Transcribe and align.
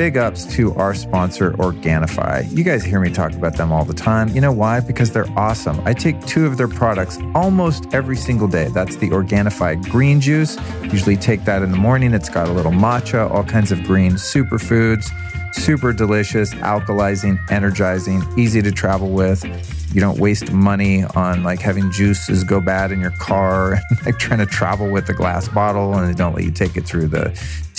Big 0.00 0.16
ups 0.16 0.46
to 0.46 0.74
our 0.76 0.94
sponsor, 0.94 1.50
Organifi. 1.58 2.56
You 2.56 2.64
guys 2.64 2.82
hear 2.82 2.98
me 3.00 3.10
talk 3.10 3.34
about 3.34 3.58
them 3.58 3.70
all 3.70 3.84
the 3.84 3.92
time. 3.92 4.30
You 4.30 4.40
know 4.40 4.50
why? 4.50 4.80
Because 4.80 5.10
they're 5.10 5.30
awesome. 5.36 5.78
I 5.84 5.92
take 5.92 6.18
two 6.26 6.46
of 6.46 6.56
their 6.56 6.68
products 6.68 7.18
almost 7.34 7.84
every 7.92 8.16
single 8.16 8.48
day. 8.48 8.68
That's 8.72 8.96
the 8.96 9.10
Organifi 9.10 9.86
green 9.90 10.18
juice. 10.18 10.56
Usually 10.84 11.18
take 11.18 11.44
that 11.44 11.62
in 11.62 11.70
the 11.70 11.76
morning. 11.76 12.14
It's 12.14 12.30
got 12.30 12.48
a 12.48 12.52
little 12.52 12.72
matcha, 12.72 13.30
all 13.30 13.44
kinds 13.44 13.72
of 13.72 13.82
green 13.82 14.12
superfoods. 14.12 15.10
Super 15.54 15.92
delicious, 15.92 16.54
alkalizing, 16.54 17.38
energizing, 17.50 18.22
easy 18.38 18.62
to 18.62 18.72
travel 18.72 19.10
with 19.10 19.44
you 19.92 20.00
don't 20.00 20.18
waste 20.18 20.52
money 20.52 21.04
on 21.16 21.42
like 21.42 21.60
having 21.60 21.90
juices 21.90 22.44
go 22.44 22.60
bad 22.60 22.92
in 22.92 23.00
your 23.00 23.10
car 23.12 23.80
like 24.06 24.18
trying 24.18 24.38
to 24.38 24.46
travel 24.46 24.88
with 24.88 25.08
a 25.08 25.12
glass 25.12 25.48
bottle 25.48 25.94
and 25.94 26.08
they 26.08 26.14
don't 26.14 26.34
let 26.34 26.44
you 26.44 26.52
take 26.52 26.76
it 26.76 26.84
through 26.86 27.08
the 27.08 27.30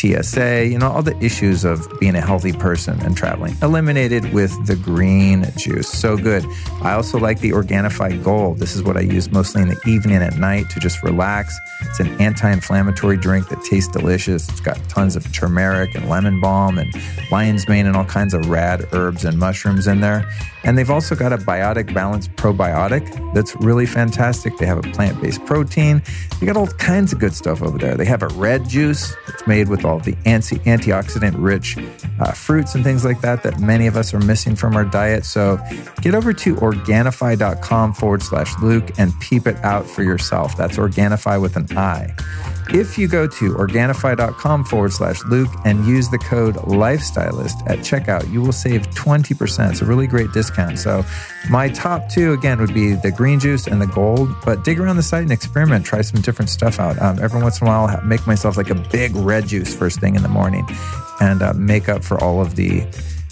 TSA, 0.02 0.66
you 0.66 0.80
know, 0.80 0.90
all 0.90 1.04
the 1.04 1.18
issues 1.24 1.64
of 1.64 1.88
being 2.00 2.16
a 2.16 2.22
healthy 2.22 2.54
person 2.54 3.00
and 3.02 3.16
traveling. 3.16 3.56
Eliminated 3.62 4.34
with 4.34 4.52
the 4.66 4.76
green 4.76 5.46
juice. 5.58 5.88
So 5.88 6.18
good. 6.18 6.44
I 6.82 6.94
also 6.94 7.20
like 7.20 7.40
the 7.40 7.52
Organifi 7.52 8.24
Gold. 8.24 8.58
This 8.58 8.76
is 8.76 8.82
what 8.82 8.98
I 8.98 9.02
use 9.02 9.32
mostly 9.32 9.62
in 9.62 9.68
the 9.68 9.80
evening 9.86 10.16
and 10.16 10.24
at 10.24 10.38
night 10.38 10.70
to 10.72 10.80
just 10.80 11.04
relax. 11.04 11.56
It's 11.82 12.00
an 12.00 12.20
anti 12.20 12.52
inflammatory 12.52 13.18
drink 13.18 13.50
that 13.50 13.64
tastes 13.64 13.92
delicious. 13.92 14.50
It's 14.50 14.60
got 14.60 14.78
tons 14.90 15.16
of 15.16 15.32
turmeric 15.32 15.94
and 15.94 16.10
lemon 16.10 16.40
balm 16.40 16.80
and 16.80 16.92
lion's 17.32 17.68
mane 17.68 17.86
and 17.86 17.96
all 17.96 18.06
kinds 18.06 18.34
of 18.34 18.50
rad 18.50 18.88
herbs 18.94 19.24
and 19.24 19.38
mushrooms 19.38 19.86
in 19.86 20.02
there. 20.02 20.28
And 20.64 20.78
they've 20.78 20.90
also 20.90 21.16
got 21.16 21.34
a 21.34 21.38
biotic 21.38 21.94
balance 21.94 22.28
probiotic 22.28 23.34
that's 23.34 23.56
really 23.58 23.86
fantastic. 23.86 24.58
They 24.58 24.66
have 24.66 24.78
a 24.78 24.90
plant 24.92 25.22
based 25.22 25.44
protein. 25.46 26.04
They 26.40 26.46
got 26.46 26.58
all 26.58 26.68
kinds 26.68 27.14
of 27.14 27.20
good 27.20 27.34
stuff 27.34 27.62
over 27.62 27.78
there. 27.78 27.96
They 27.96 28.06
have 28.06 28.22
a 28.22 28.28
red 28.30 28.68
juice 28.70 29.16
that's 29.28 29.46
made 29.48 29.70
with 29.70 29.86
all 29.86 30.00
the 30.00 30.16
anti- 30.26 30.60
antioxidant 30.60 31.36
rich 31.38 31.78
uh, 32.20 32.32
fruits 32.32 32.76
and 32.76 32.84
things 32.84 33.04
like 33.04 33.22
that 33.22 33.44
that 33.44 33.60
many 33.60 33.88
of 33.88 33.98
us 33.98 34.14
are 34.14 34.20
missing 34.20 34.56
from 34.56 34.76
our 34.76 34.86
diet. 34.86 35.26
So 35.26 35.60
get 36.02 36.14
over 36.14 36.34
to 36.34 36.56
Organifi.com 36.56 37.94
forward 37.94 38.22
slash 38.22 38.54
Luke 38.62 38.92
and 39.00 39.18
peep 39.20 39.48
it 39.48 39.58
out 39.64 39.88
for 39.88 40.04
yourself. 40.04 40.56
That's 40.56 40.78
Organifi 40.78 41.42
with 41.42 41.56
an 41.56 41.78
I. 41.78 42.14
If 42.74 42.98
you 42.98 43.10
go 43.10 43.28
to 43.28 43.54
Organifi.com 43.54 44.64
forward 44.64 44.94
slash 44.94 45.22
Luke 45.26 45.50
and 45.66 45.86
use 45.86 46.08
the 46.08 46.18
code 46.18 46.56
Lifestylist 46.56 47.70
at 47.70 47.80
checkout, 47.80 48.32
you 48.32 48.42
will 48.42 48.54
save 48.54 48.90
20%. 48.92 49.72
It's 49.72 49.82
a 49.82 49.86
really 49.86 50.08
great 50.08 50.32
discount. 50.32 50.80
So 50.80 51.04
my 51.50 51.68
top 51.68 52.08
two, 52.10 52.32
again, 52.32 52.62
would 52.62 52.74
be 52.74 52.94
the 52.94 53.12
green 53.12 53.42
juice 53.42 53.68
and 53.68 53.82
the 53.82 53.88
gold, 53.88 54.34
but 54.46 54.64
dig 54.64 54.80
around 54.80 54.96
the 54.96 55.04
site 55.04 55.24
and 55.24 55.34
experiment, 55.34 55.86
try 55.86 56.02
some 56.02 56.22
different 56.22 56.50
stuff 56.50 56.80
out. 56.80 56.98
Um, 57.02 57.20
every 57.20 57.42
once 57.42 57.60
in 57.60 57.68
a 57.68 57.70
while, 57.70 57.88
I'll 57.88 58.02
make 58.04 58.26
myself 58.26 58.56
like 58.56 58.70
a 58.70 58.76
big 58.76 59.14
red 59.18 59.48
juice 59.48 59.76
first 59.76 60.00
thing 60.00 60.16
in 60.16 60.24
the 60.24 60.30
morning 60.30 60.66
and 61.20 61.42
uh, 61.42 61.54
make 61.54 61.90
up 61.90 62.06
for 62.06 62.24
all 62.24 62.42
of 62.42 62.56
the 62.56 62.88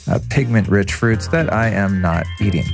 uh, 0.10 0.20
pigment 0.30 0.68
rich 0.68 0.92
fruits 0.92 1.30
that 1.30 1.54
I 1.54 1.70
am 1.70 2.02
not 2.02 2.26
eating. 2.42 2.66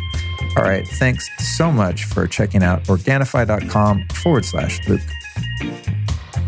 All 0.57 0.63
right. 0.63 0.87
Thanks 0.87 1.29
so 1.57 1.71
much 1.71 2.05
for 2.05 2.25
checking 2.27 2.63
out 2.63 2.83
Organifi.com 2.85 4.07
forward 4.07 4.45
slash 4.45 4.79
Luke. 4.87 5.01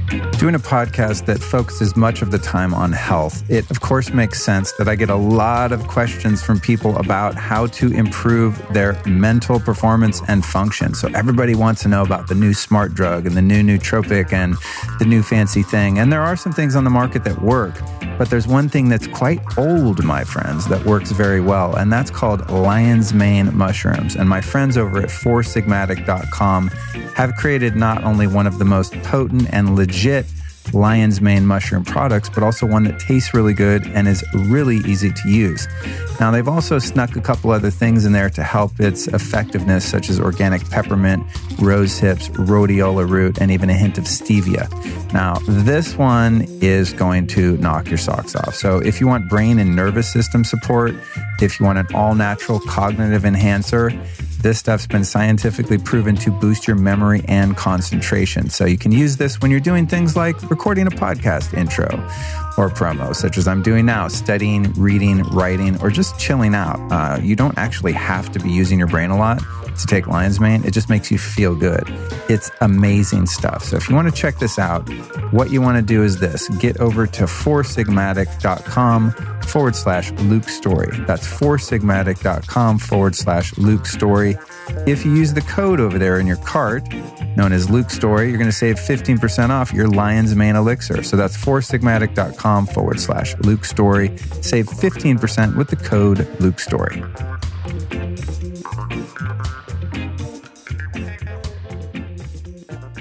Doing 0.07 0.56
a 0.56 0.59
podcast 0.59 1.25
that 1.25 1.40
focuses 1.40 1.97
much 1.97 2.22
of 2.22 2.31
the 2.31 2.38
time 2.38 2.73
on 2.73 2.94
health, 2.94 3.44
it 3.50 3.69
of 3.69 3.81
course 3.81 4.13
makes 4.13 4.41
sense 4.41 4.72
that 4.73 4.88
I 4.88 4.95
get 4.95 5.09
a 5.09 5.16
lot 5.16 5.73
of 5.73 5.85
questions 5.88 6.41
from 6.41 6.62
people 6.62 6.95
about 6.97 7.35
how 7.35 7.68
to 7.68 7.91
improve 7.91 8.66
their 8.72 9.01
mental 9.06 9.59
performance 9.59 10.22
and 10.29 10.45
function. 10.45 10.94
So 10.94 11.09
everybody 11.09 11.56
wants 11.56 11.81
to 11.84 11.90
know 11.90 12.03
about 12.03 12.29
the 12.29 12.35
new 12.35 12.53
smart 12.53 12.94
drug 12.94 13.25
and 13.25 13.35
the 13.35 13.41
new 13.41 13.62
nootropic 13.62 14.31
and 14.31 14.56
the 15.00 15.06
new 15.06 15.23
fancy 15.23 15.62
thing. 15.62 16.00
And 16.00 16.13
there 16.13 16.22
are 16.22 16.38
some 16.38 16.53
things 16.53 16.78
on 16.78 16.85
the 16.85 16.89
market 16.89 17.25
that 17.25 17.41
work, 17.41 17.75
but 18.18 18.29
there's 18.29 18.47
one 18.47 18.69
thing 18.69 18.88
that's 18.88 19.07
quite 19.07 19.41
old, 19.57 20.06
my 20.06 20.24
friends, 20.24 20.68
that 20.68 20.85
works 20.85 21.12
very 21.12 21.41
well, 21.41 21.75
and 21.75 21.91
that's 21.91 22.12
called 22.12 22.50
lion's 22.50 23.13
mane 23.13 23.56
mushrooms. 23.57 24.16
And 24.16 24.29
my 24.29 24.39
friends 24.39 24.78
over 24.78 25.00
at 25.00 25.09
foursigmatic.com 25.09 26.68
have 27.16 27.35
created 27.35 27.75
not 27.75 28.03
only 28.06 28.28
one 28.28 28.47
of 28.47 28.59
the 28.59 28.66
most 28.66 28.94
potent 29.01 29.50
and 29.51 29.75
legit 29.75 29.96
lion's 30.73 31.21
mane 31.21 31.45
mushroom 31.45 31.83
products, 31.83 32.29
but 32.29 32.43
also 32.43 32.65
one 32.65 32.83
that 32.83 32.99
tastes 32.99 33.33
really 33.33 33.53
good 33.53 33.85
and 33.87 34.07
is 34.07 34.23
really 34.33 34.77
easy 34.77 35.11
to 35.11 35.29
use. 35.29 35.67
Now, 36.19 36.31
they've 36.31 36.47
also 36.47 36.79
snuck 36.79 37.15
a 37.15 37.21
couple 37.21 37.51
other 37.51 37.69
things 37.69 38.05
in 38.05 38.11
there 38.11 38.29
to 38.31 38.43
help 38.43 38.79
its 38.79 39.07
effectiveness, 39.07 39.85
such 39.85 40.09
as 40.09 40.19
organic 40.19 40.67
peppermint, 40.69 41.23
rose 41.59 41.97
hips, 41.97 42.29
rhodiola 42.29 43.07
root, 43.07 43.39
and 43.39 43.51
even 43.51 43.69
a 43.69 43.73
hint 43.73 43.97
of 43.97 44.05
stevia. 44.05 44.67
Now, 45.13 45.35
this 45.47 45.97
one 45.97 46.45
is 46.61 46.93
going 46.93 47.27
to 47.27 47.57
knock 47.57 47.89
your 47.89 47.97
socks 47.97 48.35
off. 48.35 48.55
So, 48.55 48.79
if 48.79 48.99
you 48.99 49.07
want 49.07 49.29
brain 49.29 49.59
and 49.59 49.75
nervous 49.75 50.11
system 50.11 50.43
support, 50.43 50.95
if 51.41 51.59
you 51.59 51.65
want 51.65 51.77
an 51.77 51.87
all 51.93 52.15
natural 52.15 52.59
cognitive 52.59 53.25
enhancer, 53.25 53.91
this 54.47 54.59
stuff's 54.59 54.87
been 54.87 55.03
scientifically 55.03 55.77
proven 55.77 56.15
to 56.15 56.31
boost 56.31 56.67
your 56.67 56.77
memory 56.77 57.21
and 57.27 57.57
concentration. 57.57 58.49
So 58.49 58.63
you 58.63 58.77
can 58.77 58.93
use 58.93 59.17
this 59.17 59.41
when 59.41 59.51
you're 59.51 59.59
doing 59.59 59.87
things 59.87 60.15
like 60.15 60.41
recording 60.49 60.87
a 60.87 60.89
podcast 60.89 61.53
intro 61.53 61.83
or 62.57 62.69
promo, 62.69 63.13
such 63.13 63.37
as 63.37 63.45
I'm 63.45 63.61
doing 63.61 63.85
now, 63.85 64.07
studying, 64.07 64.71
reading, 64.75 65.23
writing, 65.23 65.77
or 65.81 65.89
just 65.89 66.17
chilling 66.17 66.55
out. 66.55 66.79
Uh, 66.89 67.19
you 67.21 67.35
don't 67.35 67.57
actually 67.57 67.91
have 67.91 68.31
to 68.31 68.39
be 68.39 68.49
using 68.49 68.79
your 68.79 68.87
brain 68.87 69.09
a 69.09 69.17
lot 69.17 69.41
to 69.77 69.88
take 69.88 70.07
lion's 70.07 70.39
mane. 70.39 70.63
It 70.63 70.71
just 70.71 70.89
makes 70.89 71.11
you 71.11 71.17
feel 71.17 71.55
good. 71.55 71.83
It's 72.29 72.51
amazing 72.61 73.27
stuff. 73.27 73.63
So 73.63 73.77
if 73.77 73.89
you 73.89 73.95
want 73.95 74.07
to 74.07 74.13
check 74.13 74.38
this 74.39 74.59
out, 74.59 74.88
what 75.31 75.51
you 75.51 75.61
want 75.61 75.77
to 75.77 75.81
do 75.81 76.03
is 76.03 76.19
this 76.19 76.47
get 76.59 76.79
over 76.79 77.07
to 77.07 77.23
foursigmatic.com 77.23 79.11
forward 79.47 79.75
slash 79.75 80.11
Luke 80.13 80.49
Story. 80.49 80.89
That's 81.05 81.27
foursigmatic.com 81.27 82.79
forward 82.79 83.15
slash 83.15 83.57
Luke 83.57 83.85
Story. 83.85 84.38
If 84.85 85.05
you 85.05 85.13
use 85.15 85.33
the 85.33 85.41
code 85.41 85.79
over 85.79 85.97
there 85.97 86.19
in 86.19 86.27
your 86.27 86.38
cart, 86.38 86.83
known 87.35 87.53
as 87.53 87.69
Luke 87.69 87.89
Story, 87.89 88.29
you're 88.29 88.38
going 88.38 88.49
to 88.49 88.55
save 88.55 88.75
15% 88.75 89.49
off 89.49 89.73
your 89.73 89.88
Lion's 89.88 90.35
Mane 90.35 90.55
Elixir. 90.55 91.03
So 91.03 91.15
that's 91.15 91.38
foursigmatic.com 91.38 92.67
forward 92.67 92.99
slash 92.99 93.35
Luke 93.39 93.65
Story. 93.65 94.17
Save 94.41 94.67
15% 94.67 95.55
with 95.55 95.69
the 95.69 95.75
code 95.77 96.27
Luke 96.39 96.59
Story. 96.59 97.03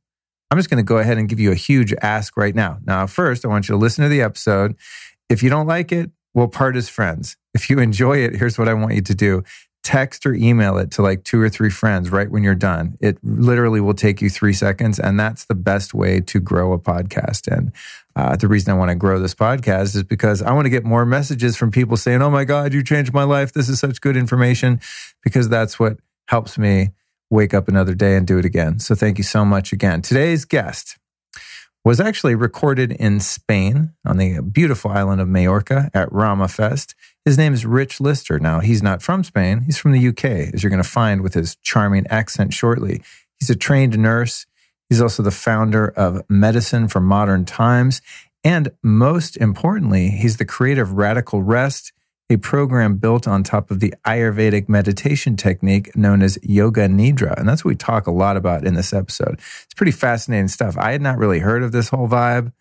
I'm 0.50 0.58
just 0.58 0.70
going 0.70 0.82
to 0.82 0.86
go 0.86 0.98
ahead 0.98 1.18
and 1.18 1.28
give 1.28 1.40
you 1.40 1.50
a 1.50 1.56
huge 1.56 1.94
ask 2.00 2.36
right 2.36 2.54
now. 2.54 2.78
Now, 2.84 3.06
first, 3.06 3.44
I 3.44 3.48
want 3.48 3.68
you 3.68 3.74
to 3.74 3.78
listen 3.78 4.02
to 4.04 4.08
the 4.08 4.22
episode. 4.22 4.76
If 5.28 5.42
you 5.42 5.50
don't 5.50 5.66
like 5.66 5.92
it, 5.92 6.10
we'll 6.34 6.48
part 6.48 6.76
as 6.76 6.88
friends. 6.88 7.36
If 7.54 7.70
you 7.70 7.78
enjoy 7.78 8.18
it, 8.18 8.36
here's 8.36 8.58
what 8.58 8.68
I 8.68 8.74
want 8.74 8.94
you 8.94 9.02
to 9.02 9.14
do 9.14 9.42
text 9.88 10.26
or 10.26 10.34
email 10.34 10.76
it 10.76 10.90
to 10.90 11.00
like 11.00 11.24
two 11.24 11.40
or 11.40 11.48
three 11.48 11.70
friends 11.70 12.10
right 12.10 12.30
when 12.30 12.42
you're 12.42 12.54
done. 12.54 12.98
It 13.00 13.16
literally 13.22 13.80
will 13.80 13.94
take 13.94 14.20
you 14.20 14.28
three 14.28 14.52
seconds. 14.52 14.98
And 14.98 15.18
that's 15.18 15.46
the 15.46 15.54
best 15.54 15.94
way 15.94 16.20
to 16.20 16.40
grow 16.40 16.74
a 16.74 16.78
podcast. 16.78 17.50
And 17.50 17.72
uh, 18.14 18.36
the 18.36 18.48
reason 18.48 18.70
I 18.70 18.76
want 18.76 18.90
to 18.90 18.94
grow 18.94 19.18
this 19.18 19.34
podcast 19.34 19.96
is 19.96 20.02
because 20.02 20.42
I 20.42 20.52
want 20.52 20.66
to 20.66 20.70
get 20.70 20.84
more 20.84 21.06
messages 21.06 21.56
from 21.56 21.70
people 21.70 21.96
saying, 21.96 22.20
Oh 22.20 22.28
my 22.28 22.44
God, 22.44 22.74
you 22.74 22.82
changed 22.82 23.14
my 23.14 23.22
life. 23.22 23.54
This 23.54 23.70
is 23.70 23.78
such 23.78 24.00
good 24.02 24.16
information 24.16 24.80
because 25.22 25.48
that's 25.48 25.78
what 25.78 25.96
helps 26.26 26.58
me 26.58 26.90
wake 27.30 27.54
up 27.54 27.68
another 27.68 27.94
day 27.94 28.16
and 28.16 28.26
do 28.26 28.38
it 28.38 28.44
again. 28.44 28.80
So 28.80 28.94
thank 28.94 29.16
you 29.16 29.24
so 29.24 29.44
much 29.44 29.72
again. 29.72 30.02
Today's 30.02 30.44
guest 30.44 30.98
was 31.84 32.00
actually 32.00 32.34
recorded 32.34 32.92
in 32.92 33.20
Spain 33.20 33.92
on 34.06 34.18
the 34.18 34.40
beautiful 34.40 34.90
island 34.90 35.20
of 35.20 35.28
Majorca 35.28 35.90
at 35.94 36.12
Ra 36.12 36.34
Ma 36.34 36.46
Fest. 36.46 36.94
His 37.24 37.38
name 37.38 37.54
is 37.54 37.64
Rich 37.64 38.00
Lister. 38.00 38.38
Now, 38.38 38.60
he's 38.60 38.82
not 38.82 39.02
from 39.02 39.24
Spain, 39.24 39.62
he's 39.62 39.78
from 39.78 39.92
the 39.92 40.08
UK, 40.08 40.52
as 40.52 40.62
you're 40.62 40.70
going 40.70 40.82
to 40.82 40.88
find 40.88 41.22
with 41.22 41.34
his 41.34 41.56
charming 41.56 42.06
accent 42.08 42.52
shortly. 42.52 43.02
He's 43.38 43.50
a 43.50 43.56
trained 43.56 43.98
nurse. 43.98 44.46
He's 44.88 45.00
also 45.00 45.22
the 45.22 45.30
founder 45.30 45.88
of 45.88 46.22
Medicine 46.28 46.88
for 46.88 47.00
Modern 47.00 47.44
Times. 47.44 48.00
And 48.42 48.70
most 48.82 49.36
importantly, 49.36 50.08
he's 50.08 50.38
the 50.38 50.44
creator 50.44 50.82
of 50.82 50.92
Radical 50.92 51.42
Rest 51.42 51.92
a 52.30 52.36
program 52.36 52.96
built 52.96 53.26
on 53.26 53.42
top 53.42 53.70
of 53.70 53.80
the 53.80 53.94
Ayurvedic 54.06 54.68
meditation 54.68 55.36
technique 55.36 55.96
known 55.96 56.22
as 56.22 56.38
Yoga 56.42 56.86
Nidra. 56.88 57.38
And 57.38 57.48
that's 57.48 57.64
what 57.64 57.70
we 57.70 57.76
talk 57.76 58.06
a 58.06 58.10
lot 58.10 58.36
about 58.36 58.66
in 58.66 58.74
this 58.74 58.92
episode. 58.92 59.34
It's 59.64 59.74
pretty 59.74 59.92
fascinating 59.92 60.48
stuff. 60.48 60.76
I 60.76 60.92
had 60.92 61.00
not 61.00 61.18
really 61.18 61.38
heard 61.38 61.62
of 61.62 61.72
this 61.72 61.88
whole 61.88 62.08
vibe, 62.08 62.52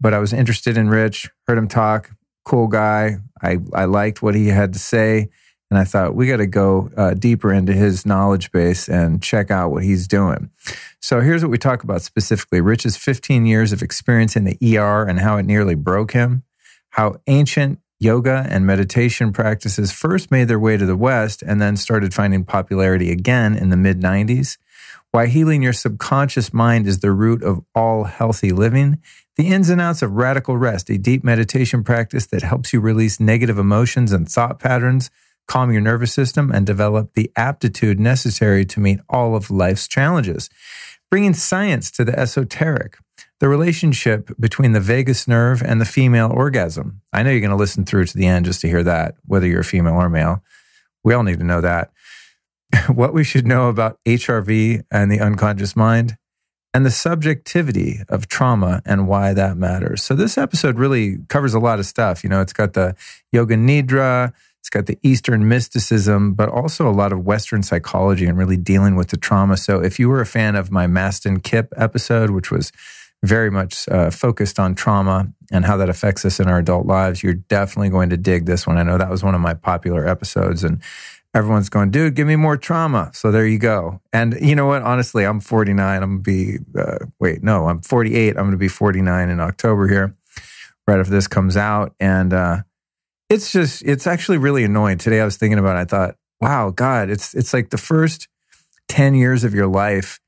but 0.00 0.14
I 0.14 0.18
was 0.18 0.32
interested 0.32 0.78
in 0.78 0.88
Rich, 0.88 1.30
heard 1.46 1.58
him 1.58 1.68
talk, 1.68 2.10
cool 2.44 2.68
guy. 2.68 3.18
I, 3.42 3.58
I 3.74 3.84
liked 3.84 4.22
what 4.22 4.34
he 4.34 4.48
had 4.48 4.72
to 4.72 4.78
say. 4.78 5.28
And 5.70 5.78
I 5.78 5.84
thought 5.84 6.14
we 6.14 6.26
got 6.26 6.36
to 6.36 6.46
go 6.46 6.90
uh, 6.98 7.14
deeper 7.14 7.52
into 7.52 7.72
his 7.72 8.04
knowledge 8.04 8.52
base 8.52 8.88
and 8.88 9.22
check 9.22 9.50
out 9.50 9.70
what 9.70 9.82
he's 9.82 10.06
doing. 10.06 10.50
So 11.00 11.20
here's 11.20 11.42
what 11.42 11.50
we 11.50 11.56
talk 11.56 11.82
about 11.82 12.02
specifically 12.02 12.60
Rich's 12.60 12.96
15 12.96 13.46
years 13.46 13.72
of 13.72 13.82
experience 13.82 14.36
in 14.36 14.44
the 14.44 14.76
ER 14.76 15.04
and 15.04 15.20
how 15.20 15.38
it 15.38 15.46
nearly 15.46 15.74
broke 15.74 16.12
him, 16.12 16.42
how 16.90 17.16
ancient 17.26 17.80
yoga 18.02 18.46
and 18.48 18.66
meditation 18.66 19.32
practices 19.32 19.92
first 19.92 20.30
made 20.30 20.48
their 20.48 20.58
way 20.58 20.76
to 20.76 20.86
the 20.86 20.96
West 20.96 21.42
and 21.42 21.60
then 21.60 21.76
started 21.76 22.12
finding 22.12 22.44
popularity 22.44 23.10
again 23.10 23.54
in 23.54 23.68
the 23.68 23.76
mid 23.76 24.00
90s. 24.00 24.58
Why 25.12 25.26
healing 25.26 25.62
your 25.62 25.72
subconscious 25.72 26.52
mind 26.52 26.86
is 26.86 27.00
the 27.00 27.12
root 27.12 27.42
of 27.42 27.62
all 27.74 28.04
healthy 28.04 28.50
living. 28.50 29.00
The 29.36 29.48
ins 29.48 29.68
and 29.68 29.80
outs 29.80 30.02
of 30.02 30.12
radical 30.12 30.56
rest, 30.56 30.90
a 30.90 30.98
deep 30.98 31.22
meditation 31.22 31.84
practice 31.84 32.26
that 32.26 32.42
helps 32.42 32.72
you 32.72 32.80
release 32.80 33.20
negative 33.20 33.58
emotions 33.58 34.12
and 34.12 34.28
thought 34.28 34.58
patterns, 34.58 35.10
calm 35.46 35.70
your 35.70 35.80
nervous 35.82 36.12
system, 36.12 36.50
and 36.50 36.66
develop 36.66 37.12
the 37.14 37.30
aptitude 37.36 38.00
necessary 38.00 38.64
to 38.64 38.80
meet 38.80 39.00
all 39.08 39.36
of 39.36 39.50
life's 39.50 39.86
challenges. 39.86 40.48
Bringing 41.10 41.34
science 41.34 41.90
to 41.92 42.04
the 42.04 42.18
esoteric 42.18 42.96
the 43.42 43.48
relationship 43.48 44.30
between 44.38 44.70
the 44.70 44.78
vagus 44.78 45.26
nerve 45.26 45.62
and 45.64 45.80
the 45.80 45.84
female 45.84 46.30
orgasm. 46.32 47.00
I 47.12 47.24
know 47.24 47.30
you're 47.30 47.40
going 47.40 47.50
to 47.50 47.56
listen 47.56 47.84
through 47.84 48.04
to 48.04 48.16
the 48.16 48.24
end 48.24 48.46
just 48.46 48.60
to 48.60 48.68
hear 48.68 48.84
that, 48.84 49.16
whether 49.26 49.48
you're 49.48 49.62
a 49.62 49.64
female 49.64 49.94
or 49.94 50.08
male. 50.08 50.44
We 51.02 51.12
all 51.12 51.24
need 51.24 51.40
to 51.40 51.44
know 51.44 51.60
that. 51.60 51.90
what 52.86 53.12
we 53.12 53.24
should 53.24 53.44
know 53.44 53.68
about 53.68 53.98
HRV 54.06 54.84
and 54.92 55.10
the 55.10 55.18
unconscious 55.18 55.74
mind, 55.74 56.16
and 56.72 56.86
the 56.86 56.90
subjectivity 56.92 57.98
of 58.08 58.28
trauma 58.28 58.80
and 58.86 59.08
why 59.08 59.34
that 59.34 59.56
matters. 59.56 60.04
So, 60.04 60.14
this 60.14 60.38
episode 60.38 60.78
really 60.78 61.18
covers 61.28 61.52
a 61.52 61.58
lot 61.58 61.80
of 61.80 61.86
stuff. 61.86 62.22
You 62.22 62.30
know, 62.30 62.40
it's 62.40 62.52
got 62.52 62.74
the 62.74 62.94
yoga 63.32 63.56
nidra, 63.56 64.32
it's 64.60 64.70
got 64.70 64.86
the 64.86 65.00
Eastern 65.02 65.48
mysticism, 65.48 66.34
but 66.34 66.48
also 66.48 66.88
a 66.88 66.94
lot 66.94 67.12
of 67.12 67.24
Western 67.24 67.64
psychology 67.64 68.24
and 68.24 68.38
really 68.38 68.56
dealing 68.56 68.94
with 68.94 69.08
the 69.08 69.16
trauma. 69.16 69.56
So, 69.56 69.82
if 69.82 69.98
you 69.98 70.08
were 70.08 70.20
a 70.20 70.26
fan 70.26 70.54
of 70.54 70.70
my 70.70 70.86
Mastin 70.86 71.42
Kipp 71.42 71.72
episode, 71.76 72.30
which 72.30 72.52
was 72.52 72.70
very 73.22 73.50
much 73.50 73.88
uh, 73.88 74.10
focused 74.10 74.58
on 74.58 74.74
trauma 74.74 75.32
and 75.52 75.64
how 75.64 75.76
that 75.76 75.88
affects 75.88 76.24
us 76.24 76.40
in 76.40 76.48
our 76.48 76.58
adult 76.58 76.86
lives, 76.86 77.22
you're 77.22 77.34
definitely 77.34 77.88
going 77.88 78.10
to 78.10 78.16
dig 78.16 78.46
this 78.46 78.66
one. 78.66 78.76
I 78.76 78.82
know 78.82 78.98
that 78.98 79.10
was 79.10 79.22
one 79.22 79.34
of 79.34 79.40
my 79.40 79.54
popular 79.54 80.08
episodes, 80.08 80.64
and 80.64 80.82
everyone's 81.34 81.68
going, 81.68 81.90
dude, 81.90 82.14
give 82.14 82.26
me 82.26 82.36
more 82.36 82.56
trauma. 82.56 83.10
So 83.14 83.30
there 83.30 83.46
you 83.46 83.58
go. 83.58 84.00
And 84.12 84.36
you 84.40 84.56
know 84.56 84.66
what? 84.66 84.82
Honestly, 84.82 85.24
I'm 85.24 85.40
49. 85.40 86.02
I'm 86.02 86.22
going 86.22 86.22
to 86.22 86.58
be, 86.58 86.80
uh, 86.80 87.06
wait, 87.20 87.42
no, 87.42 87.68
I'm 87.68 87.80
48. 87.80 88.30
I'm 88.30 88.34
going 88.44 88.50
to 88.52 88.56
be 88.56 88.68
49 88.68 89.28
in 89.28 89.40
October 89.40 89.88
here, 89.88 90.16
right 90.88 90.98
after 90.98 91.12
this 91.12 91.28
comes 91.28 91.56
out. 91.56 91.94
And 92.00 92.32
uh, 92.32 92.62
it's 93.30 93.52
just, 93.52 93.82
it's 93.82 94.06
actually 94.06 94.38
really 94.38 94.64
annoying. 94.64 94.98
Today 94.98 95.20
I 95.20 95.24
was 95.24 95.36
thinking 95.36 95.58
about 95.58 95.76
it. 95.76 95.80
I 95.80 95.84
thought, 95.84 96.16
wow, 96.40 96.70
God, 96.70 97.08
it's, 97.08 97.34
it's 97.34 97.54
like 97.54 97.70
the 97.70 97.78
first 97.78 98.26
10 98.88 99.14
years 99.14 99.44
of 99.44 99.54
your 99.54 99.68
life. 99.68 100.18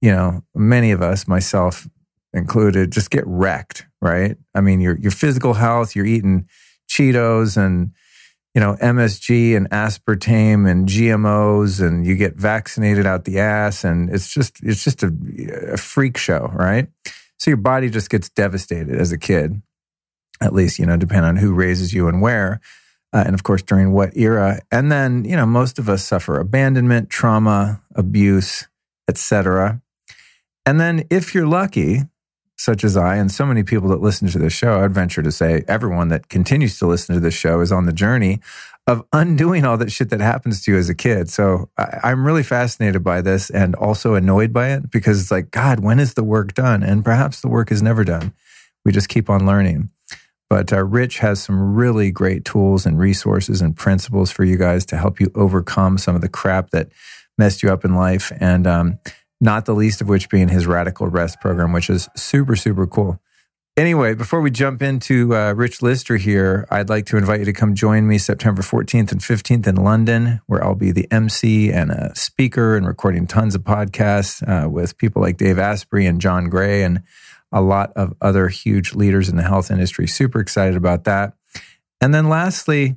You 0.00 0.12
know, 0.12 0.44
many 0.54 0.92
of 0.92 1.02
us, 1.02 1.28
myself 1.28 1.86
included, 2.32 2.92
just 2.92 3.10
get 3.10 3.24
wrecked, 3.26 3.86
right? 4.00 4.36
I 4.54 4.60
mean, 4.60 4.80
your 4.80 4.96
your 4.98 5.10
physical 5.10 5.54
health, 5.54 5.94
you're 5.96 6.06
eating 6.06 6.48
Cheetos 6.88 7.56
and 7.56 7.92
you 8.54 8.60
know 8.60 8.76
MSG 8.80 9.56
and 9.56 9.68
aspartame 9.70 10.70
and 10.70 10.88
GMOs, 10.88 11.86
and 11.86 12.06
you 12.06 12.16
get 12.16 12.36
vaccinated 12.36 13.06
out 13.06 13.24
the 13.24 13.38
ass, 13.38 13.84
and 13.84 14.10
it's 14.10 14.32
just 14.32 14.62
it's 14.62 14.84
just 14.84 15.02
a, 15.02 15.12
a 15.72 15.76
freak 15.76 16.16
show, 16.16 16.50
right? 16.54 16.88
So 17.38 17.50
your 17.50 17.58
body 17.58 17.88
just 17.88 18.10
gets 18.10 18.28
devastated 18.28 18.96
as 18.96 19.12
a 19.12 19.18
kid, 19.18 19.62
at 20.40 20.52
least 20.52 20.78
you 20.78 20.86
know, 20.86 20.96
depending 20.96 21.28
on 21.28 21.36
who 21.36 21.54
raises 21.54 21.92
you 21.92 22.08
and 22.08 22.20
where. 22.20 22.60
Uh, 23.12 23.24
and 23.26 23.34
of 23.34 23.42
course, 23.42 23.62
during 23.62 23.92
what 23.92 24.16
era? 24.16 24.60
And 24.70 24.92
then, 24.92 25.24
you 25.24 25.34
know, 25.34 25.46
most 25.46 25.78
of 25.80 25.88
us 25.88 26.04
suffer 26.04 26.38
abandonment, 26.38 27.10
trauma, 27.10 27.82
abuse, 27.96 28.68
etc. 29.08 29.82
And 30.64 30.80
then, 30.80 31.06
if 31.10 31.34
you're 31.34 31.46
lucky, 31.46 32.02
such 32.60 32.84
as 32.84 32.94
I 32.94 33.16
and 33.16 33.32
so 33.32 33.46
many 33.46 33.62
people 33.62 33.88
that 33.88 34.02
listen 34.02 34.28
to 34.28 34.38
this 34.38 34.52
show, 34.52 34.84
I'd 34.84 34.92
venture 34.92 35.22
to 35.22 35.32
say 35.32 35.64
everyone 35.66 36.08
that 36.08 36.28
continues 36.28 36.78
to 36.78 36.86
listen 36.86 37.14
to 37.14 37.20
this 37.20 37.32
show 37.32 37.62
is 37.62 37.72
on 37.72 37.86
the 37.86 37.92
journey 37.92 38.40
of 38.86 39.02
undoing 39.14 39.64
all 39.64 39.78
that 39.78 39.90
shit 39.90 40.10
that 40.10 40.20
happens 40.20 40.62
to 40.62 40.72
you 40.72 40.76
as 40.76 40.90
a 40.90 40.94
kid. 40.94 41.30
So 41.30 41.70
I, 41.78 42.10
am 42.10 42.26
really 42.26 42.42
fascinated 42.42 43.02
by 43.02 43.22
this 43.22 43.48
and 43.48 43.74
also 43.76 44.12
annoyed 44.12 44.52
by 44.52 44.72
it 44.72 44.90
because 44.90 45.22
it's 45.22 45.30
like, 45.30 45.50
God, 45.50 45.80
when 45.80 45.98
is 45.98 46.12
the 46.12 46.22
work 46.22 46.52
done? 46.52 46.82
And 46.82 47.02
perhaps 47.02 47.40
the 47.40 47.48
work 47.48 47.72
is 47.72 47.80
never 47.80 48.04
done. 48.04 48.34
We 48.84 48.92
just 48.92 49.08
keep 49.08 49.30
on 49.30 49.46
learning. 49.46 49.88
But 50.50 50.70
uh, 50.70 50.84
Rich 50.84 51.20
has 51.20 51.42
some 51.42 51.74
really 51.74 52.10
great 52.10 52.44
tools 52.44 52.84
and 52.84 52.98
resources 52.98 53.62
and 53.62 53.74
principles 53.74 54.30
for 54.30 54.44
you 54.44 54.58
guys 54.58 54.84
to 54.86 54.98
help 54.98 55.18
you 55.18 55.30
overcome 55.34 55.96
some 55.96 56.14
of 56.14 56.20
the 56.20 56.28
crap 56.28 56.70
that 56.70 56.90
messed 57.38 57.62
you 57.62 57.72
up 57.72 57.86
in 57.86 57.94
life. 57.94 58.30
And 58.38 58.66
um, 58.66 58.98
not 59.40 59.64
the 59.64 59.74
least 59.74 60.00
of 60.00 60.08
which 60.08 60.28
being 60.28 60.48
his 60.48 60.66
radical 60.66 61.06
rest 61.06 61.40
program, 61.40 61.72
which 61.72 61.88
is 61.90 62.08
super, 62.16 62.56
super 62.56 62.86
cool. 62.86 63.20
Anyway, 63.76 64.14
before 64.14 64.40
we 64.40 64.50
jump 64.50 64.82
into 64.82 65.34
uh, 65.34 65.52
Rich 65.52 65.80
Lister 65.80 66.16
here, 66.16 66.66
I'd 66.70 66.90
like 66.90 67.06
to 67.06 67.16
invite 67.16 67.38
you 67.38 67.46
to 67.46 67.52
come 67.52 67.74
join 67.74 68.06
me 68.06 68.18
September 68.18 68.62
14th 68.62 69.12
and 69.12 69.20
15th 69.20 69.66
in 69.66 69.76
London, 69.76 70.40
where 70.46 70.62
I'll 70.62 70.74
be 70.74 70.90
the 70.90 71.10
MC 71.10 71.72
and 71.72 71.90
a 71.90 72.14
speaker 72.14 72.76
and 72.76 72.86
recording 72.86 73.26
tons 73.26 73.54
of 73.54 73.62
podcasts 73.62 74.46
uh, 74.46 74.68
with 74.68 74.98
people 74.98 75.22
like 75.22 75.36
Dave 75.36 75.58
Asprey 75.58 76.04
and 76.04 76.20
John 76.20 76.50
Gray 76.50 76.82
and 76.82 77.02
a 77.52 77.62
lot 77.62 77.92
of 77.96 78.12
other 78.20 78.48
huge 78.48 78.94
leaders 78.94 79.28
in 79.28 79.36
the 79.36 79.44
health 79.44 79.70
industry. 79.70 80.06
Super 80.06 80.40
excited 80.40 80.76
about 80.76 81.04
that. 81.04 81.34
And 82.00 82.12
then 82.12 82.28
lastly, 82.28 82.96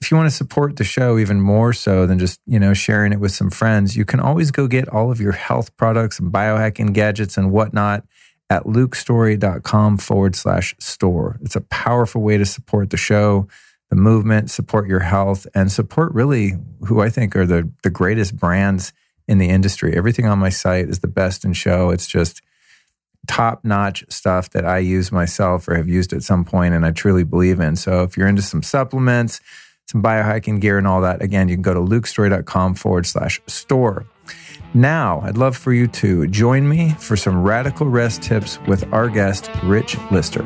if 0.00 0.10
you 0.10 0.16
want 0.16 0.28
to 0.28 0.36
support 0.36 0.76
the 0.76 0.84
show 0.84 1.18
even 1.18 1.40
more 1.40 1.72
so 1.72 2.06
than 2.06 2.18
just, 2.18 2.40
you 2.46 2.58
know, 2.58 2.74
sharing 2.74 3.12
it 3.12 3.20
with 3.20 3.32
some 3.32 3.50
friends, 3.50 3.96
you 3.96 4.04
can 4.04 4.20
always 4.20 4.50
go 4.50 4.66
get 4.66 4.88
all 4.88 5.10
of 5.10 5.20
your 5.20 5.32
health 5.32 5.74
products 5.76 6.18
and 6.18 6.32
biohacking 6.32 6.92
gadgets 6.92 7.36
and 7.36 7.50
whatnot 7.50 8.04
at 8.50 8.64
lukestory.com 8.64 9.96
forward 9.98 10.36
slash 10.36 10.74
store. 10.78 11.38
It's 11.42 11.56
a 11.56 11.62
powerful 11.62 12.20
way 12.22 12.36
to 12.36 12.44
support 12.44 12.90
the 12.90 12.96
show, 12.96 13.48
the 13.88 13.96
movement, 13.96 14.50
support 14.50 14.88
your 14.88 15.00
health, 15.00 15.46
and 15.54 15.72
support 15.72 16.12
really 16.12 16.52
who 16.86 17.00
I 17.00 17.08
think 17.08 17.34
are 17.34 17.46
the, 17.46 17.70
the 17.82 17.90
greatest 17.90 18.36
brands 18.36 18.92
in 19.26 19.38
the 19.38 19.48
industry. 19.48 19.96
Everything 19.96 20.26
on 20.26 20.38
my 20.38 20.50
site 20.50 20.88
is 20.88 21.00
the 21.00 21.08
best 21.08 21.44
in 21.44 21.54
show. 21.54 21.90
It's 21.90 22.06
just 22.06 22.42
top 23.26 23.64
notch 23.64 24.04
stuff 24.10 24.50
that 24.50 24.66
I 24.66 24.78
use 24.78 25.10
myself 25.10 25.66
or 25.66 25.76
have 25.76 25.88
used 25.88 26.12
at 26.12 26.22
some 26.22 26.44
point 26.44 26.74
and 26.74 26.84
I 26.84 26.90
truly 26.90 27.24
believe 27.24 27.60
in. 27.60 27.76
So 27.76 28.02
if 28.02 28.16
you're 28.16 28.28
into 28.28 28.42
some 28.42 28.62
supplements, 28.62 29.40
some 29.86 30.02
biohacking 30.02 30.60
gear 30.60 30.78
and 30.78 30.86
all 30.86 31.00
that, 31.02 31.22
again, 31.22 31.48
you 31.48 31.56
can 31.56 31.62
go 31.62 31.74
to 31.74 31.80
lukestory.com 31.80 32.74
forward 32.74 33.06
slash 33.06 33.40
store. 33.46 34.06
Now, 34.72 35.20
I'd 35.20 35.36
love 35.36 35.56
for 35.56 35.72
you 35.72 35.86
to 35.88 36.26
join 36.26 36.68
me 36.68 36.90
for 36.98 37.16
some 37.16 37.42
radical 37.42 37.86
rest 37.86 38.22
tips 38.22 38.58
with 38.66 38.92
our 38.92 39.08
guest, 39.08 39.50
Rich 39.62 39.96
Lister. 40.10 40.42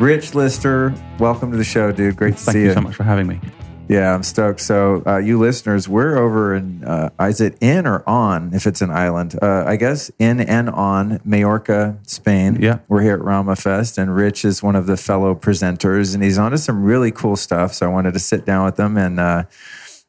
Rich 0.00 0.36
Lister, 0.36 0.94
welcome 1.18 1.50
to 1.50 1.56
the 1.56 1.64
show, 1.64 1.90
dude. 1.90 2.16
Great 2.16 2.36
to 2.36 2.42
Thank 2.44 2.54
see 2.54 2.60
you. 2.60 2.66
Thank 2.66 2.76
you. 2.76 2.82
so 2.82 2.88
much 2.88 2.94
for 2.94 3.02
having 3.02 3.26
me. 3.26 3.40
Yeah, 3.88 4.14
I'm 4.14 4.22
stoked. 4.22 4.60
So, 4.60 5.02
uh, 5.06 5.16
you 5.16 5.38
listeners, 5.38 5.88
we're 5.88 6.18
over 6.18 6.54
in, 6.54 6.84
uh, 6.84 7.08
is 7.20 7.40
it 7.40 7.56
in 7.62 7.86
or 7.86 8.06
on 8.06 8.52
if 8.52 8.66
it's 8.66 8.82
an 8.82 8.90
island? 8.90 9.38
Uh, 9.40 9.64
I 9.66 9.76
guess 9.76 10.10
in 10.18 10.40
and 10.40 10.68
on 10.68 11.20
Majorca, 11.24 11.98
Spain. 12.02 12.58
Yeah. 12.60 12.80
We're 12.88 13.00
here 13.00 13.14
at 13.14 13.22
Ra 13.22 13.42
Ma 13.42 13.54
Fest, 13.54 13.96
and 13.96 14.14
Rich 14.14 14.44
is 14.44 14.62
one 14.62 14.76
of 14.76 14.86
the 14.86 14.98
fellow 14.98 15.34
presenters, 15.34 16.14
and 16.14 16.22
he's 16.22 16.36
onto 16.36 16.58
some 16.58 16.84
really 16.84 17.10
cool 17.10 17.36
stuff. 17.36 17.72
So, 17.72 17.86
I 17.86 17.88
wanted 17.90 18.12
to 18.12 18.20
sit 18.20 18.44
down 18.44 18.66
with 18.66 18.78
him 18.78 18.98
and, 18.98 19.18
uh, 19.18 19.44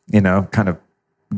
you 0.08 0.20
know, 0.20 0.50
kind 0.52 0.68
of 0.68 0.78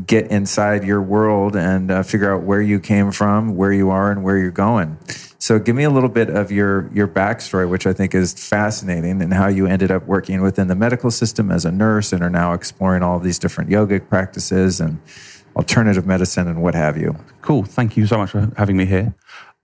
get 0.06 0.30
inside 0.30 0.84
your 0.84 1.02
world 1.02 1.54
and 1.54 1.90
uh, 1.90 2.02
figure 2.02 2.34
out 2.34 2.42
where 2.42 2.62
you 2.62 2.80
came 2.80 3.12
from, 3.12 3.56
where 3.56 3.72
you 3.72 3.90
are, 3.90 4.10
and 4.10 4.24
where 4.24 4.38
you're 4.38 4.50
going. 4.50 4.96
So, 5.42 5.58
give 5.58 5.74
me 5.74 5.82
a 5.82 5.90
little 5.90 6.08
bit 6.08 6.30
of 6.30 6.52
your 6.52 6.88
your 6.94 7.08
backstory, 7.08 7.68
which 7.68 7.84
I 7.84 7.92
think 7.92 8.14
is 8.14 8.32
fascinating, 8.32 9.20
and 9.20 9.34
how 9.34 9.48
you 9.48 9.66
ended 9.66 9.90
up 9.90 10.06
working 10.06 10.40
within 10.40 10.68
the 10.68 10.76
medical 10.76 11.10
system 11.10 11.50
as 11.50 11.64
a 11.64 11.72
nurse, 11.72 12.12
and 12.12 12.22
are 12.22 12.30
now 12.30 12.52
exploring 12.52 13.02
all 13.02 13.18
these 13.18 13.40
different 13.40 13.68
yogic 13.68 14.08
practices 14.08 14.80
and 14.80 15.00
alternative 15.56 16.06
medicine 16.06 16.46
and 16.46 16.62
what 16.62 16.76
have 16.76 16.96
you. 16.96 17.16
Cool. 17.40 17.64
Thank 17.64 17.96
you 17.96 18.06
so 18.06 18.18
much 18.18 18.30
for 18.30 18.52
having 18.56 18.76
me 18.76 18.86
here. 18.86 19.16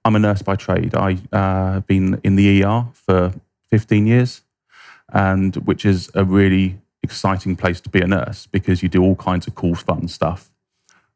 I'm 0.05 0.17
a 0.17 0.19
nurse 0.19 0.43
by 0.43 0.57
trade. 0.57 0.97
I've 0.97 1.23
uh, 1.33 1.79
been 1.87 2.21
in 2.25 2.35
the 2.35 2.65
ER 2.65 2.89
for 2.93 3.33
15 3.71 4.05
years, 4.05 4.43
and 5.13 5.55
which 5.59 5.85
is 5.85 6.11
a 6.13 6.25
really 6.25 6.81
exciting 7.05 7.55
place 7.55 7.81
to 7.83 7.89
be 7.89 8.01
a 8.01 8.09
nurse 8.09 8.49
because 8.49 8.83
you 8.83 8.89
do 8.89 9.05
all 9.05 9.15
kinds 9.15 9.47
of 9.47 9.55
cool, 9.55 9.77
fun 9.77 10.09
stuff. 10.09 10.51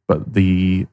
But 0.07 0.35
the 0.35 0.87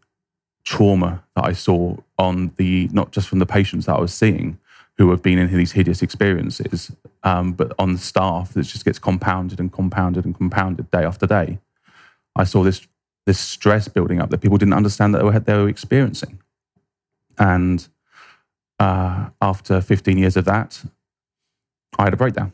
trauma 0.64 1.24
that 1.36 1.46
I 1.46 1.54
saw 1.54 1.98
on 2.18 2.52
the 2.58 2.90
not 2.92 3.12
just 3.12 3.28
from 3.28 3.40
the 3.40 3.46
patients 3.46 3.86
that 3.86 3.96
I 3.96 4.00
was 4.00 4.14
seeing 4.14 4.60
who 4.98 5.10
have 5.12 5.22
been 5.22 5.40
in 5.40 5.56
these 5.56 5.72
hideous 5.72 6.02
experiences, 6.02 6.92
um, 7.24 7.54
but 7.54 7.72
on 7.80 7.94
the 7.94 8.00
staff 8.00 8.54
that 8.54 8.64
just 8.64 8.84
gets 8.84 9.00
compounded 9.00 9.60
and 9.60 9.72
compounded 9.72 10.26
and 10.26 10.36
compounded 10.36 10.92
day 10.92 11.04
after 11.04 11.26
day. 11.26 11.60
I 12.36 12.44
saw 12.44 12.64
this 12.64 12.86
this 13.26 13.40
stress 13.40 13.88
building 13.88 14.20
up 14.20 14.30
that 14.32 14.40
people 14.42 14.58
didn't 14.58 14.74
understand 14.74 15.14
that 15.14 15.20
they 15.20 15.24
were, 15.24 15.40
they 15.40 15.54
were 15.54 15.70
experiencing. 15.70 16.40
And 17.38 17.88
uh, 18.80 19.30
after 19.42 19.82
15 19.82 20.18
years 20.18 20.36
of 20.36 20.46
that, 20.46 20.84
I 22.00 22.06
had 22.06 22.14
a 22.14 22.18
breakdown, 22.18 22.54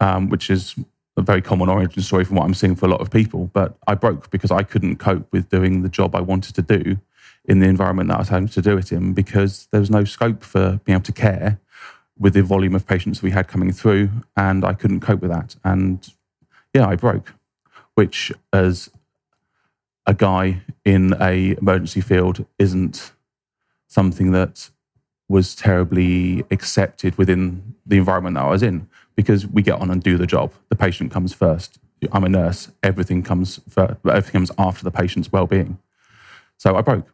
um, 0.00 0.28
which 0.28 0.50
is 0.50 0.74
a 1.16 1.22
very 1.22 1.40
common 1.40 1.68
origin 1.68 2.02
story 2.02 2.24
from 2.24 2.36
what 2.36 2.44
I'm 2.44 2.54
seeing 2.54 2.76
for 2.76 2.86
a 2.86 2.90
lot 2.90 3.00
of 3.00 3.10
people. 3.10 3.50
But 3.52 3.76
I 3.86 3.94
broke 3.94 4.30
because 4.30 4.50
I 4.50 4.62
couldn't 4.62 4.96
cope 4.96 5.26
with 5.32 5.48
doing 5.48 5.82
the 5.82 5.88
job 5.88 6.14
I 6.14 6.20
wanted 6.20 6.54
to 6.56 6.62
do 6.62 6.98
in 7.50 7.58
the 7.58 7.66
environment 7.66 8.08
that 8.08 8.14
I 8.14 8.18
was 8.20 8.28
having 8.28 8.46
to 8.46 8.62
do 8.62 8.78
it 8.78 8.92
in 8.92 9.12
because 9.12 9.66
there 9.72 9.80
was 9.80 9.90
no 9.90 10.04
scope 10.04 10.44
for 10.44 10.80
being 10.84 10.94
able 10.94 11.04
to 11.04 11.12
care 11.12 11.58
with 12.16 12.34
the 12.34 12.44
volume 12.44 12.76
of 12.76 12.86
patients 12.86 13.22
we 13.22 13.32
had 13.32 13.48
coming 13.48 13.72
through, 13.72 14.08
and 14.36 14.64
I 14.64 14.72
couldn't 14.72 15.00
cope 15.00 15.20
with 15.20 15.32
that. 15.32 15.56
And 15.64 16.08
yeah, 16.72 16.86
I 16.86 16.94
broke, 16.94 17.34
which 17.96 18.30
as 18.52 18.88
a 20.06 20.14
guy 20.14 20.62
in 20.84 21.16
a 21.20 21.56
emergency 21.60 22.00
field 22.00 22.46
isn't 22.60 23.10
something 23.88 24.30
that 24.30 24.70
was 25.28 25.56
terribly 25.56 26.44
accepted 26.52 27.18
within 27.18 27.74
the 27.84 27.96
environment 27.96 28.36
that 28.36 28.44
I 28.44 28.50
was 28.50 28.62
in 28.62 28.88
because 29.16 29.44
we 29.44 29.62
get 29.62 29.80
on 29.80 29.90
and 29.90 30.00
do 30.00 30.16
the 30.16 30.26
job. 30.26 30.52
The 30.68 30.76
patient 30.76 31.10
comes 31.10 31.34
first. 31.34 31.80
I'm 32.12 32.22
a 32.22 32.28
nurse. 32.28 32.70
Everything 32.84 33.24
comes 33.24 33.58
everything 33.76 34.32
comes 34.32 34.52
after 34.56 34.84
the 34.84 34.92
patient's 34.92 35.32
well-being. 35.32 35.78
So 36.58 36.76
I 36.76 36.82
broke. 36.82 37.08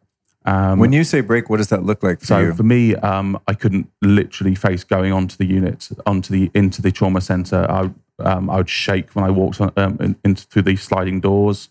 Um, 0.47 0.79
when 0.79 0.93
you 0.93 1.03
say 1.03 1.19
break, 1.19 1.49
what 1.49 1.57
does 1.57 1.67
that 1.67 1.83
look 1.83 2.01
like 2.01 2.21
for 2.21 2.25
so 2.25 2.39
you? 2.39 2.53
for 2.53 2.63
me, 2.63 2.95
um, 2.95 3.37
I 3.47 3.53
couldn't 3.53 3.91
literally 4.01 4.55
face 4.55 4.85
going 4.85 5.11
onto 5.11 5.35
the 5.35 5.45
unit, 5.45 5.89
onto 6.05 6.33
the 6.33 6.49
into 6.53 6.81
the 6.81 6.89
trauma 6.89 7.19
center. 7.19 7.69
I, 7.69 7.91
um, 8.19 8.49
I 8.49 8.55
would 8.55 8.69
shake 8.69 9.13
when 9.13 9.25
I 9.25 9.29
walked 9.29 9.59
on, 9.59 9.73
um, 9.75 9.97
in, 9.99 10.15
in, 10.23 10.35
through 10.35 10.61
these 10.61 10.81
sliding 10.81 11.19
doors. 11.19 11.69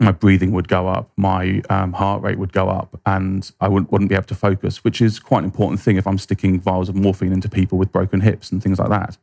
My 0.00 0.10
breathing 0.10 0.50
would 0.50 0.66
go 0.66 0.88
up, 0.88 1.12
my 1.16 1.62
um, 1.70 1.92
heart 1.92 2.22
rate 2.22 2.36
would 2.36 2.52
go 2.52 2.68
up, 2.68 3.00
and 3.06 3.48
I 3.60 3.68
wouldn't, 3.68 3.92
wouldn't 3.92 4.08
be 4.08 4.16
able 4.16 4.24
to 4.24 4.34
focus, 4.34 4.82
which 4.82 5.00
is 5.00 5.20
quite 5.20 5.38
an 5.38 5.44
important 5.44 5.80
thing 5.80 5.96
if 5.96 6.08
I'm 6.08 6.18
sticking 6.18 6.58
vials 6.58 6.88
of 6.88 6.96
morphine 6.96 7.32
into 7.32 7.48
people 7.48 7.78
with 7.78 7.92
broken 7.92 8.20
hips 8.20 8.50
and 8.50 8.60
things 8.60 8.80
like 8.80 8.88
that. 8.88 9.16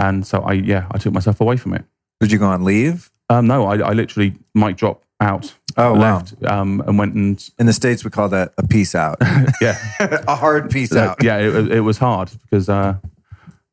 And 0.00 0.26
so 0.26 0.40
I, 0.40 0.54
yeah, 0.54 0.88
I 0.90 0.98
took 0.98 1.14
myself 1.14 1.40
away 1.40 1.56
from 1.56 1.74
it. 1.74 1.84
Did 2.18 2.32
you 2.32 2.38
go 2.38 2.46
on 2.46 2.64
leave? 2.64 3.08
Um, 3.28 3.46
no, 3.46 3.66
I, 3.66 3.76
I 3.76 3.92
literally 3.92 4.34
mic 4.52 4.76
drop 4.76 5.04
out. 5.20 5.54
Oh 5.76 5.92
left, 5.92 6.34
wow! 6.40 6.60
Um, 6.60 6.82
and 6.86 6.98
went 6.98 7.14
and 7.14 7.50
in 7.58 7.66
the 7.66 7.72
states 7.72 8.04
we 8.04 8.10
call 8.10 8.28
that 8.30 8.52
a 8.58 8.66
peace 8.66 8.94
out. 8.94 9.18
yeah, 9.60 9.78
a 10.26 10.34
hard 10.34 10.70
peace 10.70 10.94
out. 10.94 11.22
yeah, 11.22 11.38
it, 11.38 11.72
it 11.72 11.80
was 11.80 11.98
hard 11.98 12.30
because 12.42 12.68
uh, 12.68 12.96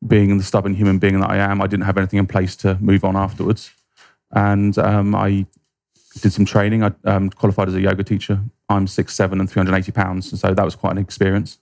being 0.06 0.38
the 0.38 0.44
stubborn 0.44 0.74
human 0.74 0.98
being 0.98 1.20
that 1.20 1.30
I 1.30 1.38
am, 1.38 1.60
I 1.60 1.66
didn't 1.66 1.86
have 1.86 1.98
anything 1.98 2.18
in 2.18 2.26
place 2.26 2.54
to 2.56 2.76
move 2.80 3.04
on 3.04 3.16
afterwards, 3.16 3.70
and 4.30 4.78
um, 4.78 5.14
I 5.14 5.46
did 6.20 6.32
some 6.32 6.44
training. 6.44 6.84
I 6.84 6.92
um, 7.04 7.30
qualified 7.30 7.68
as 7.68 7.74
a 7.74 7.80
yoga 7.80 8.04
teacher. 8.04 8.40
I'm 8.68 8.86
six 8.86 9.14
seven 9.14 9.40
and 9.40 9.50
three 9.50 9.60
hundred 9.60 9.76
eighty 9.76 9.92
pounds, 9.92 10.40
so 10.40 10.54
that 10.54 10.64
was 10.64 10.76
quite 10.76 10.92
an 10.92 10.98
experience. 10.98 11.58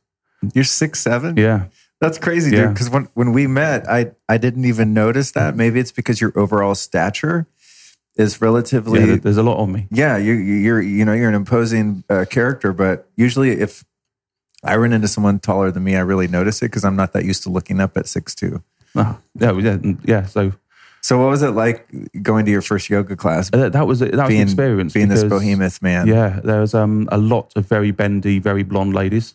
You're 0.55 0.65
six 0.65 1.01
seven. 1.01 1.37
Yeah. 1.37 1.67
That's 1.99 2.19
crazy, 2.19 2.51
dude. 2.51 2.75
Because 2.75 2.91
when, 2.91 3.09
when 3.15 3.33
we 3.33 3.47
met, 3.47 3.89
I, 3.89 4.13
I 4.29 4.37
didn't 4.37 4.67
even 4.67 4.93
notice 4.93 5.31
that. 5.31 5.57
Maybe 5.57 5.81
it's 5.81 5.93
because 5.93 6.21
your 6.21 6.31
overall 6.39 6.75
stature 6.75 7.47
is 8.17 8.41
relatively. 8.41 9.01
Yeah, 9.01 9.17
there's 9.17 9.37
a 9.37 9.43
lot 9.43 9.59
on 9.59 9.73
me. 9.73 9.87
Yeah, 9.91 10.17
you, 10.17 10.33
you're 10.33 10.81
you 10.81 11.05
know 11.05 11.13
you're 11.13 11.29
an 11.29 11.35
imposing 11.35 12.05
uh, 12.09 12.25
character, 12.29 12.73
but 12.73 13.09
usually 13.17 13.51
if 13.61 13.85
I 14.65 14.77
run 14.77 14.93
into 14.93 15.09
someone 15.09 15.39
taller 15.39 15.71
than 15.71 15.85
me, 15.85 15.97
I 15.97 16.01
really 16.01 16.29
notice 16.29 16.61
it 16.63 16.67
because 16.67 16.85
I'm 16.85 16.97
not 16.97 17.13
that 17.13 17.25
used 17.25 17.43
to 17.45 17.51
looking 17.51 17.81
up 17.81 17.97
at 17.97 18.07
six 18.07 18.35
two. 18.35 18.63
Oh, 18.95 19.19
yeah, 19.39 19.53
yeah, 19.53 19.79
yeah. 20.05 20.27
So, 20.27 20.53
so 21.03 21.19
what 21.19 21.29
was 21.29 21.43
it 21.43 21.51
like 21.51 21.87
going 22.23 22.47
to 22.47 22.51
your 22.51 22.63
first 22.63 22.89
yoga 22.89 23.15
class? 23.17 23.51
Uh, 23.53 23.69
that 23.69 23.87
was 23.87 24.01
that 24.01 24.15
was 24.15 24.29
being, 24.29 24.41
an 24.41 24.49
experience. 24.49 24.93
Being 24.95 25.09
because, 25.09 25.23
this 25.23 25.31
behemoth 25.31 25.83
man. 25.83 26.07
Yeah, 26.09 26.41
there 26.43 26.61
was 26.61 26.75
um, 26.75 27.09
a 27.13 27.19
lot 27.19 27.53
of 27.57 27.67
very 27.67 27.91
bendy, 27.91 28.39
very 28.39 28.63
blonde 28.63 28.95
ladies, 28.95 29.35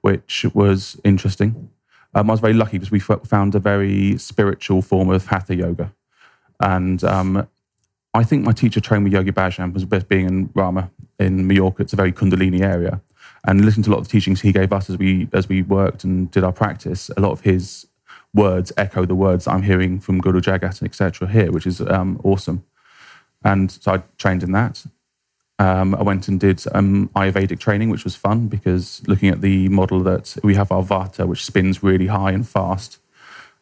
which 0.00 0.44
was 0.52 1.00
interesting. 1.04 1.70
Um, 2.12 2.28
I 2.28 2.32
was 2.32 2.40
very 2.40 2.54
lucky 2.54 2.78
because 2.78 2.90
we 2.90 2.98
found 2.98 3.54
a 3.54 3.60
very 3.60 4.18
spiritual 4.18 4.82
form 4.82 5.10
of 5.10 5.26
hatha 5.26 5.54
yoga, 5.54 5.94
and 6.58 7.02
um, 7.04 7.46
I 8.12 8.24
think 8.24 8.44
my 8.44 8.52
teacher 8.52 8.80
trained 8.80 9.04
with 9.04 9.12
Yogi 9.12 9.30
Bhajan 9.30 9.72
was 9.72 9.84
best 9.84 10.08
being 10.08 10.26
in 10.26 10.50
Ra 10.54 10.70
Ma 10.70 10.88
in 11.18 11.46
Mallorca. 11.46 11.82
It's 11.82 11.92
a 11.92 11.96
very 11.96 12.12
Kundalini 12.12 12.60
area, 12.60 13.00
and 13.44 13.64
listening 13.64 13.84
to 13.84 13.90
a 13.90 13.92
lot 13.92 13.98
of 13.98 14.08
the 14.08 14.10
teachings 14.10 14.40
he 14.40 14.52
gave 14.52 14.72
us 14.72 14.90
as 14.90 14.98
we 14.98 15.28
as 15.32 15.48
we 15.48 15.62
worked 15.62 16.04
and 16.04 16.30
did 16.30 16.42
our 16.42 16.52
practice. 16.52 17.10
A 17.16 17.20
lot 17.20 17.32
of 17.32 17.42
his 17.42 17.86
words 18.34 18.72
echo 18.76 19.04
the 19.04 19.14
words 19.14 19.46
I'm 19.46 19.62
hearing 19.62 20.00
from 20.00 20.20
Guru 20.20 20.40
Jagat 20.40 20.80
and 20.80 20.88
etc. 20.88 21.28
here, 21.28 21.52
which 21.52 21.66
is 21.66 21.80
um, 21.80 22.20
awesome. 22.24 22.64
And 23.44 23.70
so 23.70 23.94
I 23.94 24.02
trained 24.18 24.42
in 24.42 24.52
that. 24.52 24.84
Um, 25.58 25.94
I 25.94 26.02
went 26.02 26.26
and 26.28 26.40
did 26.40 26.64
um, 26.72 27.10
Ayurvedic 27.14 27.58
training, 27.58 27.90
which 27.90 28.04
was 28.04 28.16
fun 28.16 28.48
because 28.48 29.02
looking 29.06 29.28
at 29.28 29.40
the 29.40 29.68
model 29.68 30.00
that 30.04 30.36
we 30.42 30.54
have 30.54 30.72
our 30.72 30.82
Vata, 30.82 31.26
which 31.26 31.44
spins 31.44 31.82
really 31.82 32.06
high 32.06 32.32
and 32.32 32.48
fast, 32.48 32.98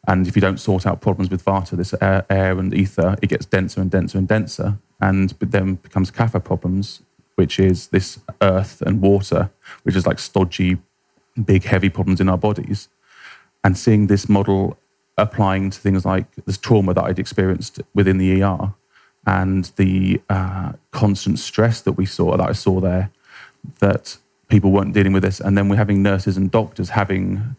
and 0.07 0.27
if 0.27 0.35
you 0.35 0.41
don't 0.41 0.59
sort 0.59 0.85
out 0.85 1.01
problems 1.01 1.29
with 1.29 1.43
Vata, 1.43 1.75
this 1.77 1.93
air, 2.01 2.25
air 2.29 2.57
and 2.57 2.73
ether, 2.73 3.15
it 3.21 3.27
gets 3.27 3.45
denser 3.45 3.81
and 3.81 3.91
denser 3.91 4.17
and 4.17 4.27
denser, 4.27 4.77
and 5.01 5.31
then 5.39 5.75
becomes 5.75 6.11
Kapha 6.11 6.43
problems, 6.43 7.01
which 7.35 7.59
is 7.59 7.87
this 7.87 8.19
earth 8.41 8.81
and 8.81 9.01
water, 9.01 9.49
which 9.83 9.95
is 9.95 10.07
like 10.07 10.19
stodgy, 10.19 10.77
big, 11.45 11.63
heavy 11.63 11.89
problems 11.89 12.21
in 12.21 12.29
our 12.29 12.37
bodies. 12.37 12.89
And 13.63 13.77
seeing 13.77 14.07
this 14.07 14.29
model 14.29 14.77
applying 15.17 15.69
to 15.69 15.79
things 15.79 16.05
like 16.05 16.25
this 16.45 16.57
trauma 16.57 16.93
that 16.93 17.03
I'd 17.03 17.19
experienced 17.19 17.81
within 17.93 18.17
the 18.17 18.41
ER 18.41 18.73
and 19.27 19.65
the 19.75 20.21
uh, 20.29 20.73
constant 20.91 21.39
stress 21.39 21.81
that 21.81 21.93
we 21.93 22.05
saw, 22.05 22.37
that 22.37 22.49
I 22.49 22.53
saw 22.53 22.79
there, 22.79 23.11
that 23.79 24.17
people 24.47 24.71
weren't 24.71 24.93
dealing 24.93 25.13
with 25.13 25.23
this. 25.23 25.39
And 25.39 25.57
then 25.57 25.69
we're 25.69 25.75
having 25.75 26.01
nurses 26.01 26.37
and 26.37 26.49
doctors 26.49 26.89
having 26.89 27.55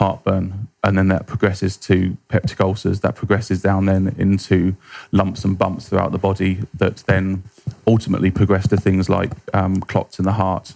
heartburn, 0.00 0.66
and 0.82 0.96
then 0.96 1.08
that 1.08 1.26
progresses 1.26 1.76
to 1.76 2.16
peptic 2.30 2.58
ulcers, 2.58 3.00
that 3.00 3.14
progresses 3.14 3.60
down 3.60 3.84
then 3.84 4.14
into 4.16 4.74
lumps 5.12 5.44
and 5.44 5.58
bumps 5.58 5.90
throughout 5.90 6.10
the 6.10 6.18
body 6.18 6.58
that 6.72 6.96
then 7.06 7.42
ultimately 7.86 8.30
progress 8.30 8.66
to 8.66 8.78
things 8.78 9.10
like 9.10 9.30
um, 9.52 9.78
clots 9.80 10.18
in 10.18 10.24
the 10.24 10.32
heart, 10.32 10.72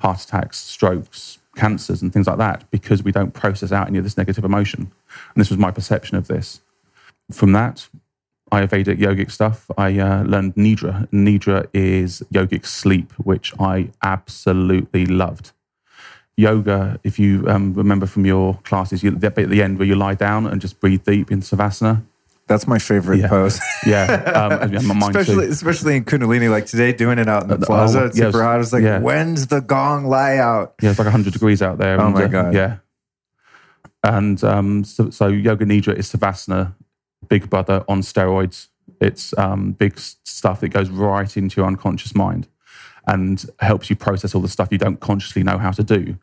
heart 0.00 0.22
attacks, 0.22 0.58
strokes, 0.58 1.38
cancers, 1.56 2.02
and 2.02 2.12
things 2.12 2.26
like 2.26 2.36
that 2.36 2.70
because 2.70 3.02
we 3.02 3.10
don't 3.10 3.32
process 3.32 3.72
out 3.72 3.88
any 3.88 3.96
of 3.96 4.04
this 4.04 4.18
negative 4.18 4.44
emotion. 4.44 4.80
And 4.82 5.40
this 5.40 5.48
was 5.48 5.58
my 5.58 5.70
perception 5.70 6.18
of 6.18 6.28
this. 6.28 6.60
From 7.32 7.52
that, 7.52 7.88
Ayurvedic 8.52 8.98
yogic 8.98 9.30
stuff, 9.30 9.70
I 9.78 9.98
uh, 9.98 10.22
learned 10.24 10.54
Nidra. 10.54 11.08
Nidra 11.08 11.66
is 11.72 12.22
yogic 12.30 12.66
sleep, 12.66 13.10
which 13.12 13.54
I 13.58 13.88
absolutely 14.02 15.06
loved 15.06 15.52
yoga, 16.36 17.00
if 17.02 17.18
you 17.18 17.48
um, 17.48 17.74
remember 17.74 18.06
from 18.06 18.26
your 18.26 18.58
classes, 18.64 19.02
you, 19.02 19.18
at 19.22 19.34
the 19.34 19.62
end 19.62 19.78
where 19.78 19.86
you 19.86 19.96
lie 19.96 20.14
down 20.14 20.46
and 20.46 20.60
just 20.60 20.80
breathe 20.80 21.04
deep 21.04 21.30
in 21.30 21.40
Savasana. 21.40 22.02
That's 22.48 22.68
my 22.68 22.78
favorite 22.78 23.18
yeah. 23.18 23.28
pose. 23.28 23.58
yeah, 23.86 24.04
um, 24.04 24.72
especially 24.72 25.46
too. 25.46 25.52
especially 25.52 25.96
in 25.96 26.04
Kundalini. 26.04 26.48
Like 26.48 26.66
today, 26.66 26.92
doing 26.92 27.18
it 27.18 27.28
out 27.28 27.42
in 27.42 27.48
the 27.48 27.56
uh, 27.56 27.66
plaza, 27.66 28.02
oh, 28.02 28.06
it's 28.06 28.16
yeah, 28.16 28.26
super 28.26 28.44
hot. 28.44 28.60
It's 28.60 28.72
like, 28.72 28.84
yeah. 28.84 29.00
when's 29.00 29.48
the 29.48 29.60
gong 29.60 30.06
lie 30.06 30.36
out? 30.36 30.74
Yeah, 30.80 30.90
it's 30.90 30.98
like 31.00 31.08
hundred 31.08 31.32
degrees 31.32 31.60
out 31.60 31.78
there. 31.78 32.00
Oh 32.00 32.06
and, 32.06 32.14
my 32.14 32.24
uh, 32.24 32.28
god! 32.28 32.54
Yeah, 32.54 32.76
and 34.04 34.42
um, 34.44 34.84
so, 34.84 35.10
so, 35.10 35.26
yoga 35.26 35.64
nidra 35.64 35.96
is 35.96 36.12
Savasana, 36.12 36.72
Big 37.28 37.50
Brother 37.50 37.84
on 37.88 38.02
steroids, 38.02 38.68
It's 39.00 39.36
um, 39.36 39.72
big 39.72 39.98
stuff 39.98 40.60
that 40.60 40.68
goes 40.68 40.88
right 40.88 41.36
into 41.36 41.60
your 41.60 41.66
unconscious 41.66 42.14
mind 42.14 42.46
and 43.06 43.44
helps 43.60 43.90
you 43.90 43.96
process 43.96 44.34
all 44.34 44.40
the 44.40 44.48
stuff 44.48 44.68
you 44.70 44.78
don't 44.78 45.00
consciously 45.00 45.42
know 45.42 45.58
how 45.58 45.70
to 45.70 45.82
do, 45.82 46.18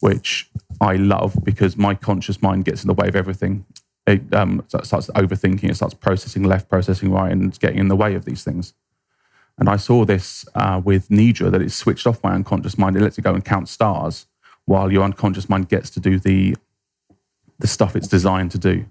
which 0.00 0.50
I 0.80 0.96
love 0.96 1.36
because 1.44 1.76
my 1.76 1.94
conscious 1.94 2.42
mind 2.42 2.64
gets 2.64 2.82
in 2.82 2.88
the 2.88 2.94
way 2.94 3.08
of 3.08 3.16
everything. 3.16 3.64
It 4.06 4.32
um, 4.34 4.64
starts 4.68 5.08
overthinking, 5.10 5.70
it 5.70 5.76
starts 5.76 5.94
processing 5.94 6.42
left, 6.42 6.68
processing 6.68 7.12
right, 7.12 7.30
and 7.30 7.46
it's 7.46 7.58
getting 7.58 7.78
in 7.78 7.88
the 7.88 7.96
way 7.96 8.14
of 8.14 8.24
these 8.24 8.42
things. 8.42 8.74
And 9.58 9.68
I 9.68 9.76
saw 9.76 10.04
this 10.04 10.46
uh, 10.54 10.80
with 10.82 11.08
Nidra 11.10 11.50
that 11.50 11.60
it 11.60 11.70
switched 11.70 12.06
off 12.06 12.22
my 12.22 12.32
unconscious 12.32 12.78
mind. 12.78 12.96
It 12.96 13.02
lets 13.02 13.18
it 13.18 13.22
go 13.22 13.34
and 13.34 13.44
count 13.44 13.68
stars 13.68 14.26
while 14.64 14.90
your 14.90 15.04
unconscious 15.04 15.48
mind 15.48 15.68
gets 15.68 15.90
to 15.90 16.00
do 16.00 16.18
the 16.18 16.56
the 17.58 17.66
stuff 17.66 17.94
it's 17.94 18.08
designed 18.08 18.50
to 18.52 18.58
do. 18.58 18.86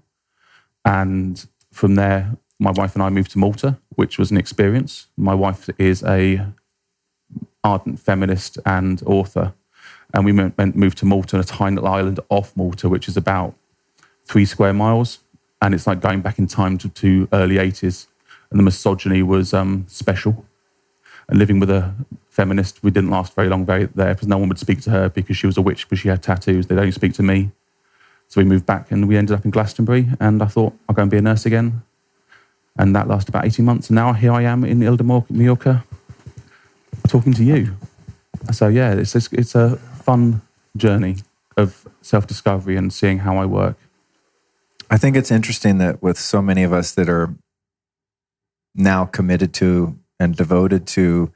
And 0.84 1.44
from 1.72 1.96
there, 1.96 2.36
my 2.60 2.70
wife 2.70 2.94
and 2.94 3.02
I 3.02 3.10
moved 3.10 3.32
to 3.32 3.38
Malta, 3.38 3.78
which 3.96 4.16
was 4.16 4.30
an 4.30 4.36
experience. 4.36 5.08
My 5.16 5.34
wife 5.34 5.68
is 5.76 6.04
a 6.04 6.46
ardent 7.64 7.98
feminist 7.98 8.58
and 8.64 9.02
author, 9.06 9.54
and 10.12 10.24
we 10.24 10.32
went, 10.32 10.76
moved 10.76 10.98
to 10.98 11.06
Malta, 11.06 11.38
a 11.38 11.44
tiny 11.44 11.76
little 11.76 11.90
island 11.90 12.20
off 12.28 12.56
Malta, 12.56 12.88
which 12.88 13.08
is 13.08 13.16
about 13.16 13.54
three 14.24 14.44
square 14.44 14.72
miles, 14.72 15.20
and 15.62 15.74
it's 15.74 15.86
like 15.86 16.00
going 16.00 16.20
back 16.20 16.38
in 16.38 16.46
time 16.46 16.78
to, 16.78 16.88
to 16.88 17.28
early 17.32 17.56
80s. 17.56 18.06
And 18.50 18.58
the 18.58 18.64
misogyny 18.64 19.22
was 19.22 19.54
um, 19.54 19.84
special. 19.88 20.44
And 21.28 21.38
living 21.38 21.60
with 21.60 21.70
a 21.70 21.94
feminist, 22.28 22.82
we 22.82 22.90
didn't 22.90 23.10
last 23.10 23.34
very 23.34 23.48
long 23.48 23.64
there 23.64 23.86
because 23.86 24.26
no 24.26 24.38
one 24.38 24.48
would 24.48 24.58
speak 24.58 24.80
to 24.82 24.90
her 24.90 25.08
because 25.08 25.36
she 25.36 25.46
was 25.46 25.56
a 25.56 25.62
witch 25.62 25.86
because 25.88 26.00
she 26.00 26.08
had 26.08 26.22
tattoos. 26.22 26.66
They'd 26.66 26.78
only 26.78 26.90
speak 26.90 27.14
to 27.14 27.22
me. 27.22 27.52
So 28.26 28.40
we 28.40 28.44
moved 28.44 28.66
back 28.66 28.90
and 28.90 29.06
we 29.06 29.16
ended 29.16 29.36
up 29.36 29.44
in 29.44 29.50
Glastonbury. 29.50 30.08
And 30.18 30.42
I 30.42 30.46
thought, 30.46 30.72
I'll 30.88 30.94
go 30.94 31.02
and 31.02 31.10
be 31.10 31.18
a 31.18 31.22
nurse 31.22 31.46
again. 31.46 31.82
And 32.76 32.96
that 32.96 33.06
lasted 33.06 33.28
about 33.28 33.44
18 33.44 33.64
months. 33.64 33.90
And 33.90 33.96
now 33.96 34.12
here 34.12 34.32
I 34.32 34.42
am 34.42 34.64
in 34.64 34.82
Ilda 34.82 35.04
Mallorca 35.04 35.84
talking 37.06 37.34
to 37.34 37.44
you. 37.44 37.76
So 38.52 38.68
yeah, 38.68 38.94
it's, 38.94 39.14
it's, 39.14 39.32
it's 39.32 39.54
a 39.54 39.78
fun 40.10 40.42
journey 40.76 41.16
of 41.56 41.86
self 42.02 42.26
discovery 42.26 42.76
and 42.76 42.92
seeing 42.92 43.18
how 43.18 43.36
I 43.36 43.46
work. 43.46 43.76
I 44.90 44.96
think 44.96 45.16
it's 45.16 45.30
interesting 45.30 45.78
that 45.78 46.02
with 46.02 46.18
so 46.18 46.42
many 46.42 46.64
of 46.64 46.72
us 46.72 46.90
that 46.92 47.08
are 47.08 47.32
now 48.74 49.04
committed 49.04 49.54
to 49.54 49.96
and 50.18 50.34
devoted 50.34 50.84
to 50.88 51.30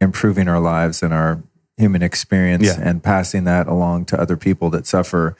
improving 0.00 0.48
our 0.48 0.58
lives 0.58 1.02
and 1.02 1.12
our 1.12 1.42
human 1.76 2.02
experience 2.02 2.64
Yeah. 2.64 2.80
and 2.80 3.02
passing 3.02 3.44
that 3.44 3.66
along 3.66 4.06
to 4.06 4.18
other 4.18 4.38
people 4.38 4.70
that 4.70 4.86
suffer, 4.86 5.36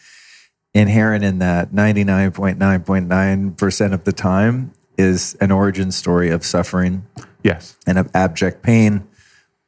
inherent 0.74 1.24
in 1.24 1.38
that 1.38 1.72
99.9.9% 1.72 3.92
of 3.94 4.04
the 4.04 4.12
time 4.12 4.72
is 4.98 5.34
an 5.40 5.50
origin 5.50 5.90
story 5.90 6.28
of 6.30 6.44
suffering 6.44 7.06
Yes. 7.42 7.78
and 7.86 7.98
of 7.98 8.10
abject 8.14 8.62
pain 8.62 9.04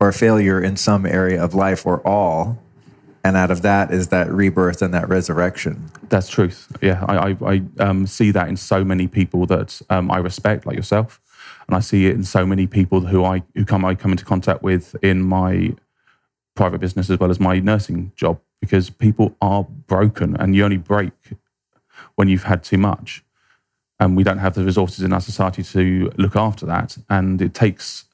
or 0.01 0.13
failure 0.13 0.61
in 0.61 0.77
some 0.77 1.07
area 1.07 1.43
of 1.43 1.55
life 1.55 1.87
or 1.87 2.07
all. 2.07 2.59
And 3.27 3.37
out 3.37 3.51
of 3.51 3.63
that 3.63 3.91
is 3.91 4.07
that 4.09 4.31
rebirth 4.31 4.83
and 4.83 4.95
that 4.95 5.09
resurrection. 5.09 5.91
That's 6.11 6.29
truth. 6.29 6.71
Yeah, 6.81 7.05
I, 7.09 7.31
I, 7.31 7.37
I 7.45 7.63
um, 7.81 8.07
see 8.07 8.31
that 8.31 8.49
in 8.49 8.57
so 8.57 8.85
many 8.85 9.09
people 9.09 9.47
that 9.47 9.83
um, 9.91 10.13
I 10.13 10.19
respect, 10.19 10.65
like 10.65 10.77
yourself, 10.77 11.21
and 11.67 11.75
I 11.77 11.81
see 11.81 12.07
it 12.07 12.15
in 12.15 12.23
so 12.23 12.47
many 12.47 12.69
people 12.69 13.01
who 13.01 13.25
I 13.25 13.43
who 13.57 13.65
come 13.65 13.85
I 13.85 13.97
come 13.97 14.13
into 14.13 14.25
contact 14.25 14.63
with 14.63 14.95
in 15.03 15.23
my 15.23 15.75
private 16.55 16.79
business 16.79 17.11
as 17.11 17.19
well 17.19 17.33
as 17.33 17.41
my 17.41 17.59
nursing 17.59 18.13
job 18.15 18.39
because 18.61 18.91
people 18.91 19.35
are 19.41 19.65
broken, 19.65 20.37
and 20.37 20.55
you 20.55 20.65
only 20.65 20.77
break 20.77 21.11
when 22.15 22.29
you've 22.29 22.45
had 22.45 22.63
too 22.63 22.79
much, 22.79 23.25
and 23.99 24.17
we 24.17 24.23
don't 24.23 24.39
have 24.39 24.55
the 24.55 24.63
resources 24.63 25.03
in 25.03 25.13
our 25.13 25.21
society 25.21 25.65
to 25.65 26.13
look 26.17 26.37
after 26.37 26.65
that, 26.65 26.97
and 27.11 27.43
it 27.43 27.55
takes 27.55 28.05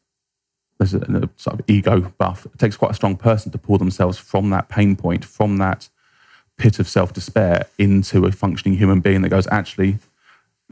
there's 0.82 0.94
a, 0.94 1.24
a 1.24 1.28
sort 1.36 1.58
of 1.58 1.64
ego 1.68 2.12
buff. 2.18 2.46
It 2.46 2.58
takes 2.58 2.76
quite 2.76 2.90
a 2.90 2.94
strong 2.94 3.16
person 3.16 3.52
to 3.52 3.58
pull 3.58 3.78
themselves 3.78 4.18
from 4.18 4.50
that 4.50 4.68
pain 4.68 4.96
point, 4.96 5.24
from 5.24 5.58
that 5.58 5.88
pit 6.56 6.78
of 6.78 6.88
self 6.88 7.12
despair 7.12 7.66
into 7.78 8.26
a 8.26 8.32
functioning 8.32 8.76
human 8.76 9.00
being 9.00 9.22
that 9.22 9.28
goes, 9.28 9.46
actually, 9.48 9.98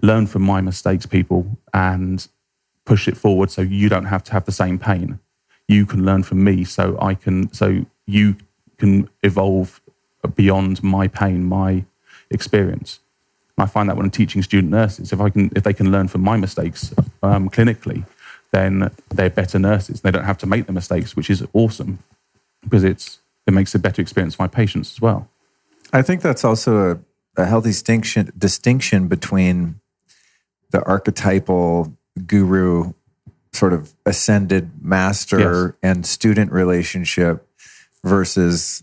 learn 0.02 0.26
from 0.26 0.42
my 0.42 0.60
mistakes, 0.60 1.06
people, 1.06 1.58
and 1.72 2.28
push 2.84 3.06
it 3.06 3.16
forward 3.16 3.50
so 3.50 3.62
you 3.62 3.88
don't 3.88 4.06
have 4.06 4.24
to 4.24 4.32
have 4.32 4.44
the 4.44 4.52
same 4.52 4.78
pain. 4.78 5.18
You 5.68 5.86
can 5.86 6.04
learn 6.04 6.22
from 6.22 6.42
me 6.42 6.64
so 6.64 6.98
I 7.00 7.14
can, 7.14 7.52
so 7.52 7.86
you 8.06 8.36
can 8.78 9.08
evolve 9.22 9.80
beyond 10.34 10.82
my 10.82 11.06
pain, 11.06 11.44
my 11.44 11.84
experience. 12.30 13.00
And 13.56 13.64
I 13.64 13.66
find 13.68 13.88
that 13.88 13.96
when 13.96 14.06
I'm 14.06 14.10
teaching 14.10 14.42
student 14.42 14.72
nurses, 14.72 15.12
if 15.12 15.20
I 15.20 15.30
can, 15.30 15.52
if 15.54 15.62
they 15.62 15.72
can 15.72 15.92
learn 15.92 16.08
from 16.08 16.22
my 16.22 16.36
mistakes 16.36 16.92
um, 17.22 17.48
clinically, 17.48 18.04
then 18.52 18.90
they're 19.10 19.30
better 19.30 19.58
nurses. 19.58 20.00
They 20.00 20.10
don't 20.10 20.24
have 20.24 20.38
to 20.38 20.46
make 20.46 20.66
the 20.66 20.72
mistakes, 20.72 21.14
which 21.16 21.30
is 21.30 21.44
awesome 21.52 22.00
because 22.62 22.84
it's 22.84 23.20
it 23.46 23.52
makes 23.52 23.74
a 23.74 23.78
better 23.78 24.02
experience 24.02 24.34
for 24.34 24.42
my 24.42 24.48
patients 24.48 24.92
as 24.92 25.00
well. 25.00 25.28
I 25.92 26.02
think 26.02 26.20
that's 26.22 26.44
also 26.44 27.00
a, 27.36 27.42
a 27.42 27.46
healthy 27.46 27.70
distinction 27.70 28.32
distinction 28.36 29.08
between 29.08 29.80
the 30.70 30.84
archetypal 30.84 31.92
guru 32.26 32.92
sort 33.52 33.72
of 33.72 33.92
ascended 34.06 34.70
master 34.82 35.76
and 35.82 36.06
student 36.06 36.52
relationship 36.52 37.46
versus 38.04 38.82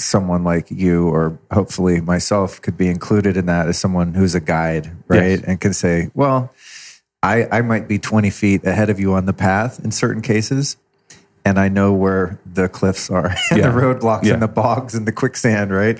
someone 0.00 0.44
like 0.44 0.70
you 0.70 1.08
or 1.08 1.38
hopefully 1.52 2.00
myself 2.00 2.60
could 2.62 2.76
be 2.76 2.88
included 2.88 3.36
in 3.36 3.46
that 3.46 3.68
as 3.68 3.76
someone 3.78 4.14
who's 4.14 4.34
a 4.34 4.40
guide 4.40 4.90
right 5.08 5.30
Yes. 5.38 5.42
and 5.42 5.60
can 5.60 5.72
say 5.72 6.10
well 6.14 6.52
I, 7.22 7.48
I 7.50 7.62
might 7.62 7.88
be 7.88 7.98
20 7.98 8.30
feet 8.30 8.64
ahead 8.64 8.90
of 8.90 9.00
you 9.00 9.14
on 9.14 9.26
the 9.26 9.32
path 9.32 9.80
in 9.84 9.90
certain 9.90 10.22
cases 10.22 10.76
and 11.44 11.58
I 11.58 11.68
know 11.68 11.92
where 11.92 12.38
the 12.46 12.68
cliffs 12.68 13.10
are 13.10 13.26
and 13.50 13.58
Yeah. 13.58 13.70
the 13.70 13.80
roadblocks 13.80 14.24
Yeah. 14.24 14.34
and 14.34 14.42
the 14.42 14.48
bogs 14.48 14.94
and 14.94 15.06
the 15.06 15.12
quicksand, 15.12 15.72
right? 15.72 15.98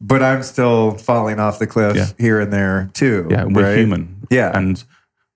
But 0.00 0.22
I'm 0.22 0.42
still 0.42 0.92
falling 0.92 1.38
off 1.38 1.58
the 1.58 1.66
cliff 1.66 1.96
Yeah. 1.96 2.06
here 2.18 2.40
and 2.40 2.52
there 2.52 2.90
too. 2.94 3.26
Yeah, 3.30 3.44
we're 3.44 3.62
right? 3.70 3.78
human. 3.78 4.26
Yeah. 4.30 4.56
and 4.56 4.82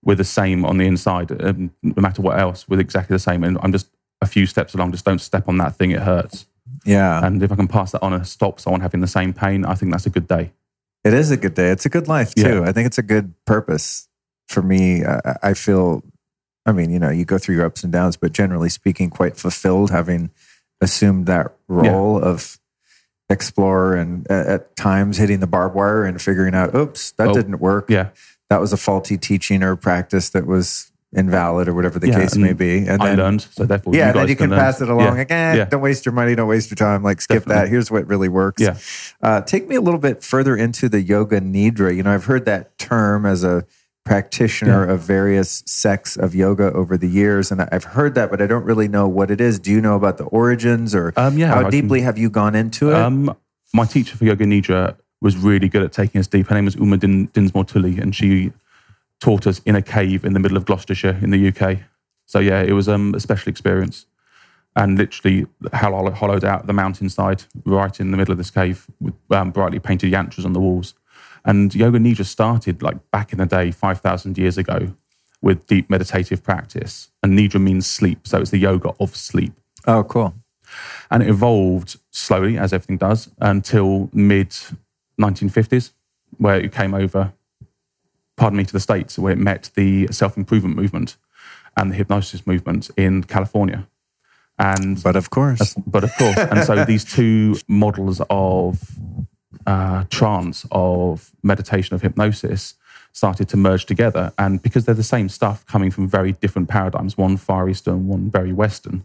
we're 0.03 0.15
the 0.17 0.25
same 0.25 0.65
on 0.65 0.79
the 0.79 0.87
inside. 0.87 1.31
Um, 1.45 1.73
no 1.83 2.01
matter 2.01 2.23
what 2.23 2.39
else, 2.39 2.67
we're 2.69 2.81
exactly 2.81 3.15
the 3.15 3.19
same. 3.21 3.45
And 3.45 3.59
I'm 3.63 3.71
just 3.71 3.89
a 4.23 4.27
few 4.27 4.47
steps 4.47 4.73
along. 4.75 4.93
Just 4.93 5.05
don't 5.05 5.21
step 5.21 5.47
on 5.47 5.59
that 5.59 5.77
thing; 5.77 5.91
it 5.91 6.01
hurts. 6.01 6.47
Yeah. 6.87 7.25
And 7.25 7.43
if 7.43 7.53
I 7.53 7.57
can 7.57 7.69
pass 7.69 7.93
that 7.93 8.03
on 8.03 8.15
and 8.15 8.27
stop 8.27 8.61
someone 8.61 8.81
having 8.81 9.01
the 9.03 9.07
same 9.07 9.35
pain, 9.35 9.65
I 9.67 9.75
think 9.75 9.93
that's 9.93 10.07
a 10.07 10.11
good 10.11 10.27
day. 10.27 10.53
It 11.05 11.13
is 11.13 11.31
a 11.31 11.37
good 11.37 11.53
day. 11.55 11.69
It's 11.69 11.85
a 11.85 11.91
good 11.91 12.09
life 12.09 12.35
too. 12.35 12.65
I 12.65 12.73
think 12.73 12.87
it's 12.87 12.97
a 12.99 13.03
good 13.03 13.35
purpose 13.45 14.09
for 14.51 14.63
me. 14.63 15.05
I, 15.05 15.37
I 15.43 15.55
feel, 15.55 16.03
I 16.67 16.73
mean, 16.73 16.91
you 16.91 16.99
know, 16.99 17.11
you 17.11 17.25
go 17.25 17.39
through 17.39 17.57
your 17.57 17.65
ups 17.67 17.83
and 17.85 17.93
downs, 17.93 18.17
but 18.17 18.33
generally 18.33 18.69
speaking, 18.69 19.09
quite 19.11 19.37
fulfilled 19.37 19.91
having 19.91 20.31
assumed 20.81 21.27
that 21.27 21.53
role 21.69 22.23
of 22.23 22.59
explorer 23.29 23.95
and 23.97 24.27
uh, 24.31 24.45
at 24.47 24.77
times 24.77 25.17
hitting 25.19 25.41
the 25.41 25.47
barbed 25.47 25.75
wire 25.75 26.05
and 26.05 26.21
figuring 26.21 26.55
out, 26.55 26.75
oops, 26.75 27.13
that 27.13 27.29
Oh, 27.29 27.35
didn't 27.35 27.61
work. 27.61 27.89
Yeah, 27.89 28.09
That 28.49 28.61
was 28.61 28.73
a 28.73 28.77
faulty 28.77 29.17
teaching 29.17 29.63
or 29.63 29.77
practice 29.77 30.31
that 30.31 30.47
was 30.47 30.91
invalid 31.13 31.69
or 31.69 31.75
whatever 31.75 31.99
the 31.99 32.09
Yeah, 32.09 32.21
case 32.21 32.37
may 32.37 32.53
be. 32.53 32.79
And 32.87 33.03
I 33.03 33.11
then, 33.11 33.19
learned. 33.19 33.43
So 33.43 33.65
therefore, 33.67 33.95
yeah, 33.95 34.09
you 34.09 34.13
then 34.15 34.29
you 34.29 34.37
can 34.37 34.51
learn. 34.51 34.59
pass 34.59 34.81
it 34.81 34.89
along. 34.89 35.17
Yeah. 35.19 35.25
Eh, 35.29 35.55
Yeah. 35.59 35.65
don't 35.67 35.81
waste 35.81 36.05
your 36.07 36.13
money, 36.13 36.35
don't 36.35 36.49
waste 36.49 36.71
your 36.71 36.77
time. 36.77 37.03
Like, 37.03 37.21
skip 37.21 37.39
Definitely. 37.45 37.63
that. 37.65 37.69
Here's 37.69 37.91
what 37.91 38.07
really 38.09 38.29
works. 38.29 38.63
Yeah. 38.63 38.77
Uh, 39.23 39.41
take 39.43 39.69
me 39.69 39.77
a 39.77 39.81
little 39.81 40.01
bit 40.01 40.23
further 40.25 40.57
into 40.57 40.89
the 40.89 41.01
yoga 41.01 41.41
nidra. 41.41 41.95
You 41.95 42.03
know, 42.03 42.13
I've 42.13 42.25
heard 42.25 42.45
that 42.47 42.79
term 42.79 43.27
as 43.27 43.45
a 43.45 43.65
practitioner 44.15 44.85
of 44.89 44.99
various 45.03 45.63
sects 45.67 46.17
of 46.17 46.35
yoga 46.35 46.73
over 46.73 46.97
the 46.97 47.07
years, 47.07 47.53
and 47.53 47.63
I've 47.71 47.85
heard 47.85 48.17
that, 48.17 48.29
but 48.29 48.43
I 48.43 48.47
don't 48.49 48.65
really 48.65 48.89
know 48.89 49.07
what 49.07 49.31
it 49.31 49.41
is. 49.41 49.61
Do 49.61 49.71
you 49.71 49.81
know 49.81 49.95
about 49.95 50.19
the 50.19 50.25
origins, 50.25 50.97
or 50.97 51.13
Um, 51.17 51.39
yeah, 51.39 51.53
I 51.53 51.55
how 51.55 51.61
can- 51.63 51.71
deeply 51.71 52.01
have 52.01 52.19
you 52.19 52.29
gone 52.29 52.57
into 52.57 52.91
it? 52.91 52.97
Um, 52.97 53.33
my 53.73 53.85
teacher 53.85 54.17
for 54.17 54.25
Yoga 54.25 54.45
Nidra 54.47 54.97
was 55.21 55.37
really 55.37 55.69
good 55.69 55.85
at 55.85 55.93
taking 55.93 56.19
us 56.19 56.27
deep. 56.27 56.49
Her 56.49 56.57
name 56.57 56.65
was 56.65 56.75
Uma 56.75 56.97
Din, 56.97 57.27
Dinsmore 57.33 57.65
Tully, 57.65 57.99
and 58.01 58.13
she 58.13 58.53
taught 59.21 59.47
us 59.47 59.61
in 59.65 59.77
a 59.77 59.83
cave 59.83 60.25
in 60.25 60.33
the 60.33 60.41
middle 60.41 60.57
of 60.57 60.65
Gloucestershire 60.65 61.17
in 61.23 61.31
the 61.31 61.39
UK. 61.47 61.79
So 62.27 62.41
yeah, 62.41 62.63
it 62.63 62.73
was 62.73 62.89
um, 62.89 63.15
a 63.15 63.21
special 63.21 63.49
experience, 63.49 64.07
and 64.75 64.99
literally 64.99 65.47
hollow, 65.73 66.11
hollowed 66.11 66.43
out 66.43 66.67
the 66.67 66.73
mountainside 66.73 67.45
right 67.65 68.01
in 68.01 68.11
the 68.11 68.17
middle 68.17 68.33
of 68.33 68.39
this 68.39 68.51
cave 68.51 68.89
with 69.01 69.15
um, 69.31 69.53
brightly 69.53 69.79
painted 69.79 70.13
yantras 70.13 70.45
on 70.45 70.53
the 70.53 70.61
walls. 70.61 70.95
And 71.45 71.75
Yoga 71.75 71.99
Nidra 71.99 72.25
started 72.25 72.83
like 72.83 73.11
back 73.11 73.33
in 73.33 73.39
the 73.39 73.47
day, 73.47 73.71
five 73.71 74.01
thousand 74.01 74.37
years 74.39 74.59
ago, 74.59 74.95
with 75.43 75.67
deep 75.67 75.89
meditative 75.91 76.43
practice. 76.43 77.09
And 77.23 77.39
Nidra 77.39 77.61
means 77.61 77.87
sleep, 77.87 78.27
so 78.27 78.41
it's 78.41 78.51
the 78.51 78.59
yoga 78.59 78.93
of 79.01 79.17
sleep. 79.17 79.53
Oh, 79.87 80.05
cool. 80.05 80.35
and 81.11 81.23
it 81.23 81.29
evolved 81.29 81.99
slowly 82.11 82.57
as 82.59 82.73
everything 82.73 82.97
does 82.99 83.31
until 83.41 84.11
mid 84.13 84.51
1950s 85.21 85.91
where 86.39 86.61
it 86.61 86.73
came 86.73 86.95
over 86.95 87.33
pardon 88.37 88.57
me 88.57 88.65
to 88.65 88.73
the 88.73 88.81
states 88.81 89.19
where 89.19 89.33
it 89.33 89.39
met 89.39 89.71
the 89.75 90.07
self-improvement 90.11 90.75
movement 90.77 91.17
and 91.77 91.91
the 91.91 91.95
hypnosis 91.95 92.47
movement 92.47 92.91
in 92.97 93.23
california. 93.25 93.87
And 94.59 95.03
But 95.03 95.17
of 95.17 95.31
course, 95.31 95.75
but 95.87 96.05
of 96.05 96.13
course. 96.19 96.37
And 96.37 96.63
so 96.65 96.85
these 96.85 97.05
two 97.05 97.57
models 97.67 98.21
of 98.29 98.79
uh, 99.67 100.05
trance 100.11 100.67
of 100.71 101.33
meditation 101.43 101.95
of 101.95 102.03
hypnosis 102.03 102.75
started 103.13 103.49
to 103.49 103.57
merge 103.57 103.87
together. 103.87 104.33
And 104.39 104.63
because 104.63 104.85
they're 104.85 104.95
the 104.95 105.03
same 105.03 105.29
stuff 105.29 105.67
coming 105.67 105.91
from 105.91 106.09
very 106.09 106.33
different 106.33 106.69
paradigms, 106.69 107.19
one 107.19 107.37
Far 107.37 107.69
Eastern, 107.69 108.07
one 108.07 108.31
very 108.31 108.53
Western, 108.53 109.05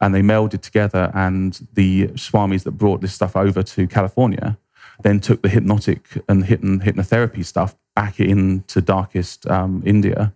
and 0.00 0.14
they 0.14 0.22
melded 0.22 0.60
together. 0.60 1.10
And 1.14 1.66
the 1.74 2.08
swamis 2.08 2.64
that 2.64 2.72
brought 2.72 3.00
this 3.00 3.14
stuff 3.14 3.36
over 3.36 3.62
to 3.62 3.86
California 3.86 4.58
then 5.02 5.20
took 5.20 5.42
the 5.42 5.48
hypnotic 5.48 6.22
and 6.28 6.44
hypn- 6.44 6.82
hypnotherapy 6.82 7.44
stuff 7.44 7.76
back 7.94 8.18
into 8.20 8.80
darkest 8.80 9.48
um, 9.48 9.82
India, 9.86 10.32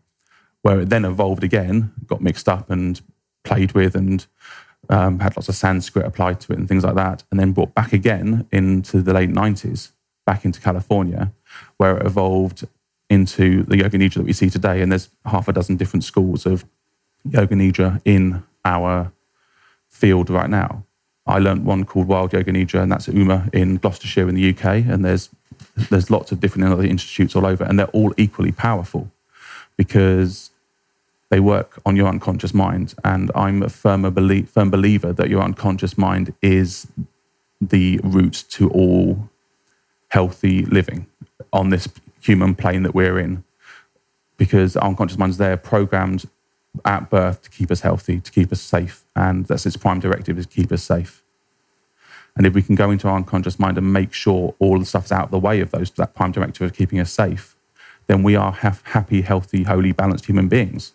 where 0.63 0.81
it 0.81 0.89
then 0.89 1.05
evolved 1.05 1.45
again, 1.45 1.93
got 2.07 2.21
mixed 2.21 2.49
up 2.49 2.71
and 2.71 3.01
played 3.45 3.73
with, 3.73 3.95
and 3.97 4.27
um, 4.89 5.21
had 5.21 5.37
lots 5.37 5.49
of 5.49 5.55
Sanskrit 5.55 6.07
applied 6.07 6.41
to 6.41 6.53
it 6.53 6.59
and 6.59 6.69
things 6.69 6.85
like 6.85 6.95
that, 6.95 7.25
and 7.31 7.39
then 7.39 7.53
brought 7.53 7.75
back 7.75 7.93
again 7.93 8.47
into 8.53 9.03
the 9.03 9.13
late 9.13 9.31
90s, 9.31 9.91
back 10.27 10.45
into 10.45 10.61
California, 10.61 11.33
where 11.77 11.97
it 11.97 12.07
evolved 12.07 12.67
into 13.09 13.63
the 13.65 13.77
Yoga 13.77 13.99
Nidra 13.99 14.15
that 14.15 14.25
we 14.25 14.33
see 14.33 14.51
today. 14.51 14.81
And 14.81 14.91
there's 14.91 15.11
half 15.27 15.49
a 15.49 15.53
dozen 15.53 15.77
different 15.77 16.05
schools 16.05 16.47
of 16.47 16.65
Yoga 17.25 17.55
Nidra 17.55 18.01
in 18.05 18.43
our 18.65 19.13
field 19.89 20.31
right 20.31 20.51
now. 20.51 20.85
I 21.27 21.39
learned 21.39 21.65
one 21.65 21.85
called 21.85 22.09
Wild 22.09 22.33
Yoga 22.33 22.53
Nidra, 22.53 22.83
and 22.83 22.91
that's 22.91 23.09
at 23.09 23.15
UMA 23.15 23.51
in 23.53 23.77
Gloucestershire 23.77 24.29
in 24.29 24.35
the 24.35 24.51
UK. 24.51 24.65
And 24.65 25.05
there's 25.05 25.31
there's 25.91 26.11
lots 26.11 26.33
of 26.33 26.41
different 26.41 26.73
other 26.73 26.85
institutes 26.85 27.37
all 27.37 27.47
over, 27.47 27.65
and 27.65 27.79
they're 27.79 27.87
all 27.89 28.13
equally 28.17 28.53
powerful 28.53 29.11
because 29.77 30.51
they 31.33 31.41
work 31.41 31.81
on 31.87 31.97
your 31.97 32.09
unconscious 32.09 32.53
mind. 32.53 32.93
And 33.05 33.31
I'm 33.35 33.63
a 33.63 33.71
firm, 33.71 34.03
belie- 34.13 34.43
firm 34.43 34.71
believer 34.71 35.15
that 35.15 35.31
your 35.31 35.41
unconscious 35.41 35.97
mind 35.97 36.35
is 36.43 36.87
the 37.59 37.99
root 38.05 38.45
to 38.51 38.69
all 38.69 39.31
healthy 40.09 40.67
living 40.67 41.07
on 41.51 41.71
this 41.71 41.89
human 42.21 42.55
plane 42.55 42.83
that 42.83 42.95
we're 42.95 43.19
in. 43.19 43.45
Because 44.37 44.77
our 44.77 44.91
unconscious 44.91 45.17
mind 45.17 45.31
is 45.31 45.39
there 45.39 45.57
programmed 45.57 46.29
at 46.85 47.09
birth 47.09 47.41
to 47.45 47.49
keep 47.49 47.71
us 47.71 47.81
healthy, 47.81 48.21
to 48.21 48.31
keep 48.31 48.53
us 48.53 48.61
safe. 48.61 49.03
And 49.17 49.47
that's 49.47 49.65
its 49.65 49.79
prime 49.79 50.01
directive 50.01 50.39
is 50.39 50.45
keep 50.45 50.71
us 50.71 50.83
safe. 50.83 51.23
And 52.37 52.47
if 52.47 52.53
we 52.53 52.61
can 52.61 52.75
go 52.75 52.91
into 52.91 53.09
our 53.09 53.17
unconscious 53.17 53.59
mind 53.59 53.79
and 53.79 53.91
make 53.91 54.13
sure 54.13 54.55
all 54.59 54.79
the 54.79 54.85
stuff's 54.85 55.11
out 55.11 55.25
of 55.25 55.31
the 55.31 55.39
way 55.39 55.61
of 55.61 55.71
those 55.71 55.91
that 55.93 56.15
prime 56.15 56.33
directive 56.33 56.67
of 56.67 56.77
keeping 56.77 57.01
us 57.01 57.11
safe, 57.11 57.57
then 58.07 58.23
we 58.23 58.37
are 58.37 58.53
ha- 58.53 58.79
happy, 58.83 59.23
healthy, 59.23 59.63
holy, 59.63 59.93
balanced 59.93 60.27
human 60.27 60.49
beings. 60.49 60.93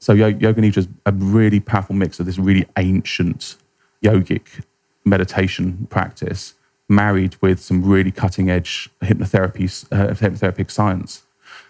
So 0.00 0.14
yoga 0.14 0.54
nidra 0.54 0.78
is 0.78 0.88
a 1.04 1.12
really 1.12 1.60
powerful 1.60 1.94
mix 1.94 2.18
of 2.20 2.26
this 2.26 2.38
really 2.38 2.66
ancient 2.78 3.56
yogic 4.02 4.64
meditation 5.04 5.86
practice 5.90 6.54
married 6.88 7.36
with 7.42 7.60
some 7.60 7.84
really 7.84 8.10
cutting 8.10 8.50
edge 8.50 8.88
hypnotherapy, 9.02 9.86
uh, 9.92 10.14
hypnotherapeutic 10.14 10.70
science 10.70 11.22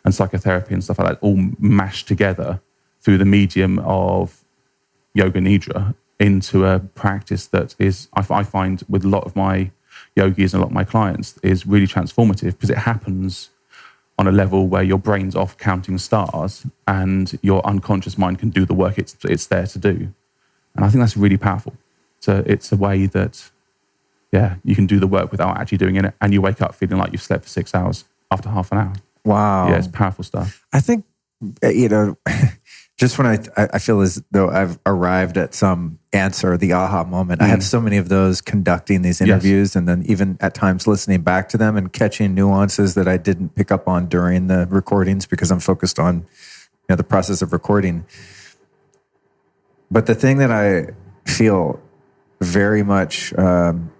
and 0.04 0.14
psychotherapy 0.14 0.72
and 0.72 0.82
stuff 0.82 1.00
like 1.00 1.08
that, 1.08 1.18
all 1.20 1.36
mashed 1.58 2.06
together 2.06 2.60
through 3.00 3.18
the 3.18 3.24
medium 3.24 3.80
of 3.80 4.44
yoga 5.12 5.40
nidra 5.40 5.94
into 6.20 6.64
a 6.64 6.78
practice 6.78 7.48
that 7.48 7.74
is, 7.78 8.08
I, 8.14 8.24
I 8.30 8.42
find 8.44 8.82
with 8.88 9.04
a 9.04 9.08
lot 9.08 9.24
of 9.24 9.34
my 9.34 9.72
yogis 10.14 10.54
and 10.54 10.60
a 10.60 10.64
lot 10.64 10.70
of 10.70 10.74
my 10.74 10.84
clients, 10.84 11.36
is 11.42 11.66
really 11.66 11.86
transformative 11.86 12.52
because 12.52 12.70
it 12.70 12.78
happens 12.78 13.50
on 14.20 14.26
a 14.26 14.33
level 14.33 14.66
where 14.68 14.83
your 14.83 14.98
brain's 14.98 15.35
off 15.35 15.56
counting 15.56 15.96
stars 15.96 16.66
and 16.87 17.38
your 17.40 17.66
unconscious 17.66 18.18
mind 18.18 18.38
can 18.38 18.50
do 18.50 18.66
the 18.66 18.74
work 18.74 18.98
it's, 18.98 19.16
it's 19.24 19.46
there 19.46 19.66
to 19.66 19.78
do. 19.78 20.12
And 20.76 20.85
I 20.85 20.90
think 20.90 21.00
that's 21.00 21.16
really 21.16 21.38
powerful. 21.38 21.72
So 22.20 22.44
it's 22.44 22.70
a 22.70 22.76
way 22.76 23.06
that, 23.06 23.50
yeah, 24.30 24.56
you 24.62 24.74
can 24.74 24.87
do 24.87 25.00
the 25.00 25.06
work 25.06 25.33
without 25.33 25.56
actually 25.59 25.78
doing 25.78 25.96
it. 25.96 26.14
And 26.20 26.35
you 26.35 26.42
wake 26.42 26.61
up 26.61 26.74
feeling 26.74 26.98
like 26.98 27.12
you've 27.12 27.22
slept 27.22 27.44
for 27.44 27.48
six 27.48 27.74
hours 27.74 28.04
after 28.30 28.50
half 28.50 28.70
an 28.72 28.78
hour. 28.78 28.92
Wow. 29.24 29.70
Yeah, 29.70 29.78
it's 29.78 29.88
powerful 29.88 30.22
stuff. 30.22 30.66
I 30.70 30.80
think, 30.80 31.06
eh, 31.62 31.70
you 31.70 31.88
know, 31.88 32.18
just 33.00 33.16
when 33.16 33.26
I, 33.26 33.38
I 33.56 33.78
feel 33.78 34.02
as 34.02 34.22
though 34.30 34.50
I've 34.50 34.78
arrived 34.84 35.38
at 35.38 35.54
some 35.54 35.98
answer, 36.12 36.58
the 36.58 36.74
aha 36.74 37.02
moment. 37.02 37.40
Mm. 37.40 37.44
I 37.44 37.48
have 37.48 37.60
mm. 37.60 37.62
so 37.62 37.80
many 37.80 37.96
of 37.96 38.10
those 38.10 38.42
conducting 38.42 39.00
these 39.00 39.22
interviews, 39.22 39.70
yes. 39.70 39.76
and 39.76 39.88
then 39.88 40.02
even 40.04 40.36
at 40.38 40.52
times 40.52 40.86
listening 40.86 41.22
back 41.22 41.48
to 41.48 41.56
them 41.56 41.78
and 41.78 41.90
catching 41.90 42.34
nuances 42.34 42.96
that 42.96 43.08
I 43.08 43.16
didn't 43.16 43.54
pick 43.54 43.72
up 43.72 43.88
on 43.88 44.06
during 44.06 44.48
the 44.48 44.66
recordings 44.68 45.24
because 45.24 45.50
I'm 45.50 45.60
focused 45.60 45.98
on 45.98 46.16
you 46.16 46.24
know 46.90 46.96
the 46.96 47.02
process 47.02 47.40
of 47.40 47.54
recording. 47.54 48.04
But 49.90 50.04
the 50.04 50.14
thing 50.14 50.36
that 50.36 50.50
I 50.50 50.88
feel 51.24 51.80
very 52.42 52.82
much 52.82 53.32
um, 53.38 53.90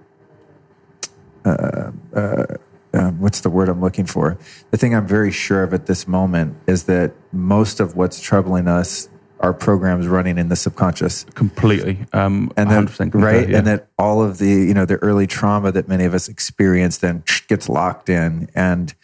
uh, 1.47 1.91
uh, 2.15 2.47
uh, 2.93 3.11
what's 3.13 3.41
the 3.41 3.51
word 3.51 3.69
I'm 3.69 3.81
looking 3.81 4.07
for? 4.07 4.39
The 4.71 4.77
thing 4.77 4.95
I'm 4.95 5.07
very 5.07 5.31
sure 5.31 5.63
of 5.63 5.73
at 5.75 5.87
this 5.87 6.09
moment 6.09 6.57
is 6.67 6.85
that 6.85 7.13
most 7.33 7.81
of 7.81 7.97
what's 7.97 8.21
troubling 8.21 8.69
us 8.69 9.09
are 9.41 9.55
programs 9.55 10.07
running 10.07 10.37
in 10.37 10.49
the 10.49 10.57
subconscious 10.57 11.25
completely 11.35 11.99
um, 12.13 12.53
and 12.59 12.71
then 12.71 13.11
right 13.13 13.49
yeah. 13.49 13.57
and 13.57 13.67
that 13.67 13.89
all 13.99 14.23
of 14.23 14.37
the 14.37 14.47
you 14.47 14.75
know 14.75 14.85
the 14.85 14.97
early 14.97 15.27
trauma 15.27 15.73
that 15.73 15.89
many 15.89 16.05
of 16.05 16.13
us 16.13 16.29
experience 16.29 16.99
then 16.99 17.25
gets 17.49 17.67
locked 17.67 18.11
in 18.11 18.51
and 18.55 18.95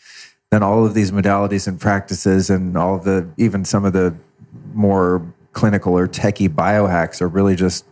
then 0.51 0.63
all 0.63 0.85
of 0.85 0.93
these 0.93 1.11
modalities 1.11 1.67
and 1.67 1.81
practices 1.81 2.51
and 2.51 2.77
all 2.77 2.95
of 2.95 3.05
the 3.05 3.27
even 3.39 3.65
some 3.65 3.87
of 3.87 3.95
the 3.95 4.15
more 4.75 5.27
clinical 5.53 5.97
or 5.97 6.07
techie 6.07 6.51
biohacks 6.51 7.23
are 7.23 7.29
really 7.29 7.57
just 7.57 7.87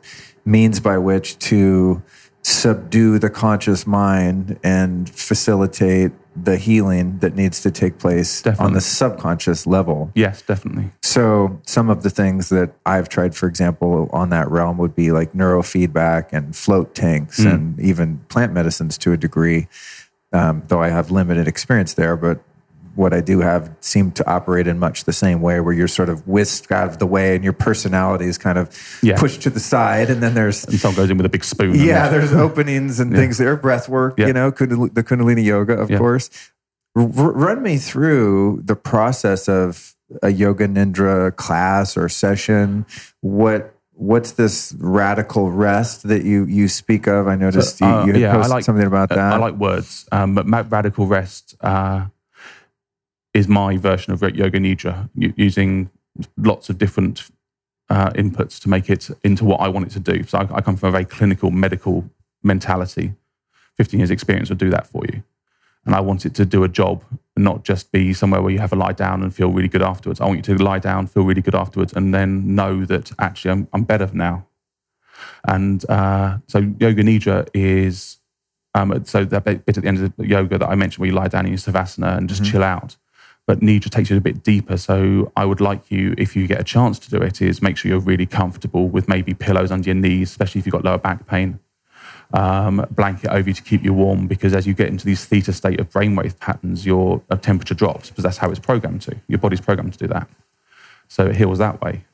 means 0.45 0.81
by 0.81 0.99
which 0.99 1.39
to 1.39 2.03
subdue 2.45 3.19
the 3.19 3.31
conscious 3.31 3.87
mind 3.87 4.59
and 4.63 5.09
facilitate 5.09 6.13
the 6.37 6.59
healing 6.59 7.19
that 7.21 7.35
needs 7.35 7.61
to 7.63 7.71
take 7.71 7.99
place 7.99 8.43
definitely. 8.43 8.67
on 8.67 8.73
the 8.75 8.81
subconscious 8.81 9.67
level. 9.67 10.11
Yes, 10.15 10.43
definitely. 10.43 10.91
So, 11.03 11.61
some 11.65 11.89
of 11.89 12.03
the 12.03 12.11
things 12.11 12.49
that 12.51 12.73
I've 12.85 13.09
tried, 13.09 13.35
for 13.35 13.47
example, 13.47 14.11
on 14.13 14.31
that 14.31 14.51
realm 14.51 14.79
would 14.79 14.95
be 14.95 15.11
like 15.11 15.33
neurofeedback 15.33 16.29
and 16.33 16.55
float 16.55 16.95
tanks 16.95 17.41
mm. 17.41 17.53
and 17.53 17.81
even 17.81 18.19
plant 18.29 18.53
medicines 18.53 18.99
to 18.99 19.13
a 19.13 19.17
degree, 19.17 19.69
um, 20.33 20.63
though 20.67 20.83
I 20.83 20.89
have 20.89 21.11
limited 21.11 21.49
experience 21.49 21.95
there. 21.95 22.17
But 22.17 22.41
what 22.95 23.13
I 23.13 23.21
do 23.21 23.41
have 23.41 23.75
seem 23.81 24.13
to 24.13 24.31
operate 24.31 24.67
in 24.67 24.79
much 24.79 25.05
the 25.05 25.13
same 25.13 25.41
way, 25.41 25.61
where 25.61 25.73
you're 25.73 25.89
sort 25.89 26.09
of 26.09 26.27
whisked 26.27 26.71
out 26.71 26.89
of 26.89 26.99
the 26.99 27.07
way 27.07 27.35
and 27.35 27.45
your 27.45 27.53
personality 27.53 28.27
is 28.27 28.39
kind 28.39 28.59
of 28.59 28.99
yeah. 29.03 29.19
pushed 29.19 29.43
to 29.43 29.51
the 29.51 29.61
side, 29.61 30.11
and 30.11 30.23
then 30.23 30.35
there's 30.35 30.65
and 30.65 30.79
someone 30.79 30.97
goes 30.97 31.11
in 31.11 31.17
with 31.17 31.27
a 31.27 31.31
big 31.31 31.45
spoon. 31.45 31.75
Yeah, 31.75 32.09
there's 32.09 32.33
openings 32.47 33.01
and 33.01 33.13
yeah. 33.13 33.19
things 33.19 33.39
there, 33.39 33.57
breath 33.57 33.89
work, 33.89 34.19
yeah. 34.19 34.29
you 34.29 34.33
know, 34.33 34.51
the 34.51 35.03
Kundalini 35.03 35.45
yoga, 35.45 35.75
of 35.75 35.89
course. 35.89 36.31
R- 36.97 37.05
run 37.05 37.63
me 37.63 37.77
through 37.79 38.63
the 38.65 38.77
process 38.77 39.49
of 39.49 39.95
a 40.23 40.31
yoga 40.31 40.69
nidra 40.69 41.35
class 41.37 41.97
or 41.97 42.09
session. 42.09 42.87
What 43.21 43.75
what's 43.97 44.33
this 44.33 44.75
radical 44.79 45.51
rest 45.51 46.09
that 46.09 46.25
you 46.25 46.45
you 46.45 46.69
speak 46.69 47.07
of? 47.07 47.27
I 47.27 47.37
noticed 47.37 47.79
so, 47.79 47.87
uh, 47.87 48.07
you, 48.07 48.15
you 48.15 48.21
yeah, 48.21 48.33
posted 48.33 48.51
like, 48.51 48.65
something 48.65 48.87
about 48.87 49.09
that. 49.11 49.19
I 49.19 49.37
like 49.39 49.55
words, 49.55 50.07
um, 50.13 50.35
but 50.35 50.47
radical 50.71 51.07
rest. 51.07 51.55
Uh, 51.61 52.07
is 53.35 53.49
my 53.49 53.77
version 53.77 54.13
of 54.13 54.23
yoga 54.23 54.59
nidra 54.59 55.11
using 55.15 55.91
lots 56.37 56.71
of 56.71 56.79
different 56.79 57.31
uh, 57.91 58.11
inputs 58.11 58.61
to 58.61 58.69
make 58.69 58.89
it 58.89 59.11
into 59.25 59.45
what 59.45 59.61
I 59.61 59.69
want 59.69 59.87
it 59.87 59.91
to 59.91 60.01
do. 60.01 60.23
So 60.23 60.39
I, 60.39 60.57
I, 60.57 60.61
come 60.63 60.77
from 60.77 60.89
a 60.89 60.93
very 60.93 61.05
clinical 61.05 61.51
medical 61.51 62.09
mentality. 62.43 63.13
15 63.77 64.01
years 64.01 64.11
experience 64.11 64.49
will 64.49 64.57
do 64.57 64.71
that 64.71 64.87
for 64.87 65.03
you. 65.13 65.23
And 65.85 65.95
I 65.95 66.01
want 66.01 66.25
it 66.25 66.35
to 66.37 66.47
do 66.47 66.65
a 66.65 66.69
job 66.69 67.05
and 67.37 67.45
not 67.45 67.65
just 67.65 67.93
be 67.93 68.15
somewhere 68.15 68.41
where 68.41 68.53
you 68.53 68.59
have 68.61 68.73
a 68.73 68.77
lie 68.77 68.93
down 68.93 69.23
and 69.23 69.35
feel 69.35 69.51
really 69.51 69.69
good 69.69 69.83
afterwards. 69.83 70.21
I 70.21 70.27
want 70.27 70.39
you 70.49 70.57
to 70.57 70.63
lie 70.63 70.79
down, 70.79 71.09
feel 71.09 71.25
really 71.25 71.43
good 71.43 71.55
afterwards, 71.55 71.93
and 71.93 72.15
then 72.15 72.55
know 72.55 72.87
that 72.87 73.13
actually 73.19 73.51
I'm, 73.51 73.69
I'm 73.73 73.83
better 73.83 74.09
now. 74.15 74.47
And 75.47 75.85
uh, 75.91 76.39
so 76.47 76.61
yoga 76.79 77.03
nidra 77.03 77.49
is 77.53 78.19
um, 78.75 79.05
so 79.05 79.25
that 79.25 79.45
bit 79.45 79.63
at 79.69 79.75
the 79.75 79.87
end 79.87 80.03
of 80.03 80.17
the 80.17 80.27
yoga 80.27 80.59
that 80.59 80.69
I 80.69 80.75
mentioned 80.75 81.01
where 81.01 81.09
you 81.09 81.15
lie 81.15 81.29
down 81.29 81.45
in 81.45 81.53
your 81.53 81.59
savasana 81.59 82.17
and 82.17 82.29
just 82.29 82.43
mm-hmm. 82.43 82.53
chill 82.53 82.63
out 82.63 82.97
but 83.47 83.61
Nidra 83.61 83.91
takes 83.91 84.11
it 84.11 84.17
a 84.17 84.21
bit 84.21 84.43
deeper. 84.43 84.77
So 84.77 85.31
I 85.37 85.45
would 85.45 85.61
like 85.61 85.91
you, 85.91 86.15
if 86.17 86.35
you 86.35 86.47
get 86.47 86.61
a 86.61 86.65
chance 86.65 86.99
to 87.01 87.11
do 87.11 87.19
it, 87.19 87.43
is 87.43 87.61
make 87.61 87.77
sure 87.77 87.91
you're 87.91 88.01
really 88.01 88.27
comfortable 88.27 88.89
with 88.89 89.09
maybe 89.09 89.35
pillows 89.35 89.71
under 89.71 89.87
your 89.87 89.97
knees, 89.97 90.31
especially 90.31 90.61
if 90.61 90.67
you've 90.67 90.73
got 90.73 90.85
lower 90.85 90.99
back 90.99 91.27
pain. 91.27 91.61
Um, 92.33 92.85
blanket 92.91 93.31
over 93.31 93.49
you 93.49 93.55
to 93.55 93.63
keep 93.63 93.85
you 93.85 93.93
warm 93.93 94.27
because 94.27 94.55
as 94.55 94.67
you 94.67 94.75
get 94.75 94.89
into 94.89 95.05
these 95.05 95.25
theta 95.25 95.53
state 95.53 95.79
of 95.79 95.91
brainwave 95.91 96.39
patterns, 96.41 96.87
your 96.87 97.23
uh, 97.31 97.37
temperature 97.37 97.75
drops 97.75 98.09
because 98.09 98.25
that's 98.25 98.39
how 98.39 98.51
it's 98.51 98.59
programmed 98.59 99.03
to. 99.03 99.17
Your 99.29 99.39
body's 99.39 99.61
programmed 99.61 99.93
to 99.93 99.99
do 99.99 100.07
that. 100.09 100.29
So 101.07 101.27
it 101.27 101.37
heals 101.37 101.59
that 101.59 101.81
way. 101.83 102.05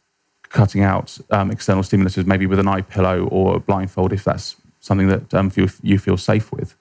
Cutting 0.48 0.82
out 0.82 1.16
um, 1.30 1.50
external 1.52 1.84
stimulances, 1.84 2.26
maybe 2.26 2.46
with 2.46 2.58
an 2.58 2.66
eye 2.66 2.82
pillow 2.82 3.28
or 3.28 3.56
a 3.56 3.60
blindfold, 3.60 4.12
if 4.12 4.24
that's 4.24 4.56
something 4.80 5.06
that 5.06 5.32
um, 5.32 5.52
you 5.82 5.98
feel 5.98 6.16
safe 6.16 6.50
with. 6.50 6.74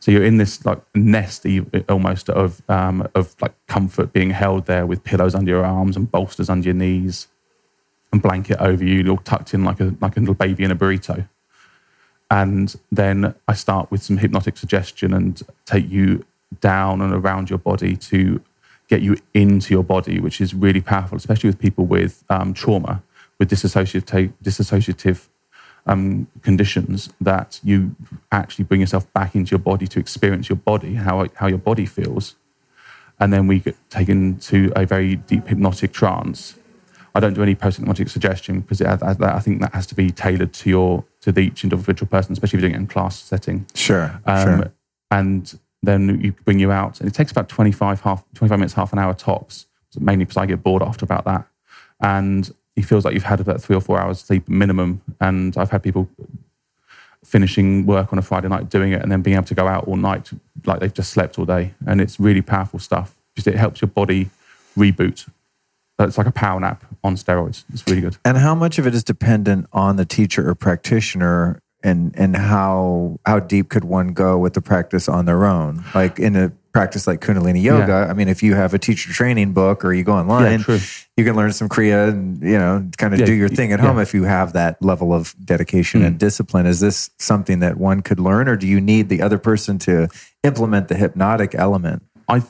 So 0.00 0.10
you're 0.10 0.24
in 0.24 0.38
this 0.38 0.64
like 0.64 0.80
nest 0.94 1.46
almost 1.88 2.30
of 2.30 2.62
um, 2.68 3.06
of 3.14 3.36
like 3.40 3.54
comfort 3.66 4.12
being 4.12 4.30
held 4.30 4.66
there 4.66 4.86
with 4.86 5.04
pillows 5.04 5.34
under 5.34 5.50
your 5.50 5.64
arms 5.64 5.96
and 5.96 6.10
bolsters 6.10 6.48
under 6.48 6.64
your 6.64 6.74
knees 6.74 7.28
and 8.12 8.20
blanket 8.22 8.58
over 8.60 8.82
you, 8.82 9.02
you're 9.02 9.18
tucked 9.18 9.54
in 9.54 9.62
like 9.62 9.78
a 9.78 9.94
like 10.00 10.16
a 10.16 10.20
little 10.20 10.34
baby 10.34 10.64
in 10.64 10.70
a 10.70 10.76
burrito. 10.76 11.28
And 12.30 12.74
then 12.90 13.34
I 13.46 13.54
start 13.54 13.90
with 13.90 14.02
some 14.02 14.16
hypnotic 14.16 14.56
suggestion 14.56 15.12
and 15.12 15.40
take 15.66 15.88
you 15.90 16.24
down 16.60 17.00
and 17.00 17.12
around 17.12 17.50
your 17.50 17.58
body 17.58 17.96
to 17.96 18.40
get 18.88 19.02
you 19.02 19.16
into 19.34 19.74
your 19.74 19.84
body, 19.84 20.18
which 20.18 20.40
is 20.40 20.54
really 20.54 20.80
powerful, 20.80 21.16
especially 21.16 21.48
with 21.48 21.58
people 21.58 21.86
with 21.86 22.24
um, 22.28 22.54
trauma, 22.54 23.02
with 23.38 23.50
dissociative, 23.50 24.32
dissociative 24.42 25.28
um, 25.86 26.26
conditions, 26.42 27.10
that 27.20 27.60
you 27.62 27.94
actually 28.32 28.64
bring 28.64 28.80
yourself 28.80 29.10
back 29.12 29.34
into 29.34 29.50
your 29.50 29.58
body 29.58 29.86
to 29.86 29.98
experience 29.98 30.48
your 30.48 30.56
body, 30.56 30.94
how, 30.94 31.26
how 31.34 31.46
your 31.46 31.58
body 31.58 31.86
feels. 31.86 32.36
And 33.18 33.32
then 33.32 33.46
we 33.46 33.60
get 33.60 33.76
taken 33.90 34.38
to 34.40 34.72
a 34.74 34.86
very 34.86 35.16
deep 35.16 35.46
hypnotic 35.46 35.92
trance. 35.92 36.54
I 37.14 37.20
don't 37.20 37.34
do 37.34 37.42
any 37.42 37.54
post 37.54 37.78
hypnotic 37.78 38.08
suggestion 38.08 38.60
because 38.60 38.80
I, 38.80 38.98
I 39.20 39.40
think 39.40 39.60
that 39.60 39.74
has 39.74 39.86
to 39.88 39.94
be 39.94 40.10
tailored 40.10 40.52
to 40.54 40.70
your 40.70 41.04
to 41.22 41.32
the, 41.32 41.40
each 41.40 41.64
individual 41.64 42.08
person, 42.08 42.32
especially 42.32 42.58
if 42.58 42.62
you're 42.62 42.70
doing 42.70 42.80
it 42.80 42.82
in 42.82 42.86
class 42.86 43.18
setting. 43.18 43.66
Sure, 43.74 44.20
um, 44.26 44.60
sure. 44.60 44.72
And 45.10 45.58
then 45.82 46.20
you 46.20 46.32
bring 46.44 46.58
you 46.58 46.70
out, 46.70 47.00
and 47.00 47.08
it 47.08 47.14
takes 47.14 47.32
about 47.32 47.48
25, 47.48 48.00
half, 48.02 48.24
25 48.34 48.58
minutes, 48.58 48.74
half 48.74 48.92
an 48.92 48.98
hour 48.98 49.14
tops, 49.14 49.66
mainly 49.98 50.24
because 50.24 50.36
I 50.36 50.46
get 50.46 50.62
bored 50.62 50.82
after 50.82 51.04
about 51.04 51.24
that. 51.24 51.46
And 52.00 52.50
it 52.76 52.82
feels 52.82 53.04
like 53.04 53.14
you've 53.14 53.22
had 53.22 53.40
about 53.40 53.60
three 53.60 53.76
or 53.76 53.80
four 53.80 54.00
hours 54.00 54.20
sleep 54.20 54.48
minimum. 54.48 55.02
And 55.20 55.56
I've 55.56 55.70
had 55.70 55.82
people 55.82 56.08
finishing 57.24 57.86
work 57.86 58.12
on 58.12 58.18
a 58.18 58.22
Friday 58.22 58.48
night 58.48 58.70
doing 58.70 58.92
it 58.92 59.02
and 59.02 59.12
then 59.12 59.22
being 59.22 59.36
able 59.36 59.46
to 59.46 59.54
go 59.54 59.68
out 59.68 59.86
all 59.86 59.96
night 59.96 60.30
like 60.64 60.80
they've 60.80 60.94
just 60.94 61.10
slept 61.10 61.38
all 61.38 61.44
day. 61.44 61.74
And 61.86 62.00
it's 62.00 62.18
really 62.18 62.42
powerful 62.42 62.78
stuff 62.78 63.16
because 63.34 63.46
it 63.46 63.56
helps 63.56 63.80
your 63.80 63.88
body 63.88 64.30
reboot. 64.76 65.28
It's 65.98 66.16
like 66.16 66.26
a 66.26 66.32
power 66.32 66.58
nap 66.58 66.82
on 67.04 67.16
steroids. 67.16 67.64
It's 67.72 67.86
really 67.86 68.00
good. 68.00 68.16
And 68.24 68.38
how 68.38 68.54
much 68.54 68.78
of 68.78 68.86
it 68.86 68.94
is 68.94 69.04
dependent 69.04 69.66
on 69.72 69.96
the 69.96 70.06
teacher 70.06 70.48
or 70.48 70.54
practitioner 70.54 71.60
and 71.82 72.14
and 72.16 72.36
how 72.36 73.18
how 73.26 73.40
deep 73.40 73.68
could 73.68 73.84
one 73.84 74.08
go 74.08 74.38
with 74.38 74.54
the 74.54 74.62
practice 74.62 75.08
on 75.08 75.26
their 75.26 75.44
own? 75.44 75.84
Like 75.94 76.18
in 76.18 76.36
a 76.36 76.52
practice 76.72 77.06
like 77.06 77.20
kundalini 77.20 77.60
yoga 77.60 77.86
yeah. 77.86 78.06
i 78.06 78.12
mean 78.12 78.28
if 78.28 78.44
you 78.44 78.54
have 78.54 78.74
a 78.74 78.78
teacher 78.78 79.12
training 79.12 79.52
book 79.52 79.84
or 79.84 79.92
you 79.92 80.04
go 80.04 80.12
online 80.12 80.64
yeah, 80.68 80.78
you 81.16 81.24
can 81.24 81.34
learn 81.34 81.52
some 81.52 81.68
kriya 81.68 82.08
and 82.08 82.40
you 82.42 82.56
know 82.56 82.88
kind 82.96 83.12
of 83.12 83.18
yeah, 83.18 83.26
do 83.26 83.32
your 83.32 83.48
thing 83.48 83.72
at 83.72 83.80
home 83.80 83.98
if 83.98 84.14
you 84.14 84.22
have 84.22 84.52
that 84.52 84.80
level 84.80 85.12
of 85.12 85.34
dedication 85.44 86.02
mm. 86.02 86.06
and 86.06 86.18
discipline. 86.18 86.66
Is 86.66 86.80
this 86.80 87.10
something 87.18 87.60
that 87.60 87.76
one 87.76 88.02
could 88.02 88.20
learn 88.20 88.48
or 88.48 88.56
do 88.56 88.66
you 88.66 88.80
need 88.80 89.08
the 89.08 89.20
other 89.20 89.38
person 89.38 89.78
to 89.80 90.08
implement 90.42 90.88
the 90.88 90.94
hypnotic 90.94 91.54
element? 91.54 92.02
I 92.28 92.42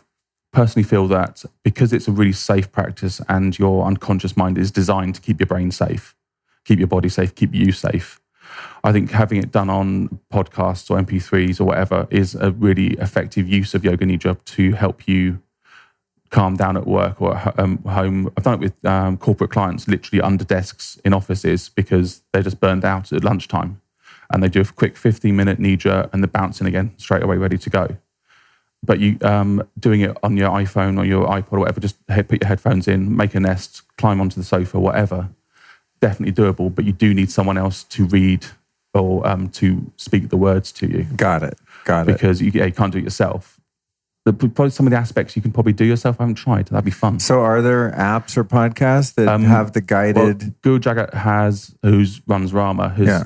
personally 0.53 0.87
feel 0.87 1.09
that 1.09 1.43
because 1.63 1.93
it's 1.93 2.09
a 2.09 2.13
really 2.13 2.33
safe 2.33 2.71
practice 2.71 3.21
and 3.29 3.59
your 3.59 3.87
unconscious 3.87 4.37
mind 4.37 4.59
is 4.59 4.71
designed 4.71 5.15
to 5.15 5.21
keep 5.21 5.41
your 5.41 5.47
brain 5.47 5.71
safe 5.71 6.15
keep 6.65 6.79
your 6.79 6.89
body 6.89 7.09
safe 7.09 7.35
keep 7.35 7.55
you 7.55 7.73
safe 7.73 8.20
I 8.83 8.93
think 8.93 9.11
having 9.11 9.39
it 9.39 9.51
done 9.53 9.69
on 9.69 10.21
podcasts 10.33 10.91
or 10.91 10.99
MP3s 10.99 11.61
or 11.61 11.65
whatever 11.65 12.07
is 12.11 12.35
a 12.35 12.51
really 12.53 12.95
effective 12.95 13.49
use 13.49 13.75
of 13.75 13.85
Yoga 13.85 14.07
Nidra 14.07 14.43
to 14.45 14.73
help 14.73 15.07
you 15.07 15.41
calm 16.31 16.57
down 16.57 16.77
at 16.77 16.87
work 16.87 17.21
or 17.21 17.37
at 17.37 17.59
um, 17.59 17.79
home. 17.83 18.33
I've 18.37 18.45
done 18.45 18.55
it 18.55 18.61
with 18.61 18.85
um, 18.85 19.19
corporate 19.19 19.51
clients, 19.51 19.89
literally 19.89 20.23
under 20.23 20.45
desks 20.45 20.99
in 21.05 21.13
offices 21.13 21.69
because 21.69 22.23
they're 22.33 22.43
just 22.43 22.61
burned 22.61 22.85
out 22.85 23.13
at 23.13 23.25
lunchtime. 23.25 23.81
And 24.33 24.43
they 24.43 24.49
do 24.49 24.61
a 24.61 24.65
quick 24.65 24.97
15 24.97 25.35
minute 25.35 25.59
Nidra 25.59 26.09
and 26.13 26.23
they're 26.23 26.29
bouncing 26.29 26.67
again 26.67 26.95
straight 26.97 27.23
away, 27.23 27.37
ready 27.37 27.59
to 27.59 27.71
go. 27.71 27.97
But 28.83 28.99
you 29.01 29.19
um, 29.21 29.63
doing 29.79 30.01
it 30.01 30.17
on 30.23 30.37
your 30.37 30.49
iPhone 30.51 30.99
or 30.99 31.05
your 31.05 31.27
iPod 31.27 31.53
or 31.53 31.59
whatever, 31.59 31.81
just 31.81 32.07
put 32.07 32.41
your 32.41 32.49
headphones 32.49 32.89
in, 32.89 33.15
make 33.15 33.35
a 33.35 33.41
nest, 33.41 33.83
climb 33.99 34.21
onto 34.21 34.37
the 34.37 34.45
sofa, 34.45 34.81
whatever. 34.81 35.29
Definitely 36.01 36.33
doable, 36.33 36.75
but 36.75 36.87
you 36.87 36.93
do 36.93 37.13
need 37.13 37.31
someone 37.31 37.59
else 37.59 37.85
to 37.85 38.07
read 38.07 38.47
or 38.95 39.27
um, 39.27 39.49
to 39.51 39.91
speak 39.97 40.29
the 40.29 40.37
words 40.37 40.73
to 40.73 40.87
you. 40.87 41.05
Got 41.17 41.43
it. 41.43 41.59
Got 41.85 42.09
it. 42.09 42.13
Because 42.13 42.43
you, 42.43 42.51
yeah, 42.55 42.65
you 42.65 42.73
can't 42.73 42.93
do 42.93 42.99
it 42.99 43.05
yourself. 43.05 43.61
The, 44.27 44.35
probably 44.35 44.71
some 44.71 44.87
of 44.87 44.91
the 44.91 44.99
aspects 44.99 45.35
you 45.35 45.41
can 45.41 45.51
probably 45.51 45.73
do 45.73 45.85
yourself. 45.85 46.21
I 46.21 46.25
haven't 46.25 46.35
tried. 46.35 46.67
That'd 46.67 46.85
be 46.85 46.91
fun. 46.91 47.21
So, 47.21 47.41
are 47.41 47.63
there 47.63 47.91
apps 47.93 48.37
or 48.37 48.45
podcasts 48.45 49.15
that 49.15 49.29
um, 49.29 49.45
have 49.45 49.73
the 49.73 49.81
guided? 49.81 50.43
Well, 50.43 50.55
Guru 50.61 50.79
Jagat 50.79 51.15
has, 51.15 51.75
who 51.83 52.05
runs 52.27 52.53
Ra 52.53 52.73
Ma, 52.75 52.91
has 52.91 53.07
yeah. 53.07 53.25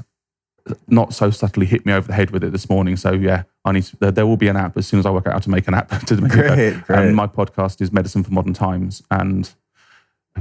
not 0.87 1.13
so 1.13 1.31
subtly 1.31 1.67
hit 1.67 1.85
me 1.85 1.93
over 1.93 2.07
the 2.07 2.15
head 2.15 2.31
with 2.31 2.45
it 2.45 2.53
this 2.53 2.71
morning. 2.71 2.97
So, 2.97 3.13
yeah, 3.13 3.43
I 3.65 3.73
need. 3.73 3.83
To, 3.85 3.97
there, 3.97 4.11
there, 4.13 4.27
will 4.27 4.37
be 4.37 4.47
an 4.47 4.57
app 4.57 4.77
as 4.77 4.87
soon 4.87 5.01
as 5.01 5.07
I 5.07 5.11
work 5.11 5.27
out 5.27 5.33
how 5.33 5.41
to 5.41 5.51
make 5.51 5.67
an 5.67 5.75
app 5.75 5.89
to 6.07 6.17
make 6.17 6.31
great, 6.31 6.59
it. 6.59 6.85
Great. 6.85 6.99
And 7.01 7.17
my 7.17 7.27
podcast 7.27 7.81
is 7.81 7.93
Medicine 7.93 8.23
for 8.23 8.31
Modern 8.31 8.55
Times, 8.55 9.03
and 9.11 9.53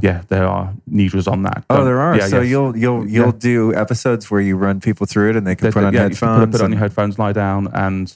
yeah, 0.02 0.24
there 0.28 0.48
are 0.48 0.74
nidras 0.90 1.32
on 1.32 1.44
that. 1.44 1.66
Oh, 1.70 1.86
there 1.86 2.00
are. 2.00 2.18
Yeah, 2.18 2.28
so 2.28 2.42
yes. 2.42 2.50
you'll 2.50 2.76
you'll 2.76 3.08
you'll 3.08 3.28
yeah. 3.28 3.32
do 3.38 3.76
episodes 3.76 4.30
where 4.32 4.42
you 4.42 4.58
run 4.58 4.80
people 4.82 5.06
through 5.06 5.32
it, 5.32 5.36
and 5.36 5.46
they 5.46 5.56
can 5.56 5.72
put 5.72 5.84
on 5.84 5.94
yeah, 5.94 6.04
headphones. 6.04 6.40
You 6.40 6.46
put, 6.46 6.52
put 6.52 6.62
on 6.62 6.72
your 6.72 6.80
headphones, 6.80 7.20
lie 7.20 7.34
down, 7.34 7.68
and 7.74 8.16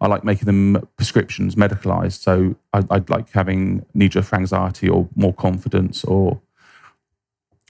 I 0.00 0.08
like 0.08 0.24
making 0.24 0.46
them 0.46 0.88
prescriptions 0.96 1.54
medicalized. 1.54 2.20
So 2.20 2.56
I, 2.72 2.80
would 2.80 3.08
like 3.08 3.30
having 3.30 3.86
nidra 3.96 4.24
for 4.24 4.34
anxiety 4.34 4.88
or 4.88 5.08
more 5.14 5.32
confidence 5.32 6.02
or 6.04 6.40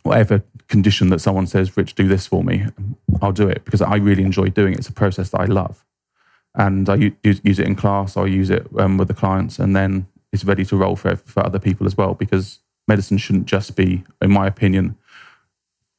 whatever 0.03 0.43
condition 0.69 1.11
that 1.11 1.21
someone 1.21 1.47
says, 1.47 1.77
Rich, 1.77 1.95
do 1.95 2.09
this 2.09 2.27
for 2.27 2.43
me. 2.43 2.65
I'll 3.21 3.33
do 3.33 3.49
it 3.49 3.67
because 3.67 3.83
I 3.83 3.97
really 3.97 4.23
enjoy 4.23 4.49
doing 4.49 4.73
it. 4.73 4.79
It's 4.79 4.89
a 4.89 4.93
process 4.93 5.29
that 5.31 5.43
I 5.43 5.45
love, 5.45 5.85
and 6.55 6.89
I 6.89 7.13
use, 7.23 7.41
use 7.45 7.59
it 7.59 7.67
in 7.67 7.75
class. 7.75 8.17
I 8.17 8.25
use 8.25 8.49
it 8.49 8.67
um, 8.79 8.97
with 8.97 9.09
the 9.09 9.15
clients, 9.15 9.59
and 9.59 9.77
then 9.77 10.07
it's 10.33 10.45
ready 10.45 10.65
to 10.65 10.77
roll 10.77 10.97
for 10.97 11.17
for 11.17 11.45
other 11.45 11.59
people 11.59 11.87
as 11.87 11.99
well 11.99 12.15
because 12.15 12.61
medicine 12.89 13.19
shouldn't 13.19 13.47
just 13.47 13.77
be, 13.77 14.05
in 14.21 14.31
my 14.31 14.47
opinion, 14.47 14.97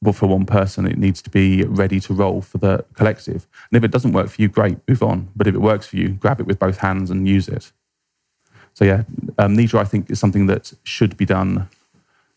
well, 0.04 0.12
for 0.12 0.26
one 0.26 0.44
person, 0.44 0.86
it 0.86 0.98
needs 0.98 1.22
to 1.22 1.30
be 1.30 1.64
ready 1.64 1.98
to 1.98 2.12
roll 2.12 2.42
for 2.42 2.58
the 2.58 2.84
collective. 2.94 3.46
And 3.70 3.78
if 3.78 3.84
it 3.84 3.90
doesn't 3.90 4.12
work 4.12 4.28
for 4.28 4.42
you, 4.42 4.48
great, 4.48 4.76
move 4.86 5.02
on. 5.02 5.30
But 5.34 5.46
if 5.46 5.54
it 5.54 5.60
works 5.60 5.86
for 5.86 5.96
you, 5.96 6.10
grab 6.10 6.40
it 6.40 6.46
with 6.46 6.58
both 6.58 6.78
hands 6.78 7.10
and 7.10 7.26
use 7.26 7.48
it. 7.48 7.72
So 8.74 8.84
yeah, 8.84 9.04
um, 9.38 9.56
Nidra, 9.56 9.78
I 9.78 9.84
think, 9.84 10.10
is 10.10 10.20
something 10.20 10.46
that 10.46 10.74
should 10.82 11.16
be 11.16 11.24
done 11.24 11.68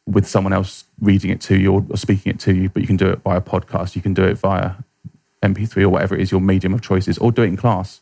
with 0.05 0.25
someone 0.25 0.53
else 0.53 0.85
reading 1.01 1.29
it 1.29 1.41
to 1.41 1.57
you 1.57 1.73
or, 1.73 1.97
speaking 1.97 2.31
it 2.31 2.39
to 2.41 2.55
you. 2.55 2.69
But 2.69 2.83
you 2.83 2.87
can 2.87 2.95
do 2.95 3.09
it 3.09 3.19
via 3.19 3.41
podcast, 3.41 3.95
you 3.95 4.01
can 4.01 4.13
do 4.13 4.23
it 4.23 4.37
via 4.37 4.75
MP3 5.43 5.83
or 5.83 5.89
whatever 5.89 6.15
it 6.15 6.21
is 6.21 6.31
your 6.31 6.41
medium 6.41 6.73
of 6.73 6.81
choice 6.81 7.07
is, 7.07 7.17
or 7.17 7.31
do 7.31 7.41
it 7.41 7.47
in 7.47 7.57
class. 7.57 8.01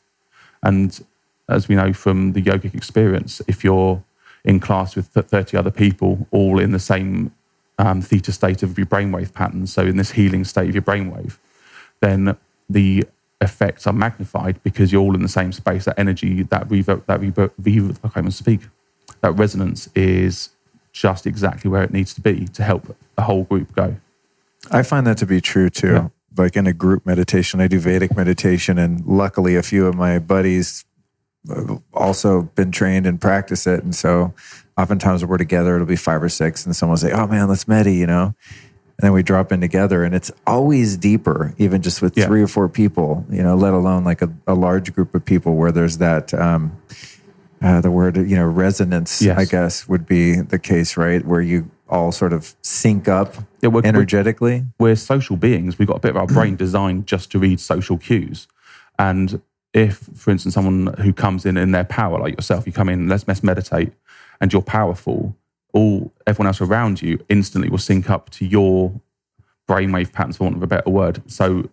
And 0.61 1.03
as 1.49 1.67
we 1.67 1.75
know 1.75 1.91
from 1.91 2.33
the 2.33 2.41
yogic 2.41 2.75
experience, 2.75 3.41
if 3.47 3.63
you're 3.63 4.03
in 4.45 4.59
class 4.59 4.95
with 4.95 5.07
30 5.07 5.57
other 5.57 5.71
people, 5.71 6.27
all 6.31 6.59
in 6.59 6.71
the 6.71 6.79
same 6.79 7.31
um, 7.77 8.01
theta 8.01 8.31
state 8.31 8.63
of 8.63 8.77
your 8.77 8.87
brainwave 8.87 9.33
pattern, 9.33 9.67
so 9.67 9.81
in 9.81 9.97
this 9.97 10.11
healing 10.11 10.45
state 10.45 10.69
of 10.69 10.75
your 10.75 10.81
brainwave, 10.81 11.37
then 11.99 12.37
the 12.69 13.03
effects 13.41 13.85
are 13.85 13.93
magnified 13.93 14.61
because 14.63 14.91
you're 14.91 15.01
all 15.01 15.15
in 15.15 15.21
the 15.21 15.27
same 15.27 15.51
space. 15.51 15.85
That 15.85 15.99
energy, 15.99 16.43
that 16.43 16.69
reverb, 16.69 17.05
that 17.07 17.19
reverb, 17.19 17.97
I 18.03 18.07
can't 18.07 18.17
even 18.17 18.31
speak. 18.31 18.61
That 19.21 19.31
resonance 19.31 19.89
is 19.95 20.49
just 20.93 21.27
exactly 21.27 21.69
where 21.69 21.83
it 21.83 21.91
needs 21.91 22.13
to 22.13 22.21
be 22.21 22.47
to 22.47 22.63
help 22.63 22.95
the 23.15 23.23
whole 23.23 23.43
group 23.43 23.75
go. 23.75 23.97
I 24.71 24.83
find 24.83 25.05
that 25.07 25.17
to 25.17 25.25
be 25.25 25.41
true 25.41 25.69
too. 25.69 25.91
Yeah. 25.91 26.07
Like 26.37 26.55
in 26.55 26.67
a 26.67 26.73
group 26.73 27.05
meditation, 27.05 27.61
I 27.61 27.67
do 27.67 27.79
Vedic 27.79 28.15
meditation, 28.15 28.77
and 28.77 29.05
luckily, 29.05 29.55
a 29.55 29.63
few 29.63 29.87
of 29.87 29.95
my 29.95 30.19
buddies 30.19 30.84
also 31.93 32.43
been 32.55 32.71
trained 32.71 33.05
and 33.05 33.19
practice 33.19 33.67
it. 33.67 33.83
And 33.83 33.95
so 33.95 34.33
oftentimes 34.77 35.21
when 35.21 35.29
we're 35.29 35.37
together, 35.37 35.75
it'll 35.75 35.87
be 35.87 35.95
five 35.95 36.21
or 36.21 36.29
six, 36.29 36.65
and 36.65 36.75
someone 36.75 36.93
will 36.93 36.97
say, 36.97 37.11
Oh 37.11 37.27
man, 37.27 37.47
let's 37.47 37.67
medi, 37.67 37.95
you 37.95 38.07
know? 38.07 38.33
And 38.97 39.03
then 39.07 39.13
we 39.13 39.23
drop 39.23 39.51
in 39.51 39.59
together, 39.59 40.03
and 40.03 40.15
it's 40.15 40.31
always 40.47 40.95
deeper, 40.95 41.53
even 41.57 41.81
just 41.81 42.01
with 42.01 42.17
yeah. 42.17 42.27
three 42.27 42.41
or 42.41 42.47
four 42.47 42.69
people, 42.69 43.25
you 43.29 43.43
know, 43.43 43.55
let 43.55 43.73
alone 43.73 44.05
like 44.05 44.21
a, 44.21 44.31
a 44.47 44.53
large 44.53 44.93
group 44.93 45.13
of 45.13 45.25
people 45.25 45.55
where 45.55 45.71
there's 45.71 45.97
that, 45.97 46.33
um, 46.33 46.81
uh, 47.61 47.81
the 47.81 47.91
word, 47.91 48.15
you 48.15 48.37
know, 48.37 48.45
resonance, 48.45 49.21
yes. 49.21 49.37
I 49.37 49.43
guess, 49.43 49.87
would 49.89 50.05
be 50.05 50.35
the 50.39 50.59
case, 50.59 50.95
right? 50.95 51.25
Where 51.25 51.41
you 51.41 51.69
all 51.89 52.11
sort 52.11 52.31
of 52.31 52.55
sync 52.61 53.07
up 53.07 53.35
yeah, 53.61 53.69
we're, 53.69 53.81
energetically. 53.83 54.65
We're, 54.79 54.91
we're 54.91 54.95
social 54.95 55.35
beings. 55.35 55.77
We've 55.77 55.87
got 55.87 55.97
a 55.97 55.99
bit 55.99 56.11
of 56.11 56.17
our 56.17 56.27
brain 56.27 56.55
designed 56.57 57.05
just 57.05 57.31
to 57.31 57.39
read 57.39 57.59
social 57.59 57.97
cues. 57.97 58.47
And 58.97 59.41
if, 59.75 60.09
for 60.15 60.31
instance, 60.31 60.55
someone 60.55 60.95
who 60.99 61.11
comes 61.13 61.45
in 61.45 61.57
in 61.57 61.71
their 61.71 61.83
power, 61.83 62.17
like 62.17 62.35
yourself, 62.35 62.65
you 62.65 62.71
come 62.71 62.87
in, 62.87 63.09
let's, 63.09 63.27
let's 63.27 63.43
meditate, 63.43 63.91
and 64.39 64.51
you're 64.51 64.61
powerful, 64.61 65.35
all 65.73 66.13
everyone 66.25 66.47
else 66.47 66.61
around 66.61 67.01
you 67.01 67.19
instantly 67.27 67.69
will 67.69 67.77
sync 67.77 68.09
up 68.09 68.29
to 68.31 68.45
your 68.45 68.93
brainwave 69.67 70.13
patterns, 70.13 70.37
for 70.37 70.45
want 70.45 70.55
of 70.55 70.63
a 70.63 70.67
better 70.67 70.89
word. 70.89 71.21
So 71.27 71.69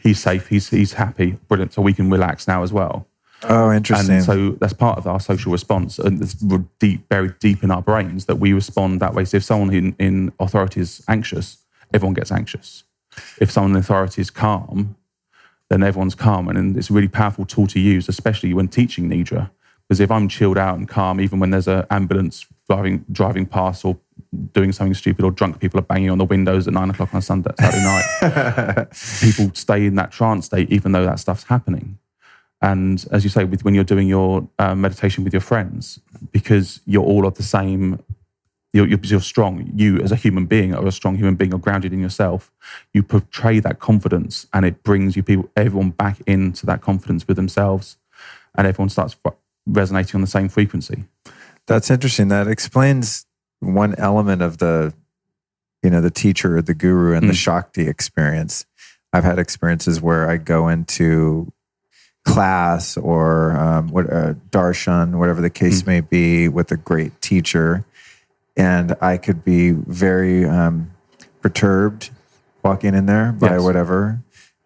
he's 0.00 0.20
safe, 0.20 0.46
he's 0.46 0.70
he's 0.70 0.92
happy, 0.92 1.32
brilliant. 1.48 1.72
So 1.72 1.82
we 1.82 1.92
can 1.92 2.08
relax 2.08 2.46
now 2.46 2.62
as 2.62 2.72
well. 2.72 3.08
Oh, 3.42 3.72
interesting. 3.72 4.16
And 4.16 4.24
so 4.24 4.50
that's 4.52 4.72
part 4.72 4.98
of 4.98 5.08
our 5.08 5.18
social 5.18 5.50
response, 5.50 5.98
and 5.98 6.22
it's 6.22 6.34
deep, 6.78 7.08
buried 7.08 7.38
deep 7.40 7.64
in 7.64 7.72
our 7.72 7.82
brains 7.82 8.26
that 8.26 8.36
we 8.36 8.52
respond 8.52 9.00
that 9.00 9.14
way. 9.14 9.24
So 9.24 9.38
if 9.38 9.44
someone 9.44 9.74
in, 9.74 9.96
in 9.98 10.32
authority 10.38 10.80
is 10.80 11.02
anxious, 11.08 11.58
everyone 11.92 12.14
gets 12.14 12.30
anxious. 12.30 12.84
If 13.40 13.50
someone 13.50 13.72
in 13.72 13.78
authority 13.78 14.20
is 14.20 14.30
calm, 14.30 14.94
then 15.70 15.82
everyone's 15.82 16.14
calm. 16.14 16.48
And 16.48 16.76
it's 16.76 16.90
a 16.90 16.92
really 16.92 17.08
powerful 17.08 17.46
tool 17.46 17.66
to 17.68 17.80
use, 17.80 18.08
especially 18.08 18.52
when 18.52 18.68
teaching 18.68 19.08
Nidra. 19.08 19.50
Because 19.88 20.00
if 20.00 20.10
I'm 20.10 20.28
chilled 20.28 20.58
out 20.58 20.76
and 20.76 20.88
calm, 20.88 21.20
even 21.20 21.40
when 21.40 21.50
there's 21.50 21.66
an 21.66 21.84
ambulance 21.90 22.46
driving 22.68 23.04
driving 23.10 23.46
past 23.46 23.84
or 23.84 23.98
doing 24.52 24.70
something 24.70 24.94
stupid 24.94 25.24
or 25.24 25.32
drunk 25.32 25.58
people 25.58 25.80
are 25.80 25.84
banging 25.84 26.10
on 26.10 26.18
the 26.18 26.24
windows 26.24 26.68
at 26.68 26.74
nine 26.74 26.90
o'clock 26.90 27.12
on 27.12 27.18
a 27.18 27.22
Sunday, 27.22 27.50
Saturday 27.58 27.82
night, 27.82 28.90
people 29.20 29.50
stay 29.54 29.86
in 29.86 29.96
that 29.96 30.12
trance 30.12 30.46
state 30.46 30.70
even 30.70 30.92
though 30.92 31.04
that 31.04 31.18
stuff's 31.18 31.44
happening. 31.44 31.98
And 32.62 33.04
as 33.10 33.24
you 33.24 33.30
say, 33.30 33.44
with 33.44 33.64
when 33.64 33.74
you're 33.74 33.84
doing 33.84 34.06
your 34.06 34.46
uh, 34.58 34.74
meditation 34.74 35.24
with 35.24 35.32
your 35.32 35.40
friends, 35.40 35.98
because 36.30 36.80
you're 36.84 37.02
all 37.02 37.26
of 37.26 37.34
the 37.34 37.42
same, 37.42 37.98
you're, 38.72 38.86
you're, 38.86 39.00
you're 39.02 39.20
strong. 39.20 39.70
You, 39.74 39.98
as 40.00 40.12
a 40.12 40.16
human 40.16 40.46
being, 40.46 40.74
are 40.74 40.86
a 40.86 40.92
strong 40.92 41.16
human 41.16 41.34
being, 41.34 41.52
are 41.52 41.58
grounded 41.58 41.92
in 41.92 42.00
yourself. 42.00 42.52
You 42.92 43.02
portray 43.02 43.60
that 43.60 43.78
confidence, 43.80 44.46
and 44.52 44.64
it 44.64 44.82
brings 44.82 45.16
you 45.16 45.22
people, 45.22 45.50
everyone, 45.56 45.90
back 45.90 46.20
into 46.26 46.66
that 46.66 46.80
confidence 46.80 47.26
with 47.26 47.36
themselves, 47.36 47.96
and 48.56 48.66
everyone 48.66 48.90
starts 48.90 49.16
resonating 49.66 50.16
on 50.16 50.20
the 50.20 50.26
same 50.26 50.48
frequency. 50.48 51.04
That's 51.66 51.90
interesting. 51.90 52.28
That 52.28 52.48
explains 52.48 53.26
one 53.60 53.94
element 53.96 54.42
of 54.42 54.58
the, 54.58 54.94
you 55.82 55.90
know, 55.90 56.00
the 56.00 56.10
teacher, 56.10 56.60
the 56.62 56.74
guru, 56.74 57.14
and 57.14 57.24
mm. 57.24 57.28
the 57.28 57.34
Shakti 57.34 57.88
experience. 57.88 58.66
I've 59.12 59.24
had 59.24 59.38
experiences 59.38 60.00
where 60.00 60.30
I 60.30 60.36
go 60.36 60.68
into 60.68 61.52
class 62.24 62.96
or 62.96 63.56
um, 63.56 63.88
what 63.88 64.12
uh, 64.12 64.34
darshan, 64.50 65.16
whatever 65.18 65.40
the 65.40 65.50
case 65.50 65.82
mm. 65.82 65.86
may 65.86 66.00
be, 66.00 66.48
with 66.48 66.70
a 66.70 66.76
great 66.76 67.20
teacher, 67.20 67.84
and 68.56 68.96
I 69.00 69.16
could 69.16 69.44
be 69.44 69.70
very 69.70 70.44
um, 70.44 70.90
perturbed 71.40 72.10
walking 72.62 72.94
in 72.94 73.06
there 73.06 73.32
by 73.32 73.54
yes. 73.54 73.62
whatever, 73.62 74.20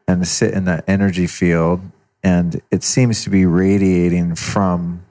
and 0.09 0.27
sit 0.27 0.53
in 0.53 0.65
that 0.65 0.85
energy 0.89 1.27
field, 1.27 1.81
and 2.23 2.61
it 2.71 2.83
seems 2.83 3.23
to 3.25 3.31
be 3.31 3.47
radiating 3.47 4.35
from 4.35 5.05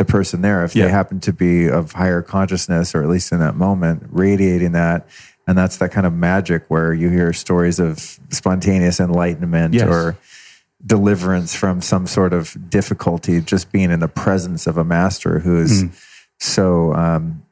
the 0.00 0.04
person 0.06 0.40
there 0.40 0.64
if 0.64 0.74
yeah. 0.74 0.86
they 0.86 0.90
happen 0.90 1.20
to 1.20 1.30
be 1.30 1.68
of 1.68 1.92
higher 1.92 2.22
consciousness 2.22 2.94
or 2.94 3.02
at 3.02 3.08
least 3.10 3.32
in 3.32 3.38
that 3.38 3.54
moment 3.54 4.02
radiating 4.10 4.72
that 4.72 5.06
and 5.46 5.58
that's 5.58 5.76
that 5.76 5.92
kind 5.92 6.06
of 6.06 6.12
magic 6.14 6.64
where 6.68 6.94
you 6.94 7.10
hear 7.10 7.34
stories 7.34 7.78
of 7.78 7.98
spontaneous 8.30 8.98
enlightenment 8.98 9.74
yes. 9.74 9.86
or 9.86 10.16
deliverance 10.86 11.54
from 11.54 11.82
some 11.82 12.06
sort 12.06 12.32
of 12.32 12.56
difficulty 12.70 13.42
just 13.42 13.70
being 13.72 13.90
in 13.90 14.00
the 14.00 14.08
presence 14.08 14.66
of 14.66 14.78
a 14.78 14.84
master 14.84 15.40
who 15.40 15.60
is 15.60 15.84
mm. 15.84 16.04
so 16.38 16.94
um, 16.94 17.42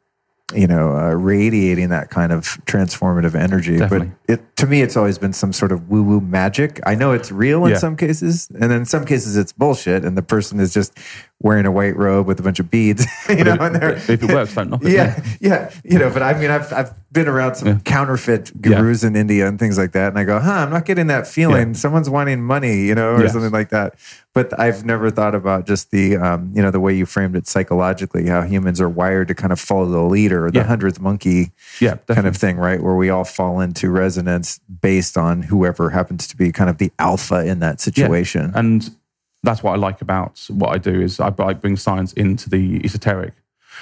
you 0.54 0.66
know 0.66 0.96
uh, 0.96 1.11
radiating 1.11 1.90
that 1.90 2.08
kind 2.08 2.32
of 2.32 2.44
transformative 2.64 3.34
energy 3.34 3.76
Definitely. 3.76 4.12
but 4.26 4.34
it 4.34 4.56
to 4.56 4.66
me 4.66 4.80
it's 4.80 4.96
always 4.96 5.18
been 5.18 5.34
some 5.34 5.52
sort 5.52 5.72
of 5.72 5.90
woo 5.90 6.02
woo 6.02 6.20
magic 6.22 6.80
i 6.87 6.94
know 6.94 7.12
it's 7.12 7.30
real 7.30 7.66
in 7.66 7.72
yeah. 7.72 7.78
some 7.78 7.96
cases 7.96 8.48
and 8.58 8.72
in 8.72 8.87
some 8.87 9.04
cases 9.04 9.37
it's 9.37 9.52
bullshit 9.52 10.06
and 10.06 10.16
the 10.16 10.22
person 10.22 10.58
is 10.58 10.72
just 10.72 10.96
wearing 11.40 11.66
a 11.66 11.70
white 11.70 11.96
robe 11.96 12.26
with 12.26 12.40
a 12.40 12.42
bunch 12.42 12.61
of 12.61 12.70
beads 12.70 13.04
you 13.28 13.44
know 13.44 13.58
if, 13.61 14.08
if 14.08 14.22
it 14.22 14.32
works 14.32 14.54
don't 14.54 14.70
knock 14.70 14.82
it 14.82 14.92
yeah 14.92 15.22
yeah 15.40 15.70
you 15.84 15.98
know 15.98 16.11
but 16.11 16.22
i 16.22 16.32
mean 16.38 16.50
i've, 16.50 16.72
I've 16.72 16.94
been 17.12 17.28
around 17.28 17.56
some 17.56 17.68
yeah. 17.68 17.78
counterfeit 17.84 18.61
gurus 18.62 19.02
yeah. 19.02 19.08
in 19.08 19.16
india 19.16 19.46
and 19.46 19.58
things 19.58 19.76
like 19.76 19.92
that 19.92 20.08
and 20.08 20.18
i 20.18 20.24
go 20.24 20.40
huh 20.40 20.50
i'm 20.50 20.70
not 20.70 20.87
getting 20.87 21.08
that 21.08 21.26
feeling 21.26 21.74
someone's 21.74 22.08
wanting 22.08 22.42
money 22.42 22.87
you 22.87 22.94
know 22.94 23.12
or 23.16 23.28
something 23.28 23.52
like 23.52 23.68
that 23.68 23.96
but 24.38 24.57
I've 24.57 24.85
never 24.85 25.11
thought 25.11 25.35
about 25.35 25.66
just 25.66 25.90
the 25.90 26.16
um, 26.16 26.53
you 26.55 26.62
know 26.62 26.70
the 26.70 26.79
way 26.79 26.94
you 26.94 27.07
framed 27.07 27.35
it 27.35 27.48
psychologically, 27.48 28.29
how 28.29 28.42
humans 28.42 28.81
are 28.81 28.88
wired 28.88 29.27
to 29.29 29.35
kind 29.35 29.53
of 29.53 29.59
follow 29.59 29.87
the 29.87 30.03
leader, 30.03 30.48
the 30.48 30.62
hundredth 30.62 31.01
monkey, 31.01 31.51
yeah, 31.81 31.96
kind 32.07 32.24
of 32.24 32.37
thing, 32.37 32.57
right? 32.57 32.81
Where 32.81 32.94
we 32.94 33.11
all 33.11 33.24
fall 33.24 33.59
into 33.59 33.90
resonance 33.90 34.61
based 34.81 35.18
on 35.18 35.42
whoever 35.42 35.90
happens 35.90 36.29
to 36.29 36.37
be 36.37 36.53
kind 36.53 36.70
of 36.70 36.79
the 36.79 36.92
alpha 37.01 37.44
in 37.44 37.59
that 37.59 37.81
situation. 37.81 38.53
Yeah. 38.53 38.61
And 38.61 38.96
that's 39.42 39.64
what 39.64 39.72
I 39.72 39.77
like 39.77 40.03
about 40.03 40.46
what 40.51 40.70
I 40.72 40.79
do 40.79 41.01
is 41.01 41.18
I, 41.18 41.35
I 41.40 41.55
bring 41.55 41.77
science 41.77 42.12
into 42.12 42.48
the 42.48 42.81
esoteric 42.85 43.35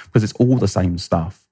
because 0.05 0.23
it's 0.23 0.33
all 0.39 0.57
the 0.57 0.67
same 0.67 0.97
stuff. 0.97 1.45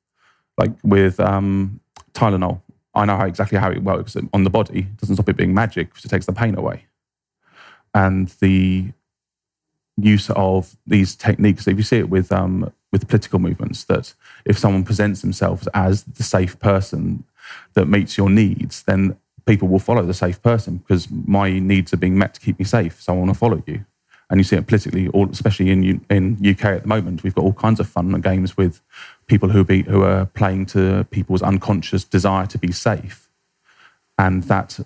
Like 0.57 0.71
with 0.83 1.19
um, 1.19 1.79
Tylenol, 2.13 2.59
I 2.95 3.05
know 3.05 3.17
how 3.17 3.27
exactly 3.27 3.59
how 3.59 3.69
it 3.69 3.83
works 3.83 4.17
on 4.33 4.43
the 4.43 4.49
body. 4.49 4.79
It 4.79 4.97
doesn't 4.97 5.17
stop 5.17 5.29
it 5.29 5.37
being 5.37 5.53
magic 5.53 5.89
because 5.89 6.05
it 6.05 6.09
takes 6.09 6.25
the 6.25 6.33
pain 6.33 6.57
away 6.57 6.85
and 7.95 8.27
the 8.41 8.91
use 9.97 10.29
of 10.31 10.75
these 10.85 11.15
techniques. 11.15 11.67
If 11.67 11.77
you 11.77 11.83
see 11.83 11.97
it 11.97 12.09
with 12.09 12.31
um, 12.31 12.71
with 12.91 13.07
political 13.07 13.39
movements, 13.39 13.85
that 13.85 14.13
if 14.43 14.59
someone 14.59 14.83
presents 14.83 15.21
themselves 15.21 15.67
as 15.73 16.03
the 16.03 16.23
safe 16.23 16.59
person 16.59 17.23
that 17.73 17.87
meets 17.87 18.17
your 18.17 18.29
needs, 18.29 18.83
then 18.83 19.17
people 19.45 19.67
will 19.67 19.79
follow 19.79 20.05
the 20.05 20.13
safe 20.13 20.41
person 20.41 20.77
because 20.77 21.09
my 21.09 21.57
needs 21.59 21.93
are 21.93 21.97
being 21.97 22.17
met 22.17 22.33
to 22.33 22.41
keep 22.41 22.59
me 22.59 22.65
safe. 22.65 23.01
So 23.01 23.13
I 23.13 23.17
want 23.17 23.31
to 23.31 23.37
follow 23.37 23.63
you. 23.65 23.85
And 24.29 24.39
you 24.39 24.43
see 24.43 24.55
it 24.55 24.67
politically, 24.67 25.07
all, 25.09 25.29
especially 25.29 25.69
in 25.69 26.05
in 26.09 26.37
UK 26.45 26.65
at 26.65 26.81
the 26.81 26.87
moment. 26.87 27.23
We've 27.23 27.35
got 27.35 27.45
all 27.45 27.53
kinds 27.53 27.79
of 27.79 27.87
fun 27.87 28.13
and 28.13 28.23
games 28.23 28.57
with 28.57 28.81
people 29.27 29.49
who 29.49 29.63
be 29.63 29.83
who 29.83 30.01
are 30.01 30.25
playing 30.25 30.65
to 30.67 31.05
people's 31.11 31.43
unconscious 31.43 32.03
desire 32.03 32.47
to 32.47 32.57
be 32.57 32.71
safe, 32.71 33.29
and 34.17 34.43
that 34.43 34.79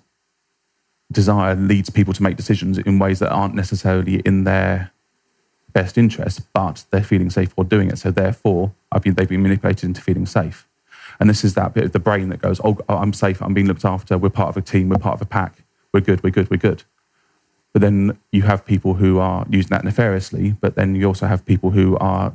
desire 1.12 1.54
leads 1.54 1.90
people 1.90 2.14
to 2.14 2.22
make 2.22 2.36
decisions 2.36 2.78
in 2.78 2.98
ways 2.98 3.18
that 3.18 3.30
aren't 3.30 3.54
necessarily 3.54 4.20
in 4.20 4.44
their 4.44 4.92
best 5.72 5.98
interest, 5.98 6.42
but 6.52 6.84
they're 6.90 7.02
feeling 7.02 7.30
safe 7.30 7.52
while 7.56 7.66
doing 7.66 7.90
it. 7.90 7.98
So 7.98 8.10
therefore, 8.10 8.72
I've 8.92 9.02
been, 9.02 9.14
they've 9.14 9.28
been 9.28 9.42
manipulated 9.42 9.84
into 9.84 10.00
feeling 10.00 10.26
safe. 10.26 10.66
And 11.18 11.28
this 11.28 11.44
is 11.44 11.54
that 11.54 11.74
bit 11.74 11.84
of 11.84 11.92
the 11.92 11.98
brain 11.98 12.28
that 12.30 12.40
goes, 12.40 12.60
oh, 12.64 12.78
oh, 12.88 12.96
I'm 12.96 13.12
safe, 13.12 13.42
I'm 13.42 13.54
being 13.54 13.66
looked 13.66 13.84
after, 13.84 14.16
we're 14.16 14.30
part 14.30 14.48
of 14.48 14.56
a 14.56 14.62
team, 14.62 14.88
we're 14.88 14.96
part 14.96 15.14
of 15.14 15.22
a 15.22 15.26
pack, 15.26 15.64
we're 15.92 16.00
good, 16.00 16.22
we're 16.22 16.30
good, 16.30 16.50
we're 16.50 16.56
good. 16.56 16.84
But 17.72 17.82
then 17.82 18.18
you 18.32 18.42
have 18.42 18.64
people 18.64 18.94
who 18.94 19.18
are 19.18 19.46
using 19.48 19.68
that 19.68 19.84
nefariously, 19.84 20.56
but 20.60 20.74
then 20.74 20.94
you 20.94 21.06
also 21.06 21.26
have 21.26 21.44
people 21.44 21.70
who 21.70 21.96
are 21.98 22.32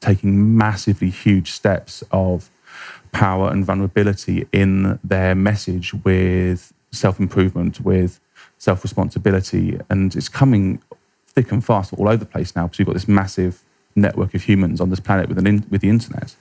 taking 0.00 0.56
massively 0.56 1.10
huge 1.10 1.52
steps 1.52 2.02
of 2.10 2.50
power 3.12 3.50
and 3.50 3.64
vulnerability 3.64 4.46
in 4.52 4.98
their 5.02 5.34
message 5.34 5.94
with 5.94 6.72
self 6.90 7.20
improvement, 7.20 7.80
with 7.80 8.20
self 8.58 8.82
responsibility. 8.82 9.78
And 9.90 10.14
it's 10.14 10.28
coming 10.28 10.82
thick 11.26 11.52
and 11.52 11.64
fast 11.64 11.92
all 11.92 12.08
over 12.08 12.16
the 12.16 12.26
place 12.26 12.54
now 12.56 12.66
because 12.66 12.78
you've 12.78 12.86
got 12.86 12.94
this 12.94 13.08
massive 13.08 13.62
network 13.94 14.34
of 14.34 14.42
humans 14.44 14.80
on 14.80 14.90
this 14.90 15.00
planet 15.00 15.28
with, 15.28 15.38
in, 15.44 15.64
with 15.70 15.80
the 15.80 15.88
internet. 15.88 16.34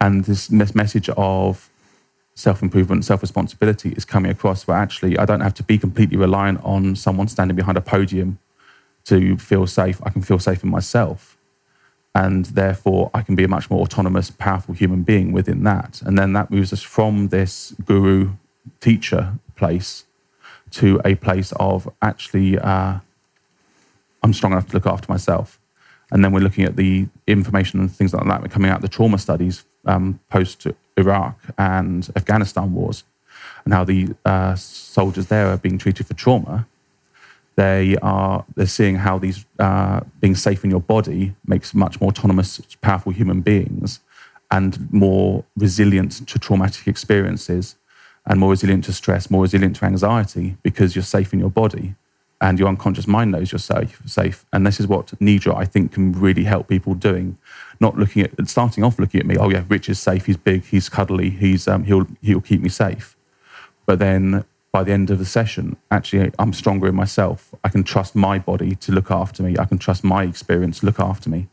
And 0.00 0.24
this 0.24 0.50
message 0.50 1.08
of 1.10 1.70
self 2.34 2.62
improvement, 2.62 3.04
self 3.04 3.22
responsibility 3.22 3.90
is 3.90 4.04
coming 4.04 4.30
across 4.30 4.66
where 4.66 4.76
actually 4.76 5.18
I 5.18 5.24
don't 5.24 5.40
have 5.40 5.54
to 5.54 5.62
be 5.62 5.78
completely 5.78 6.16
reliant 6.16 6.60
on 6.64 6.96
someone 6.96 7.28
standing 7.28 7.56
behind 7.56 7.78
a 7.78 7.80
podium 7.80 8.38
to 9.04 9.36
feel 9.38 9.66
safe. 9.66 10.00
I 10.04 10.10
can 10.10 10.22
feel 10.22 10.38
safe 10.38 10.62
in 10.62 10.70
myself. 10.70 11.36
And 12.14 12.44
therefore, 12.46 13.10
I 13.14 13.22
can 13.22 13.36
be 13.36 13.44
a 13.44 13.48
much 13.48 13.70
more 13.70 13.80
autonomous, 13.80 14.30
powerful 14.30 14.74
human 14.74 15.02
being 15.02 15.32
within 15.32 15.64
that. 15.64 16.02
And 16.02 16.18
then 16.18 16.34
that 16.34 16.50
moves 16.50 16.72
us 16.72 16.82
from 16.82 17.28
this 17.28 17.74
guru 17.86 18.32
teacher 18.80 19.34
place 19.56 20.04
to 20.72 21.00
a 21.04 21.14
place 21.16 21.52
of 21.56 21.88
actually 22.00 22.58
uh, 22.58 22.98
I'm 24.22 24.32
strong 24.32 24.52
enough 24.52 24.68
to 24.68 24.74
look 24.74 24.86
after 24.86 25.10
myself. 25.10 25.58
And 26.10 26.24
then 26.24 26.32
we're 26.32 26.40
looking 26.40 26.64
at 26.64 26.76
the 26.76 27.08
information 27.26 27.80
and 27.80 27.90
things 27.90 28.12
like 28.12 28.26
that. 28.26 28.50
Coming 28.50 28.70
out 28.70 28.82
the 28.82 28.88
trauma 28.88 29.18
studies 29.18 29.64
um, 29.86 30.20
post 30.28 30.66
Iraq 30.96 31.38
and 31.58 32.08
Afghanistan 32.14 32.72
wars, 32.74 33.04
and 33.64 33.72
how 33.72 33.84
the 33.84 34.14
uh, 34.24 34.54
soldiers 34.54 35.26
there 35.26 35.48
are 35.48 35.56
being 35.56 35.78
treated 35.78 36.06
for 36.06 36.14
trauma. 36.14 36.66
They 37.56 37.96
are 38.02 38.44
they're 38.54 38.66
seeing 38.66 38.96
how 38.96 39.18
these 39.18 39.44
uh, 39.58 40.00
being 40.20 40.34
safe 40.34 40.64
in 40.64 40.70
your 40.70 40.80
body 40.80 41.34
makes 41.46 41.74
much 41.74 42.00
more 42.00 42.10
autonomous, 42.10 42.60
powerful 42.82 43.12
human 43.12 43.40
beings, 43.40 44.00
and 44.50 44.92
more 44.92 45.44
resilient 45.56 46.26
to 46.28 46.38
traumatic 46.38 46.86
experiences 46.86 47.76
and 48.26 48.38
more 48.38 48.50
resilient 48.50 48.84
to 48.84 48.92
stress, 48.92 49.30
more 49.30 49.42
resilient 49.42 49.76
to 49.76 49.84
anxiety 49.84 50.56
because 50.62 50.94
you're 50.94 51.02
safe 51.02 51.32
in 51.32 51.38
your 51.38 51.50
body 51.50 51.94
and 52.42 52.58
your 52.58 52.68
unconscious 52.68 53.06
mind 53.06 53.30
knows 53.30 53.52
you're 53.52 53.58
safe. 53.58 54.02
Safe, 54.04 54.44
and 54.52 54.66
this 54.66 54.80
is 54.80 54.86
what 54.88 55.06
Nidra 55.20 55.54
I 55.54 55.64
think 55.64 55.92
can 55.92 56.12
really 56.12 56.44
help 56.44 56.68
people 56.68 56.94
doing. 56.94 57.38
Not 57.78 57.96
looking 57.96 58.22
at 58.22 58.48
starting 58.48 58.82
off 58.82 58.98
looking 58.98 59.20
at 59.20 59.26
me. 59.26 59.36
Oh 59.36 59.48
yeah, 59.48 59.64
Rich 59.68 59.88
is 59.88 60.00
safe. 60.00 60.26
He's 60.26 60.36
big. 60.36 60.64
He's 60.64 60.88
cuddly. 60.88 61.30
He's 61.30 61.68
um, 61.68 61.84
he'll 61.84 62.06
he'll 62.20 62.40
keep 62.40 62.60
me 62.60 62.68
safe. 62.68 63.16
But 63.86 64.00
then 64.00 64.44
by 64.72 64.82
the 64.82 64.92
end 64.92 65.10
of 65.10 65.18
the 65.18 65.24
session, 65.24 65.76
actually, 65.90 66.32
I'm 66.38 66.52
stronger 66.52 66.88
in 66.88 66.96
myself. 66.96 67.54
I 67.62 67.68
can 67.68 67.84
trust 67.84 68.16
my 68.16 68.38
body 68.38 68.74
to 68.76 68.92
look 68.92 69.10
after 69.10 69.42
me. 69.42 69.56
I 69.56 69.64
can 69.64 69.78
trust 69.78 70.02
my 70.02 70.24
experience 70.24 70.80
to 70.80 70.86
look 70.86 70.98
after 70.98 71.30
me 71.30 71.48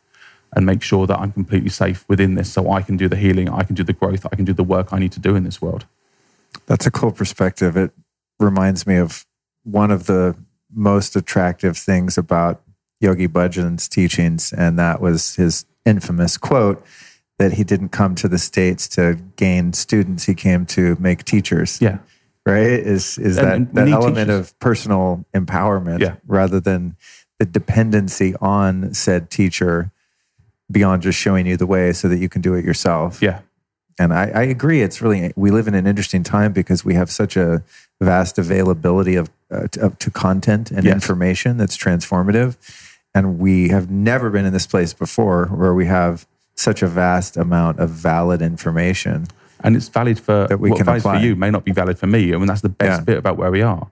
and 0.55 0.65
make 0.65 0.81
sure 0.81 1.05
that 1.05 1.19
I'm 1.19 1.31
completely 1.31 1.69
safe 1.69 2.05
within 2.07 2.33
this 2.33 2.51
so 2.51 2.71
I 2.71 2.81
can 2.81 2.97
do 2.97 3.07
the 3.07 3.15
healing, 3.15 3.49
I 3.49 3.63
can 3.63 3.75
do 3.75 3.83
the 3.83 3.93
growth, 3.93 4.25
I 4.31 4.35
can 4.35 4.45
do 4.45 4.53
the 4.53 4.63
work 4.63 4.91
I 4.91 4.97
need 4.97 5.11
to 5.11 5.19
do 5.19 5.35
in 5.35 5.43
this 5.43 5.61
world. 5.61 5.85
That's 6.65 6.85
a 6.85 6.91
cool 6.91 7.11
perspective. 7.11 7.77
It 7.77 7.91
reminds 8.39 8.85
me 8.87 8.97
of 8.97 9.25
one 9.63 9.91
of 9.91 10.05
the 10.05 10.35
most 10.73 11.15
attractive 11.15 11.77
things 11.77 12.17
about 12.17 12.61
Yogi 13.01 13.27
Bhajan's 13.27 13.87
teachings, 13.87 14.53
and 14.53 14.77
that 14.77 15.01
was 15.01 15.35
his 15.35 15.65
infamous 15.85 16.37
quote 16.37 16.85
that 17.37 17.53
he 17.53 17.63
didn't 17.63 17.89
come 17.89 18.13
to 18.15 18.27
the 18.27 18.37
states 18.37 18.87
to 18.89 19.17
gain 19.35 19.73
students; 19.73 20.25
he 20.25 20.35
came 20.35 20.65
to 20.67 20.97
make 20.99 21.23
teachers. 21.23 21.81
Yeah, 21.81 21.99
right. 22.45 22.67
Is 22.67 23.17
is 23.17 23.37
and, 23.37 23.67
that 23.67 23.73
that 23.75 23.87
element 23.89 24.29
of 24.29 24.57
personal 24.59 25.25
empowerment 25.33 26.01
yeah. 26.01 26.15
rather 26.27 26.59
than 26.59 26.97
the 27.39 27.45
dependency 27.45 28.35
on 28.41 28.93
said 28.93 29.29
teacher 29.29 29.91
beyond 30.71 31.01
just 31.01 31.17
showing 31.17 31.47
you 31.47 31.57
the 31.57 31.65
way 31.65 31.93
so 31.93 32.07
that 32.07 32.17
you 32.17 32.29
can 32.29 32.41
do 32.41 32.53
it 32.53 32.63
yourself. 32.63 33.21
Yeah. 33.21 33.39
And 33.99 34.13
I, 34.13 34.31
I, 34.33 34.43
agree. 34.43 34.81
It's 34.81 35.01
really, 35.01 35.33
we 35.35 35.51
live 35.51 35.67
in 35.67 35.75
an 35.75 35.85
interesting 35.85 36.23
time 36.23 36.53
because 36.53 36.85
we 36.85 36.93
have 36.93 37.11
such 37.11 37.35
a 37.35 37.61
vast 37.99 38.37
availability 38.37 39.15
of 39.15 39.29
uh, 39.51 39.67
to, 39.73 39.89
to 39.99 40.09
content 40.09 40.71
and 40.71 40.85
Yes. 40.85 40.93
information 40.93 41.57
that's 41.57 41.77
transformative. 41.77 42.55
And 43.13 43.39
we 43.39 43.67
have 43.69 43.91
never 43.91 44.29
been 44.29 44.45
in 44.45 44.53
this 44.53 44.65
place 44.67 44.93
before 44.93 45.47
where 45.47 45.73
we 45.73 45.85
have 45.87 46.25
such 46.55 46.81
a 46.81 46.87
vast 46.87 47.35
amount 47.35 47.79
of 47.79 47.89
valid 47.89 48.41
information. 48.41 49.27
and 49.63 49.75
it's 49.75 49.89
valid 49.89 50.17
for 50.19 50.47
That 50.47 50.59
we 50.61 50.69
what 50.69 50.77
can 50.77 50.85
valid 50.85 51.01
apply. 51.01 51.19
for 51.19 51.25
you 51.25 51.35
may 51.35 51.49
not 51.51 51.65
be 51.65 51.73
valid 51.73 51.99
for 51.99 52.07
me. 52.07 52.33
I 52.33 52.37
mean, 52.37 52.47
that's 52.47 52.61
the 52.61 52.69
best 52.69 53.01
Yeah. 53.01 53.03
bit 53.03 53.17
about 53.17 53.35
where 53.37 53.51
we 53.51 53.61
are, 53.61 53.87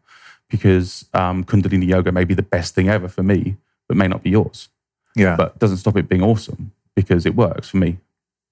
because 0.49 1.05
um, 1.13 1.43
Kundalini 1.43 1.85
yoga 1.87 2.11
may 2.13 2.23
be 2.23 2.33
the 2.33 2.43
best 2.55 2.73
thing 2.75 2.87
ever 2.87 3.09
for 3.09 3.23
me, 3.23 3.57
but 3.89 3.97
may 3.97 4.07
not 4.07 4.23
be 4.23 4.29
yours. 4.29 4.69
Yeah. 5.15 5.35
But 5.35 5.53
it 5.55 5.59
doesn't 5.59 5.77
stop 5.77 5.97
it 5.97 6.07
being 6.07 6.23
awesome 6.23 6.71
because 6.95 7.25
it 7.25 7.35
works 7.35 7.67
for 7.69 7.77
me. 7.77 7.97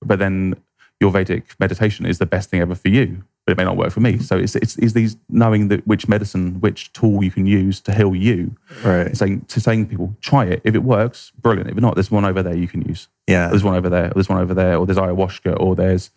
But 0.01 0.19
then 0.19 0.55
your 0.99 1.11
Vedic 1.11 1.55
meditation 1.59 2.05
is 2.05 2.19
the 2.19 2.25
best 2.25 2.49
thing 2.49 2.61
ever 2.61 2.75
for 2.75 2.87
you, 2.87 3.23
but 3.45 3.51
it 3.51 3.57
may 3.57 3.63
not 3.63 3.77
work 3.77 3.91
for 3.91 3.99
me. 3.99 4.17
So 4.19 4.37
it's 4.37 4.55
it's, 4.55 4.77
it's 4.77 4.93
these 4.93 5.17
knowing 5.29 5.67
that 5.67 5.85
which 5.85 6.07
medicine, 6.07 6.59
which 6.61 6.91
tool 6.93 7.23
you 7.23 7.31
can 7.31 7.45
use 7.45 7.81
to 7.81 7.93
heal 7.93 8.15
you. 8.15 8.55
right. 8.83 9.15
Saying 9.15 9.41
to 9.41 9.59
saying 9.59 9.85
to 9.85 9.89
people, 9.89 10.15
try 10.21 10.45
it. 10.45 10.61
If 10.63 10.73
it 10.73 10.83
works, 10.83 11.31
brilliant. 11.41 11.69
If 11.69 11.75
not, 11.77 11.95
there's 11.95 12.11
one 12.11 12.25
over 12.25 12.41
there 12.41 12.55
you 12.55 12.67
can 12.67 12.81
use. 12.81 13.07
Yeah. 13.27 13.49
There's 13.49 13.63
one 13.63 13.75
over 13.75 13.89
there. 13.89 14.07
Or 14.07 14.13
there's 14.13 14.29
one 14.29 14.39
over 14.39 14.53
there. 14.53 14.77
Or 14.77 14.85
there's 14.85 14.97
ayahuasca. 14.97 15.59
Or 15.59 15.75
there's 15.75 16.11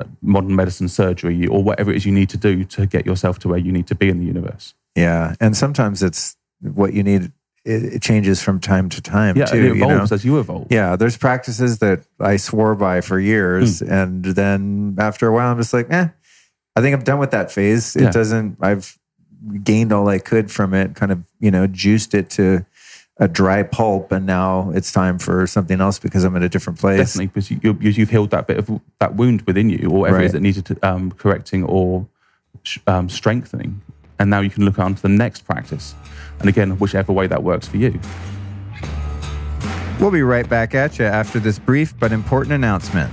uh, 0.00 0.06
modern 0.20 0.56
medicine 0.56 0.88
surgery. 0.88 1.46
Or 1.46 1.62
whatever 1.62 1.90
it 1.90 1.96
is 1.96 2.06
you 2.06 2.12
need 2.12 2.28
to 2.30 2.36
do 2.36 2.64
to 2.64 2.86
get 2.86 3.06
yourself 3.06 3.38
to 3.40 3.48
where 3.48 3.58
you 3.58 3.72
need 3.72 3.86
to 3.86 3.94
be 3.94 4.08
in 4.08 4.18
the 4.18 4.26
universe. 4.26 4.74
Yeah. 4.96 5.34
And 5.40 5.56
sometimes 5.56 6.02
it's 6.02 6.36
what 6.60 6.92
you 6.92 7.02
need. 7.02 7.32
It, 7.68 7.84
it 7.96 8.02
changes 8.02 8.40
from 8.42 8.60
time 8.60 8.88
to 8.88 9.00
time 9.02 9.36
Yeah, 9.36 9.44
too. 9.44 9.56
it 9.58 9.62
you 9.64 9.74
know? 9.74 9.90
evolves 9.90 10.12
as 10.12 10.24
you 10.24 10.38
evolve. 10.38 10.66
Yeah, 10.70 10.96
there's 10.96 11.16
practices 11.18 11.78
that 11.80 12.00
I 12.18 12.36
swore 12.38 12.74
by 12.74 13.02
for 13.02 13.20
years, 13.20 13.80
Hmm. 13.80 13.92
and 13.92 14.24
then 14.24 14.96
after 14.98 15.28
a 15.28 15.32
while, 15.32 15.50
I'm 15.52 15.58
just 15.58 15.74
like, 15.74 15.86
eh, 15.90 16.08
I 16.74 16.80
think 16.80 16.94
I'm 16.96 17.02
done 17.04 17.18
with 17.18 17.30
that 17.32 17.52
phase. 17.52 17.94
It 17.94 18.02
Yeah. 18.04 18.10
doesn't. 18.10 18.56
I've 18.60 18.96
gained 19.62 19.92
all 19.92 20.08
I 20.08 20.18
could 20.18 20.50
from 20.50 20.72
it, 20.74 20.94
kind 20.94 21.12
of, 21.12 21.18
you 21.40 21.50
know, 21.50 21.66
juiced 21.66 22.14
it 22.14 22.30
to 22.30 22.64
a 23.20 23.28
dry 23.28 23.62
pulp, 23.64 24.12
and 24.12 24.24
now 24.26 24.70
it's 24.74 24.92
time 24.92 25.18
for 25.18 25.46
something 25.46 25.80
else 25.80 25.98
because 25.98 26.24
I'm 26.24 26.36
in 26.36 26.42
a 26.44 26.48
different 26.48 26.78
place. 26.78 26.98
Definitely, 26.98 27.26
because 27.26 27.50
you, 27.50 27.76
you've 27.80 28.10
healed 28.10 28.30
that 28.30 28.46
bit 28.46 28.58
of 28.58 28.80
that 29.00 29.16
wound 29.16 29.42
within 29.42 29.68
you, 29.70 29.88
or 29.90 30.00
whatever 30.00 30.20
it 30.20 30.24
is 30.24 30.28
Right. 30.28 30.32
that 30.34 30.40
needed 30.40 30.64
to, 30.66 30.76
um, 30.88 31.10
correcting 31.12 31.64
or 31.64 32.06
um, 32.86 33.08
strengthening. 33.08 33.82
And 34.20 34.30
now 34.30 34.40
you 34.40 34.50
can 34.50 34.64
look 34.64 34.78
on 34.78 34.94
to 34.94 35.02
the 35.02 35.08
next 35.08 35.44
practice. 35.46 35.94
And 36.40 36.48
again, 36.48 36.78
whichever 36.78 37.12
way 37.12 37.26
that 37.26 37.42
works 37.42 37.66
for 37.66 37.76
you. 37.76 37.98
We'll 40.00 40.12
be 40.12 40.22
right 40.22 40.48
back 40.48 40.74
at 40.74 40.98
you 40.98 41.04
after 41.06 41.40
this 41.40 41.58
brief 41.58 41.98
but 41.98 42.12
important 42.12 42.52
announcement. 42.52 43.12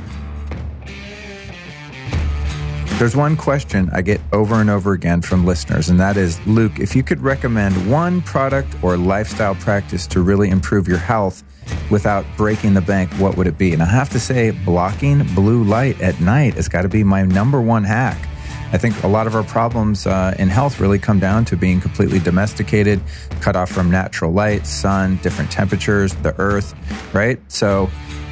There's 2.99 3.15
one 3.15 3.35
question 3.35 3.89
I 3.91 4.01
get 4.01 4.21
over 4.31 4.55
and 4.55 4.69
over 4.69 4.93
again 4.93 5.21
from 5.21 5.45
listeners, 5.45 5.89
and 5.89 5.99
that 5.99 6.15
is 6.15 6.39
Luke, 6.47 6.79
if 6.79 6.95
you 6.95 7.03
could 7.03 7.19
recommend 7.19 7.91
one 7.91 8.21
product 8.21 8.73
or 8.81 8.95
lifestyle 8.95 9.55
practice 9.55 10.07
to 10.07 10.21
really 10.21 10.49
improve 10.49 10.87
your 10.87 10.99
health 10.99 11.43
without 11.89 12.25
breaking 12.37 12.73
the 12.73 12.79
bank, 12.81 13.11
what 13.15 13.35
would 13.35 13.47
it 13.47 13.57
be? 13.57 13.73
And 13.73 13.83
I 13.83 13.85
have 13.85 14.09
to 14.11 14.19
say, 14.19 14.51
blocking 14.51 15.25
blue 15.35 15.63
light 15.65 15.99
at 15.99 16.21
night 16.21 16.53
has 16.53 16.69
got 16.69 16.83
to 16.83 16.87
be 16.87 17.03
my 17.03 17.23
number 17.23 17.59
one 17.59 17.83
hack. 17.83 18.29
I 18.71 18.77
think 18.77 19.01
a 19.03 19.07
lot 19.07 19.27
of 19.27 19.35
our 19.35 19.43
problems 19.43 20.07
uh, 20.07 20.35
in 20.39 20.49
health 20.49 20.79
really 20.79 20.99
come 20.99 21.19
down 21.19 21.45
to 21.45 21.55
being 21.55 21.79
completely 21.79 22.19
domesticated, 22.19 23.01
cut 23.41 23.55
off 23.55 23.69
from 23.69 23.89
natural 23.89 24.31
light, 24.31 24.65
sun, 24.65 25.17
different 25.17 25.51
temperatures, 25.51 26.13
the 26.15 26.37
earth, 26.39 26.73
right? 27.13 27.39
So, 27.51 27.89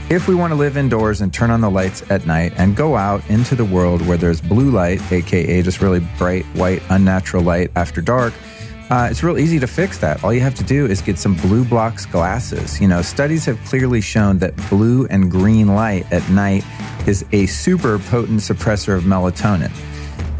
if 0.09 0.27
we 0.27 0.36
want 0.36 0.51
to 0.51 0.55
live 0.55 0.75
indoors 0.75 1.21
and 1.21 1.34
turn 1.34 1.49
on 1.49 1.61
the 1.61 1.71
lights 1.71 2.03
at 2.11 2.25
night 2.25 2.53
and 2.57 2.75
go 2.75 2.97
out 2.97 3.27
into 3.29 3.55
the 3.55 3.63
world 3.63 4.05
where 4.05 4.17
there's 4.17 4.41
blue 4.41 4.69
light, 4.69 4.99
aka 5.11 5.61
just 5.61 5.81
really 5.81 6.01
bright, 6.17 6.43
white, 6.55 6.84
unnatural 6.89 7.41
light 7.41 7.71
after 7.75 8.01
dark, 8.01 8.34
uh, 8.89 9.07
it's 9.09 9.23
real 9.23 9.39
easy 9.39 9.59
to 9.59 9.65
fix 9.65 9.97
that. 9.99 10.23
All 10.23 10.34
you 10.34 10.41
have 10.41 10.55
to 10.55 10.63
do 10.63 10.86
is 10.86 11.01
get 11.01 11.17
some 11.17 11.36
BLUblox 11.38 12.11
glasses. 12.11 12.81
You 12.81 12.88
know, 12.88 13.01
studies 13.01 13.45
have 13.45 13.57
clearly 13.65 14.01
shown 14.01 14.39
that 14.39 14.55
blue 14.69 15.07
and 15.07 15.31
green 15.31 15.69
light 15.69 16.05
at 16.11 16.29
night 16.29 16.65
is 17.07 17.25
a 17.31 17.45
super 17.45 17.97
potent 17.97 18.41
suppressor 18.41 18.95
of 18.95 19.03
melatonin. 19.03 19.71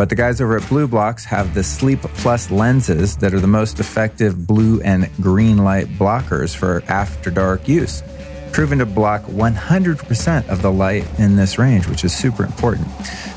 But 0.03 0.09
the 0.09 0.15
guys 0.15 0.41
over 0.41 0.57
at 0.57 0.63
BLUblox 0.63 1.23
have 1.23 1.53
the 1.53 1.63
Sleep 1.63 2.01
Plus 2.01 2.51
lenses 2.51 3.15
that 3.19 3.33
are 3.33 3.39
the 3.39 3.47
most 3.47 3.79
effective 3.79 4.45
blue 4.45 4.81
and 4.81 5.09
green 5.21 5.59
light 5.59 5.87
blockers 5.87 6.53
for 6.53 6.83
after 6.89 7.31
dark 7.31 7.69
use. 7.69 8.03
Proven 8.51 8.79
to 8.79 8.85
block 8.85 9.21
100% 9.21 10.49
of 10.49 10.61
the 10.61 10.69
light 10.69 11.07
in 11.19 11.37
this 11.37 11.57
range, 11.57 11.87
which 11.87 12.03
is 12.03 12.13
super 12.13 12.43
important. 12.43 12.85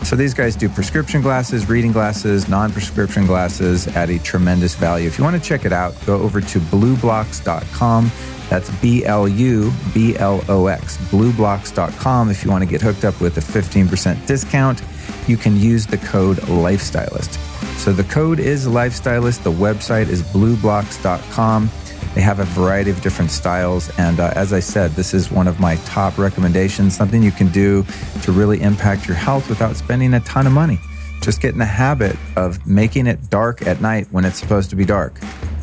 So 0.02 0.16
these 0.16 0.34
guys 0.34 0.56
do 0.56 0.68
prescription 0.68 1.22
glasses, 1.22 1.68
reading 1.68 1.92
glasses, 1.92 2.48
non 2.48 2.72
prescription 2.72 3.26
glasses 3.26 3.86
at 3.86 4.10
a 4.10 4.18
tremendous 4.18 4.74
value. 4.74 5.06
If 5.06 5.18
you 5.18 5.22
want 5.24 5.40
to 5.40 5.48
check 5.48 5.66
it 5.66 5.72
out, 5.72 5.94
go 6.04 6.16
over 6.16 6.40
to 6.40 6.58
blublox.com. 6.58 8.10
That's 8.50 8.70
B 8.80 9.04
L 9.04 9.28
U 9.28 9.72
B 9.94 10.16
L 10.18 10.42
O 10.48 10.66
X, 10.66 10.96
blublox.com. 11.12 12.28
If 12.28 12.44
you 12.44 12.50
want 12.50 12.64
to 12.64 12.68
get 12.68 12.82
hooked 12.82 13.04
up 13.04 13.20
with 13.20 13.38
a 13.38 13.40
15% 13.40 14.26
discount, 14.26 14.82
you 15.26 15.36
can 15.36 15.56
use 15.56 15.86
the 15.86 15.98
code 15.98 16.38
Lifestylist. 16.38 17.38
So 17.78 17.92
the 17.92 18.04
code 18.04 18.40
is 18.40 18.66
Lifestylist. 18.66 19.42
The 19.42 19.52
website 19.52 20.08
is 20.08 20.22
blublox.com. 20.22 21.70
They 22.14 22.22
have 22.22 22.40
a 22.40 22.44
variety 22.44 22.90
of 22.90 23.00
different 23.02 23.30
styles. 23.30 23.90
And 23.98 24.20
uh, 24.20 24.32
as 24.34 24.52
I 24.52 24.60
said, 24.60 24.92
this 24.92 25.12
is 25.12 25.30
one 25.30 25.46
of 25.46 25.60
my 25.60 25.76
top 25.84 26.16
recommendations, 26.16 26.96
something 26.96 27.22
you 27.22 27.30
can 27.30 27.48
do 27.48 27.84
to 28.22 28.32
really 28.32 28.62
impact 28.62 29.06
your 29.06 29.16
health 29.16 29.48
without 29.48 29.76
spending 29.76 30.14
a 30.14 30.20
ton 30.20 30.46
of 30.46 30.52
money. 30.52 30.78
Just 31.20 31.40
get 31.40 31.52
in 31.52 31.58
the 31.58 31.64
habit 31.64 32.16
of 32.36 32.66
making 32.66 33.06
it 33.06 33.28
dark 33.28 33.66
at 33.66 33.80
night 33.80 34.06
when 34.12 34.24
it's 34.24 34.38
supposed 34.38 34.70
to 34.70 34.76
be 34.76 34.84
dark. 34.84 35.20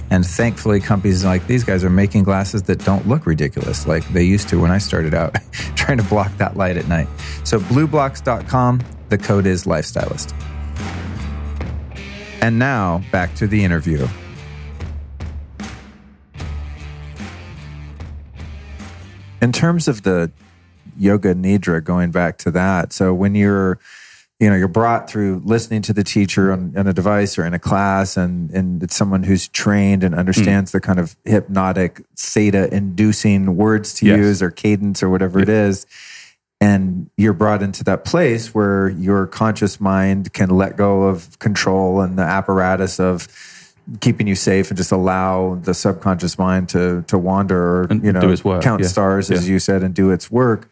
And 0.09 0.23
thankfully, 0.23 0.79
companies 0.79 1.25
like 1.25 1.47
these 1.47 1.63
guys 1.63 1.83
are 1.83 1.89
making 1.89 2.23
glasses 2.23 2.61
that 2.63 2.85
don't 2.85 3.07
look 3.07 3.25
ridiculous 3.25 3.87
like 3.87 4.07
they 4.09 4.23
used 4.23 4.47
to 4.49 4.59
when 4.61 4.69
I 4.69 4.77
started 4.77 5.15
out 5.15 5.35
trying 5.75 5.97
to 5.97 6.03
block 6.03 6.37
that 6.37 6.55
light 6.55 6.77
at 6.77 6.87
night. 6.87 7.07
So, 7.43 7.59
blublox.com, 7.59 8.81
the 9.13 9.23
code 9.23 9.45
is 9.45 9.65
Lifestylist. 9.65 10.33
And 12.41 12.57
now, 12.57 13.03
back 13.11 13.35
to 13.35 13.45
the 13.45 13.63
interview. 13.63 14.07
In 19.39 19.51
terms 19.51 19.87
of 19.87 20.01
the 20.01 20.31
yoga 20.97 21.35
nidra, 21.35 21.83
going 21.83 22.09
back 22.09 22.39
to 22.39 22.51
that, 22.51 22.91
so 22.91 23.13
when 23.13 23.35
you're 23.35 23.77
you 24.39 24.49
know 24.49 24.55
you're 24.55 24.67
brought 24.67 25.07
through 25.07 25.43
listening 25.45 25.83
to 25.83 25.93
the 25.93 26.03
teacher 26.03 26.51
on, 26.51 26.73
on 26.75 26.87
a 26.87 26.93
device 26.93 27.37
or 27.37 27.45
in 27.45 27.53
a 27.53 27.59
class 27.59 28.17
and 28.17 28.49
and 28.49 28.81
it's 28.81 28.95
someone 28.95 29.21
who's 29.21 29.47
trained 29.47 30.03
and 30.03 30.15
understands 30.15 30.71
mm. 30.71 30.73
the 30.73 30.81
kind 30.81 30.99
of 30.99 31.15
hypnotic 31.23 32.01
theta 32.17 32.73
inducing 32.73 33.55
words 33.55 33.93
to 33.93 34.07
Yes. 34.07 34.17
use 34.17 34.41
or 34.41 34.49
cadence 34.49 35.03
or 35.03 35.09
whatever 35.09 35.39
it 35.39 35.49
is 35.49 35.85
and 36.63 37.09
you're 37.17 37.33
brought 37.33 37.61
into 37.61 37.83
that 37.83 38.05
place 38.05 38.53
where 38.53 38.89
your 38.89 39.27
conscious 39.27 39.81
mind 39.81 40.31
can 40.33 40.49
let 40.49 40.77
go 40.77 41.03
of 41.03 41.37
control 41.39 42.01
and 42.01 42.17
the 42.17 42.23
apparatus 42.23 42.99
of 42.99 43.27
keeping 43.99 44.27
you 44.27 44.35
safe 44.35 44.69
and 44.69 44.77
just 44.77 44.91
allow 44.91 45.55
the 45.55 45.73
subconscious 45.73 46.37
mind 46.39 46.69
to 46.69 47.03
to 47.07 47.17
wander 47.17 47.81
or 47.81 47.87
you 47.91 48.13
know 48.13 48.21
do 48.21 48.31
its 48.31 48.43
work, 48.43 48.63
count 48.63 48.81
yeah. 48.81 48.87
stars 48.87 49.29
as 49.29 49.45
Yeah. 49.45 49.53
you 49.53 49.59
said 49.59 49.83
and 49.83 49.93
do 49.93 50.09
its 50.11 50.31
work 50.31 50.69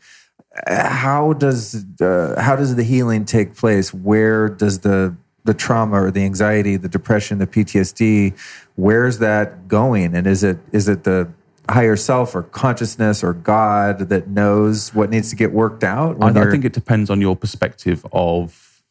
how 0.67 1.33
does 1.33 1.85
uh, 2.01 2.35
how 2.37 2.55
does 2.55 2.75
the 2.75 2.83
healing 2.83 3.25
take 3.25 3.55
place? 3.55 3.93
Where 3.93 4.49
does 4.49 4.79
the 4.79 5.15
the 5.43 5.53
trauma 5.53 6.03
or 6.03 6.11
the 6.11 6.23
anxiety, 6.23 6.75
the 6.75 6.89
depression, 6.89 7.39
the 7.39 7.47
PTSD, 7.47 8.37
where's 8.75 9.19
that 9.19 9.67
going? 9.67 10.15
And 10.15 10.27
is 10.27 10.43
it 10.43 10.57
is 10.71 10.87
it 10.87 11.03
the 11.03 11.31
higher 11.71 11.95
self 11.95 12.35
or 12.35 12.43
consciousness 12.43 13.23
or 13.23 13.33
God 13.33 14.09
that 14.09 14.27
knows 14.27 14.93
what 14.93 15.09
needs 15.09 15.29
to 15.29 15.35
get 15.35 15.51
worked 15.51 15.83
out? 15.83 16.17
I, 16.21 16.27
I 16.29 16.51
think 16.51 16.65
it 16.65 16.73
depends 16.73 17.09
on 17.09 17.21
your 17.21 17.35
perspective 17.35 18.05
of 18.11 18.83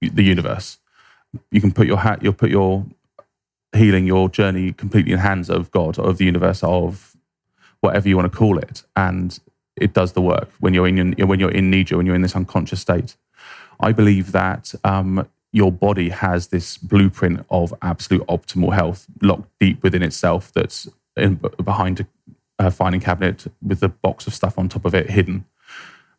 the 0.00 0.22
universe. 0.22 0.78
You 1.50 1.60
can 1.60 1.72
put 1.72 1.86
your 1.86 1.98
hat, 1.98 2.22
you'll 2.22 2.32
put 2.34 2.50
your 2.50 2.84
healing, 3.74 4.06
your 4.06 4.28
journey 4.28 4.72
completely 4.72 5.12
in 5.12 5.18
the 5.18 5.22
hands 5.22 5.48
of 5.48 5.70
God, 5.70 5.98
of 5.98 6.18
the 6.18 6.24
universe, 6.24 6.62
of 6.62 7.16
whatever 7.80 8.08
you 8.08 8.16
want 8.16 8.30
to 8.30 8.38
call 8.38 8.58
it, 8.58 8.82
and 8.96 9.38
it 9.76 9.92
does 9.94 10.12
the 10.12 10.20
work 10.20 10.50
when 10.60 10.74
you're 10.74 10.86
in 10.86 11.12
when 11.12 11.40
you're 11.40 11.50
in 11.50 11.70
nidra, 11.70 11.96
when 11.96 12.06
you're 12.06 12.14
in 12.14 12.22
this 12.22 12.36
unconscious 12.36 12.80
state. 12.80 13.16
I 13.80 13.92
believe 13.92 14.32
that 14.32 14.74
um, 14.84 15.28
your 15.52 15.72
body 15.72 16.10
has 16.10 16.48
this 16.48 16.78
blueprint 16.78 17.44
of 17.50 17.74
absolute 17.82 18.26
optimal 18.26 18.72
health 18.72 19.06
locked 19.20 19.48
deep 19.58 19.82
within 19.82 20.02
itself. 20.02 20.52
That's 20.52 20.88
in, 21.16 21.40
behind 21.62 22.00
a, 22.00 22.06
a 22.58 22.70
filing 22.70 23.00
cabinet 23.00 23.46
with 23.62 23.82
a 23.82 23.88
box 23.88 24.26
of 24.26 24.34
stuff 24.34 24.58
on 24.58 24.68
top 24.68 24.84
of 24.84 24.94
it 24.94 25.10
hidden. 25.10 25.44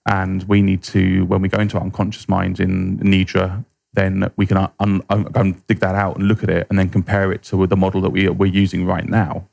And 0.06 0.44
we 0.44 0.62
need 0.62 0.84
to, 0.84 1.26
when 1.26 1.41
we 1.41 1.50
go 1.50 1.60
into 1.60 1.78
our 1.78 1.84
unconscious 1.84 2.28
mind 2.28 2.60
in 2.60 3.00
nidra, 3.00 3.64
then 3.94 4.32
we 4.36 4.46
can 4.46 4.58
uh, 4.58 4.70
un, 4.80 5.02
un, 5.10 5.24
go 5.24 5.41
and 5.41 5.68
dig 5.68 5.80
that 5.80 5.96
out 5.96 6.18
and 6.18 6.28
look 6.28 6.44
at 6.44 6.50
it, 6.50 6.68
and 6.70 6.78
then 6.78 6.89
compare 6.89 7.32
it 7.32 7.44
to 7.44 7.68
the 7.68 7.78
model 7.78 8.02
that 8.02 8.10
we 8.10 8.28
we're 8.28 8.48
using 8.48 8.86
right 8.86 9.08
now 9.08 9.48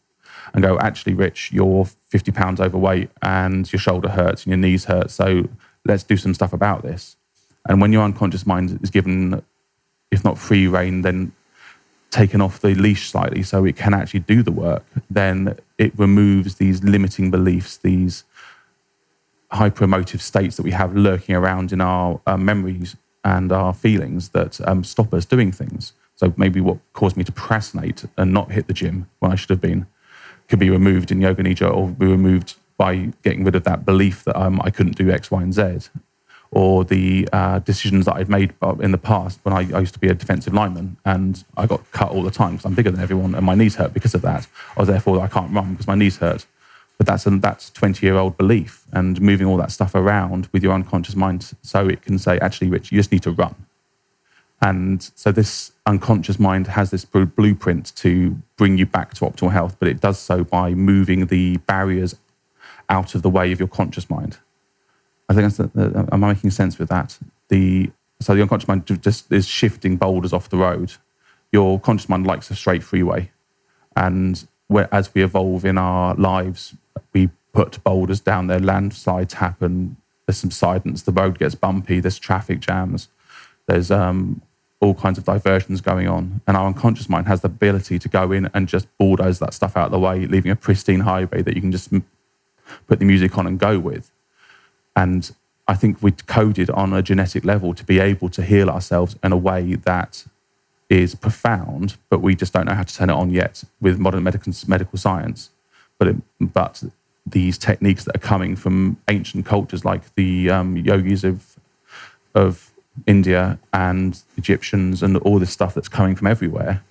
and 0.55 0.63
go, 0.63 0.79
actually, 0.79 1.15
Rich, 1.15 1.53
you're 1.53 1.85
50 1.85 2.33
pounds 2.33 2.61
overweight 2.61 3.11
and 3.23 3.71
your 3.73 3.81
shoulder 3.81 4.09
hurts 4.09 4.45
and 4.45 4.51
your 4.51 4.59
knees 4.59 4.85
hurt. 4.85 5.11
So 5.11 5.49
let's 5.85 6.03
do 6.03 6.17
some 6.17 6.35
stuff 6.35 6.53
about 6.53 6.83
this. 6.83 7.17
And 7.69 7.81
when 7.81 7.93
your 7.93 8.03
unconscious 8.03 8.47
mind 8.47 8.79
is 8.83 8.91
given, 8.91 9.43
if 10.11 10.25
not 10.25 10.39
free 10.39 10.67
rein, 10.67 11.03
then 11.03 11.33
taken 12.11 12.41
off 12.41 12.61
the 12.61 12.75
leash 12.75 13.11
slightly 13.11 13.43
so 13.43 13.65
it 13.65 13.77
can 13.77 13.95
actually 13.95 14.21
do 14.21 14.43
the 14.43 14.53
work, 14.53 14.85
then 15.09 15.57
it 15.79 15.97
removes 15.99 16.57
these 16.57 16.83
limiting 16.83 17.31
beliefs, 17.31 17.77
these 17.77 18.25
hyper 19.53 19.85
emotive 19.85 20.23
states 20.23 20.57
that 20.57 20.63
we 20.63 20.71
have 20.71 20.95
lurking 20.95 21.35
around 21.35 21.73
in 21.73 21.81
our 21.81 22.21
uh, 22.27 22.37
memories 22.37 22.97
and 23.25 23.53
our 23.53 23.75
feelings 23.75 24.31
that 24.31 24.61
um, 24.67 24.83
stop 24.83 25.13
us 25.13 25.25
doing 25.25 25.53
things. 25.53 25.93
So 26.17 26.33
maybe 26.37 26.61
what 26.61 26.79
caused 26.93 27.17
me 27.17 27.25
to 27.25 27.33
procrastinate 27.33 28.05
and 28.17 28.33
not 28.33 28.53
hit 28.53 28.67
the 28.67 28.73
gym 28.73 29.09
when 29.21 29.33
I 29.33 29.35
should 29.35 29.51
have 29.51 29.61
been 29.61 29.87
could 30.49 30.59
be 30.59 30.71
removed 30.71 31.13
in 31.13 31.21
yoga 31.21 31.43
nidra 31.43 31.73
or 31.73 31.89
be 31.89 32.07
removed 32.07 32.57
by 32.77 33.13
getting 33.23 33.45
rid 33.45 33.55
of 33.55 33.65
that 33.65 33.85
belief 33.85 34.25
that 34.25 34.37
um, 34.37 34.61
I 34.65 34.71
couldn't 34.71 34.97
do 34.97 35.11
X, 35.11 35.31
Y, 35.31 35.43
and 35.43 35.55
Z 35.55 35.91
or 36.53 36.85
the 36.85 37.29
uh, 37.33 37.61
decisions 37.61 38.07
that 38.07 38.17
I've 38.17 38.29
made 38.29 38.53
in 38.81 38.91
the 38.91 38.99
past 38.99 39.39
when 39.45 39.55
I, 39.55 39.77
I, 39.77 39.81
used 39.81 39.95
to 39.95 40.01
be 40.01 40.09
a 40.09 40.15
defensive 40.15 40.53
lineman 40.53 40.97
and 41.05 41.45
I 41.57 41.67
got 41.67 41.89
cut 41.93 42.11
all 42.11 42.23
the 42.23 42.31
time 42.31 42.53
because 42.53 42.65
I'm 42.65 42.75
bigger 42.75 42.91
than 42.91 43.01
everyone 43.01 43.37
and 43.37 43.47
my 43.47 43.55
knees 43.55 43.77
hurt 43.77 43.95
because 43.95 44.15
of 44.15 44.23
that. 44.23 44.49
Or 44.77 44.85
therefore 44.85 45.21
I 45.21 45.29
can't 45.29 45.53
run 45.55 45.73
because 45.73 45.87
my 45.87 45.95
knees 45.95 46.17
hurt. 46.17 46.47
But 46.99 47.07
that's 47.07 47.25
a 47.27 47.31
that's 47.31 47.71
20 47.71 48.05
year 48.05 48.17
old 48.17 48.37
belief 48.37 48.85
and 48.93 49.21
moving 49.21 49.47
all 49.47 49.57
that 49.59 49.71
stuff 49.71 49.95
around 49.95 50.49
with 50.53 50.63
your 50.63 50.75
unconscious 50.75 51.15
mind 51.15 51.53
so 51.63 51.89
it 51.89 52.03
can 52.03 52.19
say, 52.19 52.39
actually, 52.41 52.69
Rich, 52.69 52.91
you 52.91 52.99
just 52.99 53.13
need 53.13 53.23
to 53.23 53.31
run. 53.31 53.55
And 54.61 55.11
so 55.15 55.33
this 55.33 55.73
unconscious 55.87 56.39
mind 56.39 56.67
has 56.67 56.91
this 56.91 57.05
blueprint 57.05 57.95
to 57.97 58.37
bring 58.57 58.77
you 58.77 58.85
back 58.85 59.15
to 59.15 59.25
optimal 59.25 59.53
health, 59.53 59.77
but 59.79 59.89
it 59.89 60.01
does 60.01 60.19
so 60.19 60.45
by 60.45 60.75
moving 60.75 61.27
the 61.27 61.57
barriers 61.59 62.17
out 62.91 63.15
of 63.15 63.23
the 63.23 63.31
way 63.31 63.53
of 63.53 63.59
your 63.59 63.69
conscious 63.69 64.11
mind. 64.11 64.37
I 65.31 65.33
think 65.33 65.55
that's, 65.55 65.77
am 66.13 66.25
I 66.25 66.33
making 66.33 66.51
sense 66.51 66.77
with 66.77 66.89
that? 66.89 67.17
The 67.49 67.91
so 68.21 68.35
the 68.35 68.43
unconscious 68.43 68.69
mind 68.69 68.85
just 69.01 69.33
is 69.33 69.47
shifting 69.47 69.97
boulders 69.97 70.33
off 70.33 70.51
the 70.51 70.59
road. 70.59 70.93
Your 71.53 71.79
conscious 71.79 72.09
mind 72.09 72.27
likes 72.27 72.51
a 72.51 72.57
straight 72.57 72.83
freeway, 72.83 73.31
and 73.95 74.47
as 74.91 75.15
we 75.15 75.23
evolve 75.23 75.65
in 75.65 75.79
our 75.79 76.15
lives, 76.17 76.75
we 77.13 77.31
put 77.53 77.83
boulders 77.85 78.19
down 78.21 78.49
there. 78.49 78.59
Landslides 78.59 79.35
happen. 79.35 79.97
There's 80.27 80.39
subsidence. 80.39 81.03
The 81.03 81.13
road 81.13 81.39
gets 81.39 81.55
bumpy. 81.55 82.01
There's 82.01 82.19
traffic 82.19 82.59
jams. 82.59 83.09
There's 83.67 83.91
um, 83.93 84.43
all 84.81 84.95
kinds 84.95 85.17
of 85.17 85.25
diversions 85.25 85.81
going 85.81 86.09
on, 86.09 86.41
and 86.49 86.57
our 86.57 86.67
unconscious 86.67 87.09
mind 87.09 87.29
has 87.29 87.43
the 87.43 87.47
ability 87.47 88.01
to 88.01 88.09
go 88.09 88.33
in 88.33 88.51
and 88.53 88.67
just 88.67 88.89
bulldoze 88.99 89.39
that 89.39 89.55
stuff 89.55 89.77
out 89.77 89.87
of 89.87 89.93
the 89.93 90.01
way, 90.01 90.27
leaving 90.27 90.51
a 90.51 90.57
pristine 90.57 91.01
highway 91.01 91.41
that 91.43 91.55
you 91.55 91.61
can 91.61 91.71
just 91.71 91.93
put 92.89 92.99
the 92.99 93.05
music 93.05 93.39
on 93.39 93.47
and 93.47 93.61
go 93.61 93.79
with. 93.79 94.11
And 95.01 95.31
I 95.67 95.75
think 95.75 96.03
we're 96.03 96.23
coded 96.27 96.69
on 96.69 96.93
a 96.93 97.01
genetic 97.01 97.43
level 97.45 97.73
to 97.75 97.85
be 97.85 97.99
able 97.99 98.29
to 98.31 98.43
heal 98.43 98.69
ourselves 98.69 99.17
in 99.25 99.33
a 99.33 99.37
way 99.37 99.77
that 99.91 100.25
is 100.91 101.15
profound, 101.15 101.97
but 102.11 102.21
we 102.21 102.35
just 102.35 102.53
don't 102.53 102.67
know 102.67 102.75
how 102.75 102.83
to 102.83 102.95
turn 102.95 103.09
it 103.09 103.15
on 103.15 103.31
yet 103.31 103.65
with 103.81 103.99
modern 103.99 104.23
medical, 104.25 104.53
medical 104.67 104.99
science. 104.99 105.51
But, 105.99 106.09
it, 106.09 106.17
but 106.41 106.83
these 107.25 107.57
techniques 107.57 108.05
that 108.05 108.17
are 108.17 108.27
coming 108.33 108.57
from 108.57 108.99
ancient 109.09 109.47
cultures 109.47 109.85
like 109.85 110.03
the 110.17 110.51
um, 110.51 110.77
yogis 110.77 111.25
of, 111.25 111.57
of 112.35 112.71
India 113.07 113.59
and 113.73 114.21
Egyptians 114.37 115.03
and 115.03 115.17
all 115.19 115.39
this 115.39 115.53
stuff 115.53 115.73
that's 115.75 115.89
coming 115.89 116.15
from 116.15 116.27
everywhere, 116.27 116.83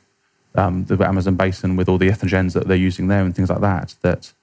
um, 0.56 0.86
the 0.86 0.98
Amazon 1.06 1.36
basin 1.36 1.76
with 1.76 1.88
all 1.88 2.00
the 2.00 2.10
entheogens 2.10 2.54
that 2.54 2.68
they're 2.68 2.78
using 2.90 3.08
there 3.08 3.24
and 3.24 3.36
things 3.36 3.50
like 3.50 3.62
that, 3.62 3.94
that 4.02 4.34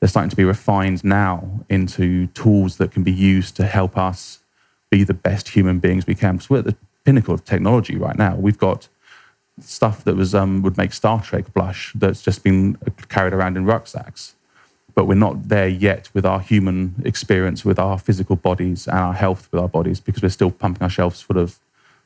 they're 0.00 0.08
starting 0.08 0.30
to 0.30 0.36
be 0.36 0.44
refined 0.44 1.04
now 1.04 1.60
into 1.68 2.26
tools 2.28 2.78
that 2.78 2.90
can 2.90 3.02
be 3.02 3.12
used 3.12 3.54
to 3.56 3.66
help 3.66 3.96
us 3.96 4.40
be 4.90 5.04
the 5.04 5.14
best 5.14 5.50
human 5.50 5.78
beings 5.78 6.06
we 6.06 6.14
can. 6.14 6.36
Because 6.36 6.50
we're 6.50 6.58
at 6.58 6.64
the 6.64 6.76
pinnacle 7.04 7.34
of 7.34 7.44
technology 7.44 7.96
right 7.96 8.16
now. 8.16 8.34
We've 8.34 8.58
got 8.58 8.88
stuff 9.60 10.04
that 10.04 10.16
was 10.16 10.34
um, 10.34 10.62
would 10.62 10.78
make 10.78 10.92
Star 10.92 11.22
Trek 11.22 11.52
blush 11.52 11.92
that's 11.94 12.22
just 12.22 12.42
been 12.42 12.76
carried 13.08 13.34
around 13.34 13.56
in 13.56 13.66
rucksacks. 13.66 14.34
But 14.94 15.04
we're 15.04 15.14
not 15.14 15.48
there 15.48 15.68
yet 15.68 16.08
with 16.14 16.26
our 16.26 16.40
human 16.40 16.94
experience, 17.04 17.64
with 17.64 17.78
our 17.78 17.98
physical 17.98 18.36
bodies 18.36 18.88
and 18.88 18.98
our 18.98 19.14
health 19.14 19.48
with 19.52 19.60
our 19.60 19.68
bodies, 19.68 20.00
because 20.00 20.22
we're 20.22 20.30
still 20.30 20.50
pumping 20.50 20.82
our 20.82 20.90
shelves 20.90 21.20
full 21.20 21.38
of 21.38 21.58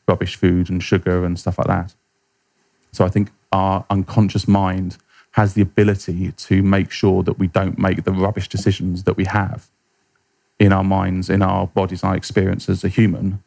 rubbish 0.07 0.37
food 0.37 0.69
and 0.69 0.83
sugar 0.83 1.25
and 1.25 1.39
stuff 1.39 1.59
like 1.59 1.69
that. 1.69 1.95
So 2.93 3.05
I 3.05 3.09
think 3.09 3.31
our 3.53 3.85
unconscious 3.89 4.47
mind 4.47 4.99
has 5.35 5.55
the 5.55 5.63
ability 5.63 6.31
to 6.31 6.63
make 6.63 6.93
sure 6.93 7.25
that 7.25 7.41
we 7.41 7.49
don't 7.49 7.77
make 7.77 8.05
the 8.05 8.13
rubbish 8.13 8.49
decisions 8.49 9.03
that 9.03 9.17
we 9.17 9.25
have 9.25 9.67
in 10.61 10.73
our 10.73 10.85
minds, 10.85 11.29
in 11.29 11.43
our 11.43 11.67
bodies, 11.67 12.05
our 12.05 12.15
experience 12.15 12.69
as 12.69 12.85
a 12.85 12.89
human 12.89 13.43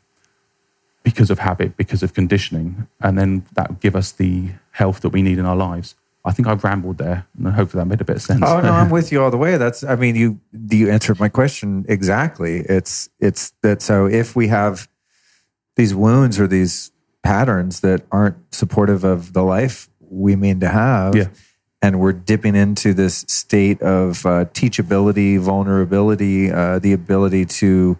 because 1.01 1.29
of 1.29 1.39
habit, 1.39 1.77
because 1.77 2.03
of 2.03 2.13
conditioning. 2.13 2.87
And 2.99 3.17
then 3.17 3.45
that 3.53 3.69
will 3.69 3.77
give 3.77 3.95
us 3.95 4.11
the 4.11 4.49
health 4.71 4.99
that 4.99 5.09
we 5.09 5.21
need 5.21 5.39
in 5.39 5.45
our 5.45 5.55
lives. 5.55 5.95
I 6.25 6.33
think 6.33 6.49
I've 6.49 6.61
rambled 6.61 6.97
there, 6.97 7.25
and 7.37 7.53
hopefully 7.53 7.81
that 7.81 7.87
made 7.87 8.01
a 8.01 8.03
bit 8.03 8.17
of 8.17 8.21
sense. 8.21 8.43
Oh 8.45 8.59
no, 8.59 8.73
I'm 8.73 8.89
with 8.97 9.13
you 9.13 9.23
all 9.23 9.31
the 9.31 9.37
way. 9.37 9.55
That's, 9.55 9.85
I 9.85 9.95
mean, 9.95 10.17
you 10.17 10.41
you 10.69 10.91
answered 10.91 11.21
my 11.21 11.29
question 11.29 11.85
exactly. 11.87 12.65
It's 12.67 13.09
it's 13.21 13.53
that 13.61 13.81
so 13.81 14.07
if 14.07 14.35
we 14.35 14.49
have 14.49 14.89
these 15.77 15.95
wounds 15.95 16.37
or 16.37 16.47
these 16.47 16.91
patterns 17.23 17.79
that 17.79 18.01
aren't 18.11 18.35
supportive 18.53 19.05
of 19.05 19.31
the 19.31 19.43
life 19.43 19.87
we 20.01 20.35
mean 20.35 20.59
to 20.59 20.67
have, 20.67 21.15
yeah 21.15 21.27
and 21.81 21.99
we're 21.99 22.13
dipping 22.13 22.55
into 22.55 22.93
this 22.93 23.25
state 23.27 23.81
of 23.81 24.25
uh, 24.25 24.45
teachability, 24.45 25.39
vulnerability, 25.39 26.51
uh, 26.51 26.79
the 26.79 26.93
ability 26.93 27.45
to 27.45 27.97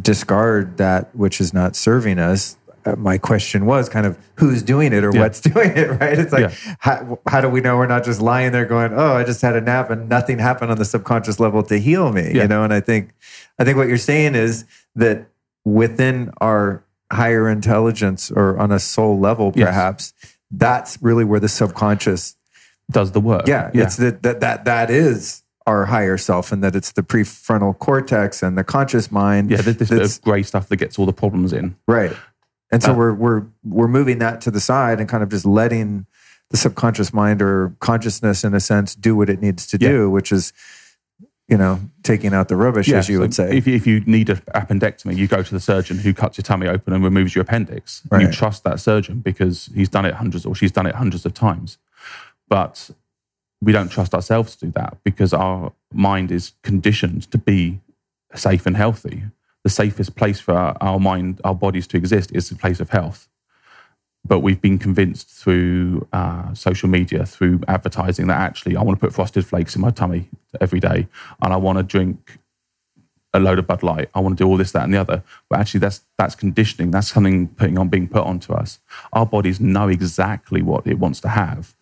discard 0.00 0.76
that 0.78 1.14
which 1.14 1.40
is 1.40 1.54
not 1.54 1.76
serving 1.76 2.18
us. 2.18 2.56
Uh, 2.84 2.96
my 2.96 3.16
question 3.16 3.64
was 3.64 3.88
kind 3.88 4.04
of 4.04 4.18
who's 4.34 4.62
doing 4.62 4.92
it 4.92 5.04
or 5.04 5.10
yeah. 5.14 5.20
what's 5.20 5.40
doing 5.52 5.70
it, 5.76 5.88
right? 6.00 6.18
It's 6.18 6.32
like, 6.32 6.50
yeah. 6.50 6.74
how, 6.80 7.18
how, 7.26 7.40
do 7.40 7.48
we 7.48 7.60
know 7.60 7.76
we're 7.76 7.86
not 7.86 8.04
just 8.04 8.20
lying 8.20 8.52
there 8.52 8.66
going, 8.66 8.92
oh, 8.92 9.14
I 9.14 9.24
just 9.24 9.40
had 9.40 9.54
a 9.56 9.60
nap 9.60 9.90
and 9.90 10.08
nothing 10.08 10.38
happened 10.38 10.70
on 10.70 10.76
the 10.76 10.84
subconscious 10.84 11.38
level 11.38 11.62
to 11.62 11.78
heal 11.78 12.12
me, 12.12 12.32
yeah. 12.34 12.42
you 12.42 12.48
know? 12.48 12.64
And 12.64 12.74
I 12.74 12.80
think, 12.80 13.14
I 13.58 13.64
think 13.64 13.76
what 13.76 13.88
you're 13.88 13.96
saying 13.96 14.34
is 14.34 14.64
that 14.96 15.26
within 15.64 16.32
our 16.40 16.84
higher 17.12 17.48
intelligence 17.48 18.30
or 18.30 18.58
on 18.58 18.72
a 18.72 18.80
soul 18.80 19.18
level, 19.18 19.52
perhaps, 19.52 20.12
yes. 20.20 20.36
that's 20.50 20.98
really 21.00 21.24
where 21.24 21.40
the 21.40 21.48
subconscious 21.48 22.36
does 22.90 23.12
the 23.12 23.20
work. 23.20 23.46
Yeah, 23.46 23.70
yeah. 23.74 23.84
it's 23.84 23.96
that 23.96 24.22
that 24.22 24.40
that 24.40 24.64
that 24.64 24.90
is 24.90 25.42
our 25.66 25.86
higher 25.86 26.18
self, 26.18 26.52
and 26.52 26.62
that 26.62 26.76
it's 26.76 26.92
the 26.92 27.02
prefrontal 27.02 27.78
cortex 27.78 28.42
and 28.42 28.58
the 28.58 28.64
conscious 28.64 29.10
mind. 29.10 29.50
Yeah, 29.50 29.62
this 29.62 29.88
bit 29.88 30.02
of 30.02 30.22
grey 30.22 30.42
stuff 30.42 30.68
that 30.68 30.76
gets 30.76 30.98
all 30.98 31.06
the 31.06 31.12
problems 31.12 31.52
in. 31.52 31.76
Right, 31.88 32.14
and 32.70 32.82
so 32.82 32.92
uh, 32.92 32.96
we're 32.96 33.14
we're 33.14 33.42
we're 33.64 33.88
moving 33.88 34.18
that 34.18 34.40
to 34.42 34.50
the 34.50 34.60
side 34.60 35.00
and 35.00 35.08
kind 35.08 35.22
of 35.22 35.30
just 35.30 35.46
letting 35.46 36.06
the 36.50 36.56
subconscious 36.56 37.12
mind 37.12 37.40
or 37.40 37.74
consciousness, 37.80 38.44
in 38.44 38.54
a 38.54 38.60
sense, 38.60 38.94
do 38.94 39.16
what 39.16 39.30
it 39.30 39.40
needs 39.40 39.66
to 39.68 39.78
yeah. 39.80 39.88
do, 39.88 40.10
which 40.10 40.30
is 40.30 40.52
you 41.48 41.58
know, 41.58 41.78
taking 42.02 42.32
out 42.32 42.48
the 42.48 42.56
rubbish, 42.56 42.88
yeah, 42.88 42.96
as 42.96 43.08
you 43.08 43.16
so 43.16 43.20
would 43.20 43.34
say. 43.34 43.56
If, 43.56 43.68
if 43.68 43.86
you 43.86 44.00
need 44.00 44.30
an 44.30 44.36
appendectomy, 44.54 45.16
you 45.16 45.26
go 45.26 45.42
to 45.42 45.54
the 45.54 45.60
surgeon 45.60 45.98
who 45.98 46.14
cuts 46.14 46.38
your 46.38 46.42
tummy 46.42 46.66
open 46.66 46.94
and 46.94 47.04
removes 47.04 47.34
your 47.34 47.42
appendix. 47.42 48.02
Right. 48.10 48.22
You 48.22 48.32
trust 48.32 48.64
that 48.64 48.80
surgeon 48.80 49.20
because 49.20 49.68
he's 49.74 49.90
done 49.90 50.06
it 50.06 50.14
hundreds 50.14 50.46
or 50.46 50.54
she's 50.54 50.72
done 50.72 50.86
it 50.86 50.94
hundreds 50.94 51.26
of 51.26 51.34
times. 51.34 51.76
But 52.48 52.90
we 53.60 53.72
don't 53.72 53.88
trust 53.88 54.14
ourselves 54.14 54.56
to 54.56 54.66
do 54.66 54.72
that 54.72 54.98
because 55.04 55.32
our 55.32 55.72
mind 55.92 56.30
is 56.30 56.52
conditioned 56.62 57.30
to 57.30 57.38
be 57.38 57.80
safe 58.34 58.66
and 58.66 58.76
healthy. 58.76 59.24
The 59.62 59.70
safest 59.70 60.14
place 60.16 60.40
for 60.40 60.52
our, 60.52 60.76
our 60.80 61.00
mind, 61.00 61.40
our 61.44 61.54
bodies 61.54 61.86
to 61.88 61.96
exist 61.96 62.30
is 62.34 62.48
the 62.48 62.56
place 62.56 62.80
of 62.80 62.90
health. 62.90 63.28
But 64.26 64.40
we've 64.40 64.60
been 64.60 64.78
convinced 64.78 65.28
through 65.28 66.06
uh, 66.12 66.54
social 66.54 66.88
media, 66.88 67.26
through 67.26 67.60
advertising, 67.68 68.26
that 68.26 68.40
actually 68.40 68.76
I 68.76 68.82
want 68.82 68.98
to 68.98 69.06
put 69.06 69.14
frosted 69.14 69.46
flakes 69.46 69.74
in 69.74 69.82
my 69.82 69.90
tummy 69.90 70.28
every 70.60 70.80
day 70.80 71.08
and 71.42 71.52
I 71.52 71.56
want 71.56 71.78
to 71.78 71.82
drink 71.82 72.38
a 73.34 73.40
load 73.40 73.58
of 73.58 73.66
Bud 73.66 73.82
Light. 73.82 74.08
I 74.14 74.20
want 74.20 74.38
to 74.38 74.44
do 74.44 74.48
all 74.48 74.56
this, 74.56 74.72
that, 74.72 74.84
and 74.84 74.94
the 74.94 75.00
other. 75.00 75.22
But 75.50 75.58
actually, 75.58 75.80
that's 75.80 76.02
that's 76.16 76.36
conditioning. 76.36 76.92
That's 76.92 77.08
something 77.08 77.48
putting 77.48 77.76
on 77.76 77.88
being 77.88 78.08
put 78.08 78.24
onto 78.24 78.52
us. 78.52 78.78
Our 79.12 79.26
bodies 79.26 79.60
know 79.60 79.88
exactly 79.88 80.62
what 80.62 80.86
it 80.86 80.98
wants 80.98 81.20
to 81.22 81.28
have, 81.28 81.74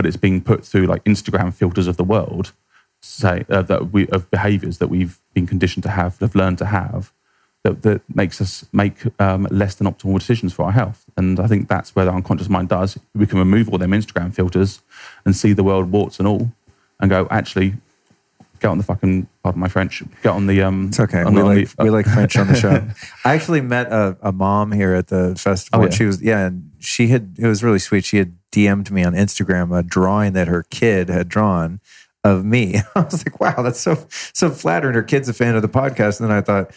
but 0.00 0.06
it's 0.06 0.16
being 0.16 0.40
put 0.40 0.64
through 0.64 0.86
like 0.86 1.04
Instagram 1.04 1.52
filters 1.52 1.86
of 1.86 1.98
the 1.98 2.04
world, 2.04 2.54
say 3.02 3.44
uh, 3.50 3.60
that 3.60 3.92
we 3.92 4.08
of 4.08 4.30
behaviors 4.30 4.78
that 4.78 4.88
we've 4.88 5.18
been 5.34 5.46
conditioned 5.46 5.82
to 5.82 5.90
have, 5.90 6.18
have 6.20 6.34
learned 6.34 6.56
to 6.56 6.64
have, 6.64 7.12
that, 7.64 7.82
that 7.82 8.00
makes 8.16 8.40
us 8.40 8.64
make 8.72 8.94
um, 9.20 9.46
less 9.50 9.74
than 9.74 9.86
optimal 9.86 10.18
decisions 10.18 10.54
for 10.54 10.64
our 10.64 10.72
health. 10.72 11.04
And 11.18 11.38
I 11.38 11.46
think 11.46 11.68
that's 11.68 11.94
where 11.94 12.06
the 12.06 12.12
unconscious 12.12 12.48
mind 12.48 12.70
does. 12.70 12.98
We 13.14 13.26
can 13.26 13.38
remove 13.38 13.68
all 13.68 13.76
them 13.76 13.90
Instagram 13.90 14.34
filters 14.34 14.80
and 15.26 15.36
see 15.36 15.52
the 15.52 15.62
world 15.62 15.92
warts 15.92 16.18
and 16.18 16.26
all, 16.26 16.50
and 16.98 17.10
go 17.10 17.28
actually. 17.30 17.74
Get 18.60 18.68
on 18.68 18.78
the 18.78 18.84
fucking, 18.84 19.26
pardon 19.42 19.60
my 19.60 19.68
French. 19.68 20.02
Get 20.22 20.32
on 20.32 20.46
the. 20.46 20.62
Um, 20.62 20.88
it's 20.88 21.00
okay. 21.00 21.24
We, 21.24 21.34
the, 21.34 21.44
like, 21.44 21.68
the, 21.68 21.82
uh, 21.82 21.84
we 21.84 21.90
like 21.90 22.06
French 22.06 22.36
on 22.36 22.46
the 22.46 22.54
show. 22.54 22.86
I 23.24 23.34
actually 23.34 23.62
met 23.62 23.90
a, 23.90 24.16
a 24.20 24.32
mom 24.32 24.72
here 24.72 24.94
at 24.94 25.08
the 25.08 25.34
festival. 25.34 25.80
Oh, 25.80 25.84
yeah. 25.84 25.90
She 25.90 26.04
was, 26.04 26.22
yeah, 26.22 26.46
and 26.46 26.70
she 26.78 27.08
had, 27.08 27.36
it 27.38 27.46
was 27.46 27.62
really 27.64 27.78
sweet. 27.78 28.04
She 28.04 28.18
had 28.18 28.34
DM'd 28.52 28.90
me 28.90 29.04
on 29.04 29.12
Instagram 29.12 29.76
a 29.76 29.82
drawing 29.82 30.32
that 30.34 30.48
her 30.48 30.64
kid 30.64 31.08
had 31.08 31.28
drawn 31.28 31.80
of 32.24 32.44
me. 32.44 32.76
I 32.94 33.00
was 33.00 33.24
like, 33.24 33.40
wow, 33.40 33.62
that's 33.62 33.80
so 33.80 34.06
so 34.10 34.50
flattering. 34.50 34.94
Her 34.94 35.02
kid's 35.02 35.28
a 35.28 35.34
fan 35.34 35.56
of 35.56 35.62
the 35.62 35.68
podcast. 35.68 36.20
And 36.20 36.28
then 36.28 36.36
I 36.36 36.40
thought, 36.40 36.70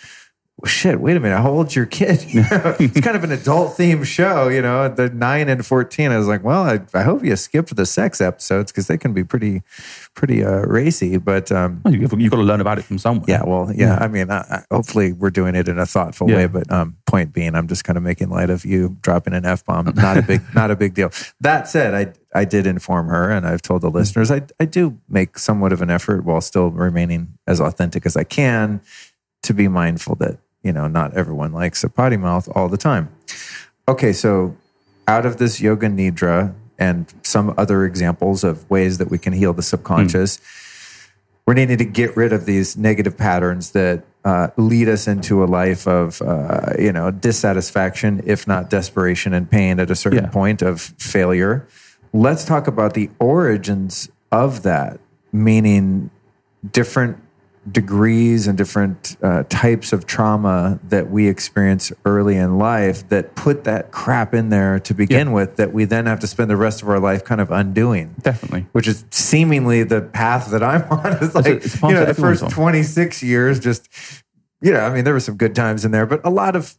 shit, 0.66 1.00
wait 1.00 1.18
a 1.18 1.20
minute, 1.20 1.42
how 1.42 1.52
old's 1.52 1.76
your 1.76 1.86
kid? 1.86 2.24
it's 2.30 3.00
kind 3.02 3.16
of 3.16 3.24
an 3.24 3.32
adult 3.32 3.78
themed 3.78 4.06
show, 4.06 4.48
you 4.48 4.62
know, 4.62 4.88
the 4.88 5.10
nine 5.10 5.50
and 5.50 5.66
14. 5.66 6.12
I 6.12 6.18
was 6.18 6.28
like, 6.28 6.44
well, 6.44 6.64
I, 6.64 6.80
I 6.94 7.04
hope 7.04 7.24
you 7.24 7.36
skipped 7.36 7.76
the 7.76 7.86
sex 7.86 8.22
episodes 8.22 8.72
because 8.72 8.88
they 8.88 8.98
can 8.98 9.14
be 9.14 9.24
pretty, 9.24 9.62
pretty 10.14 10.44
uh, 10.44 10.62
racy. 10.62 11.18
But 11.18 11.52
um, 11.52 11.82
well, 11.84 11.94
you've, 11.94 12.14
you've, 12.20 12.32
got 12.32 12.38
to 12.38 12.44
learn 12.44 12.62
about 12.62 12.80
it 12.80 12.84
from 12.84 12.98
somewhere. 12.98 13.26
Yeah, 13.28 13.44
well, 13.44 13.72
yeah, 13.74 13.98
I 14.00 14.08
mean, 14.08 14.32
I, 14.32 14.64
hopefully 14.72 15.14
we're 15.14 15.32
doing 15.32 15.56
it 15.56 15.68
in 15.68 15.80
a 15.80 15.86
thoughtful 15.86 16.30
yeah. 16.30 16.36
way. 16.38 16.48
But 16.48 16.72
um, 16.72 16.98
point 17.06 17.34
being, 17.34 17.56
I'm 17.56 17.68
just 17.68 17.84
kind 17.84 17.98
of 17.98 18.04
making 18.04 18.30
light 18.30 18.50
of 18.50 18.66
you 18.66 18.98
dropping 19.02 19.34
an 19.34 19.46
F 19.46 19.66
bomb. 19.66 19.92
Not 19.96 20.18
a 20.18 20.22
big, 20.22 20.42
not 20.56 20.72
a 20.72 20.76
big 20.76 20.94
deal. 20.94 21.12
That 21.42 21.68
said, 21.68 21.94
I, 21.94 22.40
I 22.40 22.46
did 22.46 22.68
inform 22.68 23.08
her 23.08 23.30
and 23.30 23.46
I've 23.46 23.62
told 23.62 23.82
the 23.82 23.92
listeners 23.92 24.32
I, 24.32 24.42
I 24.60 24.66
do 24.66 25.00
make 25.08 25.38
somewhat 25.38 25.72
of 25.72 25.82
an 25.82 25.90
effort 25.90 26.24
while 26.24 26.42
still 26.42 26.72
remaining 26.72 27.38
as 27.48 27.60
authentic 27.60 28.06
as 28.06 28.18
I 28.18 28.24
can 28.24 28.82
to 29.44 29.54
be 29.54 29.68
mindful 29.68 30.16
that 30.16 30.40
you 30.64 30.72
know, 30.72 30.88
not 30.88 31.14
everyone 31.16 31.52
likes 31.52 31.84
a 31.84 31.90
potty 31.90 32.18
mouth 32.18 32.50
all 32.56 32.70
the 32.70 32.78
time. 32.78 33.10
Okay, 33.88 34.14
so 34.14 34.56
out 35.08 35.26
of 35.26 35.38
this 35.38 35.62
yoga 35.62 35.88
nidra 35.88 36.54
and 36.80 37.14
some 37.22 37.54
other 37.58 37.86
examples 37.86 38.44
of 38.44 38.70
ways 38.70 38.98
that 38.98 39.10
we 39.10 39.18
can 39.18 39.34
heal 39.34 39.54
the 39.54 39.62
subconscious, 39.62 40.38
mm. 40.38 41.12
we're 41.46 41.54
needing 41.54 41.78
to 41.78 41.86
get 41.86 42.16
rid 42.16 42.34
of 42.34 42.46
these 42.46 42.78
negative 42.78 43.18
patterns 43.18 43.72
that 43.72 44.04
uh, 44.26 44.48
lead 44.56 44.88
us 44.88 45.08
into 45.08 45.44
a 45.44 45.46
life 45.46 45.86
of, 45.86 46.22
uh, 46.22 46.74
you 46.80 46.92
know, 46.92 47.12
dissatisfaction, 47.12 48.22
if 48.26 48.48
not 48.48 48.70
desperation 48.70 49.34
and 49.34 49.52
pain 49.52 49.80
at 49.80 49.92
a 49.92 49.96
certain 49.96 50.24
yeah. 50.24 50.30
point 50.30 50.62
of 50.62 50.80
failure. 50.82 51.68
Let's 52.14 52.46
talk 52.46 52.68
about 52.68 52.94
the 52.94 53.10
origins 53.20 54.10
of 54.32 54.64
that, 54.64 55.00
meaning 55.34 56.10
different 56.72 57.18
degrees 57.72 58.48
and 58.48 58.58
different 58.58 59.16
uh, 59.22 59.44
types 59.44 59.94
of 59.94 60.06
trauma 60.06 60.80
that 60.84 61.10
we 61.10 61.28
experience 61.28 61.94
early 62.06 62.36
in 62.36 62.58
life 62.58 63.08
that 63.10 63.36
put 63.36 63.64
that 63.64 63.92
crap 63.92 64.34
in 64.34 64.50
there 64.50 64.80
to 64.80 64.94
begin 64.94 65.32
with 65.32 65.56
that 65.56 65.72
we 65.72 65.86
then 65.86 66.06
have 66.06 66.20
to 66.20 66.28
spend 66.28 66.50
the 66.50 66.58
rest 66.58 66.82
of 66.82 66.90
our 66.90 67.00
life 67.00 67.24
kind 67.24 67.40
of 67.40 67.52
undoing. 67.52 68.16
Definitely. 68.22 68.68
Which 68.74 68.88
is 68.88 69.06
seemingly 69.12 69.84
the 69.84 70.02
path 70.02 70.52
that 70.52 70.62
I'm 70.62 70.84
on. 70.92 71.18
It's 71.24 71.36
like, 71.36 71.46
it's 71.46 71.82
you 71.82 71.94
know, 71.94 72.06
the 72.06 72.14
first 72.14 72.50
26 72.50 73.24
years, 73.24 73.60
just, 73.60 73.88
you 74.62 74.74
know, 74.74 74.82
I 74.82 74.94
mean, 74.94 75.06
there 75.06 75.14
were 75.14 75.20
some 75.22 75.38
good 75.38 75.56
times 75.56 75.86
in 75.86 75.92
there, 75.92 76.06
but 76.06 76.26
a 76.26 76.30
lot 76.30 76.56
of 76.56 76.76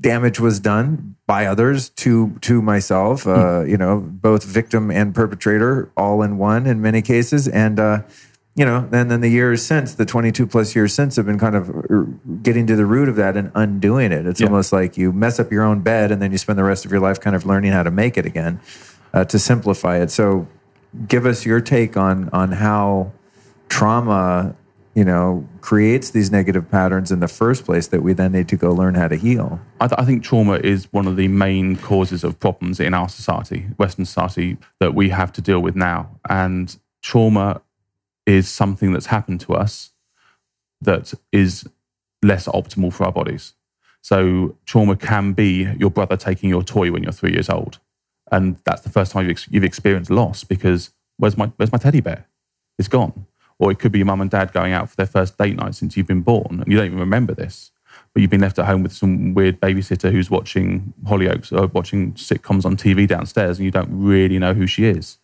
damage 0.00 0.40
was 0.40 0.60
done 0.60 1.16
by 1.26 1.46
others 1.46 1.90
to 1.90 2.36
to 2.40 2.62
myself 2.62 3.26
uh, 3.26 3.30
mm. 3.30 3.68
you 3.68 3.76
know 3.76 4.00
both 4.00 4.44
victim 4.44 4.90
and 4.90 5.14
perpetrator 5.14 5.92
all 5.96 6.22
in 6.22 6.38
one 6.38 6.66
in 6.66 6.80
many 6.80 7.02
cases 7.02 7.46
and 7.46 7.78
uh, 7.78 8.02
you 8.60 8.66
know, 8.66 8.86
and 8.92 9.10
then 9.10 9.22
the 9.22 9.28
years 9.30 9.64
since, 9.64 9.94
the 9.94 10.04
22 10.04 10.46
plus 10.46 10.76
years 10.76 10.92
since, 10.92 11.16
have 11.16 11.24
been 11.24 11.38
kind 11.38 11.56
of 11.56 11.70
uh, 11.70 12.02
getting 12.42 12.66
to 12.66 12.76
the 12.76 12.84
root 12.84 13.08
of 13.08 13.16
that 13.16 13.34
and 13.34 13.50
undoing 13.54 14.12
it. 14.12 14.26
It's 14.26 14.38
yeah. 14.38 14.48
almost 14.48 14.70
like 14.70 14.98
you 14.98 15.12
mess 15.12 15.40
up 15.40 15.50
your 15.50 15.62
own 15.62 15.80
bed 15.80 16.12
and 16.12 16.20
then 16.20 16.30
you 16.30 16.36
spend 16.36 16.58
the 16.58 16.64
rest 16.64 16.84
of 16.84 16.90
your 16.90 17.00
life 17.00 17.18
kind 17.18 17.34
of 17.34 17.46
learning 17.46 17.72
how 17.72 17.82
to 17.82 17.90
make 17.90 18.18
it 18.18 18.26
again 18.26 18.60
uh, 19.14 19.24
to 19.24 19.38
simplify 19.38 19.96
it. 20.02 20.10
So, 20.10 20.46
give 21.08 21.24
us 21.24 21.46
your 21.46 21.62
take 21.62 21.96
on 21.96 22.28
on 22.34 22.52
how 22.52 23.12
trauma, 23.70 24.54
you 24.94 25.06
know, 25.06 25.48
creates 25.62 26.10
these 26.10 26.30
negative 26.30 26.70
patterns 26.70 27.10
in 27.10 27.20
the 27.20 27.28
first 27.28 27.64
place 27.64 27.86
that 27.86 28.02
we 28.02 28.12
then 28.12 28.32
need 28.32 28.48
to 28.48 28.56
go 28.56 28.72
learn 28.72 28.94
how 28.94 29.08
to 29.08 29.16
heal. 29.16 29.58
I, 29.80 29.88
th- 29.88 29.98
I 29.98 30.04
think 30.04 30.22
trauma 30.22 30.56
is 30.56 30.86
one 30.92 31.06
of 31.06 31.16
the 31.16 31.28
main 31.28 31.76
causes 31.76 32.24
of 32.24 32.38
problems 32.38 32.78
in 32.78 32.92
our 32.92 33.08
society, 33.08 33.68
Western 33.78 34.04
society, 34.04 34.58
that 34.80 34.94
we 34.94 35.08
have 35.08 35.32
to 35.32 35.40
deal 35.40 35.60
with 35.60 35.76
now, 35.76 36.10
and 36.28 36.76
trauma 37.00 37.62
is 38.30 38.48
something 38.48 38.92
that's 38.92 39.06
happened 39.06 39.40
to 39.40 39.54
us 39.54 39.90
that 40.80 41.12
is 41.32 41.68
less 42.22 42.46
optimal 42.46 42.92
for 42.92 43.04
our 43.04 43.12
bodies. 43.12 43.54
So 44.02 44.56
trauma 44.64 44.96
can 44.96 45.32
be 45.32 45.68
your 45.78 45.90
brother 45.90 46.16
taking 46.16 46.48
your 46.48 46.62
toy 46.62 46.90
when 46.90 47.02
you're 47.02 47.12
three 47.12 47.32
years 47.32 47.50
old, 47.50 47.78
and 48.32 48.56
that's 48.64 48.82
the 48.82 48.88
first 48.88 49.12
time 49.12 49.28
you've, 49.28 49.44
you've 49.50 49.64
experienced 49.64 50.10
loss 50.10 50.44
because 50.44 50.90
where's 51.18 51.36
my 51.36 51.50
where's 51.56 51.72
my 51.72 51.78
teddy 51.78 52.00
bear? 52.00 52.26
It's 52.78 52.88
gone. 52.88 53.26
Or 53.58 53.70
it 53.70 53.78
could 53.78 53.92
be 53.92 53.98
your 53.98 54.06
mum 54.06 54.22
and 54.22 54.30
dad 54.30 54.54
going 54.54 54.72
out 54.72 54.88
for 54.88 54.96
their 54.96 55.04
first 55.04 55.36
date 55.36 55.54
night 55.56 55.74
since 55.74 55.94
you've 55.94 56.06
been 56.06 56.22
born, 56.22 56.60
and 56.60 56.66
you 56.66 56.78
don't 56.78 56.86
even 56.86 56.98
remember 56.98 57.34
this. 57.34 57.72
But 58.14 58.22
you've 58.22 58.30
been 58.30 58.40
left 58.40 58.58
at 58.58 58.64
home 58.64 58.82
with 58.82 58.92
some 58.92 59.34
weird 59.34 59.60
babysitter 59.60 60.10
who's 60.10 60.30
watching 60.30 60.94
Hollyoaks 61.04 61.52
or 61.52 61.66
watching 61.66 62.14
sitcoms 62.14 62.64
on 62.64 62.76
TV 62.76 63.06
downstairs, 63.06 63.58
and 63.58 63.66
you 63.66 63.70
don't 63.70 63.90
really 63.90 64.38
know 64.38 64.54
who 64.54 64.66
she 64.66 64.84
is. 64.86 65.18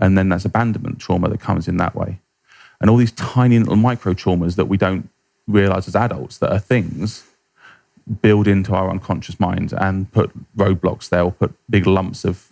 And 0.00 0.18
then 0.18 0.30
that's 0.30 0.44
abandonment 0.44 0.98
trauma 0.98 1.28
that 1.28 1.38
comes 1.38 1.68
in 1.68 1.76
that 1.76 1.94
way 1.94 2.18
and 2.80 2.90
all 2.90 2.96
these 2.96 3.12
tiny 3.12 3.58
little 3.58 3.76
micro 3.76 4.12
traumas 4.14 4.56
that 4.56 4.66
we 4.66 4.76
don't 4.76 5.08
realize 5.46 5.86
as 5.88 5.96
adults 5.96 6.38
that 6.38 6.52
are 6.52 6.58
things 6.58 7.24
build 8.22 8.46
into 8.46 8.74
our 8.74 8.90
unconscious 8.90 9.40
mind 9.40 9.72
and 9.78 10.10
put 10.12 10.30
roadblocks 10.56 11.08
there 11.08 11.22
or 11.22 11.32
put 11.32 11.52
big 11.68 11.86
lumps 11.86 12.24
of 12.24 12.50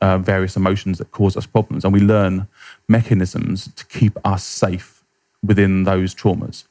uh, 0.00 0.18
various 0.18 0.56
emotions 0.56 0.98
that 0.98 1.10
cause 1.12 1.36
us 1.36 1.46
problems. 1.46 1.84
And 1.84 1.92
we 1.92 2.00
learn 2.00 2.46
mechanisms 2.88 3.68
to 3.74 3.86
keep 3.86 4.18
us 4.24 4.44
safe 4.44 5.02
within 5.42 5.84
those 5.84 6.14
traumas. 6.14 6.64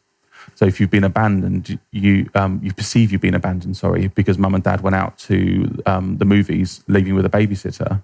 So 0.56 0.66
if 0.66 0.80
you've 0.80 0.90
been 0.90 1.04
abandoned, 1.04 1.80
you 1.92 2.30
um, 2.36 2.60
you 2.64 2.74
perceive 2.74 3.12
you've 3.12 3.22
been 3.22 3.36
abandoned, 3.36 3.78
sorry, 3.78 4.08
because 4.08 4.38
mum 4.38 4.56
and 4.56 4.64
dad 4.64 4.82
went 4.82 4.96
out 4.96 5.18
to 5.20 5.82
um, 5.86 6.18
the 6.18 6.26
movies, 6.26 6.84
leaving 6.88 7.16
with 7.16 7.26
a 7.26 7.30
babysitter 7.30 8.02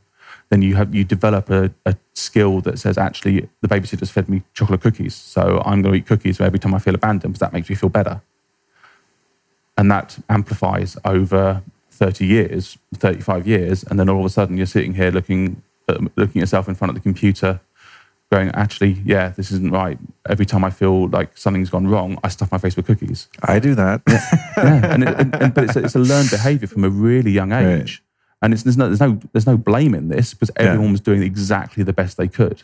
then 0.49 0.61
you 0.61 0.75
have 0.75 0.93
you 0.93 1.03
develop 1.03 1.49
a, 1.49 1.71
a 1.85 1.95
skill 2.13 2.61
that 2.61 2.79
says 2.79 2.97
actually 2.97 3.49
the 3.61 3.67
babysitter's 3.67 4.11
fed 4.11 4.29
me 4.29 4.43
chocolate 4.53 4.81
cookies, 4.81 5.15
so 5.15 5.61
I'm 5.65 5.81
going 5.81 5.93
to 5.93 5.99
eat 5.99 6.05
cookies 6.05 6.39
every 6.39 6.59
time 6.59 6.73
I 6.73 6.79
feel 6.79 6.95
abandoned 6.95 7.33
because 7.33 7.39
that 7.39 7.53
makes 7.53 7.69
me 7.69 7.75
feel 7.75 7.89
better, 7.89 8.21
and 9.77 9.89
that 9.91 10.17
amplifies 10.29 10.97
over 11.03 11.63
30 11.91 12.25
years, 12.25 12.77
35 12.95 13.47
years, 13.47 13.83
and 13.83 13.99
then 13.99 14.09
all 14.09 14.19
of 14.19 14.25
a 14.25 14.29
sudden 14.29 14.57
you're 14.57 14.65
sitting 14.65 14.93
here 14.93 15.11
looking 15.11 15.61
at, 15.87 16.01
looking 16.17 16.41
at 16.41 16.43
yourself 16.43 16.67
in 16.67 16.75
front 16.75 16.89
of 16.89 16.95
the 16.95 17.01
computer, 17.01 17.59
going, 18.31 18.49
actually, 18.49 19.01
yeah, 19.05 19.29
this 19.29 19.51
isn't 19.51 19.71
right. 19.71 19.97
Every 20.27 20.45
time 20.45 20.63
I 20.63 20.69
feel 20.69 21.07
like 21.09 21.37
something's 21.37 21.69
gone 21.69 21.87
wrong, 21.87 22.19
I 22.23 22.29
stuff 22.29 22.51
my 22.51 22.57
face 22.57 22.75
with 22.75 22.85
cookies. 22.85 23.29
I 23.43 23.59
do 23.59 23.75
that. 23.75 24.01
yeah, 24.07 24.41
yeah. 24.57 24.93
And, 24.93 25.03
it, 25.03 25.19
and, 25.19 25.35
and, 25.35 25.53
but 25.53 25.63
it's 25.65 25.75
a, 25.75 25.83
it's 25.85 25.95
a 25.95 25.99
learned 25.99 26.29
behavior 26.29 26.67
from 26.67 26.83
a 26.83 26.89
really 26.89 27.31
young 27.31 27.51
age. 27.51 28.01
Right. 28.01 28.04
And 28.41 28.53
there's 28.53 28.77
no 28.77 28.87
there's 28.87 28.99
no 28.99 29.19
there's 29.33 29.47
no 29.47 29.57
blame 29.57 29.95
in 29.95 30.09
this 30.09 30.33
because 30.33 30.51
everyone 30.57 30.87
yeah. 30.87 30.91
was 30.91 31.01
doing 31.01 31.23
exactly 31.23 31.83
the 31.83 31.93
best 31.93 32.17
they 32.17 32.27
could. 32.27 32.63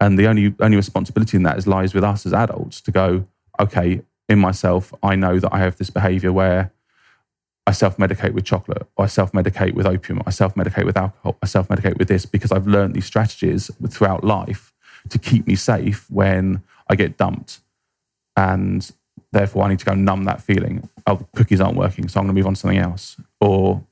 And 0.00 0.18
the 0.18 0.26
only 0.26 0.54
only 0.60 0.76
responsibility 0.76 1.36
in 1.36 1.42
that 1.42 1.58
is 1.58 1.66
lies 1.66 1.94
with 1.94 2.04
us 2.04 2.24
as 2.26 2.32
adults 2.32 2.80
to 2.82 2.90
go, 2.90 3.26
okay, 3.60 4.02
in 4.28 4.38
myself, 4.38 4.92
I 5.02 5.16
know 5.16 5.38
that 5.38 5.52
I 5.52 5.58
have 5.58 5.76
this 5.76 5.90
behavior 5.90 6.32
where 6.32 6.72
I 7.66 7.72
self 7.72 7.96
medicate 7.96 8.32
with 8.32 8.44
chocolate, 8.44 8.86
or 8.96 9.04
I 9.04 9.08
self 9.08 9.32
medicate 9.32 9.74
with 9.74 9.86
opium, 9.86 10.22
I 10.26 10.30
self 10.30 10.54
medicate 10.54 10.84
with 10.84 10.96
alcohol, 10.96 11.36
I 11.42 11.46
self 11.46 11.68
medicate 11.68 11.98
with 11.98 12.08
this 12.08 12.26
because 12.26 12.50
I've 12.50 12.66
learned 12.66 12.94
these 12.94 13.06
strategies 13.06 13.70
throughout 13.88 14.24
life 14.24 14.72
to 15.10 15.18
keep 15.18 15.46
me 15.46 15.54
safe 15.54 16.10
when 16.10 16.62
I 16.88 16.96
get 16.96 17.16
dumped. 17.16 17.60
And 18.36 18.90
therefore, 19.30 19.64
I 19.64 19.68
need 19.68 19.78
to 19.80 19.84
go 19.84 19.94
numb 19.94 20.24
that 20.24 20.42
feeling. 20.42 20.88
Oh, 21.06 21.26
cookies 21.36 21.60
aren't 21.60 21.76
working, 21.76 22.08
so 22.08 22.18
I'm 22.18 22.26
going 22.26 22.34
to 22.34 22.40
move 22.40 22.46
on 22.46 22.54
to 22.54 22.60
something 22.60 22.78
else. 22.78 23.16
Or 23.40 23.84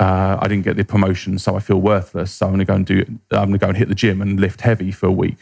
uh, 0.00 0.38
I 0.40 0.46
didn't 0.48 0.64
get 0.64 0.76
the 0.76 0.84
promotion, 0.84 1.38
so 1.38 1.56
I 1.56 1.60
feel 1.60 1.80
worthless. 1.80 2.32
So 2.32 2.46
I'm 2.46 2.52
going 2.52 2.60
to 2.60 2.64
go 2.64 2.74
and 2.74 2.86
do. 2.86 3.04
I'm 3.32 3.48
going 3.48 3.52
to 3.52 3.58
go 3.58 3.68
and 3.68 3.76
hit 3.76 3.88
the 3.88 3.94
gym 3.94 4.22
and 4.22 4.38
lift 4.38 4.60
heavy 4.60 4.92
for 4.92 5.06
a 5.06 5.12
week, 5.12 5.38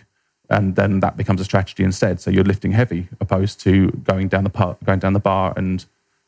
and 0.48 0.76
then 0.76 1.00
that 1.00 1.16
becomes 1.16 1.40
a 1.40 1.44
strategy 1.44 1.84
instead. 1.84 2.20
So 2.20 2.30
you're 2.30 2.44
lifting 2.44 2.72
heavy 2.72 3.08
opposed 3.20 3.60
to 3.60 3.90
going 3.90 4.28
down 4.28 4.44
the 4.44 4.50
par, 4.50 4.76
going 4.84 4.98
down 4.98 5.12
the 5.12 5.20
bar 5.20 5.52
and 5.56 5.84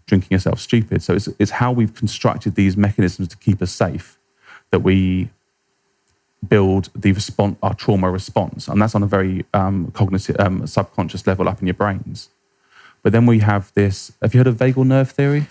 drinking 0.06 0.28
yourself 0.30 0.60
stupid. 0.60 1.02
So 1.02 1.14
it's 1.14 1.28
it's 1.38 1.52
how 1.52 1.72
we've 1.72 1.94
constructed 1.94 2.54
these 2.54 2.76
mechanisms 2.76 3.28
to 3.28 3.36
keep 3.36 3.62
us 3.62 3.70
safe 3.70 4.18
that 4.70 4.80
we 4.80 5.30
build 6.46 6.90
the 6.94 7.12
response, 7.12 7.56
our 7.62 7.74
trauma 7.74 8.10
response, 8.10 8.68
and 8.68 8.80
that's 8.80 8.94
on 8.94 9.02
a 9.02 9.06
very 9.06 9.46
um, 9.54 9.90
cognitive, 9.92 10.36
um, 10.38 10.66
subconscious 10.66 11.26
level 11.26 11.48
up 11.48 11.60
in 11.60 11.66
your 11.66 11.74
brains. 11.74 12.28
But 13.02 13.12
then 13.12 13.26
we 13.26 13.38
have 13.38 13.72
this. 13.74 14.12
Have 14.20 14.34
you 14.34 14.38
heard 14.40 14.46
of 14.48 14.56
vagal 14.56 14.86
nerve 14.86 15.10
theory? 15.10 15.46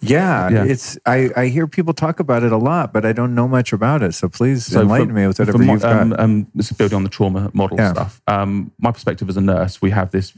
Yeah, 0.00 0.48
yeah. 0.48 0.64
it's. 0.64 0.98
I, 1.04 1.30
I 1.36 1.46
hear 1.46 1.66
people 1.66 1.92
talk 1.92 2.20
about 2.20 2.42
it 2.42 2.52
a 2.52 2.56
lot, 2.56 2.92
but 2.92 3.04
I 3.04 3.12
don't 3.12 3.34
know 3.34 3.48
much 3.48 3.72
about 3.72 4.02
it. 4.02 4.14
So 4.14 4.28
please 4.28 4.66
so 4.66 4.82
enlighten 4.82 5.08
from, 5.08 5.16
me 5.16 5.26
with 5.26 5.38
whatever 5.38 5.62
you've 5.62 5.84
um, 5.84 6.10
got. 6.10 6.20
Um, 6.20 6.46
this 6.54 6.70
is 6.70 6.76
building 6.76 6.96
on 6.96 7.02
the 7.02 7.10
trauma 7.10 7.50
model 7.52 7.76
yeah. 7.76 7.92
stuff. 7.92 8.22
Um, 8.26 8.72
my 8.78 8.92
perspective 8.92 9.28
as 9.28 9.36
a 9.36 9.40
nurse, 9.40 9.82
we 9.82 9.90
have 9.90 10.10
this 10.10 10.32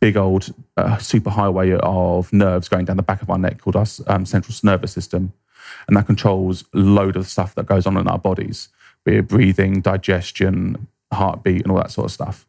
big 0.00 0.16
old 0.16 0.54
uh, 0.76 0.98
super 0.98 1.30
highway 1.30 1.72
of 1.72 2.32
nerves 2.32 2.68
going 2.68 2.84
down 2.84 2.96
the 2.96 3.02
back 3.02 3.20
of 3.22 3.28
our 3.28 3.38
neck 3.38 3.58
called 3.58 3.76
our 3.76 3.86
um, 4.06 4.24
central 4.24 4.54
nervous 4.62 4.92
system, 4.92 5.32
and 5.86 5.96
that 5.96 6.06
controls 6.06 6.64
a 6.74 6.78
load 6.78 7.16
of 7.16 7.26
stuff 7.26 7.54
that 7.56 7.66
goes 7.66 7.86
on 7.86 7.96
in 7.96 8.08
our 8.08 8.18
bodies, 8.18 8.68
it 9.04 9.28
breathing, 9.28 9.80
digestion, 9.80 10.86
heartbeat, 11.12 11.62
and 11.62 11.72
all 11.72 11.78
that 11.78 11.90
sort 11.90 12.06
of 12.06 12.12
stuff 12.12 12.47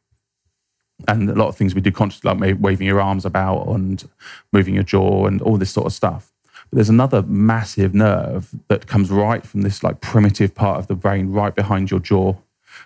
and 1.07 1.29
a 1.29 1.35
lot 1.35 1.47
of 1.47 1.55
things 1.55 1.73
we 1.73 1.81
do 1.81 1.91
consciously, 1.91 2.31
like 2.33 2.57
waving 2.59 2.87
your 2.87 3.01
arms 3.01 3.25
about 3.25 3.67
and 3.67 4.07
moving 4.51 4.75
your 4.75 4.83
jaw 4.83 5.25
and 5.25 5.41
all 5.41 5.57
this 5.57 5.71
sort 5.71 5.87
of 5.87 5.93
stuff. 5.93 6.31
But 6.69 6.75
there's 6.75 6.89
another 6.89 7.23
massive 7.23 7.93
nerve 7.95 8.53
that 8.67 8.87
comes 8.87 9.09
right 9.09 9.45
from 9.45 9.61
this 9.61 9.83
like 9.83 10.01
primitive 10.01 10.53
part 10.53 10.77
of 10.77 10.87
the 10.87 10.95
brain, 10.95 11.31
right 11.31 11.55
behind 11.55 11.89
your 11.89 11.99
jaw, 11.99 12.35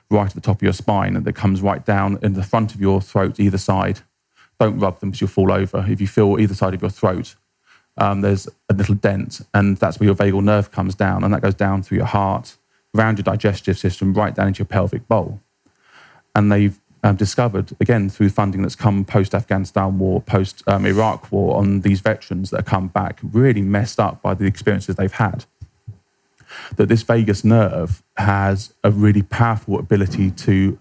right 0.10 0.28
at 0.28 0.36
the 0.36 0.42
top 0.42 0.58
of 0.58 0.64
your 0.64 0.74
spine, 0.74 1.16
and 1.16 1.26
that 1.26 1.34
comes 1.34 1.62
right 1.62 1.84
down 1.86 2.20
in 2.22 2.34
the 2.34 2.44
front 2.44 2.74
of 2.74 2.82
your 2.82 3.02
throat, 3.02 3.40
either 3.40 3.58
side, 3.58 4.00
don't 4.60 4.80
rub 4.80 5.00
them 5.00 5.10
because 5.10 5.22
you'll 5.22 5.30
fall 5.30 5.52
over. 5.52 5.86
If 5.88 6.00
you 6.00 6.08
feel 6.08 6.40
either 6.40 6.54
side 6.54 6.74
of 6.74 6.82
your 6.82 6.92
throat, 6.92 7.36
um, 7.98 8.22
there's 8.22 8.48
a 8.70 8.74
little 8.74 8.96
dent, 8.96 9.42
and 9.54 9.78
that's 9.78 10.00
where 10.00 10.08
your 10.08 10.16
vagal 10.16 10.44
nerve 10.44 10.72
comes 10.72 10.96
down, 10.96 11.24
and 11.24 11.34
that 11.34 11.42
goes 11.42 11.56
down 11.56 11.84
through 11.84 11.98
your 11.98 12.08
heart, 12.08 12.58
around 12.96 13.18
your 13.18 13.24
digestive 13.24 13.78
system, 13.78 14.14
right 14.14 14.34
down 14.34 14.48
into 14.48 14.60
your 14.60 14.68
pelvic 14.68 15.08
bowl. 15.08 15.42
And 16.36 16.52
they've 16.52 16.80
um, 17.04 17.16
discovered, 17.16 17.76
again, 17.80 18.10
through 18.10 18.30
funding 18.30 18.62
that's 18.62 18.76
come 18.76 19.04
post 19.04 19.36
Afghanistan 19.36 20.00
war, 20.00 20.22
post 20.22 20.64
um, 20.68 20.86
Iraq 20.86 21.32
war, 21.32 21.58
on 21.58 21.82
these 21.82 22.00
veterans 22.00 22.50
that 22.50 22.58
have 22.58 22.66
come 22.66 22.88
back 22.88 23.20
really 23.22 23.62
messed 23.62 24.00
up 24.00 24.22
by 24.22 24.34
the 24.34 24.46
experiences 24.46 24.96
they've 24.96 25.12
had, 25.12 25.46
that 26.78 26.88
this 26.88 27.02
vagus 27.02 27.44
nerve 27.44 28.02
has 28.18 28.74
a 28.84 28.92
really 28.92 29.22
powerful 29.22 29.78
ability 29.78 30.32
to 30.32 30.80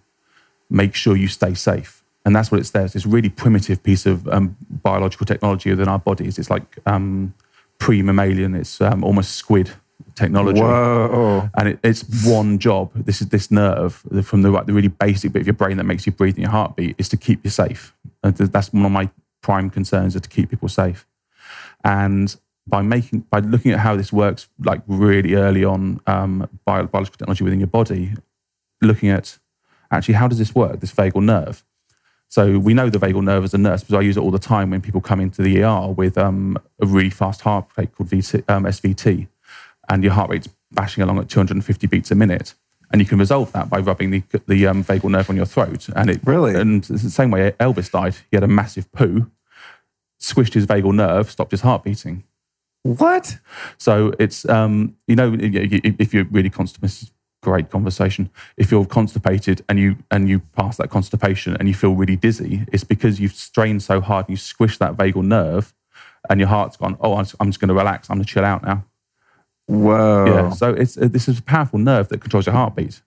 make 0.70 0.94
sure 0.94 1.16
you 1.16 1.28
stay 1.28 1.54
safe. 1.54 2.02
And 2.24 2.36
that's 2.36 2.52
what 2.52 2.60
it's 2.60 2.70
there. 2.70 2.84
It's 2.84 2.94
this 2.94 3.04
really 3.04 3.28
primitive 3.28 3.82
piece 3.82 4.06
of 4.06 4.28
um, 4.28 4.56
biological 4.70 5.26
technology 5.26 5.70
within 5.70 5.88
our 5.88 5.98
bodies. 5.98 6.38
It's 6.38 6.50
like 6.50 6.78
um, 6.86 7.34
pre 7.78 8.00
mammalian, 8.00 8.54
it's 8.54 8.80
um, 8.80 9.02
almost 9.02 9.32
squid 9.32 9.72
technology. 10.14 10.60
Whoa. 10.60 11.48
And 11.56 11.68
it, 11.68 11.78
it's 11.82 12.04
one 12.26 12.58
job. 12.58 12.90
This 12.94 13.20
is 13.20 13.28
this 13.28 13.50
nerve 13.50 13.94
from 14.22 14.42
the, 14.42 14.50
the 14.62 14.72
really 14.72 14.88
basic 14.88 15.32
bit 15.32 15.40
of 15.40 15.46
your 15.46 15.54
brain 15.54 15.76
that 15.76 15.84
makes 15.84 16.06
you 16.06 16.12
breathe 16.12 16.34
and 16.34 16.42
your 16.42 16.50
heartbeat 16.50 16.96
is 16.98 17.08
to 17.10 17.16
keep 17.16 17.44
you 17.44 17.50
safe. 17.50 17.94
And 18.22 18.34
that's 18.36 18.72
one 18.72 18.84
of 18.84 18.92
my 18.92 19.10
prime 19.42 19.70
concerns 19.70 20.14
is 20.14 20.22
to 20.22 20.28
keep 20.28 20.50
people 20.50 20.68
safe. 20.68 21.06
And 21.84 22.34
by 22.66 22.82
making 22.82 23.20
by 23.30 23.40
looking 23.40 23.72
at 23.72 23.80
how 23.80 23.96
this 23.96 24.12
works, 24.12 24.48
like 24.64 24.82
really 24.86 25.34
early 25.34 25.64
on, 25.64 26.00
um, 26.06 26.48
biological 26.64 27.18
technology 27.18 27.44
within 27.44 27.58
your 27.58 27.66
body, 27.66 28.12
looking 28.80 29.08
at 29.08 29.38
actually 29.90 30.14
how 30.14 30.28
does 30.28 30.38
this 30.38 30.54
work, 30.54 30.80
this 30.80 30.92
vagal 30.92 31.22
nerve. 31.22 31.64
So 32.28 32.58
we 32.58 32.72
know 32.72 32.88
the 32.88 32.98
vagal 32.98 33.22
nerve 33.22 33.44
as 33.44 33.52
a 33.52 33.58
nurse 33.58 33.82
because 33.82 33.94
I 33.94 34.00
use 34.00 34.16
it 34.16 34.20
all 34.20 34.30
the 34.30 34.38
time 34.38 34.70
when 34.70 34.80
people 34.80 35.02
come 35.02 35.20
into 35.20 35.42
the 35.42 35.62
ER 35.62 35.88
with 35.88 36.16
um, 36.16 36.56
a 36.80 36.86
really 36.86 37.10
fast 37.10 37.42
heart 37.42 37.66
rate 37.76 37.94
called 37.94 38.08
VT, 38.08 38.48
um, 38.48 38.64
SVT, 38.64 39.28
and 39.88 40.02
your 40.02 40.12
heart 40.12 40.30
rate's 40.30 40.48
bashing 40.70 41.02
along 41.02 41.18
at 41.18 41.28
250 41.28 41.86
beats 41.86 42.10
a 42.10 42.14
minute. 42.14 42.54
And 42.90 43.00
you 43.00 43.06
can 43.06 43.18
resolve 43.18 43.52
that 43.52 43.70
by 43.70 43.78
rubbing 43.78 44.10
the, 44.10 44.22
the 44.46 44.66
um, 44.66 44.84
vagal 44.84 45.10
nerve 45.10 45.30
on 45.30 45.36
your 45.36 45.46
throat. 45.46 45.88
And 45.96 46.10
it 46.10 46.20
really, 46.24 46.54
and 46.54 46.78
it's 46.90 47.02
the 47.02 47.10
same 47.10 47.30
way 47.30 47.52
Elvis 47.52 47.90
died. 47.90 48.16
He 48.30 48.36
had 48.36 48.42
a 48.42 48.48
massive 48.48 48.90
poo, 48.92 49.30
squished 50.20 50.52
his 50.54 50.66
vagal 50.66 50.94
nerve, 50.94 51.30
stopped 51.30 51.52
his 51.52 51.62
heart 51.62 51.84
beating. 51.84 52.24
What? 52.82 53.38
So 53.78 54.12
it's 54.18 54.46
um, 54.48 54.96
you 55.06 55.14
know 55.14 55.36
if 55.38 56.12
you're 56.12 56.24
really 56.24 56.50
constipated, 56.50 57.10
great 57.40 57.70
conversation. 57.70 58.28
If 58.56 58.70
you're 58.70 58.84
constipated 58.84 59.64
and 59.68 59.78
you 59.78 59.96
and 60.10 60.28
you 60.28 60.40
pass 60.40 60.78
that 60.78 60.90
constipation 60.90 61.56
and 61.56 61.68
you 61.68 61.74
feel 61.74 61.94
really 61.94 62.16
dizzy, 62.16 62.64
it's 62.72 62.84
because 62.84 63.20
you've 63.20 63.34
strained 63.34 63.82
so 63.82 64.00
hard 64.00 64.26
and 64.26 64.32
you 64.32 64.36
squish 64.36 64.78
that 64.78 64.96
vagal 64.96 65.24
nerve, 65.24 65.72
and 66.28 66.40
your 66.40 66.48
heart's 66.48 66.76
gone. 66.76 66.96
Oh, 67.00 67.14
I'm 67.14 67.24
just 67.24 67.60
going 67.60 67.68
to 67.68 67.74
relax. 67.74 68.10
I'm 68.10 68.16
going 68.16 68.24
to 68.24 68.32
chill 68.32 68.44
out 68.44 68.64
now. 68.64 68.84
Whoa. 69.72 70.26
Yeah. 70.26 70.50
So 70.50 70.74
it's 70.74 70.98
uh, 70.98 71.08
this 71.10 71.28
is 71.28 71.38
a 71.38 71.42
powerful 71.42 71.78
nerve 71.78 72.08
that 72.08 72.20
controls 72.20 72.46
your 72.46 72.54
heartbeat, 72.54 73.00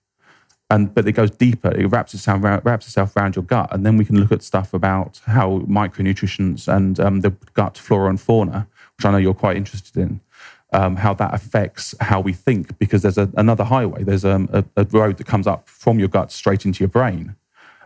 and 0.69 0.93
but 0.93 1.07
it 1.07 1.11
goes 1.11 1.29
deeper. 1.29 1.69
It 1.69 1.85
wraps 1.87 2.13
itself 2.13 2.41
wraps 2.43 2.87
itself 2.87 3.15
around 3.15 3.35
your 3.35 3.45
gut, 3.45 3.69
and 3.71 3.85
then 3.85 3.97
we 3.97 4.05
can 4.05 4.19
look 4.19 4.31
at 4.31 4.41
stuff 4.41 4.73
about 4.73 5.21
how 5.25 5.59
micronutrients 5.67 6.67
and 6.67 6.99
um, 6.99 7.21
the 7.21 7.31
gut 7.53 7.77
flora 7.77 8.09
and 8.09 8.19
fauna, 8.19 8.67
which 8.97 9.05
I 9.05 9.11
know 9.11 9.17
you're 9.17 9.35
quite 9.35 9.57
interested 9.57 9.97
in. 9.97 10.21
Um, 10.73 10.95
how 10.97 11.13
that 11.13 11.33
affects 11.33 11.95
how 12.01 12.19
we 12.19 12.33
think, 12.33 12.77
because 12.79 13.03
there's 13.03 13.19
a, 13.19 13.29
another 13.37 13.63
highway. 13.63 14.03
There's 14.03 14.25
um, 14.25 14.49
a, 14.51 14.65
a 14.75 14.83
road 14.85 15.17
that 15.17 15.27
comes 15.27 15.47
up 15.47 15.69
from 15.69 15.99
your 15.99 16.09
gut 16.09 16.31
straight 16.31 16.65
into 16.65 16.79
your 16.83 16.89
brain, 16.89 17.35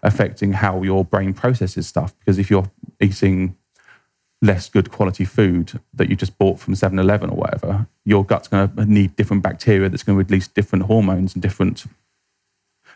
affecting 0.02 0.54
how 0.54 0.82
your 0.82 1.04
brain 1.06 1.34
processes 1.34 1.86
stuff. 1.86 2.18
Because 2.18 2.40
if 2.40 2.50
you're 2.50 2.72
eating 3.00 3.58
less 4.42 4.70
good 4.70 4.92
quality 4.92 5.26
food 5.26 5.80
that 5.94 6.10
you 6.10 6.16
just 6.16 6.38
bought 6.38 6.60
from 6.60 6.76
7 6.76 6.98
Eleven 6.98 7.30
or 7.30 7.36
whatever, 7.36 7.88
your 8.06 8.24
gut's 8.24 8.48
going 8.48 8.70
to 8.70 8.86
need 8.86 9.16
different 9.16 9.44
bacteria 9.44 9.90
that's 9.90 10.04
going 10.04 10.18
to 10.18 10.24
release 10.24 10.48
different 10.48 10.86
hormones 10.86 11.34
and 11.34 11.42
different 11.42 11.86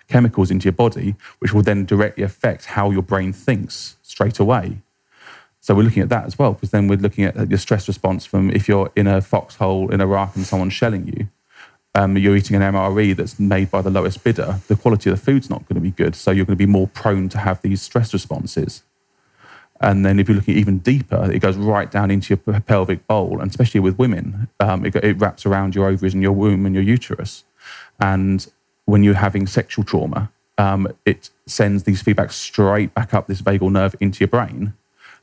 chemicals 0.07 0.51
into 0.51 0.65
your 0.65 0.73
body, 0.73 1.15
which 1.39 1.53
will 1.53 1.61
then 1.61 1.85
directly 1.85 2.23
affect 2.23 2.65
how 2.65 2.91
your 2.91 3.01
brain 3.01 3.33
thinks 3.33 3.97
straight 4.01 4.39
away. 4.39 4.77
So 5.59 5.73
we're 5.73 5.83
looking 5.83 6.03
at 6.03 6.09
that 6.09 6.25
as 6.25 6.37
well, 6.37 6.53
because 6.53 6.71
then 6.71 6.87
we're 6.87 6.97
looking 6.97 7.23
at 7.23 7.49
your 7.49 7.57
stress 7.57 7.87
response 7.87 8.25
from 8.25 8.49
if 8.49 8.67
you're 8.67 8.91
in 8.95 9.07
a 9.07 9.21
foxhole 9.21 9.91
in 9.91 10.01
Iraq 10.01 10.35
and 10.35 10.45
someone's 10.45 10.73
shelling 10.73 11.07
you, 11.07 11.29
um, 11.95 12.17
you're 12.17 12.35
eating 12.35 12.55
an 12.55 12.73
MRE 12.73 13.15
that's 13.15 13.39
made 13.39 13.69
by 13.69 13.81
the 13.81 13.89
lowest 13.89 14.23
bidder, 14.23 14.59
the 14.67 14.75
quality 14.75 15.09
of 15.09 15.17
the 15.17 15.23
food's 15.23 15.49
not 15.49 15.65
going 15.67 15.75
to 15.75 15.81
be 15.81 15.91
good. 15.91 16.15
So 16.15 16.31
you're 16.31 16.45
going 16.45 16.57
to 16.57 16.65
be 16.65 16.71
more 16.71 16.87
prone 16.87 17.29
to 17.29 17.37
have 17.37 17.61
these 17.61 17.81
stress 17.81 18.13
responses. 18.13 18.83
And 19.83 20.05
then 20.05 20.17
if 20.17 20.29
you're 20.29 20.37
looking 20.37 20.57
even 20.57 20.79
deeper, 20.79 21.29
it 21.29 21.39
goes 21.39 21.57
right 21.57 21.91
down 21.91 22.09
into 22.09 22.39
your 22.47 22.59
pelvic 22.61 23.05
bowl. 23.05 23.41
And 23.41 23.51
especially 23.51 23.81
with 23.81 23.99
women, 23.99 24.47
um, 24.61 24.85
it, 24.85 24.95
it, 24.95 25.19
wraps 25.19 25.45
around 25.45 25.75
your 25.75 25.87
ovaries 25.87 26.13
and 26.13 26.23
your 26.23 26.31
womb 26.31 26.65
and 26.65 26.73
your 26.73 26.83
uterus. 26.83 27.43
And 27.99 28.47
when 28.85 29.03
you're 29.03 29.13
having 29.13 29.45
sexual 29.45 29.83
trauma, 29.83 30.31
um, 30.57 30.87
it 31.05 31.29
sends 31.45 31.83
these 31.83 32.01
feedbacks 32.01 32.31
straight 32.31 32.93
back 32.93 33.13
up 33.13 33.27
this 33.27 33.41
vagal 33.41 33.71
nerve 33.71 33.93
into 33.99 34.21
your 34.21 34.29
brain 34.29 34.73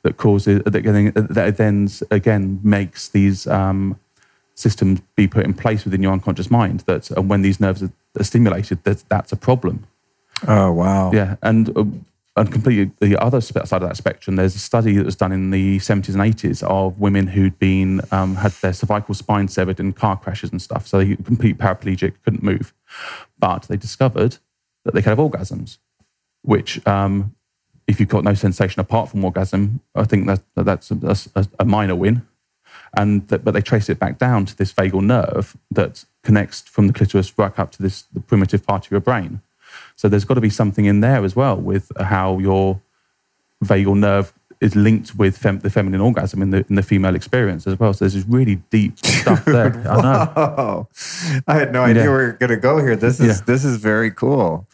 that 0.03 0.19
causes, 0.19 0.63
that, 0.65 1.55
then 1.57 1.89
again 2.11 2.61
makes 2.63 3.09
these 3.09 3.47
um, 3.47 3.99
systems 4.55 5.01
be 5.17 5.27
put 5.27 5.47
in 5.47 5.55
place 5.55 5.85
within 5.85 6.03
your 6.03 6.13
unconscious 6.13 6.51
mind 6.51 6.81
that 6.81 7.11
and 7.13 7.31
when 7.31 7.41
these 7.41 7.61
nerves 7.61 7.83
are, 7.83 7.93
are 8.19 8.25
stimulated, 8.25 8.83
that, 8.85 9.05
that's 9.09 9.33
a 9.33 9.37
problem. 9.37 9.87
Oh, 10.47 10.73
wow. 10.73 11.13
Yeah. 11.13 11.37
And 11.43 12.05
and 12.37 12.51
completely 12.53 12.93
the 13.01 13.21
other 13.23 13.41
side 13.41 13.73
of 13.73 13.89
that 13.89 13.97
spectrum, 13.97 14.37
there's 14.37 14.55
a 14.55 14.61
study 14.61 14.97
that 14.97 15.05
was 15.05 15.17
done 15.17 15.33
in 15.33 15.51
the 15.51 15.79
70s 15.79 16.15
and 16.15 16.35
80s 16.35 16.63
of 16.63 16.99
women 17.01 17.27
who'd 17.27 17.59
been 17.59 18.01
um, 18.13 18.37
had 18.37 18.53
their 18.53 18.73
cervical 18.73 19.15
spine 19.15 19.49
severed 19.49 19.81
in 19.81 19.93
car 19.93 20.17
crashes 20.17 20.51
and 20.51 20.63
stuff. 20.63 20.87
So 20.87 20.99
they 20.99 21.17
complete 21.17 21.59
paraplegic, 21.59 22.15
couldn't 22.25 22.43
move, 22.43 22.73
but 23.39 23.65
they 23.65 23.77
discovered 23.77 24.39
that 24.85 24.95
they 24.95 25.03
could 25.03 25.11
have 25.11 25.19
orgasms, 25.19 25.79
which 26.43 26.87
um, 26.87 27.35
if 27.89 27.99
you've 27.99 28.09
got 28.09 28.23
no 28.23 28.35
sensation 28.35 28.81
apart 28.81 29.09
from 29.09 29.25
orgasm, 29.25 29.81
I 29.97 30.05
think 30.05 30.27
that, 30.29 30.41
that's 30.55 30.91
a, 31.35 31.47
a, 31.59 31.65
minor 31.65 31.97
win. 31.97 32.27
And 32.97 33.27
that, 33.29 33.45
but 33.45 33.53
they 33.53 33.61
trace 33.61 33.89
it 33.89 33.99
back 33.99 34.19
down 34.19 34.47
to 34.47 34.57
this 34.57 34.73
vagal 34.73 35.03
nerve 35.03 35.57
that 35.73 36.05
connects 36.23 36.63
from 36.63 36.87
the 36.87 36.93
clitoris 36.93 37.37
right 37.37 37.57
up 37.59 37.73
to 37.73 37.83
this 37.83 38.03
the 38.03 38.21
primitive 38.21 38.65
part 38.65 38.87
of 38.87 38.91
your 38.93 39.01
brain. 39.01 39.43
So 40.01 40.09
there's 40.09 40.25
got 40.25 40.37
to 40.37 40.41
be 40.41 40.49
something 40.49 40.87
in 40.87 41.01
there 41.01 41.23
as 41.27 41.37
well 41.37 41.57
with 41.57 41.93
how 42.01 42.39
your 42.39 42.81
vagal 43.63 43.99
nerve 43.99 44.33
is 44.59 44.75
linked 44.75 45.15
with 45.17 45.37
fem- 45.37 45.59
the 45.59 45.69
feminine 45.69 46.01
orgasm 46.01 46.41
in 46.41 46.49
the 46.49 46.65
in 46.71 46.77
the 46.77 46.83
female 46.83 47.15
experience 47.15 47.67
as 47.67 47.79
well. 47.79 47.93
So 47.93 48.07
there's 48.07 48.15
this 48.15 48.25
really 48.25 48.57
deep 48.71 48.99
stuff 49.05 49.45
there. 49.45 49.67
I 49.87 50.01
know. 50.01 50.89
I 51.47 51.55
had 51.55 51.75
no 51.75 51.83
idea 51.83 52.05
yeah. 52.05 52.09
we 52.09 52.15
were 52.15 52.33
going 52.33 52.49
to 52.49 52.57
go 52.57 52.79
here. 52.79 52.97
This 52.97 53.21
is 53.21 53.41
yeah. 53.41 53.45
this 53.45 53.63
is 53.63 53.77
very 53.77 54.11
cool. 54.11 54.67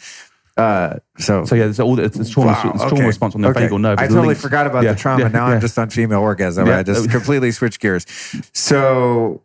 Uh, 0.56 1.00
so 1.18 1.44
so 1.44 1.56
yeah, 1.56 1.64
there's 1.64 1.80
all 1.80 1.98
it's, 1.98 2.16
it's 2.16 2.30
trauma, 2.30 2.52
wow, 2.52 2.70
it's 2.72 2.82
trauma 2.82 2.98
okay. 2.98 3.06
response 3.06 3.34
on 3.34 3.40
the 3.40 3.48
okay. 3.48 3.66
vagal 3.66 3.80
nerve. 3.80 3.98
I 3.98 4.06
totally 4.06 4.28
linked. 4.28 4.42
forgot 4.42 4.68
about 4.68 4.84
yeah, 4.84 4.92
the 4.92 4.98
trauma. 5.00 5.28
now 5.28 5.46
I'm 5.46 5.60
just 5.60 5.76
on 5.76 5.90
female 5.90 6.20
orgasm. 6.20 6.68
I 6.68 6.84
just 6.84 7.10
completely 7.18 7.50
switched 7.50 7.80
gears. 7.80 8.06
So 8.52 9.42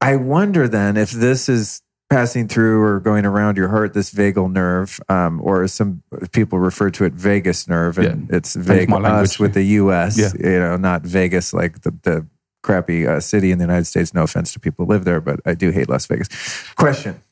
I 0.00 0.16
wonder 0.16 0.66
then 0.66 0.96
if 0.96 1.12
this 1.12 1.48
is 1.48 1.82
passing 2.12 2.46
through 2.46 2.82
or 2.82 3.00
going 3.00 3.24
around 3.24 3.56
your 3.56 3.68
heart, 3.68 3.94
this 3.94 4.12
vagal 4.12 4.52
nerve, 4.52 5.00
um, 5.08 5.40
or 5.42 5.66
some 5.66 6.02
people 6.32 6.58
refer 6.58 6.90
to 6.90 7.04
it 7.04 7.14
vagus 7.14 7.66
nerve, 7.66 7.96
and 7.96 8.28
yeah. 8.28 8.36
it's 8.36 8.54
vagus 8.54 9.38
with 9.38 9.54
the 9.54 9.62
U.S. 9.62 10.18
Yeah. 10.18 10.32
You 10.38 10.58
know, 10.60 10.76
not 10.76 11.02
Vegas 11.02 11.54
like 11.54 11.80
the, 11.82 11.90
the 12.02 12.26
crappy 12.62 13.06
uh, 13.06 13.20
city 13.20 13.50
in 13.50 13.58
the 13.58 13.64
United 13.64 13.86
States. 13.86 14.12
No 14.12 14.24
offense 14.24 14.52
to 14.52 14.60
people 14.60 14.84
who 14.84 14.92
live 14.92 15.04
there, 15.04 15.20
but 15.20 15.40
I 15.46 15.54
do 15.54 15.70
hate 15.70 15.88
Las 15.88 16.06
Vegas. 16.06 16.28
Question: 16.74 17.22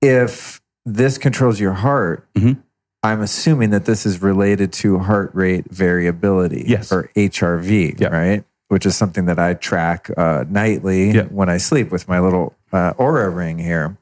If 0.00 0.60
this 0.86 1.18
controls 1.18 1.58
your 1.58 1.74
heart, 1.74 2.28
mm-hmm. 2.34 2.60
I'm 3.02 3.20
assuming 3.20 3.70
that 3.70 3.84
this 3.84 4.06
is 4.06 4.22
related 4.22 4.72
to 4.74 4.98
heart 5.00 5.32
rate 5.34 5.64
variability, 5.68 6.64
yes. 6.68 6.92
or 6.92 7.10
HRV, 7.16 8.08
right? 8.10 8.44
Which 8.68 8.86
is 8.86 8.96
something 8.96 9.24
that 9.24 9.40
I 9.40 9.54
track 9.54 10.08
uh, 10.16 10.44
nightly 10.48 11.18
when 11.22 11.48
I 11.48 11.56
sleep 11.56 11.90
with 11.90 12.06
my 12.06 12.20
little 12.20 12.54
uh, 12.72 12.94
Oura 12.94 13.34
ring 13.34 13.58
here, 13.58 13.96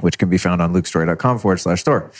which 0.00 0.18
can 0.18 0.28
be 0.28 0.38
found 0.38 0.60
on 0.62 0.72
lukestorey.com 0.72 1.38
forward 1.38 1.58
slash 1.58 1.80
store. 1.80 2.10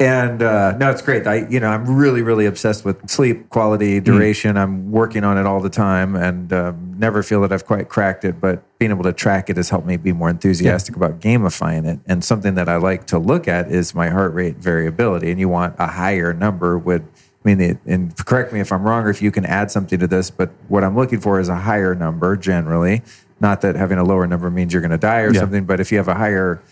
And 0.00 0.42
uh, 0.42 0.76
no, 0.76 0.90
it's 0.90 1.02
great. 1.02 1.26
I, 1.26 1.46
you 1.48 1.60
know, 1.60 1.68
I'm 1.68 1.96
really, 1.96 2.20
really 2.20 2.46
obsessed 2.46 2.84
with 2.84 3.08
sleep 3.08 3.48
quality, 3.50 4.00
mm. 4.00 4.04
duration. 4.04 4.56
Mm. 4.56 4.62
I'm 4.62 4.90
working 4.90 5.22
on 5.22 5.38
it 5.38 5.46
all 5.46 5.60
the 5.60 5.70
time, 5.70 6.16
and 6.16 6.52
um, 6.52 6.94
never 6.98 7.22
feel 7.22 7.40
that 7.42 7.52
I've 7.52 7.64
quite 7.64 7.88
cracked 7.88 8.24
it. 8.24 8.40
But 8.40 8.62
being 8.78 8.90
able 8.90 9.04
to 9.04 9.12
track 9.12 9.48
it 9.50 9.56
has 9.56 9.70
helped 9.70 9.86
me 9.86 9.96
be 9.96 10.12
more 10.12 10.28
enthusiastic 10.28 10.96
yeah. 10.96 11.06
about 11.06 11.20
gamifying 11.20 11.86
it. 11.86 12.00
And 12.06 12.24
something 12.24 12.54
that 12.56 12.68
I 12.68 12.76
like 12.76 13.06
to 13.08 13.18
look 13.18 13.46
at 13.46 13.70
is 13.70 13.94
my 13.94 14.10
heart 14.10 14.34
rate 14.34 14.56
variability. 14.56 15.30
And 15.30 15.38
you 15.38 15.48
want 15.48 15.76
a 15.78 15.86
higher 15.86 16.34
number 16.34 16.76
would 16.76 17.06
I 17.44 17.54
mean, 17.54 17.78
and 17.84 18.16
correct 18.24 18.54
me 18.54 18.60
if 18.60 18.72
I'm 18.72 18.82
wrong 18.84 19.04
or 19.04 19.10
if 19.10 19.20
you 19.20 19.30
can 19.30 19.44
add 19.44 19.70
something 19.70 19.98
to 19.98 20.06
this, 20.06 20.30
but 20.30 20.50
what 20.68 20.82
I'm 20.82 20.96
looking 20.96 21.20
for 21.20 21.38
is 21.38 21.50
a 21.50 21.56
higher 21.56 21.94
number 21.94 22.36
generally 22.36 23.02
not 23.44 23.60
that 23.60 23.76
having 23.76 23.98
a 23.98 24.04
lower 24.04 24.26
number 24.26 24.50
means 24.50 24.72
you're 24.72 24.80
going 24.80 24.90
to 24.90 25.06
die 25.12 25.20
or 25.20 25.32
yeah. 25.32 25.40
something, 25.40 25.66
but 25.66 25.78
if 25.78 25.92
you 25.92 25.98
have 25.98 26.08
a 26.08 26.14
higher 26.14 26.62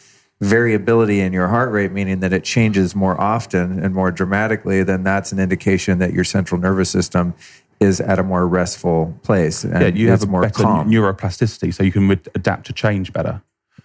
variability 0.41 1.21
in 1.21 1.31
your 1.31 1.49
heart 1.49 1.71
rate, 1.71 1.93
meaning 1.93 2.21
that 2.21 2.33
it 2.33 2.45
changes 2.45 2.95
more 2.97 3.21
often 3.21 3.79
and 3.85 3.95
more 3.95 4.11
dramatically, 4.11 4.83
then 4.83 5.05
that's 5.05 5.33
an 5.33 5.39
indication 5.39 5.99
that 5.99 6.15
your 6.15 6.25
central 6.25 6.59
nervous 6.59 6.89
system 6.89 7.35
is 7.79 8.01
at 8.01 8.19
a 8.19 8.23
more 8.23 8.49
restful 8.49 9.15
place. 9.23 9.65
And 9.65 9.83
yeah, 9.83 9.89
you 9.89 10.09
have 10.09 10.23
a 10.23 10.27
more 10.27 10.43
better 10.43 10.63
calm. 10.63 10.91
neuroplasticity, 10.91 11.75
so 11.75 11.83
you 11.85 11.93
can 11.93 12.11
adapt 12.35 12.67
to 12.67 12.73
change 12.73 13.13
better. 13.13 13.43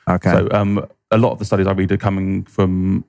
okay. 0.07 0.31
So 0.31 0.47
um, 0.51 0.87
a 1.11 1.17
lot 1.17 1.33
of 1.33 1.39
the 1.39 1.45
studies 1.45 1.67
I 1.67 1.73
read 1.73 1.91
are 1.91 1.97
coming 1.97 2.45
from 2.45 3.03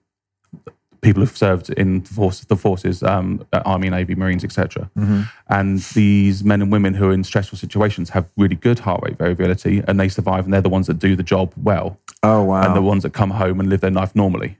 people 1.01 1.21
who've 1.23 1.37
served 1.37 1.71
in 1.71 2.01
the, 2.03 2.09
force, 2.09 2.41
the 2.41 2.57
forces, 2.57 3.03
um, 3.03 3.47
Army, 3.53 3.91
Navy, 3.91 4.15
Marines, 4.15 4.45
etc. 4.45 4.91
Mm-hmm. 4.97 5.23
And 5.49 5.79
these 5.95 6.45
men 6.45 6.63
and 6.63 6.73
women 6.73 6.95
who 6.95 7.11
are 7.11 7.13
in 7.13 7.25
stressful 7.25 7.59
situations 7.59 8.11
have 8.11 8.29
really 8.37 8.57
good 8.57 8.81
heart 8.81 9.03
rate 9.03 9.19
variability, 9.19 9.83
and 9.87 9.99
they 9.99 10.09
survive, 10.09 10.45
and 10.45 10.53
they're 10.53 10.61
the 10.61 10.69
ones 10.69 10.87
that 10.87 10.99
do 10.99 11.17
the 11.17 11.23
job 11.23 11.53
well, 11.57 11.99
oh, 12.23 12.43
wow. 12.43 12.63
and 12.63 12.77
the 12.77 12.83
ones 12.83 13.03
that 13.03 13.13
come 13.13 13.31
home 13.31 13.61
and 13.61 13.69
live 13.69 13.81
their 13.81 13.91
life 13.91 14.15
normally. 14.15 14.59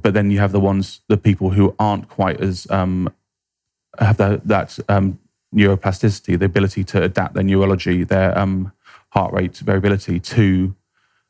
But 0.00 0.14
then 0.14 0.30
you 0.30 0.38
have 0.38 0.52
the 0.52 0.60
ones, 0.60 1.00
the 1.08 1.16
people 1.16 1.50
who 1.50 1.74
aren't 1.78 2.08
quite 2.08 2.40
as 2.40 2.66
um, 2.70 3.12
have 3.98 4.16
the, 4.16 4.40
that 4.44 4.78
um, 4.88 5.18
neuroplasticity, 5.54 6.38
the 6.38 6.46
ability 6.46 6.84
to 6.84 7.02
adapt 7.02 7.34
their 7.34 7.44
neurology, 7.44 8.04
their 8.04 8.36
um, 8.36 8.72
heart 9.10 9.32
rate 9.32 9.56
variability 9.58 10.18
to 10.18 10.74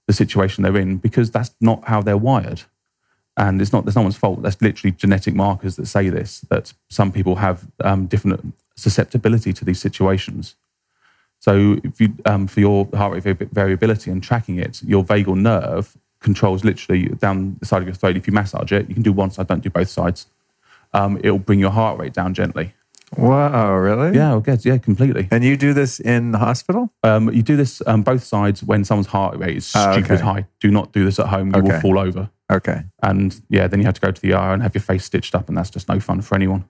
the 0.06 0.12
situation 0.12 0.62
they're 0.62 0.76
in, 0.76 0.96
because 0.98 1.30
that's 1.30 1.54
not 1.60 1.84
how 1.88 2.02
they're 2.02 2.16
wired. 2.16 2.62
And 3.36 3.60
it's 3.60 3.72
not 3.72 3.84
there's 3.84 3.96
no 3.96 4.02
one's 4.02 4.16
fault. 4.16 4.42
That's 4.42 4.60
literally 4.62 4.92
genetic 4.92 5.34
markers 5.34 5.76
that 5.76 5.86
say 5.86 6.08
this. 6.08 6.40
That 6.50 6.72
some 6.88 7.10
people 7.10 7.36
have 7.36 7.66
um, 7.82 8.06
different 8.06 8.54
susceptibility 8.76 9.52
to 9.52 9.64
these 9.64 9.80
situations. 9.80 10.54
So 11.40 11.78
if 11.82 12.00
you 12.00 12.14
um, 12.24 12.46
for 12.46 12.60
your 12.60 12.88
heart 12.94 13.12
rate 13.24 13.38
variability 13.52 14.10
and 14.10 14.22
tracking 14.22 14.58
it, 14.58 14.82
your 14.82 15.04
vagal 15.04 15.36
nerve 15.36 15.96
controls 16.20 16.64
literally 16.64 17.06
down 17.08 17.56
the 17.60 17.66
side 17.66 17.82
of 17.82 17.88
your 17.88 17.94
throat. 17.94 18.16
If 18.16 18.26
you 18.26 18.32
massage 18.32 18.72
it, 18.72 18.88
you 18.88 18.94
can 18.94 19.02
do 19.02 19.12
one 19.12 19.30
side, 19.30 19.46
don't 19.48 19.62
do 19.62 19.68
both 19.70 19.88
sides. 19.88 20.26
Um, 20.92 21.18
it'll 21.22 21.38
bring 21.38 21.58
your 21.58 21.70
heart 21.70 21.98
rate 21.98 22.14
down 22.14 22.34
gently. 22.34 22.72
Wow, 23.16 23.76
really? 23.76 24.16
Yeah, 24.16 24.34
okay, 24.34 24.56
yeah, 24.62 24.78
completely. 24.78 25.28
And 25.30 25.44
you 25.44 25.56
do 25.56 25.72
this 25.72 26.00
in 26.00 26.32
the 26.32 26.38
hospital? 26.38 26.90
Um, 27.04 27.30
you 27.32 27.42
do 27.42 27.56
this 27.56 27.82
um, 27.86 28.02
both 28.02 28.24
sides 28.24 28.62
when 28.62 28.84
someone's 28.84 29.08
heart 29.08 29.36
rate 29.38 29.56
is 29.58 29.72
Oh, 29.76 29.92
stupid 29.92 30.12
okay. 30.12 30.22
high. 30.22 30.46
Do 30.60 30.70
not 30.70 30.92
do 30.92 31.04
this 31.04 31.18
at 31.18 31.26
home. 31.26 31.54
You 31.54 31.62
will 31.62 31.80
fall 31.80 31.98
over. 31.98 32.30
Okay. 32.52 32.82
And 33.02 33.40
yeah, 33.48 33.66
then 33.68 33.80
you 33.80 33.86
have 33.86 33.94
to 33.94 34.00
go 34.00 34.10
to 34.10 34.20
the 34.20 34.32
ER 34.34 34.52
and 34.52 34.62
have 34.62 34.74
your 34.74 34.82
face 34.82 35.04
stitched 35.04 35.34
up, 35.34 35.48
and 35.48 35.56
that's 35.56 35.70
just 35.70 35.88
no 35.88 35.98
fun 36.00 36.20
for 36.20 36.34
anyone. 36.34 36.64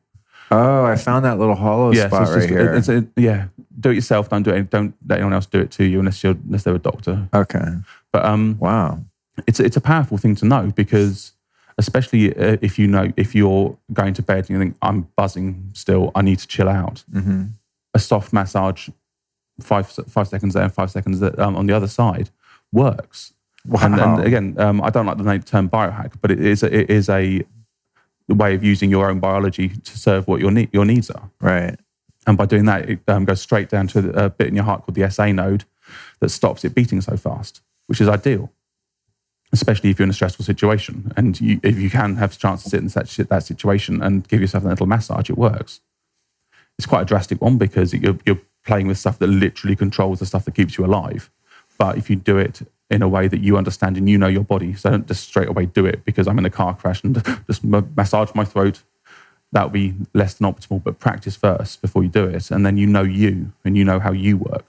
Oh, 0.50 0.84
I 0.84 0.96
found 0.96 1.24
that 1.24 1.38
little 1.38 1.54
hollow 1.54 1.92
yeah, 1.92 2.02
so 2.02 2.08
spot 2.08 2.22
it's 2.22 2.30
right 2.36 2.48
here. 2.48 2.74
it's 2.74 2.88
a- 2.88 3.06
yeah, 3.16 3.46
do 3.80 3.90
it 3.90 3.94
yourself. 3.94 4.28
Don't 4.28 4.42
do 4.42 4.50
it. 4.50 4.70
Don't 4.70 4.94
let 5.08 5.16
anyone 5.16 5.32
else 5.32 5.46
do 5.46 5.58
it 5.60 5.70
to 5.72 5.84
you 5.84 5.98
unless 5.98 6.22
you're 6.22 6.36
unless 6.46 6.62
they're 6.64 6.74
a 6.74 6.78
doctor. 6.78 7.28
okay. 7.34 7.64
But 8.12 8.24
um, 8.24 8.56
Wow. 8.60 9.00
it's 9.46 9.58
it's 9.58 9.76
a 9.76 9.80
powerful 9.80 10.16
thing 10.18 10.36
to 10.36 10.44
know 10.44 10.70
because 10.76 11.32
especially 11.78 12.36
uh, 12.36 12.56
if 12.62 12.78
you 12.78 12.86
know 12.86 13.12
if 13.16 13.34
you're 13.34 13.76
going 13.92 14.14
to 14.14 14.22
bed 14.22 14.38
and 14.48 14.50
you 14.50 14.58
think 14.58 14.76
I'm 14.80 15.08
buzzing 15.16 15.70
still, 15.72 16.12
I 16.14 16.22
need 16.22 16.38
to 16.38 16.46
chill 16.46 16.68
out. 16.68 17.04
hmm 17.12 17.46
A 17.94 17.98
soft 17.98 18.32
massage, 18.32 18.90
five 19.60 19.88
five 20.08 20.28
seconds 20.28 20.54
there 20.54 20.62
and 20.62 20.72
five 20.72 20.90
seconds 20.92 21.18
there, 21.20 21.38
um, 21.40 21.56
on 21.56 21.66
the 21.66 21.72
other 21.74 21.88
side, 21.88 22.30
works. 22.70 23.32
Wow. 23.66 23.80
And, 23.82 23.94
and 23.94 24.24
again, 24.24 24.54
um, 24.58 24.82
I 24.82 24.90
don't 24.90 25.06
like 25.06 25.16
the 25.16 25.24
name- 25.24 25.42
term 25.42 25.70
biohack, 25.70 26.14
but 26.20 26.30
it 26.30 26.40
is 26.40 26.62
a, 26.62 26.74
it 26.74 26.90
is 26.90 27.08
a 27.08 27.44
way 28.28 28.54
of 28.54 28.62
using 28.62 28.90
your 28.90 29.10
own 29.10 29.20
biology 29.20 29.68
to 29.68 29.98
serve 29.98 30.26
what 30.28 30.40
your 30.40 30.50
need, 30.50 30.70
your 30.72 30.84
needs 30.84 31.10
are. 31.10 31.30
right. 31.40 31.78
And 32.26 32.38
by 32.38 32.46
doing 32.46 32.64
that, 32.64 32.88
it 32.88 33.00
um, 33.06 33.26
goes 33.26 33.42
straight 33.42 33.68
down 33.68 33.86
to 33.88 34.24
a 34.24 34.30
bit 34.30 34.48
in 34.48 34.54
your 34.54 34.64
heart 34.64 34.86
called 34.86 34.94
the 34.94 35.10
SA 35.10 35.26
node 35.32 35.64
that 36.20 36.30
stops 36.30 36.64
it 36.64 36.74
beating 36.74 37.02
so 37.02 37.18
fast, 37.18 37.60
which 37.86 38.00
is 38.00 38.08
ideal, 38.08 38.50
especially 39.52 39.90
if 39.90 39.98
you're 39.98 40.04
in 40.04 40.10
a 40.10 40.14
stressful 40.14 40.42
situation. 40.42 41.12
And 41.18 41.38
you, 41.38 41.60
if 41.62 41.78
you 41.78 41.90
can 41.90 42.16
have 42.16 42.32
a 42.32 42.36
chance 42.36 42.62
to 42.62 42.70
sit 42.70 42.80
in 42.80 42.88
that, 42.88 43.26
that 43.28 43.42
situation 43.42 44.02
and 44.02 44.26
give 44.26 44.40
yourself 44.40 44.64
a 44.64 44.68
little 44.68 44.86
massage, 44.86 45.28
it 45.28 45.36
works. 45.36 45.80
It's 46.78 46.86
quite 46.86 47.02
a 47.02 47.04
drastic 47.04 47.42
one 47.42 47.58
because 47.58 47.92
you're, 47.92 48.18
you're 48.24 48.40
playing 48.64 48.86
with 48.86 48.96
stuff 48.96 49.18
that 49.18 49.26
literally 49.26 49.76
controls 49.76 50.20
the 50.20 50.26
stuff 50.26 50.46
that 50.46 50.54
keeps 50.54 50.78
you 50.78 50.86
alive. 50.86 51.30
But 51.76 51.98
if 51.98 52.08
you 52.08 52.16
do 52.16 52.38
it 52.38 52.62
in 52.95 53.03
a 53.03 53.09
way 53.09 53.28
that 53.28 53.40
you 53.40 53.57
understand 53.59 53.97
and 53.99 54.09
you 54.09 54.16
know 54.16 54.26
your 54.28 54.45
body, 54.45 54.74
so 54.74 54.90
don't 54.90 55.07
just 55.07 55.24
straight 55.28 55.49
away 55.49 55.66
do 55.66 55.84
it 55.84 56.05
because 56.05 56.26
I'm 56.28 56.38
in 56.38 56.47
a 56.47 56.51
car 56.51 56.74
crash 56.74 57.03
and 57.05 57.14
just 57.47 57.62
massage 57.64 58.30
my 58.34 58.45
throat 58.45 58.82
that 59.53 59.64
would 59.64 59.72
be 59.72 59.95
less 60.14 60.34
than 60.34 60.51
optimal, 60.53 60.82
but 60.82 60.99
practice 60.99 61.36
first 61.36 61.80
before 61.80 62.03
you 62.03 62.09
do 62.09 62.24
it. 62.24 62.51
And 62.51 62.66
then 62.66 62.76
you 62.76 62.86
know 62.88 63.03
you 63.03 63.53
and 63.64 63.76
you 63.76 63.84
know 63.84 64.01
how 64.01 64.11
you 64.12 64.36
work 64.36 64.64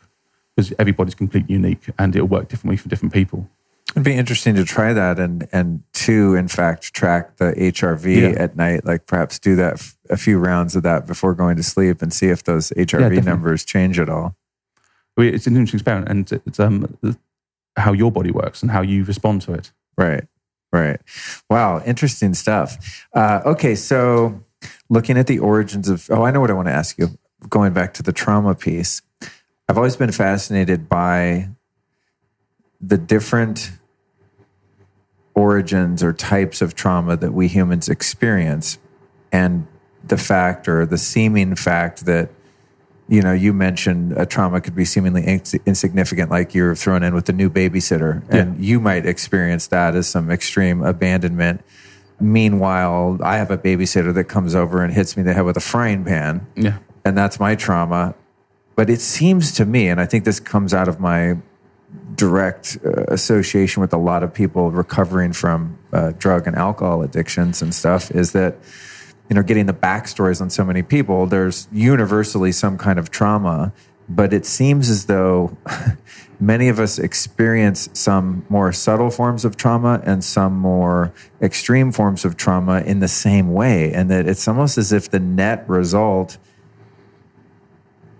because 0.55 0.71
everybody's 0.77 1.15
completely 1.15 1.53
unique 1.53 1.85
and 1.97 2.15
it'll 2.15 2.27
work 2.27 2.49
differently 2.49 2.77
for 2.77 2.87
different 2.87 3.11
people. 3.13 3.49
It'd 3.91 4.03
be 4.03 4.13
interesting 4.13 4.53
to 4.55 4.63
try 4.65 4.93
that 4.93 5.19
and 5.19 5.47
and 5.51 5.81
to 6.05 6.35
in 6.35 6.47
fact 6.49 6.93
track 6.93 7.37
the 7.37 7.53
HRV 7.53 8.05
Yeah. 8.21 8.41
at 8.43 8.55
night. 8.55 8.85
Like 8.85 9.05
perhaps 9.07 9.39
do 9.39 9.55
that 9.55 9.73
f- 9.75 9.97
a 10.09 10.17
few 10.17 10.37
rounds 10.37 10.75
of 10.75 10.83
that 10.83 11.07
before 11.07 11.33
going 11.33 11.55
to 11.57 11.63
sleep 11.63 12.01
and 12.03 12.11
see 12.13 12.27
if 12.27 12.43
those 12.43 12.69
HRV 12.71 12.87
definitely. 12.99 13.21
numbers 13.21 13.65
change 13.65 13.99
at 13.99 14.09
all. 14.09 14.35
I 15.17 15.21
mean, 15.21 15.33
It's 15.33 15.47
an 15.47 15.55
interesting 15.55 15.79
experiment 15.79 16.09
and 16.31 16.41
it's 16.45 16.59
um, 16.59 16.95
how 17.77 17.93
your 17.93 18.11
body 18.11 18.31
works 18.31 18.61
and 18.61 18.71
how 18.71 18.81
you 18.81 19.03
respond 19.03 19.41
to 19.43 19.53
it. 19.53 19.71
Right. 19.97 20.25
Right. 20.71 20.99
Wow. 21.49 21.81
Interesting 21.85 22.33
stuff. 22.33 23.07
Uh, 23.13 23.41
okay. 23.45 23.75
So 23.75 24.43
looking 24.89 25.17
at 25.17 25.27
the 25.27 25.39
origins 25.39 25.89
of, 25.89 26.09
oh, 26.09 26.23
I 26.23 26.31
know 26.31 26.41
what 26.41 26.49
I 26.49 26.53
want 26.53 26.67
to 26.67 26.73
ask 26.73 26.97
you. 26.97 27.09
Going 27.49 27.73
back 27.73 27.93
to 27.95 28.03
the 28.03 28.11
trauma 28.11 28.55
piece, 28.55 29.01
I've 29.69 29.77
always 29.77 29.95
been 29.95 30.11
fascinated 30.11 30.89
by 30.89 31.49
the 32.81 32.97
different 32.97 33.71
origins 35.35 36.01
or 36.01 36.13
types 36.13 36.61
of 36.61 36.75
trauma 36.75 37.17
that 37.17 37.33
we 37.33 37.47
humans 37.47 37.89
experience 37.89 38.79
and 39.31 39.67
the 40.03 40.17
fact 40.17 40.67
or 40.67 40.85
the 40.85 40.97
seeming 40.97 41.55
fact 41.55 42.05
that 42.05 42.29
you 43.07 43.21
know, 43.21 43.33
you 43.33 43.53
mentioned 43.53 44.13
a 44.13 44.25
trauma 44.25 44.59
could 44.61 44.75
be 44.75 44.85
seemingly 44.85 45.23
ins- 45.23 45.53
insignificant, 45.65 46.31
like 46.31 46.55
you're 46.55 46.75
thrown 46.75 47.03
in 47.03 47.13
with 47.13 47.29
a 47.29 47.33
new 47.33 47.49
babysitter, 47.49 48.27
and 48.29 48.63
you 48.63 48.79
might 48.79 49.05
experience 49.05 49.67
that 49.67 49.95
as 49.95 50.07
some 50.07 50.31
extreme 50.31 50.81
abandonment. 50.81 51.61
Meanwhile, 52.19 53.19
I 53.23 53.37
have 53.37 53.51
a 53.51 53.57
babysitter 53.57 54.13
that 54.13 54.23
comes 54.25 54.55
over 54.55 54.81
and 54.83 54.93
hits 54.93 55.15
me 55.15 55.21
in 55.21 55.27
the 55.27 55.33
head 55.33 55.45
with 55.45 55.57
a 55.57 55.61
frying 55.61 56.03
pan, 56.05 56.47
Yeah. 56.55 56.77
and 57.03 57.17
that's 57.17 57.39
my 57.39 57.55
trauma. 57.55 58.15
But 58.75 58.89
it 58.89 59.01
seems 59.01 59.51
to 59.53 59.65
me, 59.65 59.87
and 59.87 60.01
I 60.01 60.05
think 60.05 60.25
this 60.25 60.39
comes 60.39 60.73
out 60.73 60.87
of 60.87 60.99
my 60.99 61.37
direct 62.15 62.77
uh, 62.85 63.03
association 63.09 63.81
with 63.81 63.93
a 63.93 63.97
lot 63.97 64.23
of 64.23 64.33
people 64.33 64.71
recovering 64.71 65.33
from 65.33 65.77
uh, 65.93 66.11
drug 66.17 66.47
and 66.47 66.55
alcohol 66.55 67.01
addictions 67.03 67.61
and 67.61 67.73
stuff, 67.75 68.09
is 68.11 68.31
that 68.31 68.55
you 69.29 69.35
know, 69.35 69.43
getting 69.43 69.65
the 69.65 69.73
backstories 69.73 70.41
on 70.41 70.49
so 70.49 70.63
many 70.63 70.83
people, 70.83 71.25
there's 71.25 71.67
universally 71.71 72.51
some 72.51 72.77
kind 72.77 72.99
of 72.99 73.09
trauma, 73.09 73.73
but 74.07 74.33
it 74.33 74.45
seems 74.45 74.89
as 74.89 75.05
though 75.05 75.57
many 76.39 76.67
of 76.67 76.79
us 76.79 76.99
experience 76.99 77.89
some 77.93 78.45
more 78.49 78.71
subtle 78.71 79.09
forms 79.09 79.43
of 79.43 79.57
trauma 79.57 80.01
and 80.05 80.23
some 80.23 80.53
more 80.53 81.11
extreme 81.41 81.91
forms 81.91 82.23
of 82.23 82.37
trauma 82.37 82.81
in 82.81 82.99
the 82.99 83.07
same 83.07 83.53
way. 83.53 83.91
And 83.93 84.11
that 84.11 84.27
it's 84.27 84.47
almost 84.47 84.77
as 84.77 84.91
if 84.91 85.09
the 85.09 85.19
net 85.19 85.67
result 85.67 86.37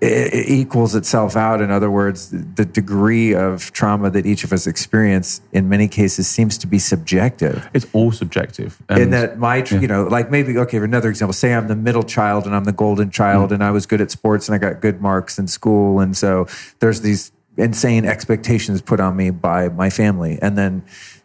i- 0.05 0.29
i- 0.37 0.45
equals 0.47 0.95
itself 0.95 1.35
out. 1.35 1.61
In 1.61 1.71
other 1.71 1.89
words, 1.89 2.29
the 2.31 2.65
degree 2.65 3.33
of 3.33 3.71
trauma 3.71 4.09
that 4.11 4.25
each 4.25 4.43
of 4.43 4.53
us 4.53 4.67
experience 4.67 5.41
in 5.51 5.67
many 5.69 5.87
cases 5.87 6.27
seems 6.27 6.57
to 6.59 6.67
be 6.67 6.79
subjective. 6.79 7.67
It's 7.73 7.87
all 7.93 8.11
subjective. 8.11 8.77
And 8.89 8.99
in 9.01 9.09
that 9.11 9.39
my 9.39 9.61
tr 9.61 9.77
you 9.77 9.87
know 9.87 10.03
like 10.03 10.31
maybe 10.31 10.57
okay 10.57 10.77
another 10.77 11.09
example. 11.09 11.33
Say 11.33 11.53
i'm 11.53 11.67
the 11.67 11.75
middle 11.75 12.03
child 12.03 12.45
and 12.45 12.55
i'm 12.55 12.63
the 12.65 12.71
golden 12.71 13.09
child 13.09 13.49
mm. 13.49 13.55
and 13.55 13.63
i 13.63 13.71
was 13.71 13.85
good 13.85 14.01
at 14.01 14.11
sports 14.11 14.47
and 14.47 14.55
i 14.55 14.57
got 14.57 14.81
good 14.81 15.01
marks 15.01 15.37
in 15.39 15.47
school. 15.47 15.99
And 15.99 16.15
so 16.15 16.47
there's 16.79 17.01
these 17.01 17.31
insane 17.57 18.05
expectations 18.05 18.81
put 18.81 18.99
on 18.99 19.15
me 19.15 19.29
by 19.29 19.69
my 19.69 19.89
family. 19.89 20.37
And 20.41 20.57
then 20.57 20.83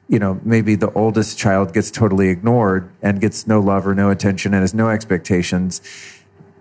you 0.08 0.18
know 0.18 0.40
maybe 0.44 0.74
the 0.74 0.90
oldest 0.92 1.38
child 1.38 1.72
gets 1.72 1.90
totally 1.90 2.28
ignored 2.28 2.88
and 3.02 3.20
gets 3.20 3.46
no 3.46 3.60
love 3.60 3.86
or 3.86 3.94
no 3.94 4.10
attention 4.10 4.54
and 4.54 4.62
has 4.62 4.74
no 4.74 4.88
expectations. 4.88 5.80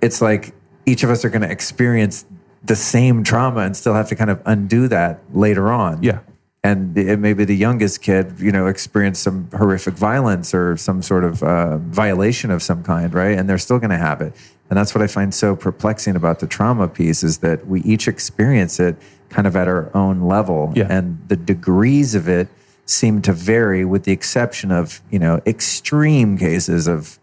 It's 0.02 0.22
like 0.22 0.54
each 0.90 1.04
of 1.04 1.10
us 1.10 1.24
are 1.24 1.30
going 1.30 1.42
to 1.42 1.52
experience 1.52 2.26
the 2.64 2.76
same 2.76 3.24
trauma 3.24 3.62
and 3.62 3.78
still 3.78 3.94
have 3.94 4.10
to 4.10 4.16
kind 4.16 4.30
of 4.30 4.42
undo 4.46 4.88
that 4.88 5.20
later 5.34 5.72
on 5.72 6.04
yeah. 6.04 6.20
and 6.64 6.94
maybe 7.22 7.46
the 7.46 7.56
youngest 7.56 8.02
kid, 8.02 8.34
you 8.40 8.52
know, 8.52 8.68
experienced 8.68 9.24
some 9.24 9.48
horrific 9.52 9.94
violence 9.94 10.54
or 10.54 10.76
some 10.76 11.02
sort 11.02 11.24
of 11.24 11.42
uh, 11.42 11.78
violation 11.78 12.52
of 12.52 12.62
some 12.62 12.84
kind, 12.84 13.14
right? 13.14 13.38
And 13.38 13.48
they're 13.48 13.58
still 13.58 13.80
going 13.80 13.92
to 13.92 13.98
have 13.98 14.20
it. 14.20 14.34
And 14.70 14.78
that's 14.78 14.94
what 14.94 15.02
I 15.02 15.08
find 15.08 15.34
so 15.34 15.56
perplexing 15.56 16.16
about 16.16 16.40
the 16.40 16.48
trauma 16.48 16.88
piece 16.88 17.24
is 17.24 17.38
that 17.40 17.66
we 17.68 17.82
each 17.82 18.08
experience 18.08 18.80
it 18.80 18.96
kind 19.30 19.48
of 19.48 19.56
at 19.56 19.68
our 19.68 19.90
own 19.96 20.22
level, 20.22 20.74
Yeah. 20.76 20.88
and 20.90 21.18
the 21.28 21.36
degrees 21.38 22.14
of 22.16 22.28
it 22.28 22.48
seem 22.86 23.22
to 23.22 23.32
vary, 23.34 23.86
with 23.86 24.04
the 24.04 24.12
exception 24.12 24.72
of 24.72 25.02
you 25.12 25.20
know 25.20 25.42
extreme 25.46 26.38
cases 26.38 26.88
of 26.88 27.20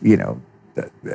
you 0.00 0.16
know 0.16 0.40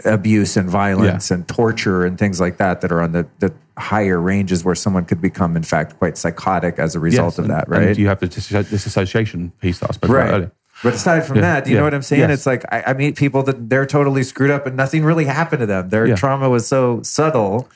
abuse 0.05 0.57
and 0.57 0.69
violence 0.69 1.29
yeah. 1.29 1.35
and 1.35 1.47
torture 1.47 2.05
and 2.05 2.17
things 2.17 2.39
like 2.39 2.57
that 2.57 2.81
that 2.81 2.91
are 2.91 3.01
on 3.01 3.11
the, 3.11 3.27
the 3.39 3.53
higher 3.77 4.19
ranges 4.19 4.63
where 4.63 4.75
someone 4.75 5.05
could 5.05 5.21
become, 5.21 5.55
in 5.55 5.63
fact, 5.63 5.97
quite 5.97 6.17
psychotic 6.17 6.79
as 6.79 6.95
a 6.95 6.99
result 6.99 7.33
yes, 7.33 7.37
of 7.39 7.45
and, 7.45 7.53
that, 7.53 7.69
right? 7.69 7.97
you 7.97 8.07
have 8.07 8.19
the 8.19 8.27
disassociation 8.27 9.51
piece 9.59 9.79
that 9.79 9.89
I 9.89 9.93
spoke 9.93 10.09
right. 10.09 10.21
about 10.23 10.33
earlier. 10.33 10.51
But 10.83 10.93
aside 10.93 11.25
from 11.25 11.37
yeah, 11.37 11.41
that, 11.41 11.63
do 11.63 11.69
you 11.69 11.75
yeah, 11.75 11.79
know 11.79 11.85
what 11.85 11.93
I'm 11.93 12.01
saying? 12.01 12.21
Yes. 12.21 12.39
It's 12.39 12.45
like 12.45 12.65
I, 12.71 12.83
I, 12.87 12.93
meet 12.93 13.15
people 13.15 13.43
that 13.43 13.69
they're 13.69 13.85
totally 13.85 14.23
screwed 14.23 14.51
up 14.51 14.65
and 14.65 14.75
nothing 14.75 15.05
really 15.05 15.23
happened 15.23 15.61
to 15.61 15.65
them. 15.65 15.89
Their 15.89 16.05
yeah. 16.05 16.15
trauma 16.15 16.49
was 16.49 16.67
so 16.67 17.01
subtle. 17.01 17.69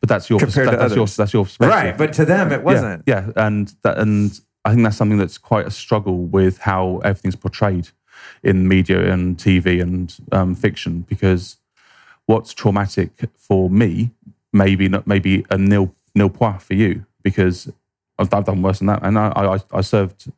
But 0.00 0.08
that's 0.08 0.30
your 0.30 0.38
compared 0.38 0.68
that, 0.68 0.70
to 0.72 0.76
that's 0.78 0.92
others. 0.92 0.96
your 0.96 1.06
that's 1.06 1.32
your 1.34 1.68
right. 1.68 1.96
But 1.96 2.14
to 2.14 2.24
them, 2.24 2.52
it 2.52 2.62
wasn't. 2.62 3.02
Yeah, 3.06 3.30
and 3.36 3.74
that, 3.82 3.98
and 3.98 4.38
I 4.64 4.70
think 4.70 4.82
that's 4.82 4.96
something 4.96 5.18
that's 5.18 5.38
quite 5.38 5.66
a 5.66 5.70
struggle 5.70 6.24
with 6.24 6.58
how 6.58 6.98
everything's 6.98 7.36
portrayed 7.36 7.88
in 8.46 8.68
media 8.68 9.12
and 9.12 9.36
TV 9.36 9.82
and 9.82 10.16
um, 10.32 10.54
fiction 10.54 11.00
because 11.08 11.56
what's 12.26 12.54
traumatic 12.54 13.10
for 13.36 13.68
me 13.68 14.10
maybe 14.52 14.88
not 14.88 15.06
maybe 15.06 15.44
a 15.50 15.58
nil 15.58 15.94
nil 16.14 16.30
point 16.30 16.62
for 16.62 16.74
you 16.74 17.04
because 17.22 17.70
I've, 18.18 18.32
I've 18.32 18.44
done 18.44 18.62
worse 18.62 18.78
than 18.78 18.86
that. 18.86 19.02
And 19.02 19.18
I, 19.18 19.28
I, 19.28 19.58
I 19.72 19.80
served 19.80 20.30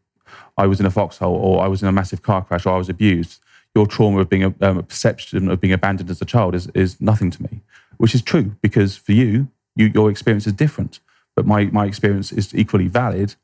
I 0.56 0.66
was 0.66 0.80
in 0.80 0.86
a 0.86 0.90
foxhole 0.90 1.36
or 1.36 1.62
I 1.62 1.68
was 1.68 1.82
in 1.82 1.88
a 1.88 1.92
massive 1.92 2.22
car 2.22 2.44
crash 2.44 2.66
or 2.66 2.74
I 2.74 2.78
was 2.78 2.88
abused. 2.88 3.40
Your 3.74 3.86
trauma 3.86 4.20
of 4.20 4.28
being 4.28 4.44
a, 4.44 4.54
um, 4.62 4.78
a 4.78 4.82
perception 4.82 5.50
of 5.50 5.60
being 5.60 5.72
abandoned 5.72 6.10
as 6.10 6.20
a 6.20 6.24
child 6.24 6.54
is, 6.54 6.66
is 6.68 7.00
nothing 7.00 7.30
to 7.30 7.42
me 7.42 7.60
which 7.98 8.14
is 8.14 8.22
true 8.22 8.56
because 8.62 8.96
for 8.96 9.12
you, 9.12 9.48
you 9.76 9.90
your 9.94 10.10
experience 10.10 10.46
is 10.46 10.52
different. 10.54 11.00
But 11.36 11.46
my, 11.46 11.66
my 11.66 11.84
experience 11.86 12.32
is 12.32 12.54
equally 12.54 12.88
valid 12.88 13.36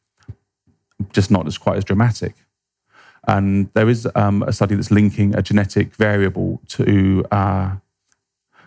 just 1.12 1.30
not 1.30 1.46
as 1.46 1.58
quite 1.58 1.76
as 1.76 1.84
dramatic 1.84 2.34
and 3.26 3.70
there 3.74 3.88
is 3.88 4.08
um, 4.14 4.42
a 4.42 4.52
study 4.52 4.74
that's 4.74 4.90
linking 4.90 5.34
a 5.34 5.42
genetic 5.42 5.94
variable 5.94 6.60
to 6.68 7.24
uh, 7.30 7.76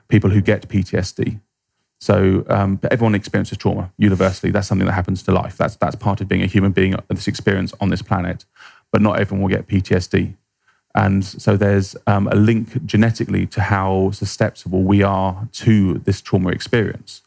people 0.07 0.29
who 0.29 0.41
get 0.41 0.67
PTSD. 0.67 1.39
So 1.99 2.45
um, 2.49 2.79
everyone 2.91 3.15
experiences 3.15 3.57
trauma 3.57 3.91
universally. 3.97 4.51
That's 4.51 4.67
something 4.67 4.85
that 4.85 4.93
happens 4.93 5.23
to 5.23 5.31
life. 5.31 5.57
That's 5.57 5.75
that's 5.77 5.95
part 5.95 6.21
of 6.21 6.27
being 6.27 6.43
a 6.43 6.45
human 6.45 6.71
being, 6.71 6.95
this 7.09 7.27
experience 7.27 7.73
on 7.81 7.89
this 7.89 8.01
planet. 8.01 8.45
But 8.91 9.01
not 9.01 9.19
everyone 9.19 9.41
will 9.43 9.55
get 9.55 9.67
PTSD. 9.67 10.35
And 10.95 11.23
so 11.23 11.57
there's 11.57 11.95
um, 12.07 12.27
a 12.27 12.35
link 12.35 12.85
genetically 12.85 13.45
to 13.47 13.61
how 13.61 14.11
susceptible 14.11 14.81
we 14.81 15.03
are 15.03 15.47
to 15.53 15.99
this 15.99 16.21
trauma 16.21 16.49
experience, 16.49 17.21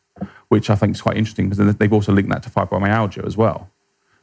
which 0.49 0.71
I 0.71 0.75
think 0.75 0.97
is 0.97 1.03
quite 1.03 1.17
interesting 1.17 1.49
because 1.49 1.77
they've 1.77 1.93
also 1.93 2.13
linked 2.13 2.31
that 2.31 2.43
to 2.45 2.51
fibromyalgia 2.51 3.25
as 3.25 3.37
well. 3.37 3.71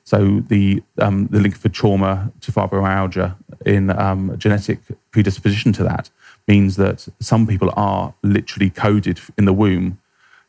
So 0.08 0.42
the 0.48 0.82
um, 1.00 1.28
the 1.28 1.42
link 1.42 1.58
for 1.58 1.68
trauma 1.68 2.32
to 2.40 2.50
fibromyalgia 2.54 3.36
in 3.66 3.90
um, 3.90 4.38
genetic 4.38 4.80
predisposition 5.12 5.74
to 5.74 5.84
that 5.84 6.10
means 6.48 6.78
that 6.78 7.10
some 7.20 7.46
people 7.46 7.74
are 7.76 8.14
literally 8.24 8.70
coded 8.70 9.20
in 9.38 9.44
the 9.44 9.52
womb 9.52 10.00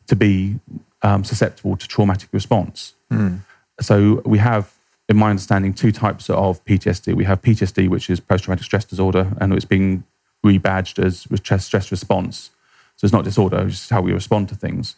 to 0.07 0.15
be 0.15 0.61
um, 1.01 1.25
susceptible 1.25 1.75
to 1.75 1.85
traumatic 1.89 2.29
response. 2.31 2.93
Mm. 3.11 3.39
So 3.81 4.21
we 4.23 4.37
have, 4.37 4.71
in 5.09 5.17
my 5.17 5.29
understanding, 5.29 5.73
two 5.73 5.91
types 5.91 6.29
of 6.29 6.63
PTSD. 6.63 7.13
We 7.13 7.25
have 7.25 7.41
PTSD, 7.41 7.89
which 7.89 8.09
is 8.09 8.21
post-traumatic 8.21 8.63
stress 8.63 8.85
disorder, 8.85 9.35
and 9.41 9.51
it's 9.51 9.65
being 9.65 10.05
rebadged 10.41 11.03
as 11.03 11.27
stress 11.61 11.91
response. 11.91 12.51
So 12.95 13.03
it's 13.03 13.13
not 13.13 13.25
disorder; 13.25 13.65
it's 13.65 13.79
just 13.79 13.89
how 13.89 13.99
we 13.99 14.13
respond 14.13 14.47
to 14.49 14.55
things 14.55 14.95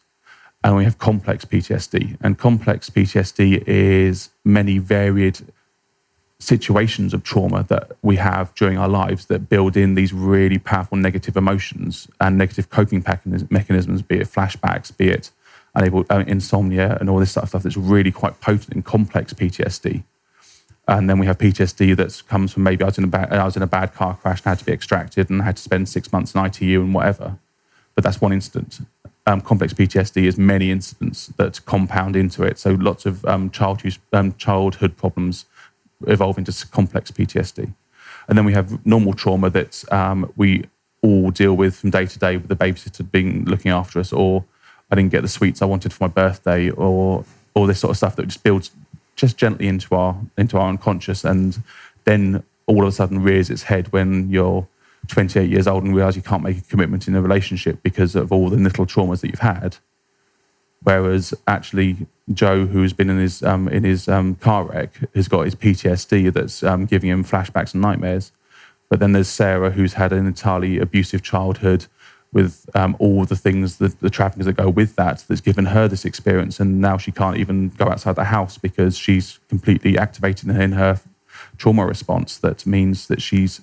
and 0.64 0.76
we 0.76 0.84
have 0.84 0.98
complex 0.98 1.46
PTSD. 1.46 2.18
And 2.22 2.38
complex 2.38 2.90
PTSD 2.90 3.64
is 3.68 4.30
many 4.44 4.78
varied 4.78 5.40
situations 6.40 7.14
of 7.14 7.24
trauma 7.24 7.64
that 7.70 7.92
we 8.02 8.16
have 8.18 8.54
during 8.56 8.78
our 8.78 8.90
lives 8.90 9.26
that 9.26 9.50
build 9.50 9.78
in 9.78 9.96
these 9.96 10.12
really 10.14 10.58
powerful 10.58 10.98
negative 10.98 11.38
emotions 11.38 12.08
and 12.20 12.38
negative 12.38 12.70
coping 12.70 13.04
mechanisms, 13.50 14.02
be 14.02 14.18
it 14.18 14.28
flashbacks, 14.28 14.96
be 14.96 15.10
it 15.10 15.32
unable 15.76 16.06
uh, 16.10 16.24
insomnia, 16.28 16.98
and 17.00 17.10
all 17.10 17.20
this 17.20 17.32
sort 17.32 17.44
of 17.44 17.50
stuff 17.50 17.64
that's 17.64 17.78
really 17.78 18.12
quite 18.12 18.40
potent 18.42 18.74
in 18.74 18.82
complex 18.84 19.34
PTSD. 19.34 20.04
And 20.88 21.10
then 21.10 21.20
we 21.20 21.28
have 21.28 21.38
PTSD 21.38 21.96
that 21.98 22.22
comes 22.28 22.52
from 22.52 22.64
maybe 22.64 22.84
I 22.84 22.88
was 22.88 22.98
in 22.98 23.04
a 23.04 23.08
bad, 23.08 23.32
I 23.32 23.46
was 23.46 23.56
in 23.56 23.62
a 23.62 23.68
bad 23.68 23.94
car 23.94 24.18
crash 24.18 24.40
and 24.40 24.46
had 24.46 24.60
to 24.60 24.66
be 24.66 24.74
extracted 24.74 25.30
and 25.30 25.42
had 25.44 25.58
to 25.58 25.64
spend 25.64 25.90
six 25.90 26.12
months 26.12 26.34
in 26.36 26.44
ITU 26.44 26.82
and 26.82 26.94
whatever. 26.94 27.38
But 27.94 28.04
that's 28.04 28.20
one 28.20 28.34
incident 28.34 28.80
um, 29.28 29.42
complex 29.42 29.74
PTSD 29.74 30.24
is 30.24 30.38
many 30.38 30.72
incidents 30.72 31.28
that 31.38 31.64
compound 31.66 32.16
into 32.16 32.44
it. 32.44 32.58
So 32.58 32.72
lots 32.72 33.06
of 33.06 33.24
um, 33.26 33.50
child 33.52 33.84
use, 33.84 34.00
um, 34.14 34.34
childhood 34.36 34.98
problems 34.98 35.46
evolve 36.08 36.38
into 36.38 36.54
complex 36.68 37.12
PTSD. 37.12 37.74
And 38.28 38.38
then 38.38 38.46
we 38.46 38.54
have 38.54 38.86
normal 38.86 39.14
trauma 39.14 39.50
that 39.52 39.84
um, 39.92 40.32
we 40.36 40.66
all 41.02 41.32
deal 41.32 41.56
with 41.56 41.76
from 41.76 41.90
day 41.90 42.06
to 42.06 42.20
day 42.20 42.38
with 42.38 42.48
the 42.48 42.56
babysitter 42.56 43.10
being 43.10 43.46
looking 43.46 43.72
after 43.72 44.00
us, 44.00 44.14
or 44.14 44.44
I 44.90 44.96
didn't 44.96 45.12
get 45.12 45.22
the 45.22 45.28
sweets 45.28 45.62
I 45.62 45.66
wanted 45.66 45.94
for 45.94 46.04
my 46.04 46.08
birthday, 46.08 46.70
or 46.70 47.26
all 47.54 47.68
this 47.68 47.80
sort 47.80 47.92
of 47.92 47.98
stuff 47.98 48.16
that 48.16 48.28
just 48.28 48.44
builds 48.44 48.72
just 49.16 49.38
gently 49.38 49.68
into 49.68 49.96
our 49.96 50.16
into 50.38 50.58
our 50.58 50.70
unconscious, 50.70 51.24
and 51.24 51.62
then 52.06 52.44
all 52.68 52.84
of 52.84 52.88
a 52.88 52.92
sudden 52.92 53.22
rears 53.22 53.50
its 53.50 53.64
head 53.64 53.92
when 53.92 54.30
you're 54.30 54.68
28 55.12 55.50
years 55.50 55.68
old 55.68 55.84
and 55.84 55.96
realize 55.96 56.16
you 56.16 56.22
can't 56.22 56.44
make 56.44 56.58
a 56.58 56.62
commitment 56.62 57.08
in 57.08 57.16
a 57.16 57.22
relationship 57.22 57.84
because 57.84 58.16
of 58.16 58.32
all 58.32 58.50
the 58.50 58.58
little 58.58 58.86
traumas 58.86 59.22
that 59.22 59.28
you've 59.28 59.40
had. 59.40 59.78
Whereas 60.84 61.34
actually, 61.48 62.08
Joe, 62.34 62.66
who's 62.66 62.94
been 62.94 63.10
in 63.10 63.20
his 63.20 63.44
um, 63.44 63.68
in 63.68 63.84
his 63.84 64.08
um, 64.08 64.36
car 64.36 64.64
wreck, 64.64 64.92
has 65.14 65.28
got 65.28 65.46
his 65.46 65.54
PTSD 65.54 66.34
that's 66.34 66.64
um, 66.64 66.86
giving 66.86 67.10
him 67.10 67.24
flashbacks 67.24 67.74
and 67.74 67.82
nightmares. 67.82 68.32
But 68.90 69.00
then 69.00 69.12
there's 69.12 69.28
Sarah, 69.28 69.72
who's 69.72 69.94
had 69.94 70.12
an 70.12 70.26
entirely 70.26 70.80
abusive 70.80 71.22
childhood 71.22 71.86
with 72.34 72.70
um, 72.74 72.96
all 73.00 73.26
the 73.26 73.36
things, 73.36 73.78
the, 73.78 73.94
the 74.00 74.10
trappings 74.10 74.46
that 74.46 74.54
go 74.54 74.70
with 74.70 74.96
that, 74.96 75.24
that's 75.28 75.42
given 75.42 75.66
her 75.66 75.88
this 75.88 76.06
experience. 76.06 76.60
And 76.60 76.80
now 76.82 76.98
she 76.98 77.12
can't 77.12 77.38
even 77.38 77.70
go 77.70 77.86
outside 77.86 78.16
the 78.16 78.26
house 78.26 78.58
because 78.58 78.98
she's 78.98 79.40
completely 79.50 79.98
activated 79.98 80.50
in 80.50 80.72
her 80.72 81.00
trauma 81.58 81.86
response. 81.86 82.38
That 82.38 82.66
means 82.66 83.08
that 83.08 83.22
she's 83.22 83.62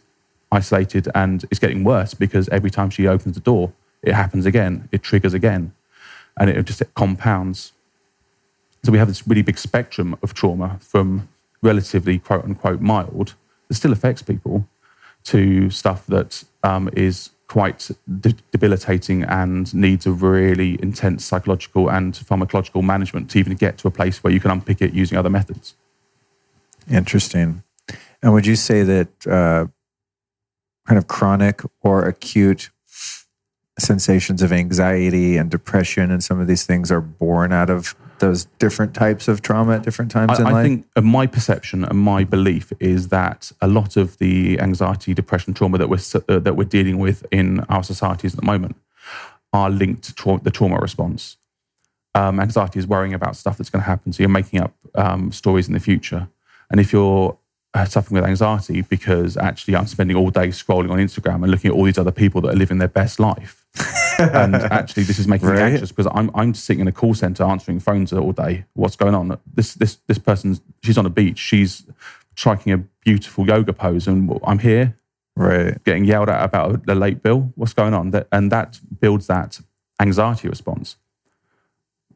isolated 0.50 1.08
and 1.14 1.44
it's 1.50 1.58
getting 1.58 1.84
worse 1.84 2.14
because 2.14 2.48
every 2.48 2.70
time 2.70 2.90
she 2.90 3.06
opens 3.06 3.34
the 3.34 3.40
door, 3.40 3.72
it 4.02 4.14
happens 4.14 4.46
again, 4.46 4.88
it 4.92 5.02
triggers 5.02 5.34
again, 5.34 5.72
and 6.38 6.48
it 6.50 6.62
just 6.64 6.80
it 6.80 6.94
compounds. 6.94 7.72
So 8.84 8.92
we 8.92 8.98
have 8.98 9.08
this 9.08 9.26
really 9.26 9.42
big 9.42 9.58
spectrum 9.58 10.16
of 10.22 10.34
trauma 10.34 10.78
from 10.80 11.28
relatively 11.62 12.18
quote 12.18 12.44
unquote 12.44 12.80
mild 12.80 13.34
that 13.66 13.74
still 13.74 13.92
affects 13.92 14.22
people 14.22 14.68
to 15.24 15.68
stuff 15.70 16.06
that 16.06 16.44
um, 16.62 16.88
is 16.92 17.30
quite 17.48 17.90
de- 18.20 18.34
debilitating 18.52 19.24
and 19.24 19.74
needs 19.74 20.06
a 20.06 20.12
really 20.12 20.78
intense 20.82 21.24
psychological 21.24 21.90
and 21.90 22.14
pharmacological 22.14 22.82
management 22.82 23.30
to 23.30 23.38
even 23.38 23.54
get 23.54 23.78
to 23.78 23.88
a 23.88 23.90
place 23.90 24.22
where 24.22 24.32
you 24.32 24.38
can 24.38 24.50
unpick 24.50 24.80
it 24.80 24.92
using 24.92 25.18
other 25.18 25.30
methods. 25.30 25.74
Interesting. 26.90 27.62
And 28.22 28.32
would 28.32 28.46
you 28.46 28.56
say 28.56 28.82
that 28.82 29.26
uh, 29.26 29.66
kind 30.88 30.96
of 30.96 31.06
chronic 31.06 31.60
or 31.82 32.06
acute 32.06 32.70
sensations 33.78 34.42
of 34.42 34.52
anxiety 34.52 35.36
and 35.36 35.50
depression 35.50 36.10
and 36.10 36.24
some 36.24 36.40
of 36.40 36.46
these 36.48 36.64
things 36.64 36.90
are 36.90 37.00
born 37.00 37.52
out 37.52 37.70
of 37.70 37.94
those 38.18 38.46
different 38.58 38.94
types 38.94 39.28
of 39.28 39.42
trauma 39.42 39.76
at 39.76 39.82
different 39.82 40.10
times 40.10 40.32
I, 40.32 40.36
in 40.38 40.44
life? 40.44 40.54
I 40.54 40.62
think 40.62 40.86
uh, 40.96 41.02
my 41.02 41.26
perception 41.26 41.84
and 41.84 41.98
my 41.98 42.24
belief 42.24 42.72
is 42.80 43.08
that 43.08 43.52
a 43.60 43.68
lot 43.68 43.96
of 43.96 44.18
the 44.18 44.58
anxiety, 44.58 45.14
depression, 45.14 45.54
trauma 45.54 45.78
that 45.78 45.88
we're 45.88 46.00
uh, 46.28 46.38
that 46.40 46.56
we're 46.56 46.64
dealing 46.64 46.98
with 46.98 47.24
in 47.30 47.60
our 47.68 47.84
societies 47.84 48.34
at 48.34 48.40
the 48.40 48.46
moment 48.46 48.76
are 49.52 49.70
linked 49.70 50.02
to 50.04 50.14
tra- 50.14 50.40
the 50.42 50.50
trauma 50.50 50.78
response. 50.78 51.36
Um, 52.14 52.40
anxiety 52.40 52.78
is 52.78 52.86
worrying 52.86 53.14
about 53.14 53.36
stuff 53.36 53.58
that's 53.58 53.70
going 53.70 53.82
to 53.82 53.86
happen, 53.86 54.12
so 54.12 54.22
you're 54.22 54.30
making 54.30 54.60
up 54.60 54.74
um, 54.94 55.30
stories 55.30 55.68
in 55.68 55.74
the 55.74 55.80
future. 55.80 56.28
And 56.70 56.80
if 56.80 56.92
you're 56.92 57.38
Uh, 57.78 57.84
suffering 57.84 58.20
with 58.20 58.28
anxiety 58.28 58.82
because 58.82 59.36
actually 59.36 59.76
I'm 59.76 59.86
spending 59.86 60.16
all 60.16 60.30
day 60.30 60.48
scrolling 60.48 60.90
on 60.90 60.98
Instagram 60.98 61.44
and 61.44 61.50
looking 61.52 61.70
at 61.70 61.76
all 61.76 61.84
these 61.84 61.96
other 61.96 62.10
people 62.10 62.40
that 62.40 62.48
are 62.48 62.56
living 62.56 62.78
their 62.78 62.88
best 62.88 63.20
life. 63.20 63.64
and 64.18 64.56
actually, 64.56 65.04
this 65.04 65.20
is 65.20 65.28
making 65.28 65.46
right. 65.46 65.58
me 65.58 65.62
anxious 65.62 65.92
because 65.92 66.10
I'm 66.12 66.28
I'm 66.34 66.54
sitting 66.54 66.80
in 66.80 66.88
a 66.88 66.92
call 66.92 67.14
center 67.14 67.44
answering 67.44 67.78
phones 67.78 68.12
all 68.12 68.32
day. 68.32 68.64
What's 68.72 68.96
going 68.96 69.14
on? 69.14 69.38
This 69.54 69.74
this 69.74 69.98
this 70.08 70.18
person's 70.18 70.60
she's 70.82 70.98
on 70.98 71.06
a 71.06 71.10
beach. 71.10 71.38
She's 71.38 71.86
striking 72.34 72.72
a 72.72 72.78
beautiful 73.04 73.46
yoga 73.46 73.72
pose, 73.72 74.08
and 74.08 74.40
I'm 74.42 74.58
here, 74.58 74.98
right, 75.36 75.80
getting 75.84 76.04
yelled 76.04 76.30
at 76.30 76.42
about 76.42 76.82
a 76.88 76.96
late 76.96 77.22
bill. 77.22 77.52
What's 77.54 77.74
going 77.74 77.94
on? 77.94 78.10
That 78.10 78.26
and 78.32 78.50
that 78.50 78.80
builds 78.98 79.28
that 79.28 79.60
anxiety 80.00 80.48
response 80.48 80.96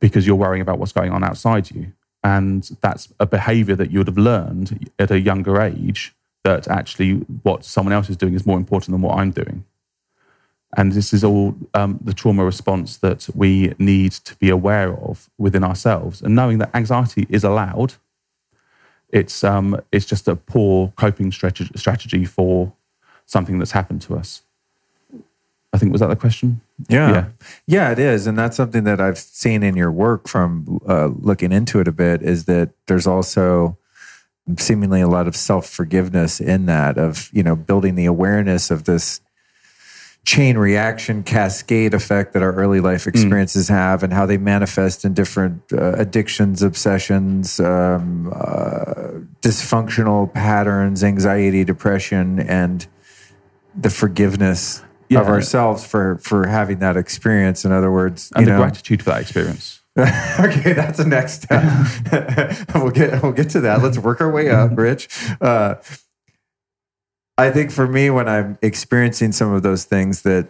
because 0.00 0.26
you're 0.26 0.34
worrying 0.34 0.62
about 0.62 0.80
what's 0.80 0.92
going 0.92 1.12
on 1.12 1.22
outside 1.22 1.70
you. 1.70 1.92
And 2.24 2.62
that's 2.80 3.12
a 3.18 3.26
behavior 3.26 3.74
that 3.76 3.90
you 3.90 3.98
would 3.98 4.06
have 4.06 4.18
learned 4.18 4.90
at 4.98 5.10
a 5.10 5.20
younger 5.20 5.60
age 5.60 6.14
that 6.44 6.68
actually 6.68 7.14
what 7.42 7.64
someone 7.64 7.92
else 7.92 8.10
is 8.10 8.16
doing 8.16 8.34
is 8.34 8.46
more 8.46 8.58
important 8.58 8.92
than 8.92 9.02
what 9.02 9.18
I'm 9.18 9.30
doing. 9.30 9.64
And 10.76 10.92
this 10.92 11.12
is 11.12 11.22
all 11.22 11.54
um, 11.74 11.98
the 12.02 12.14
trauma 12.14 12.44
response 12.44 12.96
that 12.98 13.28
we 13.34 13.74
need 13.78 14.12
to 14.12 14.34
be 14.36 14.48
aware 14.48 14.94
of 14.94 15.28
within 15.36 15.64
ourselves. 15.64 16.22
And 16.22 16.34
knowing 16.34 16.58
that 16.58 16.74
anxiety 16.74 17.26
is 17.28 17.44
allowed, 17.44 17.94
it's, 19.10 19.44
um, 19.44 19.80
it's 19.92 20.06
just 20.06 20.28
a 20.28 20.36
poor 20.36 20.92
coping 20.96 21.30
strategy 21.30 22.24
for 22.24 22.72
something 23.26 23.58
that's 23.58 23.72
happened 23.72 24.00
to 24.02 24.16
us. 24.16 24.42
I 25.72 25.78
think 25.78 25.92
was 25.92 26.00
that 26.00 26.08
the 26.08 26.16
question. 26.16 26.60
Yeah. 26.88 27.10
Yeah. 27.10 27.26
yeah. 27.66 27.92
it 27.92 27.98
is. 27.98 28.26
And 28.26 28.38
that's 28.38 28.56
something 28.56 28.84
that 28.84 29.00
I've 29.00 29.18
seen 29.18 29.62
in 29.62 29.76
your 29.76 29.92
work 29.92 30.28
from 30.28 30.80
uh, 30.88 31.06
looking 31.06 31.52
into 31.52 31.80
it 31.80 31.88
a 31.88 31.92
bit 31.92 32.22
is 32.22 32.44
that 32.46 32.70
there's 32.86 33.06
also 33.06 33.78
seemingly 34.58 35.00
a 35.00 35.08
lot 35.08 35.26
of 35.26 35.36
self 35.36 35.68
forgiveness 35.68 36.40
in 36.40 36.66
that 36.66 36.98
of, 36.98 37.30
you 37.32 37.42
know, 37.42 37.56
building 37.56 37.94
the 37.94 38.06
awareness 38.06 38.70
of 38.70 38.84
this 38.84 39.20
chain 40.24 40.56
reaction 40.56 41.22
cascade 41.22 41.94
effect 41.94 42.32
that 42.32 42.42
our 42.42 42.52
early 42.52 42.80
life 42.80 43.08
experiences 43.08 43.68
have 43.68 44.04
and 44.04 44.12
how 44.12 44.24
they 44.24 44.38
manifest 44.38 45.04
in 45.04 45.14
different 45.14 45.60
uh, 45.72 45.94
addictions, 45.94 46.62
obsessions, 46.62 47.58
um, 47.58 48.32
uh, 48.32 49.18
dysfunctional 49.40 50.32
patterns, 50.32 51.02
anxiety, 51.02 51.64
depression, 51.64 52.38
and 52.38 52.86
the 53.74 53.90
forgiveness 53.90 54.82
of 55.16 55.26
ourselves 55.26 55.86
for 55.86 56.18
for 56.18 56.46
having 56.46 56.78
that 56.80 56.96
experience. 56.96 57.64
In 57.64 57.72
other 57.72 57.90
words, 57.90 58.32
And 58.34 58.46
the 58.46 58.52
know, 58.52 58.58
gratitude 58.58 59.02
for 59.02 59.10
that 59.10 59.22
experience. 59.22 59.80
okay, 59.98 60.72
that's 60.72 60.98
the 60.98 61.06
next 61.06 61.42
step. 61.42 61.62
we'll 62.74 62.90
get 62.90 63.22
we'll 63.22 63.32
get 63.32 63.50
to 63.50 63.60
that. 63.60 63.82
Let's 63.82 63.98
work 63.98 64.20
our 64.20 64.30
way 64.30 64.50
up, 64.50 64.76
Rich. 64.76 65.08
Uh, 65.40 65.74
I 67.36 67.50
think 67.50 67.70
for 67.70 67.86
me, 67.86 68.10
when 68.10 68.28
I'm 68.28 68.58
experiencing 68.62 69.32
some 69.32 69.52
of 69.52 69.62
those 69.62 69.84
things 69.84 70.22
that 70.22 70.48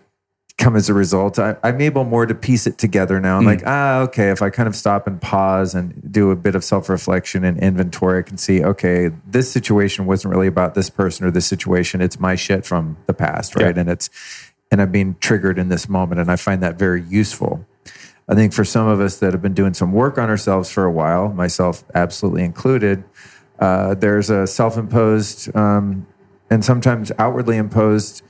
come 0.58 0.76
as 0.76 0.88
a 0.88 0.94
result, 0.94 1.38
I, 1.38 1.56
I'm 1.62 1.80
able 1.80 2.04
more 2.04 2.26
to 2.26 2.34
piece 2.34 2.66
it 2.66 2.78
together 2.78 3.20
now. 3.20 3.38
I'm 3.38 3.44
like, 3.44 3.62
ah, 3.66 4.00
okay, 4.00 4.30
if 4.30 4.42
I 4.42 4.50
kind 4.50 4.68
of 4.68 4.76
stop 4.76 5.06
and 5.06 5.20
pause 5.20 5.74
and 5.74 6.12
do 6.12 6.30
a 6.30 6.36
bit 6.36 6.54
of 6.54 6.62
self 6.62 6.88
reflection 6.88 7.44
and 7.44 7.58
inventory, 7.58 8.20
I 8.20 8.22
can 8.22 8.36
see, 8.36 8.62
okay, 8.62 9.10
this 9.26 9.50
situation 9.50 10.06
wasn't 10.06 10.32
really 10.32 10.46
about 10.46 10.74
this 10.74 10.90
person 10.90 11.26
or 11.26 11.30
this 11.30 11.46
situation. 11.46 12.00
It's 12.00 12.20
my 12.20 12.34
shit 12.34 12.64
from 12.64 12.96
the 13.06 13.14
past, 13.14 13.56
right? 13.56 13.74
Yeah. 13.74 13.80
And 13.80 13.90
it's 13.90 14.08
and 14.72 14.80
I'm 14.80 14.90
being 14.90 15.16
triggered 15.20 15.58
in 15.58 15.68
this 15.68 15.86
moment, 15.86 16.20
and 16.20 16.30
I 16.30 16.36
find 16.36 16.62
that 16.62 16.78
very 16.78 17.02
useful. 17.02 17.64
I 18.26 18.34
think 18.34 18.54
for 18.54 18.64
some 18.64 18.88
of 18.88 19.00
us 19.00 19.18
that 19.18 19.32
have 19.32 19.42
been 19.42 19.52
doing 19.52 19.74
some 19.74 19.92
work 19.92 20.16
on 20.16 20.30
ourselves 20.30 20.70
for 20.70 20.84
a 20.84 20.90
while, 20.90 21.28
myself 21.28 21.84
absolutely 21.94 22.42
included, 22.42 23.04
uh, 23.58 23.94
there's 23.94 24.30
a 24.30 24.46
self 24.46 24.78
imposed 24.78 25.54
um, 25.54 26.06
and 26.48 26.64
sometimes 26.64 27.12
outwardly 27.18 27.58
imposed 27.58 28.22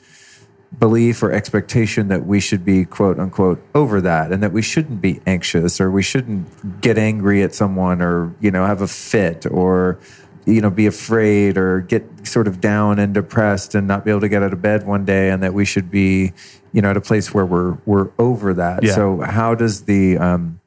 belief 0.78 1.22
or 1.22 1.30
expectation 1.30 2.08
that 2.08 2.26
we 2.26 2.40
should 2.40 2.64
be 2.64 2.84
quote 2.84 3.18
unquote 3.18 3.62
over 3.74 4.00
that 4.00 4.32
and 4.32 4.42
that 4.42 4.52
we 4.52 4.62
shouldn't 4.62 5.00
be 5.00 5.20
anxious 5.26 5.80
or 5.80 5.90
we 5.90 6.02
shouldn't 6.02 6.80
get 6.80 6.96
angry 6.96 7.42
at 7.42 7.54
someone 7.54 8.00
or 8.00 8.34
you 8.40 8.50
know 8.50 8.64
have 8.64 8.80
a 8.80 8.88
fit 8.88 9.44
or 9.50 9.98
you 10.46 10.60
know 10.60 10.70
be 10.70 10.86
afraid 10.86 11.56
or 11.56 11.80
get 11.80 12.04
sort 12.26 12.48
of 12.48 12.60
down 12.60 12.98
and 12.98 13.14
depressed 13.14 13.74
and 13.74 13.86
not 13.86 14.04
be 14.04 14.10
able 14.10 14.20
to 14.20 14.28
get 14.28 14.42
out 14.42 14.52
of 14.52 14.60
bed 14.60 14.86
one 14.86 15.04
day 15.04 15.30
and 15.30 15.42
that 15.42 15.54
we 15.54 15.64
should 15.64 15.90
be 15.90 16.32
you 16.72 16.82
know 16.82 16.90
at 16.90 16.96
a 16.96 17.00
place 17.00 17.32
where 17.32 17.46
we're 17.46 17.78
we're 17.86 18.10
over 18.18 18.54
that 18.54 18.82
Yeah. 18.82 18.94
so 18.94 19.20
how 19.20 19.54
does 19.54 19.82
the 19.82 20.18
um 20.18 20.60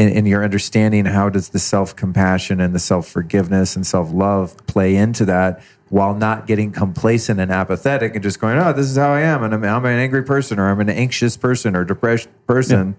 in, 0.00 0.08
in 0.08 0.26
your 0.26 0.42
understanding, 0.42 1.04
how 1.04 1.28
does 1.28 1.50
the 1.50 1.58
self 1.58 1.94
compassion 1.94 2.58
and 2.60 2.74
the 2.74 2.78
self 2.78 3.06
forgiveness 3.06 3.76
and 3.76 3.86
self 3.86 4.10
love 4.12 4.56
play 4.66 4.96
into 4.96 5.26
that 5.26 5.62
while 5.90 6.14
not 6.14 6.46
getting 6.46 6.72
complacent 6.72 7.38
and 7.38 7.50
apathetic 7.50 8.14
and 8.14 8.22
just 8.22 8.40
going, 8.40 8.56
oh, 8.58 8.72
this 8.72 8.86
is 8.86 8.96
how 8.96 9.12
I 9.12 9.20
am. 9.22 9.42
And 9.42 9.52
I'm, 9.52 9.62
I'm 9.64 9.84
an 9.84 9.98
angry 9.98 10.22
person 10.22 10.58
or 10.58 10.70
I'm 10.70 10.80
an 10.80 10.88
anxious 10.88 11.36
person 11.36 11.76
or 11.76 11.84
depressed 11.84 12.28
person. 12.46 12.96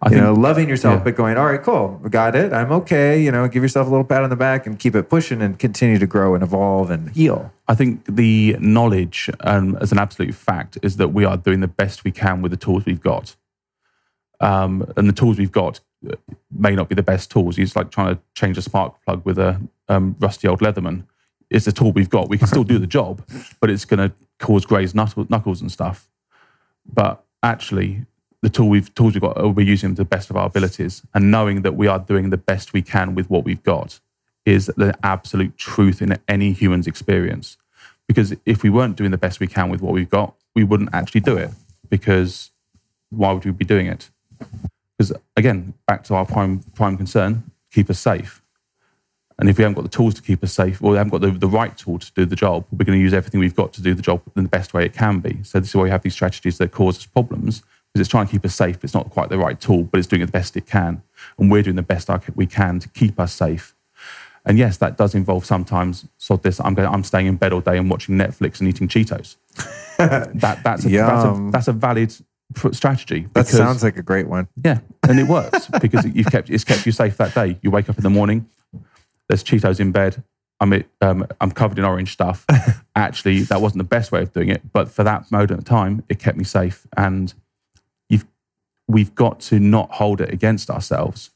I 0.00 0.06
you 0.06 0.10
think 0.16 0.22
know, 0.22 0.34
loving 0.34 0.68
yourself, 0.68 1.00
yeah. 1.00 1.04
but 1.04 1.16
going, 1.16 1.36
all 1.36 1.46
right, 1.46 1.62
cool, 1.62 2.00
got 2.10 2.34
it. 2.34 2.52
I'm 2.52 2.72
okay. 2.72 3.22
You 3.22 3.30
know, 3.30 3.46
give 3.48 3.62
yourself 3.62 3.86
a 3.86 3.90
little 3.90 4.04
pat 4.04 4.22
on 4.22 4.30
the 4.30 4.36
back 4.36 4.66
and 4.66 4.78
keep 4.78 4.94
it 4.94 5.08
pushing 5.08 5.40
and 5.40 5.58
continue 5.58 5.98
to 5.98 6.06
grow 6.06 6.34
and 6.34 6.42
evolve 6.42 6.90
and 6.90 7.10
heal. 7.10 7.52
I 7.68 7.74
think 7.74 8.04
the 8.06 8.56
knowledge, 8.58 9.30
um, 9.40 9.76
as 9.80 9.92
an 9.92 9.98
absolute 9.98 10.34
fact, 10.34 10.78
is 10.82 10.96
that 10.96 11.08
we 11.08 11.24
are 11.24 11.36
doing 11.36 11.60
the 11.60 11.68
best 11.68 12.04
we 12.04 12.10
can 12.10 12.42
with 12.42 12.50
the 12.50 12.56
tools 12.56 12.84
we've 12.84 13.00
got. 13.00 13.36
Um, 14.40 14.92
and 14.96 15.08
the 15.08 15.12
tools 15.12 15.38
we've 15.38 15.52
got 15.52 15.78
uh, 16.10 16.16
may 16.50 16.74
not 16.74 16.88
be 16.88 16.96
the 16.96 17.02
best 17.02 17.30
tools. 17.30 17.56
It's 17.58 17.76
like 17.76 17.92
trying 17.92 18.16
to 18.16 18.20
change 18.34 18.58
a 18.58 18.62
spark 18.62 19.02
plug 19.04 19.24
with 19.24 19.38
a 19.38 19.60
um, 19.88 20.16
rusty 20.18 20.48
old 20.48 20.60
Leatherman. 20.60 21.04
It's 21.48 21.66
a 21.66 21.72
tool 21.72 21.92
we've 21.92 22.10
got. 22.10 22.28
We 22.28 22.38
can 22.38 22.48
still 22.48 22.64
do 22.64 22.78
the 22.78 22.86
job, 22.86 23.22
but 23.60 23.70
it's 23.70 23.84
going 23.84 24.08
to 24.08 24.14
cause 24.38 24.64
grazed 24.64 24.94
knuckles 24.96 25.60
and 25.60 25.70
stuff. 25.70 26.08
But 26.84 27.24
actually, 27.42 28.06
the 28.42 28.50
tool 28.50 28.68
we've 28.68 28.92
tools 28.94 29.14
we've 29.14 29.22
got, 29.22 29.42
uh, 29.42 29.48
we're 29.48 29.66
using 29.66 29.90
to 29.90 30.02
the 30.02 30.04
best 30.04 30.28
of 30.28 30.36
our 30.36 30.46
abilities, 30.46 31.02
and 31.14 31.30
knowing 31.30 31.62
that 31.62 31.74
we 31.76 31.86
are 31.86 31.98
doing 31.98 32.30
the 32.30 32.36
best 32.36 32.72
we 32.72 32.82
can 32.82 33.14
with 33.14 33.30
what 33.30 33.44
we've 33.44 33.62
got 33.62 34.00
is 34.44 34.66
the 34.76 34.92
absolute 35.04 35.56
truth 35.56 36.02
in 36.02 36.18
any 36.26 36.52
human's 36.52 36.86
experience. 36.88 37.56
Because 38.08 38.34
if 38.44 38.64
we 38.64 38.70
weren't 38.70 38.96
doing 38.96 39.12
the 39.12 39.16
best 39.16 39.38
we 39.38 39.46
can 39.46 39.70
with 39.70 39.80
what 39.80 39.92
we've 39.92 40.10
got, 40.10 40.34
we 40.54 40.64
wouldn't 40.64 40.90
actually 40.92 41.20
do 41.20 41.36
it. 41.36 41.50
Because 41.88 42.50
why 43.10 43.32
would 43.32 43.44
we 43.44 43.52
be 43.52 43.64
doing 43.64 43.86
it? 43.86 44.10
Because 44.98 45.12
again, 45.36 45.74
back 45.86 46.02
to 46.04 46.14
our 46.14 46.26
prime 46.26 46.60
prime 46.74 46.96
concern, 46.96 47.44
keep 47.70 47.88
us 47.88 48.00
safe. 48.00 48.42
And 49.38 49.48
if 49.48 49.56
we 49.56 49.62
haven't 49.62 49.74
got 49.74 49.82
the 49.82 49.88
tools 49.88 50.14
to 50.14 50.22
keep 50.22 50.44
us 50.44 50.52
safe, 50.52 50.82
or 50.82 50.92
we 50.92 50.96
haven't 50.96 51.10
got 51.10 51.20
the, 51.20 51.30
the 51.30 51.48
right 51.48 51.76
tool 51.76 51.98
to 51.98 52.12
do 52.12 52.24
the 52.24 52.36
job, 52.36 52.64
we're 52.70 52.84
going 52.84 52.98
to 52.98 53.02
use 53.02 53.14
everything 53.14 53.40
we've 53.40 53.56
got 53.56 53.72
to 53.72 53.82
do 53.82 53.94
the 53.94 54.02
job 54.02 54.20
in 54.36 54.42
the 54.42 54.48
best 54.48 54.74
way 54.74 54.84
it 54.84 54.92
can 54.92 55.20
be. 55.20 55.42
So 55.42 55.58
this 55.58 55.70
is 55.70 55.74
why 55.74 55.84
we 55.84 55.90
have 55.90 56.02
these 56.02 56.14
strategies 56.14 56.58
that 56.58 56.70
cause 56.70 56.98
us 56.98 57.06
problems, 57.06 57.62
because 57.92 58.00
it's 58.00 58.10
trying 58.10 58.26
to 58.26 58.32
keep 58.32 58.44
us 58.44 58.54
safe. 58.54 58.82
It's 58.82 58.94
not 58.94 59.10
quite 59.10 59.28
the 59.28 59.36
right 59.38 59.60
tool, 59.60 59.84
but 59.84 59.98
it's 59.98 60.06
doing 60.06 60.22
it 60.22 60.26
the 60.26 60.32
best 60.32 60.56
it 60.56 60.66
can. 60.66 61.02
And 61.38 61.50
we're 61.50 61.62
doing 61.62 61.76
the 61.76 61.82
best 61.82 62.08
we 62.34 62.46
can 62.46 62.78
to 62.80 62.88
keep 62.88 63.20
us 63.20 63.34
safe. 63.34 63.74
And 64.44 64.58
yes, 64.58 64.78
that 64.78 64.96
does 64.96 65.14
involve 65.14 65.44
sometimes 65.44 66.06
sod 66.16 66.42
this. 66.42 66.58
I'm 66.60 66.74
going. 66.74 66.88
I'm 66.88 67.04
staying 67.04 67.26
in 67.26 67.36
bed 67.36 67.52
all 67.52 67.60
day 67.60 67.76
and 67.76 67.88
watching 67.88 68.16
Netflix 68.16 68.58
and 68.60 68.68
eating 68.68 68.88
Cheetos. 68.88 69.36
that 69.98 70.64
that's 70.64 70.84
a, 70.84 70.88
that's 70.88 71.24
a 71.24 71.50
that's 71.52 71.68
a 71.68 71.72
valid 71.72 72.12
strategy. 72.72 73.20
That 73.20 73.32
because- 73.34 73.50
sounds 73.50 73.84
like 73.84 73.98
a 73.98 74.02
great 74.02 74.26
one. 74.26 74.48
yeah, 74.64 74.80
and 75.08 75.20
it 75.20 75.28
works 75.28 75.68
because 75.80 76.04
you've 76.06 76.26
kept 76.26 76.50
it's 76.50 76.64
kept 76.64 76.86
you 76.86 76.92
safe 76.92 77.18
that 77.18 77.34
day. 77.34 77.58
You 77.62 77.70
wake 77.70 77.88
up 77.88 77.98
in 77.98 78.02
the 78.02 78.10
morning, 78.10 78.48
there's 79.28 79.44
Cheetos 79.44 79.78
in 79.78 79.92
bed. 79.92 80.24
I'm 80.58 80.72
it, 80.72 80.88
um, 81.00 81.26
I'm 81.40 81.52
covered 81.52 81.78
in 81.78 81.84
orange 81.84 82.12
stuff. 82.12 82.44
Actually, 82.96 83.42
that 83.42 83.60
wasn't 83.60 83.78
the 83.78 83.84
best 83.84 84.10
way 84.10 84.22
of 84.22 84.32
doing 84.32 84.48
it, 84.48 84.72
but 84.72 84.88
for 84.88 85.04
that 85.04 85.30
moment 85.30 85.52
of 85.52 85.64
time, 85.64 86.02
it 86.08 86.18
kept 86.18 86.36
me 86.36 86.44
safe. 86.44 86.84
And 86.96 87.32
we've 88.92 89.14
got 89.14 89.40
to 89.40 89.58
not 89.58 89.90
hold 89.92 90.20
it 90.20 90.32
against 90.32 90.70
ourselves. 90.70 91.30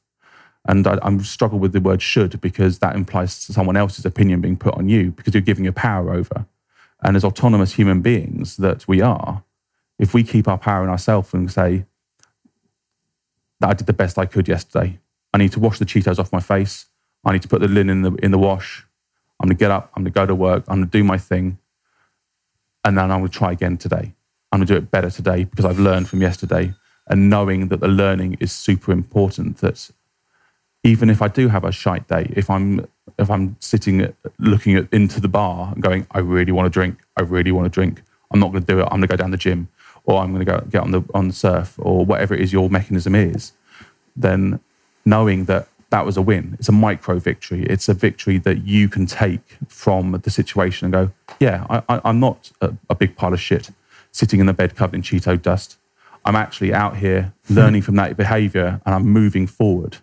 And 0.68 0.86
I, 0.86 0.98
I'm 1.02 1.22
struggle 1.22 1.58
with 1.58 1.72
the 1.72 1.80
word 1.80 2.02
should 2.02 2.40
because 2.40 2.80
that 2.80 2.96
implies 2.96 3.32
someone 3.32 3.76
else's 3.76 4.04
opinion 4.04 4.40
being 4.40 4.56
put 4.56 4.74
on 4.74 4.88
you 4.88 5.12
because 5.12 5.34
you're 5.34 5.40
giving 5.40 5.64
your 5.64 5.72
power 5.72 6.12
over. 6.12 6.46
And 7.02 7.16
as 7.16 7.24
autonomous 7.24 7.74
human 7.74 8.00
beings 8.00 8.56
that 8.56 8.86
we 8.88 9.00
are, 9.00 9.44
if 9.98 10.12
we 10.12 10.24
keep 10.24 10.48
our 10.48 10.58
power 10.58 10.82
in 10.82 10.90
ourselves 10.90 11.32
and 11.32 11.50
say, 11.50 11.84
that 13.60 13.70
I 13.70 13.74
did 13.74 13.86
the 13.86 13.92
best 13.92 14.18
I 14.18 14.26
could 14.26 14.48
yesterday. 14.48 14.98
I 15.32 15.38
need 15.38 15.52
to 15.52 15.60
wash 15.60 15.78
the 15.78 15.84
Cheetos 15.84 16.18
off 16.18 16.32
my 16.32 16.40
face. 16.40 16.86
I 17.24 17.32
need 17.32 17.42
to 17.42 17.48
put 17.48 17.60
the 17.60 17.68
linen 17.68 17.90
in 17.90 18.02
the, 18.02 18.12
in 18.24 18.30
the 18.30 18.38
wash. 18.38 18.86
I'm 19.40 19.48
going 19.48 19.56
to 19.56 19.58
get 19.58 19.70
up. 19.70 19.90
I'm 19.94 20.02
going 20.02 20.12
to 20.12 20.14
go 20.14 20.26
to 20.26 20.34
work. 20.34 20.64
I'm 20.68 20.78
going 20.78 20.90
to 20.90 20.98
do 20.98 21.04
my 21.04 21.18
thing. 21.18 21.58
And 22.84 22.96
then 22.96 23.10
I'm 23.10 23.20
going 23.20 23.30
to 23.30 23.38
try 23.38 23.52
again 23.52 23.76
today. 23.76 24.14
I'm 24.52 24.60
going 24.60 24.66
to 24.66 24.74
do 24.74 24.78
it 24.78 24.90
better 24.90 25.10
today 25.10 25.44
because 25.44 25.64
I've 25.64 25.78
learned 25.78 26.08
from 26.08 26.22
yesterday. 26.22 26.72
And 27.08 27.30
knowing 27.30 27.68
that 27.68 27.80
the 27.80 27.88
learning 27.88 28.36
is 28.40 28.52
super 28.52 28.92
important, 28.92 29.58
that 29.58 29.90
even 30.82 31.10
if 31.10 31.22
I 31.22 31.28
do 31.28 31.48
have 31.48 31.64
a 31.64 31.72
shite 31.72 32.08
day, 32.08 32.32
if 32.34 32.50
I'm 32.50 32.86
if 33.18 33.30
I'm 33.30 33.56
sitting 33.60 34.12
looking 34.38 34.76
at, 34.76 34.92
into 34.92 35.20
the 35.20 35.28
bar 35.28 35.72
and 35.72 35.82
going, 35.82 36.06
I 36.10 36.18
really 36.18 36.52
want 36.52 36.66
to 36.66 36.70
drink, 36.70 36.98
I 37.16 37.22
really 37.22 37.52
want 37.52 37.64
to 37.64 37.70
drink, 37.70 38.02
I'm 38.30 38.40
not 38.40 38.50
going 38.50 38.64
to 38.64 38.72
do 38.72 38.80
it. 38.80 38.84
I'm 38.84 38.98
going 38.98 39.02
to 39.02 39.06
go 39.08 39.16
down 39.16 39.30
the 39.30 39.36
gym, 39.36 39.68
or 40.04 40.20
I'm 40.20 40.32
going 40.34 40.44
to 40.44 40.52
go 40.52 40.60
get 40.70 40.82
on 40.82 40.90
the 40.90 41.02
on 41.14 41.28
the 41.28 41.34
surf, 41.34 41.74
or 41.78 42.04
whatever 42.04 42.34
it 42.34 42.40
is 42.40 42.52
your 42.52 42.68
mechanism 42.68 43.14
is. 43.14 43.52
Then 44.16 44.60
knowing 45.04 45.44
that 45.44 45.68
that 45.90 46.04
was 46.04 46.16
a 46.16 46.22
win, 46.22 46.56
it's 46.58 46.68
a 46.68 46.72
micro 46.72 47.18
victory. 47.18 47.64
It's 47.64 47.88
a 47.88 47.94
victory 47.94 48.38
that 48.38 48.64
you 48.64 48.88
can 48.88 49.06
take 49.06 49.56
from 49.68 50.12
the 50.12 50.30
situation 50.30 50.86
and 50.86 50.92
go, 50.92 51.12
yeah, 51.38 51.66
I, 51.70 52.00
I'm 52.04 52.18
not 52.18 52.50
a, 52.60 52.74
a 52.90 52.94
big 52.94 53.16
pile 53.16 53.32
of 53.32 53.40
shit 53.40 53.70
sitting 54.10 54.40
in 54.40 54.46
the 54.46 54.52
bed 54.52 54.74
covered 54.74 54.96
in 54.96 55.02
Cheeto 55.02 55.40
dust. 55.40 55.78
I'm 56.26 56.34
actually 56.34 56.74
out 56.74 56.96
here 56.96 57.32
learning 57.48 57.82
from 57.82 57.94
that 57.96 58.16
behavior 58.16 58.80
and 58.84 58.94
I'm 58.96 59.06
moving 59.06 59.46
forward. 59.46 59.98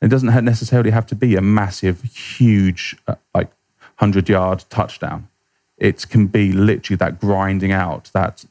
It 0.00 0.08
doesn't 0.08 0.44
necessarily 0.44 0.90
have 0.90 1.06
to 1.06 1.16
be 1.16 1.34
a 1.34 1.40
massive, 1.40 2.02
huge, 2.02 2.96
uh, 3.08 3.16
like 3.34 3.48
100 3.98 4.28
yard 4.28 4.64
touchdown. 4.70 5.28
It 5.76 6.08
can 6.08 6.28
be 6.28 6.52
literally 6.52 6.96
that 6.98 7.20
grinding 7.20 7.72
out, 7.72 8.10
that 8.14 8.44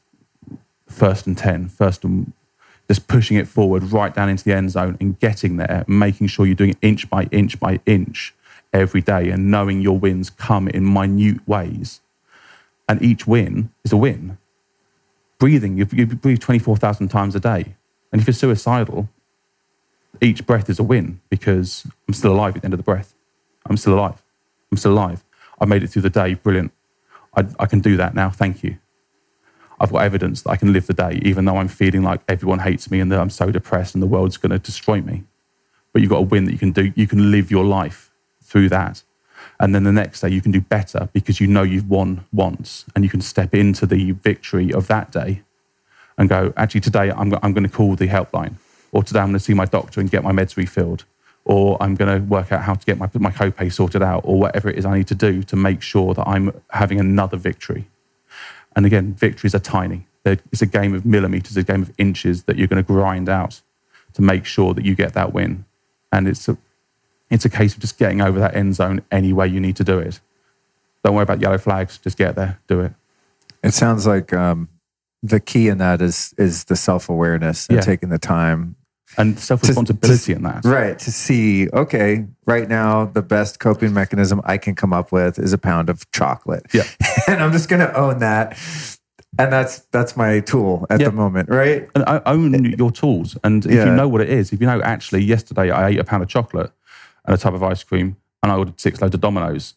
first 0.88 1.26
and 1.26 1.38
10, 1.38 1.70
first 1.70 2.04
and 2.04 2.32
just 2.86 3.08
pushing 3.08 3.38
it 3.38 3.48
forward 3.48 3.82
right 3.92 4.14
down 4.14 4.28
into 4.28 4.44
the 4.44 4.52
end 4.52 4.70
zone 4.70 4.98
and 5.00 5.18
getting 5.20 5.56
there, 5.56 5.84
making 5.88 6.26
sure 6.26 6.44
you're 6.44 6.54
doing 6.54 6.70
it 6.70 6.78
inch 6.82 7.08
by 7.08 7.24
inch 7.30 7.58
by 7.58 7.80
inch 7.86 8.34
every 8.74 9.00
day 9.00 9.30
and 9.30 9.50
knowing 9.50 9.80
your 9.80 9.98
wins 9.98 10.28
come 10.28 10.68
in 10.68 10.92
minute 10.92 11.48
ways. 11.48 12.02
And 12.88 13.00
each 13.00 13.26
win 13.26 13.70
is 13.84 13.92
a 13.92 13.96
win. 13.96 14.36
Breathing, 15.40 15.78
you, 15.78 15.86
you 15.92 16.06
breathe 16.06 16.38
24,000 16.38 17.08
times 17.08 17.34
a 17.34 17.40
day. 17.40 17.74
And 18.12 18.20
if 18.20 18.28
you're 18.28 18.34
suicidal, 18.34 19.08
each 20.20 20.46
breath 20.46 20.68
is 20.68 20.78
a 20.78 20.82
win 20.82 21.20
because 21.30 21.86
I'm 22.06 22.14
still 22.14 22.34
alive 22.34 22.56
at 22.56 22.62
the 22.62 22.66
end 22.66 22.74
of 22.74 22.78
the 22.78 22.84
breath. 22.84 23.14
I'm 23.64 23.78
still 23.78 23.94
alive. 23.94 24.22
I'm 24.70 24.76
still 24.76 24.92
alive. 24.92 25.24
I 25.58 25.64
made 25.64 25.82
it 25.82 25.88
through 25.88 26.02
the 26.02 26.10
day. 26.10 26.34
Brilliant. 26.34 26.72
I, 27.34 27.46
I 27.58 27.64
can 27.64 27.80
do 27.80 27.96
that 27.96 28.14
now. 28.14 28.28
Thank 28.28 28.62
you. 28.62 28.76
I've 29.80 29.90
got 29.90 30.02
evidence 30.02 30.42
that 30.42 30.50
I 30.50 30.56
can 30.56 30.74
live 30.74 30.86
the 30.86 30.92
day, 30.92 31.18
even 31.22 31.46
though 31.46 31.56
I'm 31.56 31.68
feeling 31.68 32.02
like 32.02 32.20
everyone 32.28 32.58
hates 32.58 32.90
me 32.90 33.00
and 33.00 33.10
that 33.10 33.18
I'm 33.18 33.30
so 33.30 33.50
depressed 33.50 33.94
and 33.94 34.02
the 34.02 34.06
world's 34.06 34.36
going 34.36 34.50
to 34.50 34.58
destroy 34.58 35.00
me. 35.00 35.24
But 35.94 36.02
you've 36.02 36.10
got 36.10 36.18
a 36.18 36.22
win 36.22 36.44
that 36.44 36.52
you 36.52 36.58
can 36.58 36.72
do. 36.72 36.92
You 36.94 37.06
can 37.06 37.30
live 37.30 37.50
your 37.50 37.64
life 37.64 38.10
through 38.42 38.68
that. 38.68 39.02
And 39.60 39.74
then 39.74 39.84
the 39.84 39.92
next 39.92 40.22
day 40.22 40.30
you 40.30 40.40
can 40.40 40.52
do 40.52 40.60
better 40.62 41.10
because 41.12 41.38
you 41.38 41.46
know 41.46 41.62
you've 41.62 41.88
won 41.88 42.24
once 42.32 42.86
and 42.94 43.04
you 43.04 43.10
can 43.10 43.20
step 43.20 43.54
into 43.54 43.84
the 43.84 44.12
victory 44.12 44.72
of 44.72 44.88
that 44.88 45.12
day 45.12 45.42
and 46.16 46.30
go, 46.30 46.52
actually, 46.56 46.80
today 46.80 47.12
I'm, 47.12 47.34
I'm 47.42 47.52
going 47.52 47.64
to 47.64 47.68
call 47.68 47.94
the 47.94 48.08
helpline 48.08 48.54
or 48.90 49.02
today 49.02 49.20
I'm 49.20 49.26
going 49.26 49.38
to 49.38 49.44
see 49.44 49.54
my 49.54 49.66
doctor 49.66 50.00
and 50.00 50.10
get 50.10 50.24
my 50.24 50.32
meds 50.32 50.56
refilled 50.56 51.04
or 51.44 51.76
I'm 51.80 51.94
going 51.94 52.20
to 52.20 52.26
work 52.26 52.52
out 52.52 52.62
how 52.62 52.72
to 52.72 52.86
get 52.86 52.96
my, 52.96 53.08
my 53.14 53.30
copay 53.30 53.70
sorted 53.70 54.02
out 54.02 54.22
or 54.24 54.38
whatever 54.40 54.70
it 54.70 54.78
is 54.78 54.86
I 54.86 54.96
need 54.96 55.08
to 55.08 55.14
do 55.14 55.42
to 55.42 55.56
make 55.56 55.82
sure 55.82 56.14
that 56.14 56.26
I'm 56.26 56.58
having 56.70 56.98
another 56.98 57.36
victory. 57.36 57.86
And 58.74 58.86
again, 58.86 59.12
victories 59.12 59.54
are 59.54 59.60
tiny. 59.60 60.06
It's 60.24 60.62
a 60.62 60.66
game 60.66 60.94
of 60.94 61.04
millimeters, 61.04 61.56
a 61.56 61.62
game 61.62 61.82
of 61.82 61.92
inches 61.98 62.44
that 62.44 62.56
you're 62.56 62.68
going 62.68 62.82
to 62.82 62.86
grind 62.86 63.28
out 63.28 63.60
to 64.14 64.22
make 64.22 64.46
sure 64.46 64.72
that 64.74 64.84
you 64.84 64.94
get 64.94 65.12
that 65.14 65.34
win. 65.34 65.64
And 66.12 66.28
it's 66.28 66.48
it's 67.30 67.44
a 67.44 67.50
case 67.50 67.74
of 67.74 67.80
just 67.80 67.98
getting 67.98 68.20
over 68.20 68.38
that 68.40 68.56
end 68.56 68.74
zone 68.74 69.02
any 69.10 69.32
way 69.32 69.46
you 69.46 69.60
need 69.60 69.76
to 69.76 69.84
do 69.84 69.98
it. 69.98 70.20
Don't 71.04 71.14
worry 71.14 71.22
about 71.22 71.40
yellow 71.40 71.58
flags. 71.58 71.98
Just 71.98 72.18
get 72.18 72.34
there, 72.34 72.60
do 72.66 72.80
it. 72.80 72.92
It 73.62 73.72
sounds 73.72 74.06
like 74.06 74.32
um, 74.32 74.68
the 75.22 75.40
key 75.40 75.68
in 75.68 75.78
that 75.78 76.02
is 76.02 76.34
is 76.38 76.64
the 76.64 76.76
self 76.76 77.08
awareness 77.08 77.68
and 77.68 77.76
yeah. 77.76 77.82
taking 77.82 78.08
the 78.08 78.18
time 78.18 78.76
and 79.16 79.38
self 79.38 79.62
responsibility 79.62 80.32
in 80.32 80.42
that. 80.42 80.64
Right. 80.64 80.98
To 80.98 81.10
see, 81.10 81.68
okay, 81.70 82.26
right 82.46 82.68
now, 82.68 83.06
the 83.06 83.22
best 83.22 83.58
coping 83.58 83.92
mechanism 83.92 84.40
I 84.44 84.58
can 84.58 84.74
come 84.74 84.92
up 84.92 85.12
with 85.12 85.38
is 85.38 85.52
a 85.52 85.58
pound 85.58 85.90
of 85.90 86.10
chocolate. 86.12 86.66
Yeah. 86.72 86.84
and 87.26 87.42
I'm 87.42 87.52
just 87.52 87.68
going 87.68 87.80
to 87.80 87.94
own 87.96 88.18
that. 88.20 88.58
And 89.38 89.52
that's 89.52 89.80
that's 89.92 90.16
my 90.16 90.40
tool 90.40 90.86
at 90.90 91.00
yeah. 91.00 91.06
the 91.06 91.12
moment, 91.12 91.48
right? 91.48 91.88
And 91.94 92.04
I 92.06 92.20
own 92.26 92.64
your 92.64 92.90
tools. 92.90 93.38
And 93.44 93.64
if 93.64 93.72
yeah. 93.72 93.84
you 93.86 93.92
know 93.92 94.08
what 94.08 94.20
it 94.20 94.28
is, 94.28 94.52
if 94.52 94.60
you 94.60 94.66
know, 94.66 94.82
actually, 94.82 95.22
yesterday 95.22 95.70
I 95.70 95.90
ate 95.90 95.98
a 95.98 96.04
pound 96.04 96.24
of 96.24 96.28
chocolate 96.28 96.72
and 97.24 97.34
a 97.34 97.38
tub 97.38 97.54
of 97.54 97.62
ice 97.62 97.82
cream 97.82 98.16
and 98.42 98.50
I 98.50 98.56
ordered 98.56 98.80
six 98.80 99.00
loads 99.00 99.14
of 99.14 99.20
Domino's. 99.20 99.74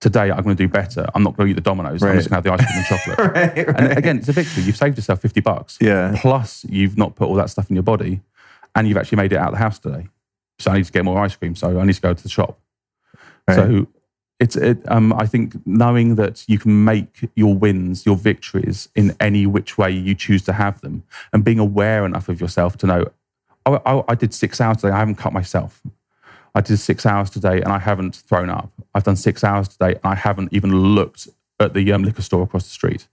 Today 0.00 0.30
I'm 0.30 0.42
going 0.42 0.56
to 0.56 0.62
do 0.62 0.68
better. 0.68 1.06
I'm 1.14 1.22
not 1.22 1.36
going 1.36 1.48
to 1.48 1.50
eat 1.52 1.54
the 1.54 1.60
Domino's. 1.60 2.02
Right. 2.02 2.10
I'm 2.10 2.16
just 2.18 2.30
going 2.30 2.42
to 2.42 2.50
have 2.50 2.58
the 2.58 2.64
ice 2.64 2.70
cream 2.70 2.78
and 2.78 2.86
chocolate. 2.86 3.18
right, 3.34 3.68
right. 3.68 3.80
And 3.80 3.98
again, 3.98 4.18
it's 4.18 4.28
a 4.28 4.32
victory. 4.32 4.64
You've 4.64 4.76
saved 4.76 4.96
yourself 4.98 5.20
50 5.20 5.40
bucks. 5.40 5.78
Yeah. 5.80 6.16
Plus, 6.20 6.64
you've 6.68 6.98
not 6.98 7.14
put 7.14 7.28
all 7.28 7.34
that 7.34 7.50
stuff 7.50 7.70
in 7.70 7.76
your 7.76 7.82
body 7.82 8.20
and 8.74 8.88
you've 8.88 8.96
actually 8.96 9.16
made 9.16 9.32
it 9.32 9.38
out 9.38 9.48
of 9.48 9.54
the 9.54 9.58
house 9.58 9.78
today. 9.78 10.08
So 10.58 10.70
I 10.70 10.76
need 10.76 10.84
to 10.84 10.92
get 10.92 11.04
more 11.04 11.18
ice 11.22 11.36
cream. 11.36 11.54
So 11.54 11.78
I 11.78 11.84
need 11.84 11.94
to 11.94 12.00
go 12.00 12.14
to 12.14 12.22
the 12.22 12.28
shop. 12.28 12.58
So 13.52 13.86
it's, 14.40 14.56
it, 14.56 14.78
um, 14.90 15.12
I 15.12 15.26
think 15.26 15.54
knowing 15.66 16.14
that 16.16 16.44
you 16.48 16.58
can 16.58 16.84
make 16.84 17.28
your 17.36 17.54
wins, 17.54 18.06
your 18.06 18.16
victories 18.16 18.88
in 18.94 19.14
any 19.20 19.46
which 19.46 19.76
way 19.76 19.90
you 19.90 20.14
choose 20.14 20.42
to 20.44 20.52
have 20.52 20.80
them, 20.80 21.04
and 21.32 21.44
being 21.44 21.58
aware 21.58 22.06
enough 22.06 22.28
of 22.28 22.40
yourself 22.40 22.76
to 22.78 22.86
know, 22.86 23.04
oh, 23.66 23.80
oh, 23.84 24.04
I 24.08 24.14
did 24.14 24.32
six 24.32 24.60
hours 24.60 24.78
today. 24.78 24.92
I 24.92 24.98
haven't 24.98 25.16
cut 25.16 25.32
myself. 25.32 25.82
I 26.54 26.60
did 26.60 26.78
six 26.78 27.04
hours 27.04 27.30
today 27.30 27.60
and 27.60 27.72
I 27.72 27.78
haven't 27.78 28.16
thrown 28.16 28.48
up. 28.48 28.70
I've 28.94 29.04
done 29.04 29.16
six 29.16 29.42
hours 29.42 29.68
today 29.68 29.94
and 29.94 30.04
I 30.04 30.14
haven't 30.14 30.52
even 30.52 30.94
looked 30.94 31.28
at 31.58 31.74
the 31.74 31.92
um, 31.92 32.04
liquor 32.04 32.22
store 32.22 32.42
across 32.42 32.64
the 32.64 32.70
street. 32.70 33.08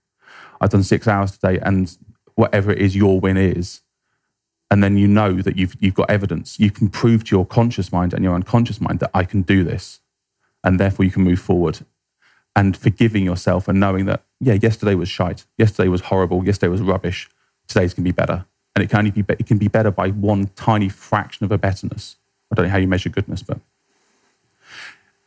I've 0.60 0.70
done 0.70 0.84
six 0.84 1.08
hours 1.08 1.32
today 1.32 1.58
and 1.60 1.96
whatever 2.34 2.70
it 2.70 2.78
is 2.78 2.94
your 2.94 3.18
win 3.18 3.36
is, 3.36 3.80
and 4.70 4.82
then 4.82 4.96
you 4.96 5.08
know 5.08 5.42
that 5.42 5.56
you've 5.56 5.74
you've 5.80 5.94
got 5.94 6.08
evidence. 6.08 6.58
You 6.58 6.70
can 6.70 6.88
prove 6.88 7.24
to 7.24 7.36
your 7.36 7.44
conscious 7.44 7.92
mind 7.92 8.14
and 8.14 8.24
your 8.24 8.34
unconscious 8.34 8.80
mind 8.80 9.00
that 9.00 9.10
I 9.12 9.24
can 9.24 9.42
do 9.42 9.64
this, 9.64 10.00
and 10.62 10.78
therefore 10.78 11.04
you 11.04 11.10
can 11.10 11.24
move 11.24 11.40
forward. 11.40 11.80
And 12.54 12.76
forgiving 12.76 13.24
yourself 13.24 13.66
and 13.66 13.80
knowing 13.80 14.04
that 14.06 14.24
yeah, 14.38 14.54
yesterday 14.54 14.94
was 14.94 15.08
shite, 15.08 15.46
yesterday 15.56 15.88
was 15.88 16.02
horrible, 16.02 16.44
yesterday 16.44 16.68
was 16.68 16.82
rubbish. 16.82 17.28
Today's 17.66 17.94
can 17.94 18.04
be 18.04 18.12
better, 18.12 18.44
and 18.74 18.84
it 18.84 18.90
can 18.90 18.98
only 18.98 19.10
be 19.10 19.24
it 19.28 19.46
can 19.46 19.58
be 19.58 19.68
better 19.68 19.90
by 19.90 20.08
one 20.08 20.50
tiny 20.54 20.88
fraction 20.88 21.44
of 21.44 21.52
a 21.52 21.58
betterness. 21.58 22.16
I 22.52 22.54
don't 22.54 22.66
know 22.66 22.70
how 22.70 22.78
you 22.78 22.86
measure 22.86 23.08
goodness, 23.08 23.42
but 23.42 23.58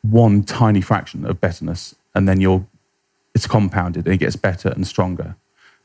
one 0.03 0.43
tiny 0.43 0.81
fraction 0.81 1.25
of 1.25 1.41
betterness, 1.41 1.95
and 2.13 2.29
then 2.29 2.39
you're 2.39 2.65
it's 3.33 3.47
compounded 3.47 4.05
and 4.05 4.15
it 4.15 4.17
gets 4.19 4.37
better 4.37 4.69
and 4.69 4.87
stronger. 4.87 5.35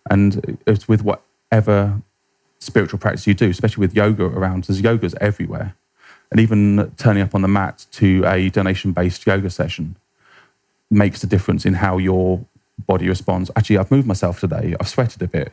And 0.08 0.58
it's 0.66 0.86
with 0.86 1.02
whatever 1.02 2.00
spiritual 2.60 2.98
practice 2.98 3.26
you 3.26 3.34
do, 3.34 3.50
especially 3.50 3.80
with 3.80 3.94
yoga 3.94 4.24
around. 4.24 4.64
There's 4.64 4.80
yogas 4.80 5.14
everywhere. 5.20 5.74
And 6.30 6.38
even 6.38 6.92
turning 6.96 7.24
up 7.24 7.34
on 7.34 7.42
the 7.42 7.48
mat 7.48 7.86
to 7.92 8.24
a 8.24 8.50
donation 8.50 8.92
based 8.92 9.26
yoga 9.26 9.50
session 9.50 9.96
makes 10.90 11.24
a 11.24 11.26
difference 11.26 11.66
in 11.66 11.74
how 11.74 11.98
your 11.98 12.44
body 12.86 13.08
responds. 13.08 13.50
Actually, 13.56 13.78
I've 13.78 13.90
moved 13.90 14.06
myself 14.06 14.38
today. 14.38 14.76
I've 14.78 14.88
sweated 14.88 15.20
a 15.22 15.26
bit. 15.26 15.52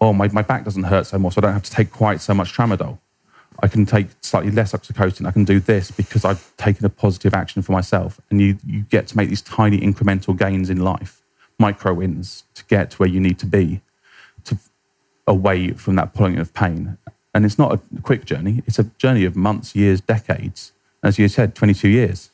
Oh, 0.00 0.12
my, 0.12 0.28
my 0.28 0.42
back 0.42 0.64
doesn't 0.64 0.84
hurt 0.84 1.06
so 1.06 1.18
much, 1.18 1.34
so 1.34 1.40
I 1.40 1.42
don't 1.42 1.52
have 1.52 1.62
to 1.64 1.70
take 1.70 1.90
quite 1.90 2.20
so 2.20 2.32
much 2.32 2.56
tramadol. 2.56 2.98
I 3.60 3.68
can 3.68 3.86
take 3.86 4.08
slightly 4.20 4.50
less 4.50 4.72
OxyContin. 4.72 5.26
I 5.26 5.30
can 5.30 5.44
do 5.44 5.60
this 5.60 5.90
because 5.90 6.24
I've 6.24 6.56
taken 6.56 6.84
a 6.84 6.88
positive 6.88 7.34
action 7.34 7.62
for 7.62 7.72
myself. 7.72 8.20
And 8.30 8.40
you, 8.40 8.58
you 8.66 8.82
get 8.82 9.06
to 9.08 9.16
make 9.16 9.28
these 9.28 9.42
tiny 9.42 9.78
incremental 9.80 10.36
gains 10.36 10.70
in 10.70 10.80
life, 10.80 11.22
micro 11.58 11.92
wins 11.94 12.44
to 12.54 12.64
get 12.64 12.90
to 12.92 12.96
where 12.98 13.08
you 13.08 13.20
need 13.20 13.38
to 13.40 13.46
be 13.46 13.80
to 14.44 14.58
away 15.26 15.72
from 15.72 15.96
that 15.96 16.14
point 16.14 16.38
of 16.38 16.52
pain. 16.54 16.98
And 17.34 17.44
it's 17.44 17.58
not 17.58 17.72
a 17.72 18.00
quick 18.02 18.24
journey, 18.24 18.62
it's 18.66 18.78
a 18.78 18.84
journey 18.84 19.24
of 19.24 19.36
months, 19.36 19.74
years, 19.74 20.00
decades. 20.00 20.72
As 21.02 21.18
you 21.18 21.28
said, 21.28 21.54
22 21.54 21.88
years. 21.88 22.30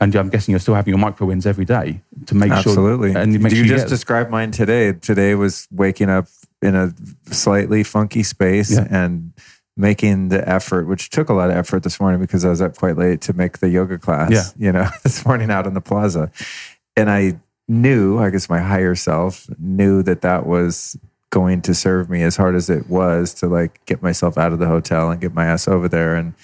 And 0.00 0.14
I'm 0.14 0.28
guessing 0.28 0.52
you're 0.52 0.60
still 0.60 0.74
having 0.74 0.92
your 0.92 0.98
micro 0.98 1.26
wins 1.26 1.46
every 1.46 1.64
day 1.64 2.00
to 2.26 2.34
make 2.34 2.50
Absolutely. 2.50 3.10
sure. 3.12 3.18
Absolutely. 3.18 3.42
And 3.42 3.52
you, 3.52 3.62
you 3.62 3.68
just 3.68 3.88
described 3.88 4.30
mine 4.30 4.50
today. 4.50 4.92
Today 4.92 5.34
was 5.34 5.66
waking 5.72 6.08
up 6.08 6.26
in 6.62 6.74
a 6.74 6.94
slightly 7.32 7.82
funky 7.82 8.22
space 8.22 8.72
yeah. 8.72 8.86
and 8.90 9.32
making 9.80 10.28
the 10.28 10.46
effort, 10.48 10.86
which 10.86 11.10
took 11.10 11.28
a 11.28 11.32
lot 11.32 11.50
of 11.50 11.56
effort 11.56 11.82
this 11.82 11.98
morning 11.98 12.20
because 12.20 12.44
I 12.44 12.50
was 12.50 12.60
up 12.60 12.76
quite 12.76 12.96
late 12.96 13.20
to 13.22 13.32
make 13.32 13.58
the 13.58 13.68
yoga 13.68 13.98
class, 13.98 14.30
yeah. 14.30 14.66
you 14.66 14.72
know, 14.72 14.88
this 15.02 15.24
morning 15.24 15.50
out 15.50 15.66
in 15.66 15.74
the 15.74 15.80
plaza. 15.80 16.30
And 16.96 17.10
I 17.10 17.40
knew, 17.66 18.18
I 18.18 18.30
guess 18.30 18.48
my 18.50 18.60
higher 18.60 18.94
self 18.94 19.48
knew 19.58 20.02
that 20.02 20.20
that 20.20 20.46
was 20.46 20.98
going 21.30 21.62
to 21.62 21.74
serve 21.74 22.10
me 22.10 22.22
as 22.22 22.36
hard 22.36 22.56
as 22.56 22.68
it 22.68 22.90
was 22.90 23.32
to 23.34 23.46
like 23.46 23.84
get 23.86 24.02
myself 24.02 24.36
out 24.36 24.52
of 24.52 24.58
the 24.58 24.66
hotel 24.66 25.10
and 25.10 25.20
get 25.20 25.32
my 25.32 25.46
ass 25.46 25.68
over 25.68 25.88
there 25.88 26.16
and 26.16 26.34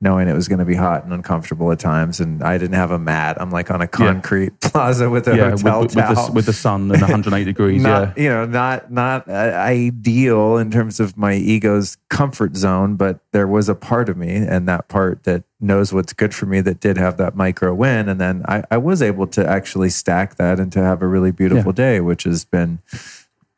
knowing 0.00 0.28
it 0.28 0.34
was 0.34 0.46
going 0.46 0.58
to 0.58 0.64
be 0.64 0.74
hot 0.74 1.04
and 1.04 1.12
uncomfortable 1.12 1.72
at 1.72 1.78
times 1.78 2.20
and 2.20 2.42
I 2.42 2.58
didn't 2.58 2.74
have 2.74 2.90
a 2.90 2.98
mat. 2.98 3.40
I'm 3.40 3.50
like 3.50 3.70
on 3.70 3.80
a 3.80 3.88
concrete 3.88 4.52
yeah. 4.62 4.68
plaza 4.70 5.08
with 5.08 5.26
a 5.26 5.36
yeah, 5.36 5.50
hotel 5.50 5.80
with, 5.80 5.94
towel. 5.94 6.14
With 6.14 6.26
the, 6.26 6.32
with 6.32 6.46
the 6.46 6.52
sun 6.52 6.90
and 6.90 7.00
108 7.00 7.44
degrees. 7.44 7.82
not, 7.82 8.16
yeah. 8.16 8.22
You 8.22 8.28
know, 8.28 8.44
not, 8.44 8.92
not 8.92 9.26
uh, 9.26 9.32
ideal 9.32 10.58
in 10.58 10.70
terms 10.70 11.00
of 11.00 11.16
my 11.16 11.34
ego's 11.34 11.96
comfort 12.10 12.56
zone, 12.56 12.96
but 12.96 13.20
there 13.32 13.46
was 13.46 13.70
a 13.70 13.74
part 13.74 14.10
of 14.10 14.18
me 14.18 14.34
and 14.34 14.68
that 14.68 14.88
part 14.88 15.24
that 15.24 15.44
knows 15.60 15.94
what's 15.94 16.12
good 16.12 16.34
for 16.34 16.44
me 16.44 16.60
that 16.60 16.80
did 16.80 16.98
have 16.98 17.16
that 17.16 17.34
micro 17.34 17.72
win. 17.74 18.10
And 18.10 18.20
then 18.20 18.44
I, 18.46 18.64
I 18.70 18.76
was 18.76 19.00
able 19.00 19.26
to 19.28 19.48
actually 19.48 19.88
stack 19.88 20.36
that 20.36 20.60
and 20.60 20.70
to 20.72 20.82
have 20.82 21.00
a 21.00 21.06
really 21.06 21.32
beautiful 21.32 21.72
yeah. 21.72 21.76
day, 21.76 22.00
which 22.00 22.24
has 22.24 22.44
been 22.44 22.80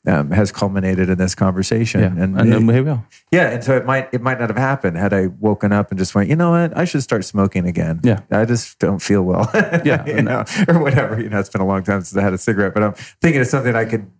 um, 0.08 0.30
has 0.30 0.50
culminated 0.50 1.08
in 1.08 1.18
this 1.18 1.34
conversation. 1.34 2.00
Yeah. 2.00 2.06
And, 2.06 2.38
and 2.38 2.52
then 2.52 2.68
here 2.68 2.82
we 2.82 2.90
are. 2.90 3.06
Yeah, 3.30 3.50
and 3.50 3.62
so 3.62 3.76
it 3.76 3.84
might 3.84 4.08
it 4.12 4.22
might 4.22 4.40
not 4.40 4.48
have 4.48 4.56
happened 4.56 4.96
had 4.96 5.12
I 5.12 5.26
woken 5.26 5.72
up 5.72 5.90
and 5.90 5.98
just 5.98 6.14
went, 6.14 6.28
you 6.30 6.36
know 6.36 6.52
what, 6.52 6.76
I 6.76 6.84
should 6.84 7.02
start 7.02 7.24
smoking 7.24 7.66
again. 7.66 8.00
Yeah, 8.02 8.20
I 8.30 8.44
just 8.44 8.78
don't 8.78 9.00
feel 9.00 9.22
well. 9.22 9.50
yeah, 9.84 10.06
you 10.06 10.22
know, 10.22 10.44
or 10.66 10.78
whatever. 10.78 11.20
You 11.20 11.28
know, 11.28 11.38
it's 11.38 11.50
been 11.50 11.60
a 11.60 11.66
long 11.66 11.82
time 11.82 12.02
since 12.02 12.16
I 12.16 12.22
had 12.22 12.32
a 12.32 12.38
cigarette, 12.38 12.74
but 12.74 12.82
I'm 12.82 12.94
thinking 13.20 13.40
of 13.40 13.46
something 13.46 13.76
I 13.76 13.84
could 13.84 14.10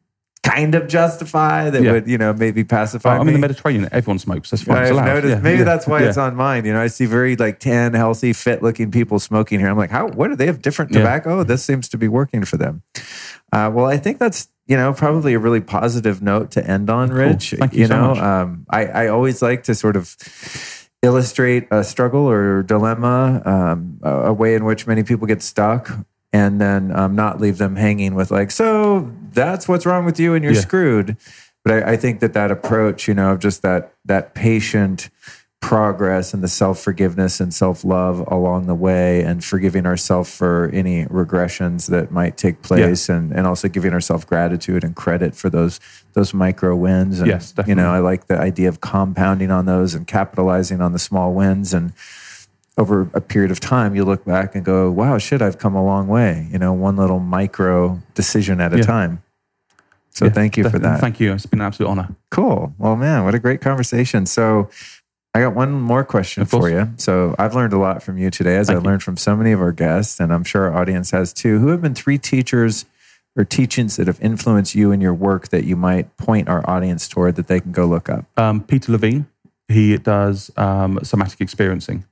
kind 0.49 0.75
of 0.75 0.89
justify 0.89 1.71
that 1.71 1.83
yeah. 1.83 1.93
would 1.93 2.09
you 2.09 2.19
know 2.19 2.33
maybe 2.33 2.65
pacify 2.65 3.11
well, 3.11 3.21
I'm 3.21 3.27
me. 3.27 3.35
in 3.35 3.41
the 3.41 3.47
Mediterranean. 3.47 3.89
Everyone 3.93 4.19
smokes. 4.19 4.51
That's 4.51 4.63
fine. 4.63 4.77
I've 4.79 4.95
noticed. 4.95 5.37
Yeah. 5.37 5.41
Maybe 5.41 5.59
yeah. 5.59 5.65
that's 5.65 5.87
why 5.87 6.03
it's 6.03 6.19
on 6.19 6.37
mine. 6.37 6.65
You 6.65 6.73
know, 6.73 6.81
I 6.81 6.87
see 6.87 7.07
very 7.07 7.37
like 7.37 7.61
tan, 7.61 7.95
healthy, 7.95 8.33
fit-looking 8.33 8.91
people 8.91 9.19
smoking 9.19 9.61
here. 9.61 9.69
I'm 9.69 9.77
like, 9.77 9.91
how? 9.91 10.09
What 10.09 10.29
do 10.29 10.37
they 10.37 10.47
have 10.47 10.63
different 10.63 10.93
tobacco? 10.93 11.43
This 11.45 11.65
seems 11.65 11.89
to 11.91 11.99
be 11.99 12.09
working 12.09 12.45
for 12.45 12.57
them. 12.57 12.83
Uh, 13.53 13.71
well, 13.73 13.87
I 13.87 13.97
think 13.97 14.19
that's 14.19 14.49
you 14.67 14.77
know 14.77 14.93
probably 14.93 15.35
a 15.35 15.39
really 15.39 15.61
positive 15.61 16.23
note 16.23 16.51
to 16.53 16.67
end 16.67 16.91
on, 16.91 17.11
Rich. 17.11 17.51
Cool. 17.51 17.59
Thank 17.61 17.75
you, 17.75 17.83
you 17.83 17.89
know, 17.89 18.15
so 18.15 18.23
um, 18.23 18.67
I, 18.71 18.87
I 18.87 19.09
always 19.09 19.43
like 19.43 19.65
to 19.65 19.75
sort 19.75 19.97
of 19.97 20.17
illustrate 21.03 21.69
a 21.71 21.85
struggle 21.85 22.29
or 22.29 22.63
dilemma, 22.63 23.43
um, 23.45 24.01
a, 24.03 24.33
way 24.33 24.55
in 24.55 24.65
which 24.65 24.87
many 24.87 25.03
people 25.05 25.27
get 25.27 25.43
stuck, 25.43 25.91
and 26.33 26.61
then 26.61 26.95
um, 26.95 27.15
not 27.15 27.41
leave 27.41 27.59
them 27.59 27.77
hanging 27.77 28.15
with 28.15 28.31
like, 28.31 28.51
so 28.51 29.11
that's 29.33 29.69
what's 29.69 29.87
wrong 29.87 30.05
with 30.05 30.21
you, 30.21 30.35
and 30.35 30.45
you're 30.45 30.55
yeah. 30.55 30.61
screwed. 30.61 31.17
But 31.65 31.85
I, 31.85 31.93
I 31.93 31.97
think 31.97 32.21
that 32.21 32.35
that 32.35 32.51
approach, 32.51 33.09
you 33.09 33.15
know, 33.15 33.33
of 33.33 33.39
just 33.41 33.63
that 33.63 33.93
that 34.05 34.35
patient 34.35 35.11
progress 35.61 36.33
and 36.33 36.43
the 36.43 36.49
self 36.49 36.79
forgiveness 36.79 37.41
and 37.41 37.53
self 37.53 37.85
love 37.85 38.21
along 38.29 38.67
the 38.67 38.75
way, 38.75 39.23
and 39.23 39.43
forgiving 39.43 39.87
ourselves 39.87 40.35
for 40.35 40.71
any 40.73 41.05
regressions 41.07 41.89
that 41.89 42.11
might 42.11 42.37
take 42.37 42.63
place, 42.63 43.09
yeah. 43.09 43.17
and, 43.17 43.33
and 43.33 43.47
also 43.47 43.69
giving 43.69 43.93
ourselves 43.93 44.25
gratitude 44.25 44.85
and 44.85 44.95
credit 44.95 45.35
for 45.35 45.51
those 45.51 45.81
those 46.13 46.33
micro 46.35 46.77
wins. 46.77 47.21
And, 47.21 47.29
yes, 47.29 47.53
definitely. 47.53 47.71
You 47.71 47.87
know, 47.87 47.93
I 47.93 48.01
like 48.01 48.27
the 48.27 48.39
idea 48.39 48.69
of 48.69 48.81
compounding 48.81 49.51
on 49.51 49.67
those 49.67 49.95
and 49.95 50.07
capitalizing 50.07 50.81
on 50.81 50.93
the 50.93 50.99
small 50.99 51.33
wins 51.33 51.75
and 51.75 51.93
over 52.79 53.11
a 53.13 53.21
period 53.21 53.51
of 53.51 53.61
time, 53.61 53.95
you 53.95 54.05
look 54.05 54.25
back 54.25 54.55
and 54.55 54.65
go, 54.65 54.91
wow, 54.91 55.19
shit, 55.19 55.43
I've 55.43 55.59
come 55.59 55.75
a 55.75 55.85
long 55.85 56.09
way. 56.09 56.49
You 56.51 56.59
know, 56.59 56.73
one 56.73 56.97
little 56.97 57.19
micro 57.19 58.01
decision 58.15 58.61
at 58.61 58.73
a 58.73 58.79
yeah. 58.79 58.83
time. 58.85 59.23
So 60.11 60.25
Yeah, 60.25 60.31
thank 60.31 60.57
you 60.57 60.69
for 60.69 60.79
that. 60.79 61.01
Thank 61.01 61.21
you. 61.21 61.33
It's 61.33 61.47
been 61.47 61.61
an 61.61 61.67
absolute 61.67 61.91
honor. 61.91 62.09
Cool. 62.31 62.73
Well, 62.79 62.97
man, 62.97 63.25
what 63.25 63.35
a 63.35 63.39
great 63.39 63.61
conversation. 63.61 64.27
So, 64.27 64.71
I 65.35 65.41
got 65.41 65.55
one 65.55 65.73
more 65.73 66.05
question 66.05 66.47
for 66.47 66.71
you. 66.71 66.91
So, 66.97 67.35
I've 67.39 67.55
learned 67.55 67.73
a 67.73 67.79
lot 67.79 68.03
from 68.03 68.17
you 68.17 68.31
today, 68.31 68.57
as 68.57 68.69
Thank 68.69 68.79
I've 68.79 68.85
you. 68.85 68.91
learned 68.91 69.03
from 69.03 69.17
so 69.17 69.37
many 69.37 69.53
of 69.53 69.61
our 69.61 69.73
guests, 69.73 70.19
and 70.19 70.33
I'm 70.33 70.43
sure 70.43 70.71
our 70.71 70.81
audience 70.81 71.11
has 71.11 71.33
too. 71.33 71.59
Who 71.59 71.69
have 71.69 71.83
been 71.83 71.95
three 71.95 72.19
teachers 72.19 72.87
or 73.37 73.45
teachings 73.45 73.97
that 73.97 74.07
have 74.07 74.21
influenced 74.21 74.75
you 74.75 74.91
in 74.91 75.01
your 75.01 75.15
work 75.15 75.49
that 75.49 75.65
you 75.65 75.77
might 75.77 76.17
point 76.17 76.49
our 76.49 76.69
audience 76.69 77.07
toward 77.09 77.37
that 77.37 77.47
they 77.47 77.61
can 77.61 77.71
go 77.73 77.87
look 77.87 78.09
up? 78.09 78.25
Um, 78.37 78.63
Peter 78.65 78.91
Levine, 78.91 79.27
he 79.69 79.97
does 79.99 80.51
um, 80.57 80.99
somatic 81.05 81.41
experiencing, 81.41 82.05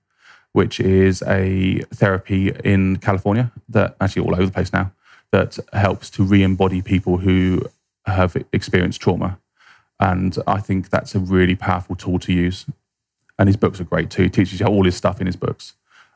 which 0.56 0.80
is 0.80 1.22
a 1.26 1.80
therapy 1.92 2.50
in 2.64 2.96
California 2.96 3.52
that 3.68 3.94
actually 4.00 4.26
all 4.26 4.34
over 4.34 4.46
the 4.46 4.52
place 4.52 4.72
now 4.72 4.90
that 5.30 5.58
helps 5.74 6.08
to 6.08 6.22
re-embody 6.22 6.80
people 6.80 7.18
who 7.18 7.60
have 8.06 8.34
experienced 8.54 8.98
trauma. 8.98 9.38
And 10.00 10.38
I 10.46 10.60
think 10.60 10.88
that's 10.88 11.14
a 11.14 11.18
really 11.18 11.56
powerful 11.56 11.94
tool 11.94 12.18
to 12.20 12.32
use. 12.32 12.64
And 13.38 13.50
his 13.50 13.58
books 13.58 13.82
are 13.82 13.84
great 13.84 14.08
too. 14.08 14.22
He 14.22 14.28
teaches 14.30 14.58
you 14.60 14.66
all 14.66 14.84
his 14.84 14.96
stuff 14.96 15.20
in 15.20 15.26
his 15.26 15.36
books. 15.36 15.74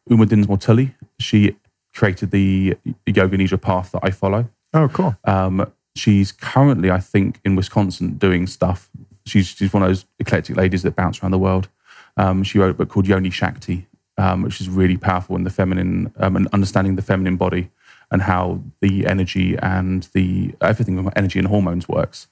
Uma 0.08 0.24
Dinsmore 0.24 0.56
Tully, 0.56 0.94
she 1.18 1.54
created 1.94 2.30
the 2.30 2.78
yoga 3.04 3.36
nidra 3.36 3.60
path 3.60 3.92
that 3.92 4.00
I 4.02 4.10
follow. 4.10 4.48
Oh, 4.72 4.88
cool. 4.88 5.16
Um, 5.24 5.70
she's 5.94 6.32
currently, 6.32 6.90
I 6.90 7.00
think, 7.00 7.40
in 7.44 7.56
Wisconsin 7.56 8.16
doing 8.16 8.46
stuff. 8.46 8.88
She's 9.26 9.48
she's 9.48 9.70
one 9.70 9.82
of 9.82 9.90
those 9.90 10.06
eclectic 10.18 10.56
ladies 10.56 10.82
that 10.84 10.96
bounce 10.96 11.22
around 11.22 11.32
the 11.32 11.38
world. 11.38 11.68
Um, 12.16 12.42
she 12.42 12.58
wrote 12.58 12.70
a 12.70 12.74
book 12.74 12.88
called 12.88 13.06
Yoni 13.06 13.30
Shakti, 13.30 13.86
um, 14.20 14.42
which 14.42 14.60
is 14.60 14.68
really 14.68 14.98
powerful 14.98 15.34
in 15.34 15.44
the 15.44 15.51
feminine 15.51 16.12
um, 16.18 16.36
and 16.36 16.47
understanding 16.52 16.97
the 16.97 17.02
feminine 17.02 17.36
body 17.36 17.70
and 18.10 18.22
how 18.22 18.62
the 18.80 19.06
energy 19.06 19.56
and 19.62 20.09
the 20.12 20.55
everything 20.60 21.10
energy 21.16 21.38
and 21.38 21.48
hormones 21.48 21.88
works. 21.88 22.28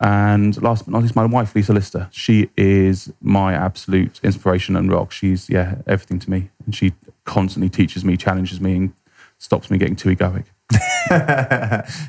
And 0.00 0.60
last 0.62 0.86
but 0.86 0.92
not 0.92 1.02
least, 1.02 1.14
my 1.14 1.26
wife, 1.26 1.54
Lisa 1.54 1.72
Lister. 1.72 2.08
She 2.10 2.50
is 2.56 3.12
my 3.20 3.52
absolute 3.52 4.18
inspiration 4.22 4.76
and 4.76 4.90
rock. 4.90 5.12
She's 5.12 5.48
yeah 5.48 5.76
everything 5.86 6.18
to 6.20 6.30
me, 6.30 6.50
and 6.64 6.74
she 6.74 6.94
constantly 7.24 7.68
teaches 7.68 8.04
me, 8.04 8.16
challenges 8.16 8.60
me, 8.60 8.76
and 8.76 8.92
stops 9.38 9.70
me 9.70 9.78
getting 9.78 9.96
too 9.96 10.08
egoic. 10.08 10.46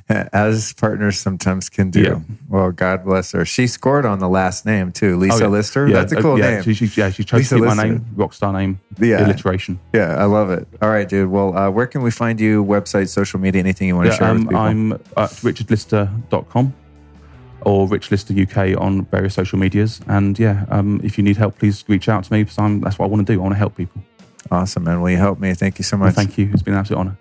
As 0.09 0.73
partners 0.73 1.19
sometimes 1.19 1.69
can 1.69 1.89
do. 1.91 2.01
Yeah. 2.01 2.19
Well, 2.49 2.71
God 2.71 3.03
bless 3.03 3.31
her. 3.33 3.45
She 3.45 3.67
scored 3.67 4.05
on 4.05 4.19
the 4.19 4.29
last 4.29 4.65
name 4.65 4.91
too, 4.91 5.17
Lisa 5.17 5.35
Oh, 5.35 5.39
yeah. 5.39 5.47
Lister. 5.47 5.87
Yeah, 5.87 5.93
That's 5.95 6.13
a 6.13 6.19
uh, 6.19 6.21
cool 6.21 6.39
yeah, 6.39 6.49
name. 6.51 6.63
She, 6.63 6.73
she, 6.73 7.01
yeah, 7.01 7.09
she 7.09 7.23
chose 7.23 7.39
Lisa 7.39 7.55
to 7.55 7.61
keep 7.61 7.75
my 7.75 7.83
name, 7.83 8.05
rockstar 8.15 8.53
name, 8.53 8.79
Yeah. 8.99 9.25
alliteration. 9.25 9.79
Yeah, 9.93 10.15
I 10.15 10.25
love 10.25 10.49
it. 10.51 10.67
All 10.81 10.89
right, 10.89 11.07
dude. 11.07 11.29
Well, 11.29 11.55
uh, 11.57 11.69
where 11.69 11.87
can 11.87 12.01
we 12.01 12.11
find 12.11 12.39
you? 12.39 12.63
Website, 12.63 13.09
social 13.09 13.39
media, 13.39 13.59
anything 13.61 13.87
you 13.87 13.95
want 13.95 14.09
to 14.11 14.15
share 14.15 14.33
with 14.33 14.41
um, 14.43 14.47
people? 14.47 14.57
I'm 14.61 14.91
at 14.93 15.31
richardlister.com 15.43 16.73
or 17.61 17.87
Rich 17.87 18.11
Lister 18.11 18.33
UK 18.39 18.79
on 18.79 19.05
various 19.05 19.33
social 19.33 19.57
medias. 19.59 19.99
And 20.07 20.37
yeah, 20.39 20.65
um, 20.69 21.01
if 21.03 21.17
you 21.17 21.23
need 21.23 21.35
help, 21.37 21.57
please 21.59 21.83
reach 21.87 22.07
out 22.09 22.23
to 22.25 22.33
me 22.33 22.43
because 22.43 22.57
I'm, 22.59 22.79
that's 22.81 22.97
what 22.99 23.05
I 23.07 23.09
want 23.09 23.25
to 23.25 23.33
do. 23.33 23.39
I 23.39 23.43
want 23.43 23.53
to 23.53 23.57
help 23.59 23.75
people. 23.75 24.01
awesome, 24.51 24.83
man. 24.83 25.01
Will 25.01 25.09
you 25.09 25.17
help 25.17 25.39
me? 25.39 25.53
Thank 25.55 25.79
you 25.79 25.83
so 25.83 25.97
Well, 25.97 26.07
much. 26.07 26.15
thank 26.15 26.37
you. 26.37 26.49
It's 26.53 26.61
been 26.61 26.73
an 26.75 26.79
absolute 26.79 26.99
honor. 26.99 27.17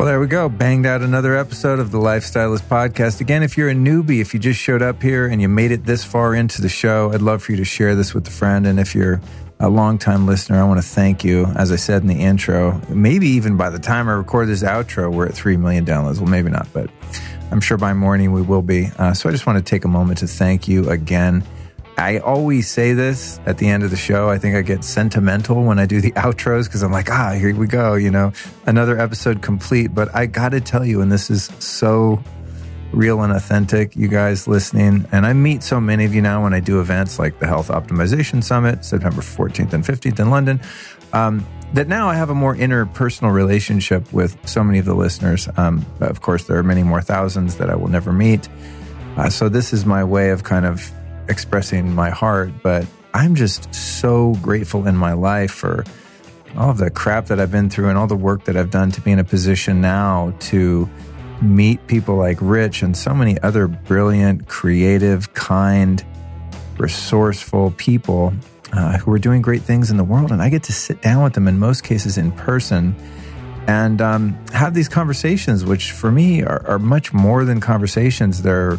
Well, 0.00 0.06
there 0.06 0.18
we 0.18 0.28
go. 0.28 0.48
Banged 0.48 0.86
out 0.86 1.02
another 1.02 1.36
episode 1.36 1.78
of 1.78 1.90
the 1.90 1.98
Lifestylist 1.98 2.62
Podcast. 2.62 3.20
Again, 3.20 3.42
if 3.42 3.58
you're 3.58 3.68
a 3.68 3.74
newbie, 3.74 4.22
if 4.22 4.32
you 4.32 4.40
just 4.40 4.58
showed 4.58 4.80
up 4.80 5.02
here 5.02 5.26
and 5.26 5.42
you 5.42 5.48
made 5.50 5.72
it 5.72 5.84
this 5.84 6.02
far 6.04 6.34
into 6.34 6.62
the 6.62 6.70
show, 6.70 7.12
I'd 7.12 7.20
love 7.20 7.42
for 7.42 7.52
you 7.52 7.58
to 7.58 7.66
share 7.66 7.94
this 7.94 8.14
with 8.14 8.26
a 8.26 8.30
friend. 8.30 8.66
And 8.66 8.80
if 8.80 8.94
you're 8.94 9.20
a 9.58 9.68
longtime 9.68 10.26
listener, 10.26 10.58
I 10.58 10.64
want 10.64 10.80
to 10.80 10.88
thank 10.88 11.22
you. 11.22 11.44
As 11.54 11.70
I 11.70 11.76
said 11.76 12.00
in 12.00 12.08
the 12.08 12.18
intro, 12.18 12.80
maybe 12.88 13.28
even 13.28 13.58
by 13.58 13.68
the 13.68 13.78
time 13.78 14.08
I 14.08 14.12
record 14.12 14.48
this 14.48 14.62
outro, 14.62 15.12
we're 15.12 15.26
at 15.26 15.34
3 15.34 15.58
million 15.58 15.84
downloads. 15.84 16.16
Well, 16.16 16.30
maybe 16.30 16.48
not, 16.48 16.66
but 16.72 16.88
I'm 17.50 17.60
sure 17.60 17.76
by 17.76 17.92
morning 17.92 18.32
we 18.32 18.40
will 18.40 18.62
be. 18.62 18.88
Uh, 18.96 19.12
so 19.12 19.28
I 19.28 19.32
just 19.32 19.46
want 19.46 19.58
to 19.58 19.62
take 19.62 19.84
a 19.84 19.88
moment 19.88 20.20
to 20.20 20.26
thank 20.26 20.66
you 20.66 20.88
again. 20.88 21.44
I 21.96 22.18
always 22.18 22.70
say 22.70 22.92
this 22.92 23.40
at 23.46 23.58
the 23.58 23.68
end 23.68 23.82
of 23.82 23.90
the 23.90 23.96
show. 23.96 24.30
I 24.30 24.38
think 24.38 24.56
I 24.56 24.62
get 24.62 24.84
sentimental 24.84 25.64
when 25.64 25.78
I 25.78 25.86
do 25.86 26.00
the 26.00 26.12
outros 26.12 26.64
because 26.64 26.82
I'm 26.82 26.92
like, 26.92 27.10
ah, 27.10 27.32
here 27.32 27.54
we 27.54 27.66
go, 27.66 27.94
you 27.94 28.10
know, 28.10 28.32
another 28.66 28.98
episode 28.98 29.42
complete. 29.42 29.94
But 29.94 30.14
I 30.14 30.26
got 30.26 30.50
to 30.50 30.60
tell 30.60 30.84
you, 30.84 31.02
and 31.02 31.12
this 31.12 31.30
is 31.30 31.50
so 31.58 32.22
real 32.92 33.22
and 33.22 33.32
authentic, 33.32 33.94
you 33.96 34.08
guys 34.08 34.48
listening. 34.48 35.06
And 35.12 35.26
I 35.26 35.32
meet 35.32 35.62
so 35.62 35.80
many 35.80 36.04
of 36.04 36.14
you 36.14 36.22
now 36.22 36.42
when 36.42 36.54
I 36.54 36.60
do 36.60 36.80
events 36.80 37.18
like 37.18 37.38
the 37.38 37.46
Health 37.46 37.68
Optimization 37.68 38.42
Summit, 38.42 38.84
September 38.84 39.20
14th 39.20 39.72
and 39.72 39.84
15th 39.84 40.18
in 40.18 40.30
London. 40.30 40.60
Um, 41.12 41.46
that 41.74 41.86
now 41.86 42.08
I 42.08 42.14
have 42.14 42.30
a 42.30 42.34
more 42.34 42.56
interpersonal 42.56 43.32
relationship 43.32 44.12
with 44.12 44.36
so 44.48 44.64
many 44.64 44.78
of 44.78 44.86
the 44.86 44.94
listeners. 44.94 45.48
Um, 45.56 45.86
of 46.00 46.20
course, 46.20 46.44
there 46.44 46.56
are 46.56 46.64
many 46.64 46.82
more 46.82 47.00
thousands 47.00 47.56
that 47.56 47.70
I 47.70 47.76
will 47.76 47.88
never 47.88 48.12
meet. 48.12 48.48
Uh, 49.16 49.28
so 49.28 49.48
this 49.48 49.72
is 49.72 49.84
my 49.84 50.02
way 50.02 50.30
of 50.30 50.42
kind 50.42 50.66
of 50.66 50.90
expressing 51.30 51.94
my 51.94 52.10
heart, 52.10 52.50
but 52.62 52.86
I'm 53.14 53.34
just 53.34 53.74
so 53.74 54.34
grateful 54.42 54.86
in 54.86 54.96
my 54.96 55.14
life 55.14 55.52
for 55.52 55.84
all 56.56 56.70
of 56.70 56.78
the 56.78 56.90
crap 56.90 57.26
that 57.26 57.40
I've 57.40 57.50
been 57.50 57.70
through 57.70 57.88
and 57.88 57.96
all 57.96 58.06
the 58.06 58.16
work 58.16 58.44
that 58.44 58.56
I've 58.56 58.70
done 58.70 58.90
to 58.92 59.00
be 59.00 59.12
in 59.12 59.18
a 59.18 59.24
position 59.24 59.80
now 59.80 60.34
to 60.40 60.88
meet 61.40 61.86
people 61.86 62.16
like 62.16 62.38
Rich 62.40 62.82
and 62.82 62.96
so 62.96 63.14
many 63.14 63.40
other 63.40 63.66
brilliant, 63.66 64.48
creative, 64.48 65.32
kind, 65.32 66.04
resourceful 66.76 67.72
people 67.76 68.32
uh, 68.72 68.98
who 68.98 69.12
are 69.12 69.18
doing 69.18 69.42
great 69.42 69.62
things 69.62 69.90
in 69.90 69.96
the 69.96 70.04
world. 70.04 70.32
And 70.32 70.42
I 70.42 70.48
get 70.48 70.64
to 70.64 70.72
sit 70.72 71.00
down 71.02 71.22
with 71.22 71.34
them 71.34 71.48
in 71.48 71.58
most 71.58 71.84
cases 71.84 72.18
in 72.18 72.32
person 72.32 72.94
and 73.66 74.00
um, 74.00 74.38
have 74.52 74.74
these 74.74 74.88
conversations, 74.88 75.64
which 75.64 75.92
for 75.92 76.10
me 76.10 76.42
are, 76.42 76.66
are 76.66 76.78
much 76.78 77.12
more 77.12 77.44
than 77.44 77.60
conversations. 77.60 78.42
They're 78.42 78.78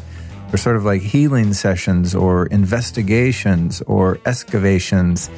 they're 0.51 0.57
sort 0.57 0.75
of 0.75 0.83
like 0.83 1.01
healing 1.01 1.53
sessions 1.53 2.13
or 2.13 2.47
investigations 2.47 3.81
or 3.83 4.19
excavations 4.25 5.29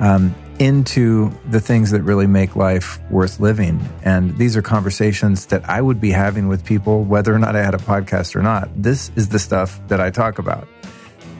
um, 0.00 0.34
into 0.58 1.32
the 1.48 1.58
things 1.58 1.90
that 1.90 2.02
really 2.02 2.26
make 2.26 2.54
life 2.54 3.00
worth 3.10 3.40
living. 3.40 3.80
And 4.04 4.36
these 4.36 4.58
are 4.58 4.62
conversations 4.62 5.46
that 5.46 5.66
I 5.66 5.80
would 5.80 6.02
be 6.02 6.10
having 6.10 6.48
with 6.48 6.66
people, 6.66 7.02
whether 7.04 7.34
or 7.34 7.38
not 7.38 7.56
I 7.56 7.62
had 7.62 7.74
a 7.74 7.78
podcast 7.78 8.36
or 8.36 8.42
not. 8.42 8.68
This 8.76 9.10
is 9.16 9.30
the 9.30 9.38
stuff 9.38 9.80
that 9.88 10.02
I 10.02 10.10
talk 10.10 10.38
about. 10.38 10.68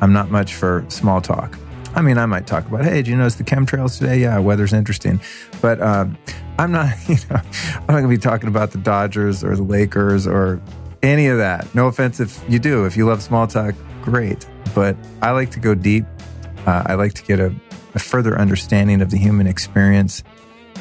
I'm 0.01 0.15
not 0.15 0.31
much 0.31 0.55
for 0.55 0.87
small 0.89 1.21
talk. 1.21 1.59
I 1.95 2.01
mean, 2.01 2.17
I 2.17 2.25
might 2.25 2.47
talk 2.47 2.67
about, 2.67 2.85
hey, 2.85 3.03
do 3.03 3.11
you 3.11 3.17
notice 3.17 3.35
the 3.35 3.45
chemtrails 3.45 3.99
today? 3.99 4.21
Yeah, 4.21 4.39
weather's 4.39 4.73
interesting. 4.73 5.21
But 5.61 5.83
um, 5.83 6.17
I'm 6.59 6.73
not, 6.73 6.95
you 7.09 7.17
know, 7.29 7.41
I'm 7.41 7.81
not 7.81 7.89
going 7.89 8.05
to 8.05 8.09
be 8.09 8.19
talking 8.19 8.49
about 8.49 8.71
the 8.71 8.79
Dodgers 8.79 9.45
or 9.45 9.55
the 9.55 9.63
Lakers 9.63 10.27
or 10.27 10.63
any 11.03 11.29
of 11.29 11.39
that. 11.39 11.73
No 11.75 11.87
offense 11.87 12.20
if 12.20 12.43
you 12.49 12.59
do. 12.59 12.85
If 12.85 12.97
you 12.97 13.07
love 13.07 13.23
small 13.23 13.47
talk, 13.47 13.75
great. 14.03 14.47
But 14.75 14.97
I 15.23 15.31
like 15.33 15.51
to 15.53 15.61
go 15.61 15.75
deep. 15.75 16.05
Uh, 16.66 16.83
I 16.87 16.95
like 16.95 17.15
to 17.15 17.23
get 17.23 17.41
a, 17.41 17.55
a 17.95 17.99
further 17.99 18.39
understanding 18.39 19.01
of 19.01 19.11
the 19.11 19.16
human 19.16 19.47
experience, 19.47 20.23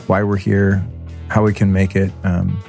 why 0.07 0.23
we're 0.23 0.38
here, 0.38 0.85
how 1.30 1.44
we 1.44 1.53
can 1.53 1.72
make 1.72 1.95
it 1.95 2.11
um, 2.23 2.61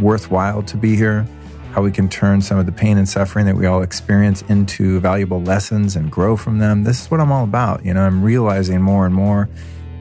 worthwhile 0.00 0.62
to 0.62 0.76
be 0.76 0.96
here, 0.96 1.26
how 1.72 1.82
we 1.82 1.90
can 1.90 2.08
turn 2.08 2.40
some 2.40 2.58
of 2.58 2.66
the 2.66 2.72
pain 2.72 2.98
and 2.98 3.08
suffering 3.08 3.46
that 3.46 3.56
we 3.56 3.66
all 3.66 3.82
experience 3.82 4.42
into 4.42 5.00
valuable 5.00 5.42
lessons 5.42 5.96
and 5.96 6.10
grow 6.10 6.36
from 6.36 6.58
them. 6.58 6.84
This 6.84 7.02
is 7.02 7.10
what 7.10 7.20
I'm 7.20 7.32
all 7.32 7.44
about. 7.44 7.84
You 7.84 7.94
know, 7.94 8.02
I'm 8.02 8.22
realizing 8.22 8.80
more 8.80 9.06
and 9.06 9.14
more 9.14 9.48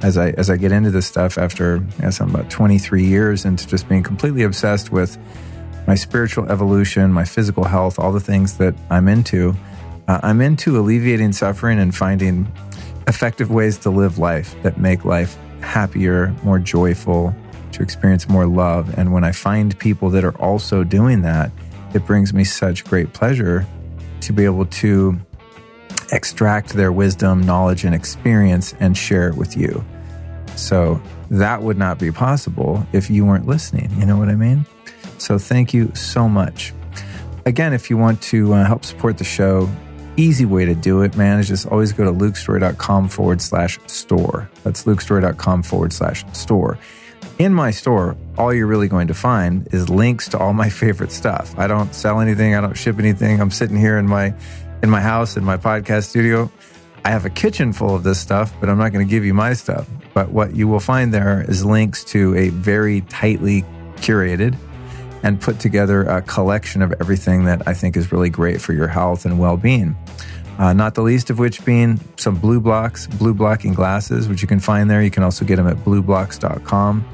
as 0.02 0.18
I 0.18 0.32
as 0.32 0.50
I 0.50 0.58
get 0.58 0.72
into 0.72 0.92
this 0.92 1.08
stuff 1.08 1.38
after 1.38 1.78
I 2.00 2.02
guess 2.02 2.20
I'm 2.20 2.30
about 2.30 2.50
23 2.50 3.04
years 3.04 3.46
into 3.46 3.66
just 3.66 3.88
being 3.88 4.04
completely 4.04 4.44
obsessed 4.44 4.92
with 4.92 5.18
my 5.88 5.96
spiritual 5.96 6.50
evolution, 6.52 7.12
my 7.12 7.26
physical 7.26 7.64
health, 7.64 8.00
all 8.00 8.12
the 8.12 8.20
things 8.20 8.58
that 8.58 8.74
I'm 8.90 9.08
into. 9.08 9.56
Uh, 10.08 10.20
I'm 10.24 10.42
into 10.42 10.78
alleviating 10.78 11.32
suffering 11.34 11.80
and 11.80 11.96
finding 11.96 12.52
effective 13.08 13.52
ways 13.52 13.78
to 13.80 13.90
live 13.90 14.18
life 14.18 14.56
that 14.64 14.78
make 14.78 15.06
life 15.06 15.38
happier, 15.62 16.34
more 16.44 16.60
joyful, 16.60 17.34
to 17.72 17.82
experience 17.82 18.30
more 18.30 18.46
love. 18.46 18.98
And 18.98 19.14
when 19.14 19.24
I 19.24 19.32
find 19.32 19.78
people 19.80 20.10
that 20.12 20.24
are 20.24 20.38
also 20.38 20.84
doing 20.84 21.22
that, 21.22 21.52
it 21.94 22.06
brings 22.06 22.34
me 22.34 22.44
such 22.44 22.86
great 22.86 23.14
pleasure 23.14 23.66
to 24.22 24.34
be 24.34 24.46
able 24.46 24.66
to 24.66 25.20
extract 26.12 26.70
their 26.70 26.92
wisdom, 26.92 27.42
knowledge, 27.42 27.84
and 27.84 27.96
experience 27.96 28.74
and 28.80 28.98
share 28.98 29.30
it 29.30 29.36
with 29.36 29.58
you. 29.58 29.84
So 30.56 31.02
that 31.30 31.62
would 31.62 31.78
not 31.78 31.98
be 31.98 32.12
possible 32.12 32.86
if 32.94 33.10
you 33.10 33.26
weren't 33.26 33.48
listening. 33.48 33.90
You 34.00 34.06
know 34.06 34.18
what 34.18 34.30
I 34.30 34.36
mean? 34.36 34.66
So 35.24 35.40
thank 35.40 35.74
you 35.74 35.90
so 35.96 36.28
much. 36.28 36.74
Again, 37.46 37.72
if 37.72 37.90
you 37.90 37.96
want 37.96 38.22
to 38.24 38.54
uh, 38.54 38.66
help 38.66 38.84
support 38.84 39.18
the 39.18 39.24
show, 39.24 39.70
easy 40.18 40.46
way 40.46 40.66
to 40.66 40.76
do 40.76 41.02
it, 41.02 41.16
man, 41.16 41.40
is 41.40 41.48
just 41.48 41.66
always 41.66 41.94
go 41.94 42.04
to 42.04 42.12
lukestorey.com 42.12 43.08
forward 43.08 43.42
slash 43.42 43.80
store. 43.88 44.50
That's 44.66 44.84
lukestorey.com 44.84 45.64
forward 45.64 45.94
slash 45.94 46.26
store. 46.34 46.78
In 47.40 47.54
my 47.54 47.72
store, 47.72 48.18
all 48.38 48.54
you're 48.54 48.68
really 48.68 48.90
going 48.90 49.08
to 49.08 49.14
find 49.14 49.66
is 49.74 49.90
links 49.90 50.28
to 50.30 50.38
all 50.38 50.52
my 50.52 50.70
favorite 50.70 51.12
stuff. 51.12 51.58
I 51.58 51.68
don't 51.68 51.96
sell 51.96 52.20
anything, 52.20 52.56
I 52.56 52.60
don't 52.60 52.76
ship 52.78 53.00
anything. 53.00 53.40
I'm 53.40 53.52
sitting 53.52 53.78
here 53.78 53.98
in 53.98 54.08
my 54.08 54.34
in 54.84 54.90
my 54.90 55.00
house 55.00 55.38
in 55.38 55.46
my 55.46 55.56
podcast 55.56 56.10
studio. 56.10 56.52
I 57.06 57.12
have 57.12 57.24
a 57.24 57.30
kitchen 57.30 57.72
full 57.72 57.96
of 57.96 58.04
this 58.04 58.20
stuff, 58.20 58.54
but 58.60 58.68
I'm 58.68 58.78
not 58.78 58.92
going 58.92 59.08
to 59.08 59.10
give 59.10 59.24
you 59.24 59.34
my 59.34 59.54
stuff. 59.54 59.88
But 60.14 60.32
what 60.32 60.54
you 60.54 60.68
will 60.68 60.82
find 60.82 61.14
there 61.14 61.46
is 61.50 61.64
links 61.64 62.04
to 62.06 62.36
a 62.36 62.50
very 62.50 63.02
tightly 63.02 63.64
curated 63.96 64.58
and 65.24 65.40
put 65.40 65.60
together 65.60 66.04
a 66.04 66.22
collection 66.22 66.82
of 66.82 66.94
everything 67.00 67.46
that 67.46 67.68
I 67.68 67.74
think 67.74 67.98
is 67.98 68.12
really 68.12 68.30
great 68.30 68.62
for 68.62 68.74
your 68.74 68.88
health 68.88 69.26
and 69.26 69.40
well 69.40 69.58
being. 69.58 69.96
Uh, 70.60 70.74
not 70.74 70.94
the 70.94 71.02
least 71.02 71.30
of 71.30 71.40
which 71.40 71.66
being 71.66 72.00
some 72.18 72.40
BLUblox, 72.40 73.18
blue 73.18 73.34
blocking 73.34 73.74
glasses, 73.74 74.28
which 74.28 74.42
you 74.42 74.48
can 74.48 74.60
find 74.60 74.90
there. 74.90 75.02
You 75.02 75.10
can 75.10 75.24
also 75.24 75.46
get 75.46 75.56
them 75.56 75.68
at 75.68 75.78
blublox.com. 75.78 77.06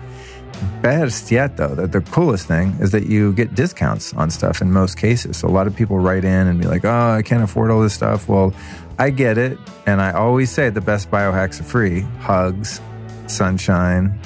Best 0.82 1.32
yet, 1.32 1.56
though, 1.56 1.74
that 1.76 1.94
the 1.94 2.02
coolest 2.02 2.48
thing 2.48 2.76
is 2.82 2.92
that 2.92 3.06
you 3.06 3.32
get 3.34 3.56
discounts 3.56 4.14
on 4.16 4.30
stuff 4.30 4.62
in 4.62 4.72
most 4.72 4.98
cases. 4.98 5.38
So 5.38 5.48
a 5.48 5.52
lot 5.52 5.68
of 5.68 5.76
people 5.76 6.00
write 6.00 6.26
in 6.26 6.48
and 6.48 6.60
be 6.60 6.68
like, 6.68 6.84
oh, 6.84 7.12
I 7.12 7.22
can't 7.22 7.44
afford 7.44 7.72
all 7.72 7.82
this 7.82 7.94
stuff. 7.94 8.28
Well, 8.28 8.54
I 8.98 9.10
get 9.10 9.38
it. 9.38 9.58
And 9.86 10.02
I 10.02 10.12
always 10.12 10.52
say 10.52 10.70
the 10.70 10.82
best 10.82 11.10
biohacks 11.10 11.62
are 11.62 11.64
free 11.64 12.02
hugs, 12.20 12.82
sunshine, 13.28 14.20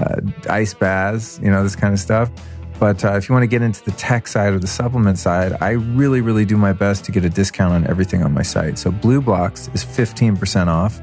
uh, 0.00 0.20
ice 0.48 0.72
baths, 0.72 1.38
you 1.42 1.50
know, 1.50 1.62
this 1.62 1.76
kind 1.76 1.92
of 1.92 2.00
stuff. 2.00 2.30
But 2.78 3.04
uh, 3.04 3.16
if 3.16 3.28
you 3.28 3.32
want 3.32 3.42
to 3.42 3.48
get 3.48 3.62
into 3.62 3.84
the 3.84 3.90
tech 3.92 4.28
side 4.28 4.52
or 4.52 4.58
the 4.58 4.68
supplement 4.68 5.18
side, 5.18 5.56
I 5.60 5.70
really, 5.70 6.20
really 6.20 6.44
do 6.44 6.56
my 6.56 6.72
best 6.72 7.04
to 7.06 7.12
get 7.12 7.24
a 7.24 7.30
discount 7.30 7.74
on 7.74 7.86
everything 7.88 8.22
on 8.22 8.32
my 8.32 8.42
site. 8.42 8.78
So 8.78 8.92
BLUblox 8.92 9.74
is 9.74 9.84
15% 9.84 10.68
off 10.68 11.00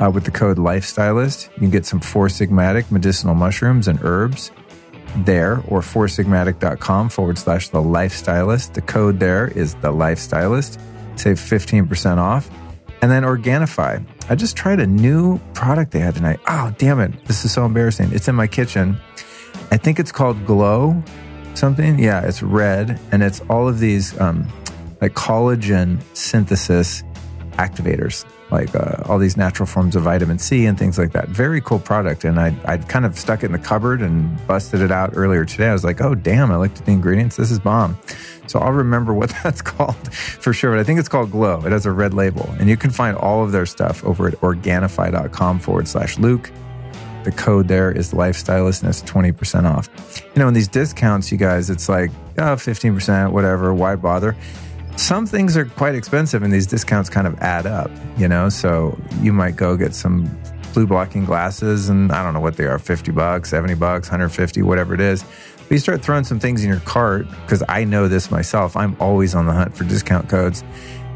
uh, 0.00 0.10
with 0.10 0.24
the 0.24 0.30
code 0.30 0.56
Lifestylist. 0.56 1.52
You 1.52 1.58
can 1.58 1.70
get 1.70 1.84
some 1.84 2.00
Four 2.00 2.28
Sigmatic 2.28 2.90
medicinal 2.90 3.34
mushrooms 3.34 3.86
and 3.86 3.98
herbs 4.02 4.50
there 5.18 5.62
or 5.68 5.80
foursigmatic.com 5.80 7.08
forward 7.08 7.38
slash 7.38 7.68
the 7.68 7.78
lifestylist. 7.78 8.72
The 8.72 8.82
code 8.82 9.20
there 9.20 9.48
is 9.48 9.74
the 9.76 9.92
lifestylist. 9.92 10.80
Save 11.16 11.36
15% 11.36 12.16
off. 12.16 12.50
And 13.02 13.10
then 13.10 13.22
Organifi. 13.22 14.04
I 14.30 14.34
just 14.34 14.56
tried 14.56 14.80
a 14.80 14.86
new 14.86 15.38
product 15.52 15.92
they 15.92 15.98
had 15.98 16.14
tonight. 16.14 16.40
Oh, 16.48 16.74
damn 16.78 17.00
it. 17.00 17.26
This 17.26 17.44
is 17.44 17.52
so 17.52 17.66
embarrassing. 17.66 18.10
It's 18.12 18.28
in 18.28 18.34
my 18.34 18.46
kitchen. 18.46 18.98
I 19.70 19.76
think 19.76 19.98
it's 19.98 20.12
called 20.12 20.44
Glow 20.46 21.02
something. 21.54 21.98
Yeah, 21.98 22.26
it's 22.26 22.42
red 22.42 22.98
and 23.12 23.22
it's 23.22 23.40
all 23.48 23.68
of 23.68 23.78
these 23.78 24.18
um, 24.20 24.48
like 25.00 25.14
collagen 25.14 26.00
synthesis 26.16 27.02
activators, 27.52 28.24
like 28.50 28.74
uh, 28.74 29.02
all 29.06 29.18
these 29.18 29.36
natural 29.36 29.66
forms 29.66 29.96
of 29.96 30.02
vitamin 30.02 30.38
C 30.38 30.66
and 30.66 30.78
things 30.78 30.98
like 30.98 31.12
that. 31.12 31.28
Very 31.28 31.60
cool 31.60 31.78
product. 31.78 32.24
And 32.24 32.40
I, 32.40 32.54
I'd 32.64 32.88
kind 32.88 33.04
of 33.04 33.18
stuck 33.18 33.42
it 33.42 33.46
in 33.46 33.52
the 33.52 33.58
cupboard 33.58 34.02
and 34.02 34.44
busted 34.46 34.80
it 34.80 34.90
out 34.90 35.12
earlier 35.14 35.44
today. 35.44 35.68
I 35.68 35.72
was 35.72 35.84
like, 35.84 36.00
oh, 36.00 36.14
damn, 36.14 36.50
I 36.50 36.56
looked 36.56 36.80
at 36.80 36.86
the 36.86 36.92
ingredients. 36.92 37.36
This 37.36 37.50
is 37.50 37.58
bomb. 37.58 37.98
So 38.46 38.58
I'll 38.58 38.72
remember 38.72 39.14
what 39.14 39.32
that's 39.42 39.62
called 39.62 40.12
for 40.14 40.52
sure. 40.52 40.72
But 40.72 40.80
I 40.80 40.84
think 40.84 40.98
it's 40.98 41.08
called 41.08 41.30
Glow. 41.30 41.64
It 41.64 41.72
has 41.72 41.86
a 41.86 41.92
red 41.92 42.14
label. 42.14 42.48
And 42.58 42.68
you 42.68 42.76
can 42.76 42.90
find 42.90 43.16
all 43.16 43.42
of 43.44 43.52
their 43.52 43.66
stuff 43.66 44.04
over 44.04 44.28
at 44.28 44.34
Organifi.com 44.40 45.58
forward 45.60 45.88
slash 45.88 46.18
Luke. 46.18 46.50
The 47.24 47.32
code 47.32 47.68
there 47.68 47.90
is 47.90 48.12
lifestylist 48.12 48.82
and 48.82 48.90
it's 48.90 49.02
20% 49.02 49.64
off. 49.64 49.88
You 50.34 50.40
know, 50.40 50.48
in 50.48 50.54
these 50.54 50.68
discounts, 50.68 51.32
you 51.32 51.38
guys, 51.38 51.70
it's 51.70 51.88
like, 51.88 52.10
oh, 52.38 52.54
15%, 52.54 53.32
whatever, 53.32 53.74
why 53.74 53.96
bother? 53.96 54.36
Some 54.96 55.26
things 55.26 55.56
are 55.56 55.64
quite 55.64 55.94
expensive 55.94 56.42
and 56.42 56.52
these 56.52 56.66
discounts 56.66 57.10
kind 57.10 57.26
of 57.26 57.38
add 57.40 57.66
up, 57.66 57.90
you 58.16 58.28
know? 58.28 58.48
So 58.48 58.98
you 59.20 59.32
might 59.32 59.56
go 59.56 59.76
get 59.76 59.94
some 59.94 60.30
blue 60.74 60.86
blocking 60.86 61.24
glasses 61.24 61.88
and 61.88 62.12
I 62.12 62.22
don't 62.22 62.34
know 62.34 62.40
what 62.40 62.56
they 62.56 62.66
are 62.66 62.78
50 62.78 63.10
bucks, 63.12 63.50
70 63.50 63.74
bucks, 63.74 64.08
150, 64.08 64.62
whatever 64.62 64.92
it 64.92 65.00
is. 65.00 65.24
But 65.56 65.70
you 65.70 65.78
start 65.78 66.04
throwing 66.04 66.24
some 66.24 66.38
things 66.38 66.62
in 66.62 66.68
your 66.68 66.80
cart 66.80 67.26
because 67.42 67.62
I 67.68 67.84
know 67.84 68.06
this 68.06 68.30
myself. 68.30 68.76
I'm 68.76 68.96
always 69.00 69.34
on 69.34 69.46
the 69.46 69.52
hunt 69.52 69.74
for 69.74 69.84
discount 69.84 70.28
codes. 70.28 70.62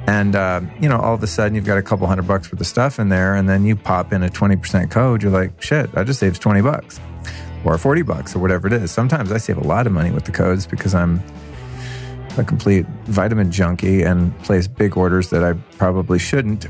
And, 0.09 0.35
uh, 0.35 0.63
you 0.81 0.89
know, 0.89 0.97
all 0.97 1.13
of 1.13 1.23
a 1.23 1.27
sudden 1.27 1.55
you've 1.55 1.67
got 1.67 1.77
a 1.77 1.83
couple 1.83 2.07
hundred 2.07 2.27
bucks 2.27 2.51
worth 2.51 2.59
of 2.59 2.67
stuff 2.67 2.99
in 2.99 3.11
there, 3.11 3.35
and 3.35 3.47
then 3.47 3.67
you 3.67 3.77
pop 3.77 4.11
in 4.11 4.23
a 4.23 4.31
20% 4.31 4.91
code. 4.91 5.23
You're 5.23 5.31
like, 5.31 5.61
shit, 5.61 5.91
I 5.95 6.03
just 6.03 6.19
saved 6.19 6.41
20 6.41 6.63
bucks 6.63 6.99
or 7.63 7.77
40 7.77 8.01
bucks 8.03 8.35
or 8.35 8.39
whatever 8.39 8.67
it 8.69 8.73
is. 8.73 8.91
Sometimes 8.91 9.31
I 9.31 9.37
save 9.37 9.59
a 9.59 9.67
lot 9.67 9.87
of 9.87 9.93
money 9.93 10.11
with 10.11 10.25
the 10.25 10.33
codes 10.33 10.67
because 10.67 10.95
I'm 10.95 11.23
a 12.39 12.45
complete 12.45 12.87
vitamin 13.05 13.53
junkie 13.53 14.01
and 14.01 14.37
place 14.45 14.67
big 14.67 14.97
orders 14.97 15.29
that 15.29 15.45
I 15.45 15.53
probably 15.77 16.19
shouldn't 16.19 16.69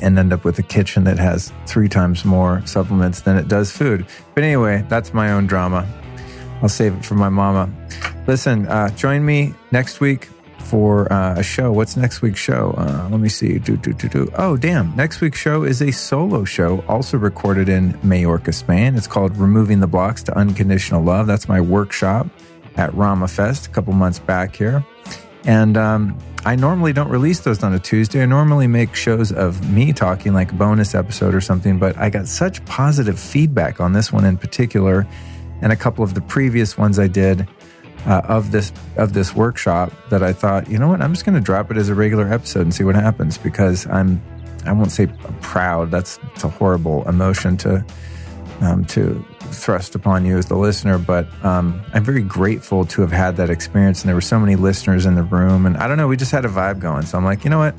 and 0.00 0.18
end 0.18 0.32
up 0.32 0.42
with 0.42 0.58
a 0.58 0.62
kitchen 0.62 1.04
that 1.04 1.18
has 1.18 1.52
three 1.66 1.90
times 1.90 2.24
more 2.24 2.66
supplements 2.66 3.20
than 3.20 3.36
it 3.36 3.48
does 3.48 3.70
food. 3.70 4.06
But 4.34 4.44
anyway, 4.44 4.82
that's 4.88 5.12
my 5.12 5.32
own 5.32 5.46
drama. 5.46 5.86
I'll 6.62 6.70
save 6.70 6.94
it 6.94 7.04
for 7.04 7.16
my 7.16 7.28
mama. 7.28 7.68
Listen, 8.26 8.66
uh, 8.66 8.88
join 8.96 9.26
me 9.26 9.52
next 9.72 10.00
week 10.00 10.30
for 10.70 11.12
uh, 11.12 11.34
a 11.36 11.42
show. 11.42 11.72
What's 11.72 11.96
next 11.96 12.22
week's 12.22 12.38
show? 12.38 12.72
Uh, 12.78 13.08
let 13.10 13.18
me 13.18 13.28
see. 13.28 13.58
Do, 13.58 13.76
do, 13.76 13.92
do, 13.92 14.08
do. 14.08 14.32
Oh, 14.38 14.56
damn. 14.56 14.94
Next 14.94 15.20
week's 15.20 15.38
show 15.38 15.64
is 15.64 15.82
a 15.82 15.90
solo 15.90 16.44
show, 16.44 16.84
also 16.86 17.18
recorded 17.18 17.68
in 17.68 17.98
Majorca, 18.04 18.52
Spain. 18.52 18.94
It's 18.94 19.08
called 19.08 19.36
Removing 19.36 19.80
the 19.80 19.88
Blocks 19.88 20.22
to 20.24 20.38
Unconditional 20.38 21.02
Love. 21.02 21.26
That's 21.26 21.48
my 21.48 21.60
workshop 21.60 22.28
at 22.76 22.94
Ra 22.94 23.16
Ma 23.16 23.26
Fest 23.26 23.66
a 23.66 23.70
couple 23.70 23.92
months 23.94 24.20
back 24.20 24.54
here. 24.54 24.84
And 25.44 25.76
um, 25.76 26.16
I 26.44 26.54
normally 26.54 26.92
don't 26.92 27.08
release 27.08 27.40
those 27.40 27.64
on 27.64 27.74
a 27.74 27.80
Tuesday. 27.80 28.22
I 28.22 28.26
normally 28.26 28.68
make 28.68 28.94
shows 28.94 29.32
of 29.32 29.68
me 29.72 29.92
talking, 29.92 30.34
like 30.34 30.52
a 30.52 30.54
bonus 30.54 30.94
episode 30.94 31.34
or 31.34 31.40
something, 31.40 31.80
but 31.80 31.96
I 31.96 32.10
got 32.10 32.28
such 32.28 32.64
positive 32.66 33.18
feedback 33.18 33.80
on 33.80 33.92
this 33.92 34.12
one 34.12 34.24
in 34.24 34.36
particular 34.36 35.04
and 35.62 35.72
a 35.72 35.76
couple 35.76 36.04
of 36.04 36.14
the 36.14 36.20
previous 36.20 36.78
ones 36.78 36.98
I 36.98 37.08
did 37.08 37.48
uh, 38.06 38.22
of 38.24 38.50
this 38.50 38.72
of 38.96 39.12
this 39.12 39.34
workshop 39.34 39.92
that 40.10 40.22
I 40.22 40.32
thought, 40.32 40.68
you 40.68 40.78
know 40.78 40.88
what, 40.88 41.00
I'm 41.00 41.12
just 41.12 41.24
going 41.24 41.34
to 41.34 41.40
drop 41.40 41.70
it 41.70 41.76
as 41.76 41.88
a 41.88 41.94
regular 41.94 42.32
episode 42.32 42.62
and 42.62 42.74
see 42.74 42.84
what 42.84 42.94
happens 42.94 43.38
because 43.38 43.86
I'm 43.86 44.22
I 44.66 44.72
won't 44.72 44.92
say 44.92 45.06
proud. 45.40 45.90
That's 45.90 46.18
a 46.42 46.48
horrible 46.48 47.08
emotion 47.08 47.56
to 47.58 47.84
um, 48.60 48.84
to 48.86 49.24
thrust 49.40 49.94
upon 49.94 50.24
you 50.24 50.36
as 50.38 50.46
the 50.46 50.56
listener, 50.56 50.98
but 50.98 51.26
um, 51.44 51.82
I'm 51.92 52.04
very 52.04 52.22
grateful 52.22 52.84
to 52.86 53.00
have 53.00 53.10
had 53.10 53.36
that 53.36 53.50
experience. 53.50 54.02
And 54.02 54.08
there 54.08 54.14
were 54.14 54.20
so 54.20 54.38
many 54.38 54.54
listeners 54.54 55.06
in 55.06 55.14
the 55.14 55.22
room, 55.22 55.66
and 55.66 55.76
I 55.78 55.88
don't 55.88 55.96
know, 55.96 56.08
we 56.08 56.16
just 56.16 56.30
had 56.30 56.44
a 56.44 56.48
vibe 56.48 56.78
going. 56.78 57.06
So 57.06 57.18
I'm 57.18 57.24
like, 57.24 57.44
you 57.44 57.50
know 57.50 57.58
what? 57.58 57.74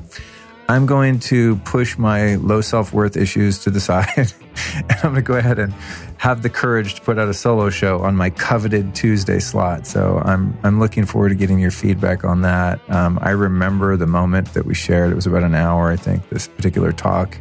I'm 0.72 0.86
going 0.86 1.18
to 1.20 1.56
push 1.56 1.98
my 1.98 2.36
low 2.36 2.62
self 2.62 2.94
worth 2.94 3.14
issues 3.14 3.58
to 3.64 3.70
the 3.70 3.78
side. 3.78 4.08
and 4.16 4.90
I'm 4.90 5.12
going 5.12 5.14
to 5.16 5.20
go 5.20 5.34
ahead 5.34 5.58
and 5.58 5.70
have 6.16 6.40
the 6.42 6.48
courage 6.48 6.94
to 6.94 7.02
put 7.02 7.18
out 7.18 7.28
a 7.28 7.34
solo 7.34 7.68
show 7.68 7.98
on 7.98 8.16
my 8.16 8.30
coveted 8.30 8.94
Tuesday 8.94 9.38
slot. 9.38 9.86
So 9.86 10.22
I'm, 10.24 10.56
I'm 10.62 10.80
looking 10.80 11.04
forward 11.04 11.28
to 11.28 11.34
getting 11.34 11.58
your 11.58 11.72
feedback 11.72 12.24
on 12.24 12.40
that. 12.42 12.80
Um, 12.88 13.18
I 13.20 13.32
remember 13.32 13.98
the 13.98 14.06
moment 14.06 14.54
that 14.54 14.64
we 14.64 14.72
shared. 14.72 15.12
It 15.12 15.14
was 15.14 15.26
about 15.26 15.42
an 15.42 15.54
hour, 15.54 15.90
I 15.92 15.96
think, 15.96 16.26
this 16.30 16.48
particular 16.48 16.90
talk 16.90 17.36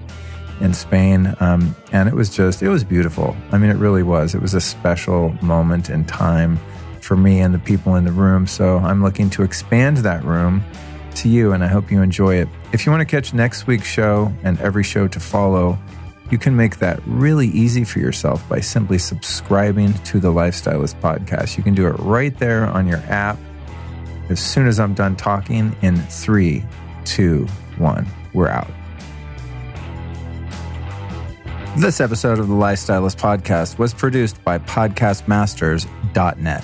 in 0.60 0.74
Spain. 0.74 1.34
Um, 1.40 1.74
and 1.94 2.10
it 2.10 2.16
was 2.16 2.36
just, 2.36 2.62
it 2.62 2.68
was 2.68 2.84
beautiful. 2.84 3.38
I 3.54 3.58
mean, 3.58 3.70
it 3.70 3.78
really 3.78 4.04
was. 4.04 4.36
It 4.36 4.42
was 4.42 4.54
a 4.54 4.62
special 4.62 5.30
moment 5.42 5.90
in 5.90 6.04
time 6.04 6.60
for 7.00 7.16
me 7.16 7.40
and 7.40 7.54
the 7.54 7.60
people 7.60 7.96
in 7.96 8.04
the 8.04 8.12
room. 8.12 8.46
So 8.46 8.80
I'm 8.80 9.02
looking 9.02 9.30
to 9.30 9.44
expand 9.44 9.98
that 10.00 10.22
room 10.26 10.66
to 11.16 11.30
you, 11.30 11.54
and 11.54 11.64
I 11.64 11.68
hope 11.68 11.92
you 11.92 12.02
enjoy 12.02 12.36
it. 12.36 12.50
If 12.74 12.86
you 12.86 12.92
want 12.92 13.02
to 13.02 13.06
catch 13.06 13.34
next 13.34 13.68
week's 13.68 13.88
show 13.88 14.34
and 14.44 14.60
every 14.60 14.84
show 14.84 15.08
to 15.08 15.20
follow, 15.20 15.78
you 16.30 16.38
can 16.38 16.56
make 16.56 16.78
that 16.80 17.02
really 17.06 17.48
easy 17.48 17.84
for 17.84 18.00
yourself 18.00 18.48
by 18.48 18.62
simply 18.62 18.98
subscribing 18.98 19.94
to 20.06 20.20
the 20.20 20.30
Lifestylist 20.30 21.00
podcast. 21.02 21.58
You 21.58 21.64
can 21.64 21.76
do 21.76 21.88
it 21.88 21.94
right 22.00 22.38
there 22.40 22.66
on 22.66 22.88
your 22.88 23.00
app. 23.08 23.38
As 24.30 24.40
soon 24.40 24.68
as 24.68 24.80
I'm 24.80 24.94
done 24.94 25.18
talking, 25.18 25.76
in 25.82 25.98
three, 25.98 26.64
two, 27.04 27.46
one, 27.78 28.08
we're 28.34 28.48
out. 28.48 28.70
This 31.78 32.02
episode 32.02 32.40
of 32.40 32.48
the 32.48 32.54
Lifestylist 32.54 33.18
podcast 33.18 33.78
was 33.78 33.94
produced 33.94 34.42
by 34.44 34.58
podcastmasters.net. 34.60 36.64